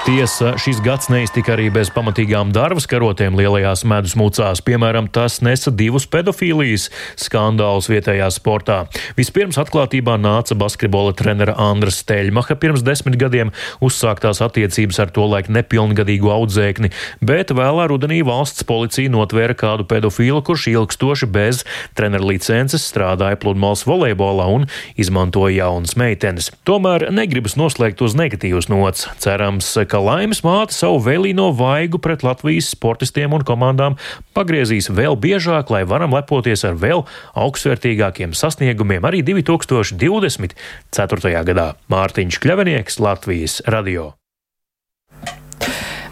Tiesa, 0.03 0.57
šis 0.59 0.81
gads 0.83 1.07
neiztika 1.07 1.53
arī 1.53 1.69
bez 1.71 1.87
pamatīgām 1.95 2.49
darbas 2.51 2.83
karotēm 2.91 3.37
lielajās 3.39 3.85
medus 3.87 4.17
mucās. 4.19 4.59
Piemēram, 4.59 5.05
tas 5.07 5.37
nesa 5.39 5.71
divus 5.71 6.03
pedofīlijas 6.11 6.89
skandālus 7.23 7.87
vietējā 7.87 8.27
sportā. 8.35 8.81
Vispirms 9.15 9.55
atklātībā 9.61 10.17
nāca 10.19 10.57
basketbola 10.59 11.13
trenera 11.15 11.55
Andra 11.55 11.87
Steļmaha 11.87 12.57
pirms 12.59 12.83
desmit 12.83 13.15
gadiem 13.21 13.53
uzsāktās 13.79 14.41
attiecības 14.43 14.99
ar 14.99 15.13
to 15.15 15.23
laiku 15.31 15.55
nepilngadīgu 15.55 16.33
audzēkni, 16.35 16.91
bet 17.23 17.55
vēlā 17.55 17.87
rudenī 17.93 18.19
valsts 18.27 18.67
policija 18.67 19.13
notvēra 19.15 19.55
kādu 19.55 19.87
pedofīlu, 19.87 20.43
kurš 20.43 20.67
ilgstoši 20.73 21.31
bez 21.31 21.63
trenera 21.95 22.27
licences 22.27 22.89
strādāja 22.91 23.39
pludmales 23.39 23.85
volejbolā 23.87 24.51
un 24.51 24.67
izmantoja 24.99 25.61
jaunas 25.61 25.95
meitenes. 25.95 26.51
Tomēr 26.67 27.07
negribas 27.15 27.55
noslēgt 27.55 28.03
uz 28.03 28.19
negatīvas 28.19 28.67
nots. 28.67 29.07
Cerams, 29.23 29.71
ka 29.93 30.01
laimes 30.01 30.41
māte 30.41 30.73
savu 30.73 30.97
vēlīno 31.05 31.51
vaigu 31.53 31.99
pret 32.01 32.25
Latvijas 32.25 32.71
sportistiem 32.73 33.29
un 33.37 33.45
komandām 33.45 33.93
pagriezīs 34.33 34.89
vēl 34.89 35.13
biežāk, 35.21 35.69
lai 35.69 35.83
varam 35.85 36.17
lepoties 36.17 36.65
ar 36.65 36.73
vēl 36.81 37.05
augstvērtīgākiem 37.37 38.33
sasniegumiem 38.33 39.05
arī 39.05 39.21
2024. 39.27 41.43
gadā. 41.49 41.67
Mārtiņš 41.93 42.39
Kļavinieks, 42.41 42.97
Latvijas 43.03 43.61
radio. 43.69 44.15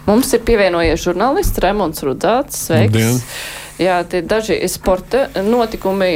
Mums 0.06 0.30
ir 0.34 0.40
pievienojies 0.46 1.02
žurnālists 1.02 1.58
Remons 1.62 2.02
Rudzāts. 2.06 2.54
Sveiks! 2.68 2.94
Dien. 2.94 3.18
Jā, 3.82 3.98
tie 4.06 4.20
daži 4.22 4.56
sporta 4.70 5.24
notikumi 5.42 6.10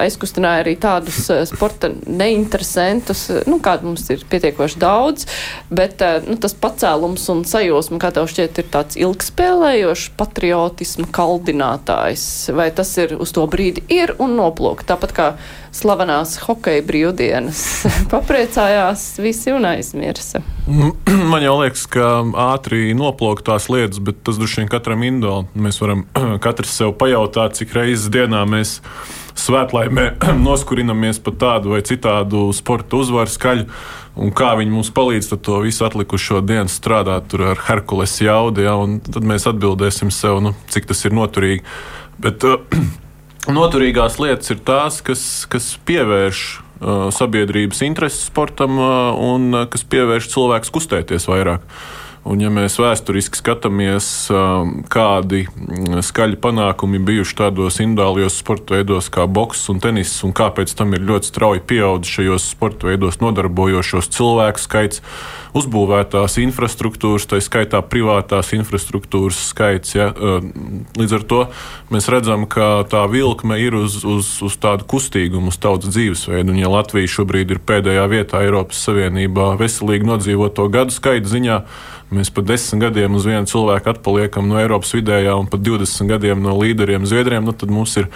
aizkustināja 0.00 0.62
arī 0.64 0.74
tādus 0.80 1.20
eh, 1.30 1.42
sporta 1.46 1.92
neinteresantus, 2.06 3.24
nu, 3.46 3.58
kādu 3.62 3.90
mums 3.90 4.08
ir 4.10 4.24
pietiekoši 4.32 4.80
daudz, 4.82 5.26
bet 5.70 6.02
eh, 6.02 6.18
nu, 6.26 6.38
tas 6.42 6.56
pacēlums 6.58 7.28
un 7.34 7.44
sajūsma, 7.48 8.00
kā 8.02 8.12
tev 8.16 8.26
šķiet, 8.32 8.62
ir 8.62 8.70
tāds 8.74 8.98
ilgspēlējošs 9.00 10.08
patriotisma 10.18 11.08
kaldinātājs, 11.14 12.26
vai 12.56 12.70
tas 12.74 12.90
ir 13.02 13.14
uz 13.20 13.34
to 13.36 13.46
brīdi 13.50 13.84
ir 13.92 14.16
un 14.22 14.34
noplūk, 14.40 14.86
tāpat 14.88 15.16
kā 15.16 15.28
slavenās 15.72 16.36
hokeja 16.44 16.82
brīvdienas. 16.86 17.62
Papriecājās 18.12 19.06
visi 19.22 19.54
un 19.54 19.66
aizmirsa. 19.72 20.42
Man 21.32 21.44
jau 21.44 21.56
liekas, 21.62 21.86
ka 21.90 22.12
ātri 22.52 22.92
noplūk 22.96 23.42
tās 23.46 23.70
lietas, 23.72 24.02
bet 24.04 24.20
tas 24.26 24.38
droši 24.40 24.62
vien 24.62 24.70
katram 24.72 25.04
individuāli. 25.06 25.48
Mēs 25.66 25.80
varam 25.82 26.06
katrs 26.44 26.76
sev 26.78 26.94
pajautāt, 27.00 27.56
cik 27.58 27.74
reizes 27.78 28.12
dienā 28.12 28.44
mēs 28.48 28.78
svētlaimē 29.38 30.06
noskurinamies 30.46 31.22
par 31.24 31.38
tādu 31.40 31.74
vai 31.74 31.82
citādu 31.88 32.50
sporta 32.56 33.00
uzvaru 33.00 33.32
skaļu. 33.32 33.68
Un 34.22 34.28
kā 34.36 34.50
viņi 34.58 34.74
mums 34.74 34.90
palīdz 34.92 35.30
to 35.40 35.62
visu 35.64 35.86
atlikušo 35.86 36.42
dienu 36.44 36.68
strādāt 36.68 37.32
ar 37.38 37.62
Herkules 37.64 38.18
jaudu, 38.20 38.60
ja, 38.66 38.74
tad 39.08 39.24
mēs 39.24 39.48
atbildēsim 39.48 40.12
sev, 40.12 40.42
nu, 40.44 40.52
cik 40.68 40.90
tas 40.90 41.00
ir 41.08 41.16
noturīgi. 41.16 41.64
Bet, 42.20 42.44
uh, 42.44 42.60
Noturīgās 43.50 44.20
lietas 44.22 44.52
ir 44.54 44.60
tās, 44.62 45.00
kas, 45.02 45.22
kas 45.50 45.72
pievērš 45.88 46.42
uh, 46.52 47.08
sabiedrības 47.10 47.82
intereses 47.82 48.28
sportam 48.28 48.78
uh, 48.78 49.10
un 49.18 49.50
uh, 49.50 49.64
kas 49.70 49.82
pievērš 49.82 50.28
cilvēku 50.30 50.76
kustēties 50.76 51.26
vairāk. 51.26 51.64
Un, 52.22 52.38
ja 52.38 52.52
mēs 52.54 52.76
vēsturiski 52.78 53.40
skatāmies, 53.40 54.06
um, 54.30 54.76
kādi 54.86 55.40
mm, 55.48 56.04
skaļi 56.06 56.36
panākumi 56.38 57.00
bijuši 57.02 57.34
tādos 57.40 57.80
individuālajos 57.82 58.36
sporta 58.38 58.76
veidos 58.76 59.08
kā 59.10 59.24
boks 59.26 59.64
un 59.72 59.80
tenis, 59.82 60.12
un 60.22 60.30
kāpēc 60.38 60.70
tam 60.78 60.94
ir 60.94 61.02
ļoti 61.08 61.32
strauji 61.32 61.64
pieaudzis 61.66 62.12
šajos 62.14 62.44
sporta 62.54 62.86
veidos 62.86 63.18
nodarbojošos 63.18 64.06
cilvēku 64.14 64.62
skaits, 64.62 65.02
uzbūvētās 65.58 66.38
infrastruktūras, 66.44 67.26
tā 67.26 67.40
skaitā 67.42 67.80
privātās 67.82 68.52
infrastruktūras 68.54 69.40
skaits. 69.48 69.96
Ja? 69.98 70.12
Uh, 70.14 70.46
līdz 71.02 71.16
ar 71.18 71.26
to 71.26 71.40
mēs 71.90 72.06
redzam, 72.12 72.46
ka 72.46 72.84
tā 72.86 73.02
vilkme 73.10 73.58
ir 73.64 73.74
uz, 73.80 73.98
uz, 74.06 74.30
uz 74.46 74.60
tādu 74.62 74.86
kustīgumu, 74.94 75.50
uz 75.50 75.58
tautas 75.58 75.90
dzīvesveidu. 75.90 76.54
Un, 76.54 76.62
ja 76.62 76.70
Latvija 76.70 77.10
šobrīd 77.18 77.56
ir 77.56 77.60
pēdējā 77.66 78.06
vietā 78.14 78.44
Eiropas 78.46 78.86
Savienībā 78.86 79.56
veselīgi 79.58 80.06
nodzīvoto 80.06 80.68
gadu 80.70 80.94
skaitu 80.94 81.34
ziņā, 81.34 81.58
Mēs 82.12 82.28
pat 82.34 82.44
desmit 82.50 82.82
gadiem 82.82 83.14
uz 83.16 83.24
vienu 83.24 83.48
cilvēku 83.48 83.94
atpaliekam 83.94 84.48
no 84.50 84.58
Eiropas 84.60 84.92
vidējā 84.92 85.32
un 85.38 85.48
pat 85.48 85.62
20 85.64 86.10
gadiem 86.12 86.42
no 86.44 86.58
līderiem 86.58 87.06
Zviedriem. 87.08 87.46
Nu, 87.46 87.54
tad 87.56 87.72
mums 87.72 87.96
ir 87.96 88.10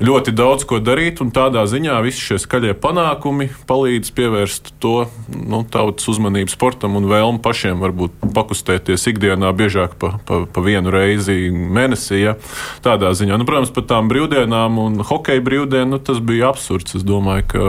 ļoti 0.00 0.32
daudz 0.32 0.64
ko 0.68 0.80
darīt, 0.80 1.20
un 1.20 1.32
tādā 1.34 1.66
ziņā 1.68 1.98
visi 2.04 2.22
šie 2.24 2.38
skaļie 2.40 2.72
panākumi 2.80 3.50
palīdz 3.68 4.12
pievērst 4.16 4.72
to 4.80 5.04
nu, 5.28 5.60
tautas 5.68 6.08
uzmanību 6.10 6.52
sportam 6.52 6.96
un 6.96 7.08
vēlmu 7.10 7.42
pašiem 7.44 7.82
varbūt 7.82 8.16
pakustēties 8.34 9.06
ikdienā 9.12 9.52
biežāk 9.56 9.96
pa, 10.00 10.14
pa, 10.26 10.42
pa 10.48 10.64
vienu 10.64 10.92
reizi 10.94 11.50
mēnesī. 11.52 12.22
Ja? 12.22 12.36
Tādā 12.84 13.12
ziņā, 13.16 13.36
nu, 13.40 13.46
protams, 13.48 13.72
par 13.76 13.86
tām 13.90 14.08
brīvdienām 14.12 14.78
un 14.80 15.04
hokeja 15.04 15.44
brīvdienu 15.44 15.90
nu, 15.90 15.98
tas 15.98 16.20
bija 16.24 16.50
absurds. 16.52 16.94
Es 16.96 17.04
domāju, 17.06 17.46
ka 17.50 17.66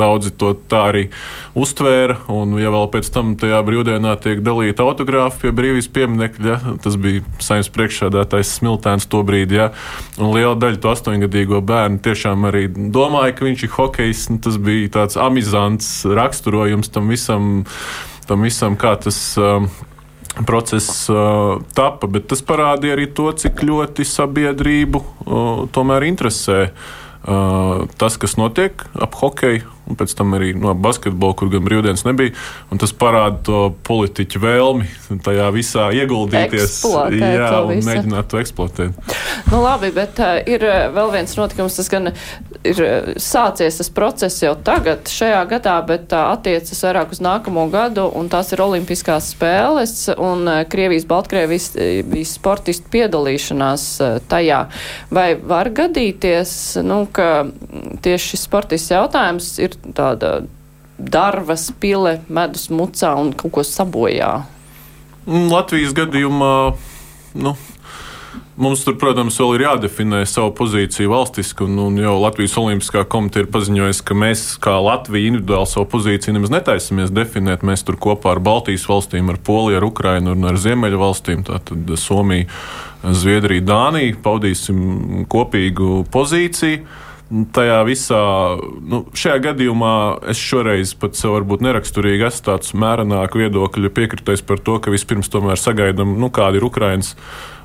daudzi 0.00 0.32
to 0.40 0.54
tā 0.70 0.86
arī 0.90 1.04
uztvēra, 1.58 2.18
un 2.32 2.56
ja 2.60 2.72
vēl 2.72 2.90
pēc 2.94 3.10
tam 3.14 3.34
tajā 3.40 3.60
brīvdienā 3.66 4.16
tiek 4.22 4.42
dalīta 4.44 4.86
autogrāfi 4.86 5.44
pie 5.44 5.54
brīvības 5.54 5.90
pieminekļa, 5.94 6.50
ja? 6.50 6.74
tas 6.82 6.98
bija 7.00 7.22
saimnes 7.42 7.70
priekšsēdētājs 7.74 8.56
Smiltēns 8.58 9.06
to 9.10 9.22
brīdi, 9.26 9.60
ja? 9.60 9.70
un 10.18 10.34
liela 10.34 10.56
daļa 10.58 10.80
to 10.82 10.92
astoņgadīgo 10.94 11.59
jo 11.60 11.66
bērni 11.68 12.00
tiešām 12.02 12.48
arī 12.48 12.64
domāja, 12.72 13.36
ka 13.36 13.46
viņš 13.46 13.66
ir 13.66 13.74
hokejs. 13.76 14.24
Tas 14.42 14.56
bija 14.60 14.88
tāds 14.96 15.20
amizants 15.20 15.92
raksturojums 16.08 16.90
tam 16.90 17.12
visam, 17.12 17.52
tam 18.26 18.48
visam 18.48 18.80
kā 18.80 18.96
tas. 19.00 19.20
Um, 19.38 19.70
process 20.46 21.10
uh, 21.10 21.58
tapa, 21.74 22.06
bet 22.06 22.28
tas 22.30 22.38
parādīja 22.46 22.94
arī 22.94 23.08
to, 23.18 23.26
cik 23.34 23.64
ļoti 23.66 24.04
sabiedrību 24.06 25.00
uh, 25.02 25.64
tomēr 25.74 26.06
interesē 26.06 26.60
uh, 26.68 26.99
tas, 27.24 28.16
kas 28.16 28.38
notiek 28.40 28.86
ap 28.96 29.14
hokeju 29.20 29.68
un 29.90 29.98
pēc 29.98 30.14
tam 30.16 30.36
arī 30.38 30.52
no 30.56 30.72
basketbola, 30.78 31.34
kur 31.38 31.50
gan 31.52 31.64
brīvdienas 31.66 32.04
nebija. 32.06 32.34
Tas 32.80 32.92
parāda 32.96 33.40
to 33.46 33.62
politiķu 33.86 34.42
vēlmi 34.42 35.18
tajā 35.26 35.48
visā 35.54 35.88
ieguldīties, 35.96 36.78
jā, 37.18 37.50
un 37.64 37.74
visu. 37.74 37.88
mēģināt 37.88 38.30
to 38.30 38.40
eksploatēt. 38.40 39.16
Nu, 39.50 39.62
labi, 39.64 39.90
bet 39.96 40.20
uh, 40.22 40.38
ir 40.46 40.64
vēl 40.94 41.14
viens 41.16 41.34
notikums, 41.38 41.78
tas 41.80 41.90
gan 41.92 42.12
ir 42.66 42.80
uh, 42.84 43.10
sācies 43.20 43.80
tas 43.80 43.90
process 43.94 44.42
jau 44.42 44.52
tagad, 44.64 45.08
šajā 45.08 45.40
gadā, 45.50 45.76
bet 45.86 46.12
uh, 46.12 46.30
attiecas 46.34 46.84
vairāk 46.84 47.14
uz 47.14 47.22
nākamo 47.24 47.66
gadu, 47.72 48.06
un 48.16 48.28
tās 48.32 48.52
ir 48.52 48.62
Olimpiskās 48.64 49.32
spēles 49.34 49.94
un 50.16 50.46
uh, 50.48 50.62
Krievijas, 50.70 51.06
Baltkrievijas 51.10 52.34
sportistu 52.34 52.92
piedalīšanās 52.92 53.86
tajā. 54.30 54.60
Vai 55.14 55.28
var 55.34 55.72
gadīties, 55.74 56.52
nu, 56.86 57.02
ka 57.12 57.46
tieši 58.04 58.34
šis 58.34 58.46
sportists 58.48 58.92
jautājums 58.92 59.54
ir 59.62 59.76
tāda 59.96 60.40
darvas 61.00 61.70
pile 61.80 62.18
medus 62.28 62.68
mucā 62.72 63.14
un 63.18 63.32
kaut 63.36 63.54
ko 63.56 63.64
sabojā? 63.66 64.34
Mm, 65.26 65.48
Latvijas 65.52 65.94
gadījumā, 65.96 66.54
nu, 67.40 67.54
Mums 68.60 68.82
tur, 68.84 68.92
protams, 69.00 69.38
vēl 69.40 69.54
ir 69.56 69.62
jādefinē 69.64 70.18
savu 70.28 70.50
pozīciju 70.58 71.08
valstiski, 71.14 71.64
un, 71.64 71.78
un 71.80 71.94
jau 71.96 72.18
Latvijas 72.20 72.58
Olimpiskā 72.60 73.06
komiteja 73.08 73.46
ir 73.46 73.48
paziņojusi, 73.54 74.02
ka 74.04 74.16
mēs, 74.20 74.42
kā 74.60 74.74
Latvija, 74.84 75.30
individuāli 75.30 75.70
savu 75.70 75.86
pozīciju 75.94 76.34
nemaz 76.36 76.52
netaisamies 76.52 77.14
definēt. 77.16 77.64
Mēs 77.64 77.86
tur 77.88 77.96
kopā 77.96 78.34
ar 78.34 78.42
Baltijas 78.44 78.84
valstīm, 78.90 79.32
ar 79.32 79.40
Poliju, 79.40 79.78
ar 79.80 79.86
Ukrainu 79.88 80.34
un 80.36 80.44
ar 80.50 80.60
Ziemeļu 80.60 81.00
valstīm, 81.00 81.46
tātad 81.48 81.94
Somiju, 82.02 82.50
Zviedriju, 83.00 83.64
Dāniju, 83.64 84.20
paudīsim 84.26 85.24
kopīgu 85.32 86.02
pozīciju 86.12 86.84
tajā 87.30 87.78
visā, 87.86 88.22
nu, 88.90 89.04
šajā 89.14 89.38
gadījumā 89.50 89.94
es 90.32 90.40
šoreiz 90.42 90.96
pat 90.98 91.18
sev 91.18 91.36
varbūt 91.36 91.62
neraksturīgi 91.62 92.26
esmu 92.26 92.46
tāds 92.48 92.74
mērenāk 92.74 93.36
viedokļu 93.38 93.92
piekritais 93.94 94.42
par 94.46 94.62
to, 94.64 94.80
ka 94.82 94.92
vispirms 94.92 95.30
tomēr 95.30 95.60
sagaidām, 95.60 96.16
nu, 96.20 96.30
kāda 96.34 96.58
ir 96.58 96.66
Ukrainas 96.66 97.14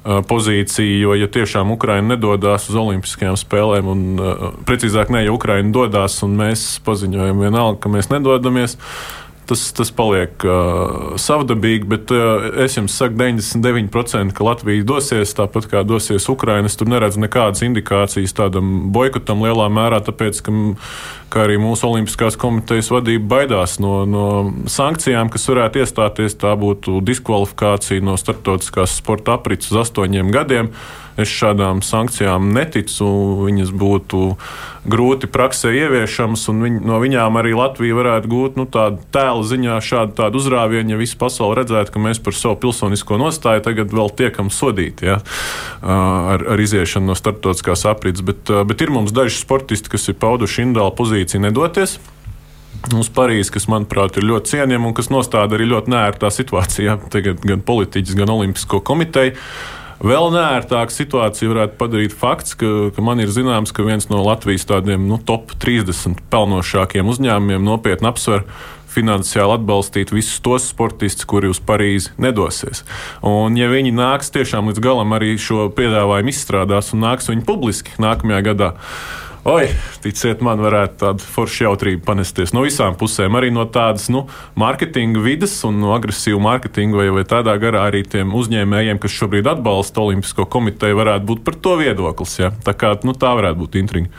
pozīcija, 0.06 1.00
jo, 1.02 1.16
ja 1.18 1.26
tiešām 1.32 1.72
Ukraina 1.74 2.14
nedodas 2.14 2.68
uz 2.70 2.78
Olimpiskajām 2.78 3.38
spēlēm, 3.42 3.90
un 3.90 4.02
precīzāk, 4.68 5.10
ne, 5.10 5.24
ja 5.26 5.34
Ukraina 5.34 5.74
dodas 5.74 6.20
un 6.26 6.38
mēs 6.38 6.76
paziņojam 6.86 7.42
vienalga, 7.42 7.80
ka 7.82 7.90
mēs 7.90 8.12
nedodamies, 8.14 8.78
tas, 9.50 9.62
tas 9.76 9.92
paliek 9.96 10.46
uh, 10.48 11.16
savdabīgi, 11.22 11.88
bet 11.90 12.12
uh, 12.14 12.48
es 12.66 12.78
jums 12.78 12.96
saku, 12.98 13.18
99% 13.20 14.36
ka 14.36 14.48
Latvija 14.48 14.86
dosies 14.88 15.36
tāpat 15.38 15.70
kā 15.72 15.84
dosies 15.88 16.28
Ukraina. 16.32 16.70
Es 16.70 16.78
tur 16.80 16.90
neredzu 16.92 17.22
nekādas 17.24 17.64
indikācijas 17.66 18.36
tādam 18.38 18.90
boikotam 18.96 19.44
lielā 19.46 19.70
mērā, 19.74 20.02
tāpēc, 20.06 20.42
ka 20.46 20.56
kā 21.34 21.46
arī 21.46 21.58
mūsu 21.62 21.90
Olimpiskās 21.90 22.38
komitejas 22.40 22.92
vadība 22.94 23.28
baidās 23.38 23.78
no, 23.84 23.96
no 24.10 24.28
sankcijām, 24.72 25.32
kas 25.34 25.50
varētu 25.52 25.84
iestāties. 25.84 26.38
Tā 26.42 26.54
būtu 26.60 27.02
diskvalifikācija 27.06 28.04
no 28.06 28.18
starptautiskās 28.20 29.00
sporta 29.02 29.38
aprits 29.40 29.72
uz 29.74 29.84
astoņiem 29.86 30.32
gadiem. 30.36 30.72
Es 31.16 31.32
šādām 31.32 31.80
sankcijām 31.86 32.50
neticu. 32.56 33.08
Viņas 33.46 33.70
būtu 33.72 34.22
grūti 34.86 35.30
praksē 35.32 35.72
ieviešamas, 35.72 36.44
un 36.52 36.64
viņ, 36.66 36.80
no 36.86 37.00
viņām 37.02 37.40
arī 37.40 37.54
Latvija 37.56 37.96
varētu 37.98 38.32
gūt 38.32 38.58
nu, 38.60 38.66
tādu 38.70 39.00
tēlu 39.16 39.46
ziņā 39.48 39.78
šādu, 39.82 40.16
tādu 40.20 40.42
uzrāvienu, 40.42 40.94
ja 40.94 41.00
visa 41.00 41.18
pasaule 41.22 41.62
redzētu, 41.62 41.94
ka 41.96 42.02
mēs 42.04 42.20
par 42.24 42.36
savu 42.38 42.60
pilsonisko 42.66 43.20
nostāju 43.22 43.64
tagad 43.66 43.96
vēl 43.96 44.12
tiekam 44.20 44.52
sodīti 44.54 45.08
ja, 45.08 45.22
ar, 45.82 46.44
ar 46.56 46.66
iziešanu 46.66 47.14
no 47.14 47.16
starptautiskās 47.18 47.88
aprits. 47.90 48.26
Bet, 48.26 48.52
bet 48.68 48.84
ir 48.84 48.94
mums 48.94 49.16
daži 49.16 49.40
sportisti, 49.40 49.92
kas 49.96 50.12
ir 50.12 50.20
pauduši 50.20 50.68
indālu 50.68 50.94
pozīciju 51.00 51.48
nedoties 51.48 51.98
uz 52.94 53.10
Parīzi, 53.10 53.54
kas, 53.56 53.66
manuprāt, 53.72 54.20
ir 54.20 54.28
ļoti 54.28 54.56
cienījama 54.56 54.92
un 54.92 54.96
kas 54.98 55.10
nostāda 55.14 55.58
arī 55.58 55.70
ļoti 55.72 55.92
nērtā 55.94 56.30
situācijā. 56.34 57.00
Tagad 57.14 57.42
gan 57.48 57.64
politiķis, 57.66 58.18
gan 58.20 58.34
Olimpisko 58.36 58.82
komiteju. 58.86 59.34
Vēl 60.04 60.28
nērtāku 60.34 60.92
situāciju 60.92 61.54
varētu 61.54 61.78
padarīt 61.80 62.16
fakts, 62.16 62.58
ka, 62.60 62.72
ka 62.96 63.04
man 63.06 63.22
ir 63.24 63.32
zināms, 63.32 63.72
ka 63.72 63.86
viens 63.88 64.10
no 64.12 64.20
Latvijas 64.26 64.68
tādiem 64.68 65.08
nu, 65.08 65.20
top 65.24 65.54
30 65.62 66.20
pelnošākiem 66.34 67.08
uzņēmumiem 67.14 67.64
nopietni 67.64 68.10
apsver 68.12 68.44
finansiāli 68.96 69.58
atbalstīt 69.58 70.12
visus 70.16 70.40
tos 70.44 70.68
sportistus, 70.72 71.28
kuri 71.28 71.50
uz 71.52 71.60
Parīzi 71.64 72.14
nedosies. 72.22 72.84
Un, 73.26 73.56
ja 73.60 73.70
viņi 73.72 73.94
nāks 73.96 74.32
tiešām 74.36 74.72
līdz 74.72 74.84
galam 74.84 75.16
arī 75.16 75.36
šo 75.42 75.70
piedāvājumu 75.76 76.32
izstrādās 76.32 76.94
un 76.96 77.04
nāks 77.04 77.32
viņi 77.32 77.46
publiski 77.48 77.96
nākamajā 78.02 78.42
gadā, 78.52 78.72
Oi, 79.46 79.68
ticiet 80.02 80.40
man, 80.42 80.58
varētu 80.58 80.96
tāda 81.04 81.22
forša 81.22 81.68
jautrība 81.68 82.02
panesties 82.08 82.50
no 82.56 82.64
visām 82.66 82.96
pusēm. 82.98 83.36
Arī 83.38 83.52
no 83.54 83.68
tādas 83.70 84.08
nu, 84.10 84.24
mārketinga 84.58 85.22
vidas 85.22 85.54
un 85.68 85.78
no 85.84 85.92
agresīva 85.94 86.40
mārketinga 86.42 86.98
vai, 86.98 87.06
vai 87.14 87.24
tādā 87.30 87.54
garā 87.62 87.84
arī 87.86 88.02
tiem 88.10 88.34
uzņēmējiem, 88.34 88.98
kas 89.04 89.14
šobrīd 89.14 89.46
atbalsta 89.52 90.02
Olimpisko 90.02 90.48
komiteju, 90.50 90.98
varētu 90.98 91.30
būt 91.30 91.44
par 91.46 91.60
to 91.62 91.76
viedoklis. 91.78 92.34
Ja? 92.40 92.50
Tā, 92.66 92.74
kā, 92.74 92.96
nu, 93.06 93.14
tā 93.14 93.36
varētu 93.38 93.60
būt 93.60 93.78
intriga. 93.84 94.10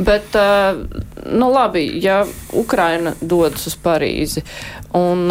Bet, 0.00 0.40
nu 1.28 1.50
labi, 1.52 1.84
ja 2.00 2.22
Ukraina 2.56 3.12
dodas 3.20 3.68
uz 3.68 3.76
Parīzi 3.84 4.46
un 4.96 5.28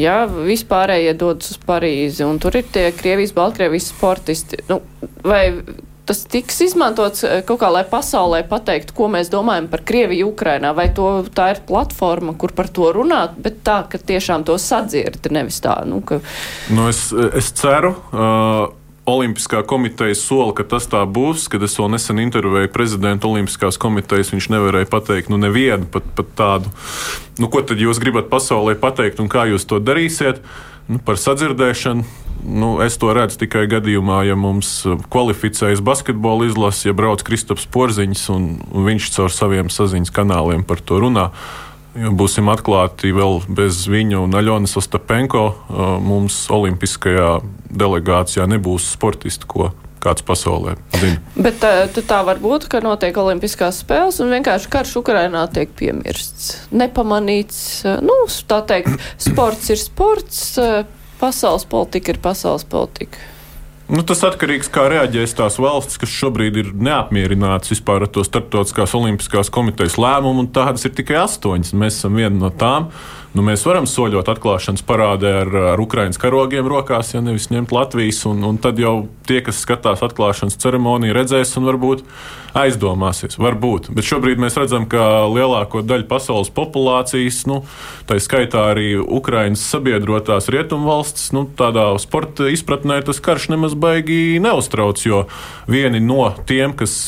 ja 0.00 0.16
vispārējie 0.32 1.12
dodas 1.20 1.52
uz 1.52 1.60
Parīzi 1.68 2.24
un 2.24 2.40
tur 2.40 2.56
ir 2.56 2.72
tie 2.72 2.88
Krievijas, 2.96 3.36
Baltkrievijas 3.36 3.92
sportisti, 3.92 4.64
nu, 4.72 4.80
vai 5.28 5.44
tas 6.10 6.24
tiks 6.26 6.58
izmantots 6.66 7.22
eh, 7.22 7.38
kaut 7.46 7.60
kā, 7.62 7.70
lai 7.70 7.84
pasaulē 7.86 8.42
pateiktu, 8.50 8.94
ko 8.96 9.06
mēs 9.12 9.30
domājam 9.30 9.68
par 9.70 9.84
Krieviju 9.86 10.32
Ukrainā, 10.32 10.72
vai 10.74 10.88
to, 10.94 11.20
tā 11.34 11.52
ir 11.54 11.62
platforma, 11.68 12.34
kur 12.34 12.50
par 12.56 12.66
to 12.74 12.90
runāt, 12.96 13.38
bet 13.38 13.62
tā, 13.66 13.84
ka 13.86 14.00
tiešām 14.10 14.42
to 14.48 14.58
sadzird, 14.58 15.30
nevis 15.30 15.60
tā, 15.62 15.76
nu, 15.86 16.02
ka. 16.02 16.18
Nu, 16.74 16.90
es, 16.90 17.08
es 17.30 17.54
ceru. 17.60 17.94
Uh... 18.10 18.76
Olimpiskā 19.10 19.64
komiteja 19.66 20.14
sola, 20.14 20.52
ka 20.54 20.62
tas 20.70 20.84
tā 20.86 21.00
būs. 21.08 21.48
Kad 21.50 21.64
es 21.66 21.72
vēl 21.80 21.88
nesen 21.90 22.20
intervēju 22.22 22.68
prezidentu 22.70 23.30
Olimpiskās 23.32 23.78
komitejas, 23.80 24.30
viņš 24.30 24.50
nevarēja 24.52 24.86
pateikt, 24.92 25.32
nu, 25.32 25.38
nevienu 25.40 25.88
pat, 25.90 26.06
pat 26.14 26.30
tādu, 26.38 26.70
nu, 27.40 27.48
ko 27.50 27.64
tad 27.66 27.80
jūs 27.82 27.98
gribat 27.98 28.28
pasaulē 28.30 28.76
pateikt 28.78 29.18
un 29.24 29.32
kā 29.32 29.48
jūs 29.50 29.66
to 29.66 29.80
darīsiet. 29.82 30.44
Nu, 30.86 31.00
par 31.02 31.18
sadzirdēšanu 31.18 32.29
Nu, 32.44 32.78
es 32.84 32.96
to 33.00 33.12
redzu 33.14 33.40
tikai 33.42 33.66
gadījumā, 33.70 34.22
ja 34.28 34.36
mums 34.38 34.70
uh, 34.88 35.00
kvalificējas 35.12 35.82
basketbola 35.84 36.48
izlase, 36.48 36.88
ja 36.88 36.94
brauc 36.96 37.22
Kristaps 37.26 37.66
Porziņš 37.70 38.22
un, 38.32 38.46
un 38.70 38.86
viņš 38.88 39.10
caur 39.16 39.34
saviem 39.34 39.72
saziņas 39.72 40.14
kanāliem 40.14 40.64
par 40.66 40.80
to 40.84 41.00
runā. 41.02 41.30
Ja 41.98 42.12
būsim 42.14 42.46
atklāti 42.52 43.10
vēl 43.12 43.40
bez 43.50 43.82
viņa 43.90 44.22
un 44.22 44.36
Aļonas 44.38 44.76
Ostapenko. 44.80 45.44
Uh, 45.50 45.94
mums 46.02 46.44
Olimpiskajā 46.54 47.40
delegācijā 47.70 48.46
nebūs 48.50 48.92
sportisti, 48.94 49.48
ko 49.50 49.72
kāds 50.00 50.24
pasaulē 50.24 50.78
zina. 50.96 51.18
Bet 51.36 51.58
tā, 51.60 51.74
uh, 51.88 51.98
tā 52.08 52.22
var 52.24 52.40
būt, 52.40 52.70
ka 52.72 52.80
notiek 52.84 53.18
Olimpiskās 53.20 53.82
spēles 53.84 54.22
un 54.24 54.32
vienkārši 54.32 54.70
karš 54.72 54.94
Ukrainā 55.02 55.44
tiek 55.52 55.74
piemirsts. 55.76 56.54
Nepamanīts, 56.72 57.60
nu, 58.06 58.16
tā 58.48 58.62
teikt, 58.70 58.96
sports 59.20 59.74
ir 59.74 59.82
sports 59.82 60.40
pasaules 61.20 61.66
politika 61.68 62.14
ir 62.14 62.22
pasaules 62.22 62.64
politika. 62.64 63.20
Nu, 63.90 64.04
tas 64.06 64.20
atkarīgs 64.22 64.68
no 64.68 64.70
tā, 64.70 64.74
kā 64.76 64.82
reaģēs 64.92 65.32
tās 65.34 65.56
valstis, 65.58 65.98
kas 65.98 66.12
šobrīd 66.14 66.58
ir 66.60 66.68
neapmierinātas 66.78 67.72
vispār 67.72 68.04
ar 68.04 68.12
to 68.14 68.22
starptautiskās 68.22 68.94
olimpiskās 68.94 69.50
komitejas 69.50 69.98
lēmumu, 69.98 70.44
un 70.44 70.50
tādas 70.54 70.86
ir 70.86 70.94
tikai 70.94 71.18
astoņas. 71.24 71.72
Mēs 71.74 71.98
esam 71.98 72.20
viena 72.20 72.36
no 72.38 72.52
tām. 72.54 72.92
Nu, 73.30 73.44
mēs 73.46 73.62
varam 73.62 73.84
soļot 73.86 74.26
atklāšanas 74.32 74.82
parādē 74.82 75.30
ar, 75.44 75.50
ar 75.76 75.80
Ukraiņas 75.82 76.18
karogiem 76.18 76.66
rokās, 76.66 77.12
ja 77.14 77.20
nevis 77.22 77.46
ņemt 77.52 77.70
Latvijas. 77.70 78.24
Un, 78.26 78.42
un 78.42 78.58
tad 78.58 78.80
jau 78.82 79.04
tie, 79.28 79.38
kas 79.46 79.60
skatās 79.62 80.02
atklāšanas 80.02 80.58
ceremoniju, 80.58 81.14
redzēs 81.14 81.54
un 81.60 81.68
varbūt 81.68 82.02
aizdomāsies. 82.58 83.38
Varbūt. 83.38 83.92
Bet 83.94 84.08
šobrīd 84.08 84.42
mēs 84.42 84.58
redzam, 84.58 84.88
ka 84.90 85.28
lielāko 85.30 85.84
daļu 85.86 86.08
pasaules 86.10 86.50
populācijas, 86.56 87.44
nu, 87.46 87.60
tā 88.10 88.18
skaitā 88.18 88.66
arī 88.72 88.96
Ukraiņas 88.98 89.62
sabiedrotās 89.76 90.50
rietumvalstis, 90.50 91.30
nu, 91.36 91.46
tādā 91.46 91.86
sporta 92.02 92.50
izpratnē 92.50 92.98
tas 93.06 93.22
karš 93.22 93.52
nemaz 93.54 93.78
baigi 93.78 94.42
neuztrauc. 94.42 95.06
Jo 95.06 95.28
vieni 95.70 96.02
no 96.02 96.32
tiem, 96.50 96.74
kas, 96.74 96.98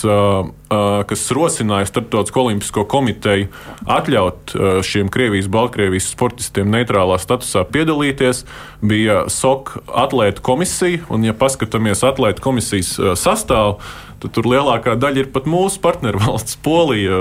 kas 1.09 1.25
rosināja 1.35 1.89
Startautisko 1.91 2.47
olimpisko 2.47 2.85
komiteju 2.91 3.49
atļaut 3.91 4.55
šiem 4.87 5.11
Krievijas, 5.13 5.51
Baltkrievijas 5.53 6.13
sportistiem 6.13 6.71
neitrālā 6.73 7.19
statusā 7.23 7.65
piedalīties, 7.73 8.45
bija 8.83 9.25
SOK 9.33 9.77
atlētu 10.05 10.45
komisija. 10.45 11.03
Un, 11.13 11.27
ja 11.27 11.37
paskatāmies 11.37 12.05
atlētu 12.07 12.45
komisijas 12.45 12.95
sastāvu, 13.21 13.79
tad 14.23 14.35
tur 14.37 14.47
lielākā 14.47 14.95
daļa 15.01 15.25
ir 15.25 15.31
pat 15.35 15.49
mūsu 15.51 15.81
partnervalsts, 15.83 16.59
Polija, 16.63 17.19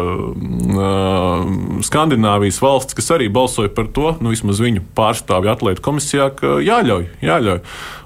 Skandināvijas 1.88 2.62
valsts, 2.62 2.98
kas 2.98 3.10
arī 3.16 3.30
balsoja 3.34 3.72
par 3.74 3.90
to, 3.94 4.14
nu, 4.22 4.34
vismaz 4.36 4.62
viņu 4.62 4.86
pārstāvju 4.98 5.54
atlētu 5.56 5.86
komisijā, 5.86 6.30
ka 6.38 6.60
jāļauj, 6.62 7.08
jāļauj. 7.26 7.62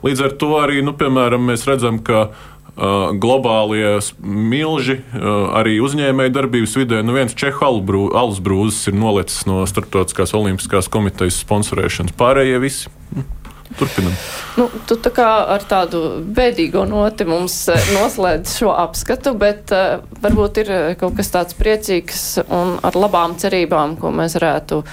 Līdz 0.05 0.25
ar 0.27 0.35
to 0.39 0.51
arī, 0.61 0.79
nu, 0.85 0.95
piemēram, 0.95 1.43
mēs 1.51 1.67
redzam, 1.67 1.99
ka 1.99 2.29
globālie 2.75 3.95
milži, 4.19 4.99
uh, 4.99 5.53
arī 5.55 5.77
uzņēmēju 5.85 6.35
darbības 6.35 6.75
vidē. 6.75 6.99
Nu 7.05 7.15
viens 7.15 7.35
čehu 7.37 7.69
alus 8.11 8.41
brūzis 8.43 8.91
ir 8.91 8.99
nolicis 8.99 9.47
no 9.47 9.63
Startautiskās 9.69 10.35
olimpiskās 10.35 10.91
komitejas 10.91 11.39
sponsorēšanas. 11.45 12.17
Pārējie 12.19 12.59
visi. 12.63 12.91
Hm. 13.13 13.31
Turpinam. 13.75 14.13
Nu, 14.55 14.67
tu 14.87 14.95
tā 15.01 15.09
kā 15.11 15.27
ar 15.55 15.63
tādu 15.67 16.01
bēdīgo 16.35 16.85
noti 16.87 17.25
mums 17.27 17.55
eh, 17.73 17.89
noslēdz 17.95 18.53
šo 18.61 18.71
apskatu, 18.77 19.33
bet 19.39 19.73
uh, 19.73 20.05
varbūt 20.23 20.61
ir 20.61 20.71
eh, 20.71 20.87
kaut 20.99 21.17
kas 21.17 21.33
tāds 21.33 21.57
priecīgs 21.57 22.23
un 22.45 22.77
ar 22.85 22.95
labām 22.95 23.35
cerībām, 23.41 23.97
ko 23.99 24.13
mēs 24.15 24.37
varētu 24.37 24.83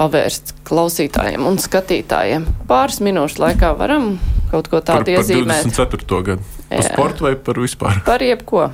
pavērst 0.00 0.54
klausītājiem 0.68 1.44
un 1.48 1.60
skatītājiem. 1.60 2.46
Pāris 2.70 3.02
minūšu 3.04 3.42
laikā 3.42 3.74
varam 3.76 4.14
kaut 4.50 4.70
ko 4.72 4.80
tādu 4.80 5.10
par, 5.10 5.20
iezīmēt. 5.20 5.66
Par 5.66 5.74
24. 5.76 6.22
gadu. 6.30 6.48
Par 6.70 6.86
sportu 6.86 7.26
vai 7.26 7.34
par 7.36 7.60
vispār? 7.60 8.00
Par 8.06 8.24
jebko. 8.24 8.70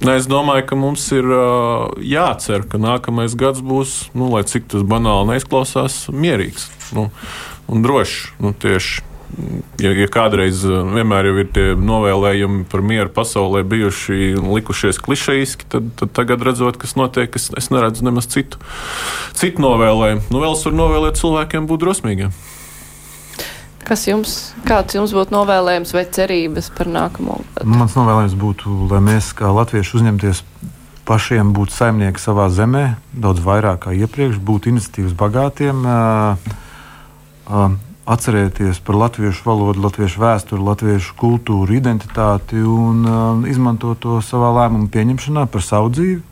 Ne, 0.00 0.14
es 0.16 0.24
domāju, 0.28 0.64
ka 0.70 0.76
mums 0.80 1.02
ir 1.12 1.26
uh, 1.28 1.90
jācer, 2.00 2.64
ka 2.68 2.80
nākamais 2.80 3.34
gads 3.36 3.60
būs, 3.60 3.96
nu, 4.16 4.30
lai 4.32 4.46
cik 4.48 4.70
tas 4.72 4.84
banāli 4.88 5.34
neizklausās, 5.34 6.06
mierīgs 6.08 6.70
nu, 6.96 7.10
un 7.68 7.84
drošs. 7.84 8.30
Nu, 8.40 8.54
tieši 8.56 9.04
ja, 9.80 9.92
ja 9.94 10.08
kādreiz 10.12 10.62
vienmēr 10.66 11.30
ir 11.30 11.40
tie 11.54 11.66
novēlējumi 11.78 12.64
par 12.70 12.84
mieru 12.86 13.12
pasaulē 13.14 13.62
bijuši 13.68 14.34
likušies 14.40 15.00
klišejiski, 15.02 15.68
tad, 15.72 15.90
tad 16.00 16.14
tagad 16.16 16.44
redzot, 16.46 16.78
kas 16.80 16.96
notiek, 16.98 17.34
es, 17.36 17.50
es 17.58 17.70
neredzu 17.74 18.06
nemaz 18.06 18.30
citu, 18.30 18.60
citu 19.38 19.64
novēlējumu. 19.64 20.26
Nu, 20.30 20.42
vēl 20.44 20.56
es 20.56 20.64
varu 20.66 20.80
novēlēt 20.82 21.20
cilvēkiem 21.20 21.68
būt 21.70 21.84
drosmīgiem. 21.84 22.34
Kas 23.90 24.04
jums, 24.06 24.34
kāds 24.68 24.94
jums 24.94 25.14
būtu 25.16 25.34
novēlējums 25.34 25.94
vai 25.96 26.04
cerības 26.14 26.68
par 26.76 26.90
nākamo 26.92 27.40
gadu? 27.56 27.70
Mans 27.70 27.96
novēlējums 27.98 28.36
būtu, 28.38 28.74
lai 28.92 29.00
mēs 29.02 29.32
kā 29.34 29.50
latvieši 29.50 29.96
uzņemties 29.98 30.44
pašiem 31.08 31.50
būt 31.56 31.72
saimnieki 31.74 32.22
savā 32.22 32.46
zemē, 32.54 32.84
daudz 33.10 33.42
vairāk 33.42 33.86
kā 33.86 33.94
iepriekš, 33.96 34.38
būt 34.46 34.68
iniciatīvas 34.70 35.16
bagātiem, 35.18 35.82
atcerēties 38.08 38.80
par 38.84 38.96
latviešu 39.00 39.44
valodu, 39.44 39.82
latviešu 39.84 40.22
vēsturi, 40.22 40.64
latviešu 40.64 41.16
kultūru, 41.20 41.76
identitāti 41.76 42.62
un 42.62 43.44
izmantot 43.50 44.00
to 44.02 44.20
savā 44.24 44.52
lēmumu 44.62 44.88
pieņemšanā 44.92 45.46
par 45.50 45.64
savu 45.64 45.92
dzīvi. 45.94 46.22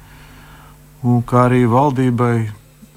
Un 1.08 1.20
kā 1.22 1.44
arī 1.46 1.62
valdībai 1.70 2.48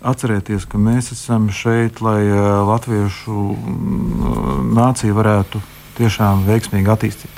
atcerēties, 0.01 0.65
ka 0.69 0.79
mēs 0.81 1.11
esam 1.13 1.49
šeit, 1.53 2.01
lai 2.01 2.23
eh, 2.25 2.39
latviešu 2.67 3.35
mm, 3.53 4.71
nācija 4.77 5.15
varētu 5.17 5.61
tiešām 5.99 6.45
veiksmīgi 6.47 6.91
attīstīties. 6.91 7.37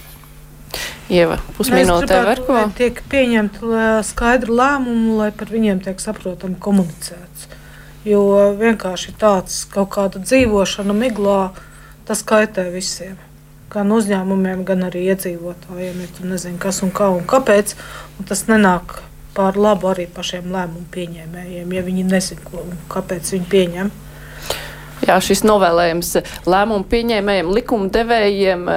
Ieva, 1.14 1.38
pusminūtē 1.57 2.19
var 2.26 2.39
ko? 2.47 2.61
Tiek 2.77 3.03
pieņemta 3.11 3.99
skaidra 4.07 4.55
lēmuma, 4.61 5.18
lai 5.19 5.30
par 5.35 5.51
viņiem 5.53 5.84
tiek 5.84 5.99
saprotami 6.01 6.55
komunicēts. 6.64 7.49
Jo 8.03 8.51
vienkārši 8.59 9.13
tāds 9.19 9.61
kaut 9.71 9.93
kāda 9.95 10.19
dzīvošana 10.23 10.95
miglā, 10.97 11.53
tas 12.07 12.23
kaitē 12.27 12.67
visiem. 12.73 13.15
Gan 13.71 13.93
uzņēmumiem, 13.95 14.65
gan 14.67 14.84
arī 14.89 15.05
iedzīvotājiem. 15.13 16.01
Ja 16.03 16.09
tu 16.17 16.27
nezini, 16.27 16.59
kas 16.61 16.84
un 16.84 16.91
kā 16.93 17.07
un 17.15 17.23
kāpēc, 17.30 17.73
un 18.19 18.27
tas 18.30 18.43
nenāk 18.49 18.99
pār 19.34 19.57
labu 19.57 19.89
arī 19.89 20.05
pašiem 20.13 20.51
lēmumu 20.53 20.85
pieņēmējiem, 20.93 21.71
ja 21.73 21.85
viņi 21.85 22.03
nezina, 22.09 22.43
ko 22.45 22.61
un 22.67 22.75
kāpēc 22.91 23.31
viņi 23.34 23.49
pieņem. 23.49 23.93
Jā, 25.07 25.19
šis 25.23 25.43
novēlējums 25.47 26.15
lēmumu 26.49 26.88
pieņēmējiem, 26.91 27.53
likumdevējiem, 27.57 28.67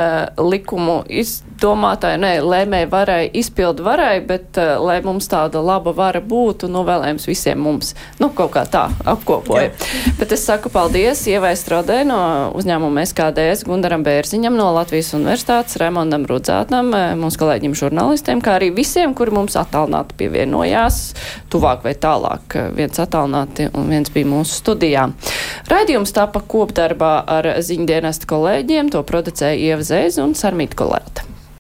likumu 0.43 1.01
iz, 1.09 1.41
domātāji, 1.61 2.21
nē, 2.21 2.33
lēmēji 2.45 2.89
varai, 2.93 3.21
izpildu 3.37 3.85
varai, 3.87 4.19
bet 4.25 4.59
uh, 4.61 4.77
lai 4.83 4.99
mums 5.05 5.29
tāda 5.31 5.61
laba 5.65 5.93
vara 5.97 6.21
būtu, 6.21 6.69
novēlējums 6.73 7.27
visiem 7.29 7.61
mums. 7.65 7.95
Nu, 8.21 8.29
kaut 8.37 8.53
kā 8.57 8.65
tā 8.69 8.87
apkopoja. 9.09 9.71
Jā. 9.71 10.13
Bet 10.21 10.35
es 10.37 10.45
saku 10.47 10.71
paldies 10.73 11.23
Ievai 11.31 11.55
Strodē 11.59 12.03
no 12.09 12.19
uzņēmuma 12.59 13.05
SKDS, 13.09 13.65
Gundaram 13.69 14.05
Bērziņam 14.07 14.57
no 14.59 14.69
Latvijas 14.77 15.15
Universitātes, 15.17 15.79
Raimondam 15.81 16.27
Rudzātnam, 16.29 16.93
eh, 16.97 17.15
mūsu 17.19 17.41
kolēģim 17.43 17.77
žurnālistiem, 17.79 18.43
kā 18.45 18.59
arī 18.61 18.73
visiem, 18.77 19.15
kuri 19.17 19.35
mums 19.39 19.57
attālināti 19.59 20.19
pievienojās, 20.21 21.01
tuvāk 21.53 21.87
vai 21.87 21.95
tālāk. 21.97 22.59
Viens 22.77 23.01
attālināti 23.03 23.71
un 23.73 23.89
viens 23.93 24.13
bija 24.13 24.29
mūsu 24.29 24.61
studijā. 24.61 25.09
Raidījums 25.71 26.13
tapa 26.17 26.41
kopdarbā 26.41 27.15
ar 27.29 27.53
ziņdienestu 27.65 28.29
kolēģiem, 28.31 28.93
to 28.95 29.05
producēja 29.07 29.61
Ieva 29.73 29.85
Zēze 29.85 30.25
un 30.25 30.37
Sarmīta 30.39 30.79
Kolēta. 30.81 31.36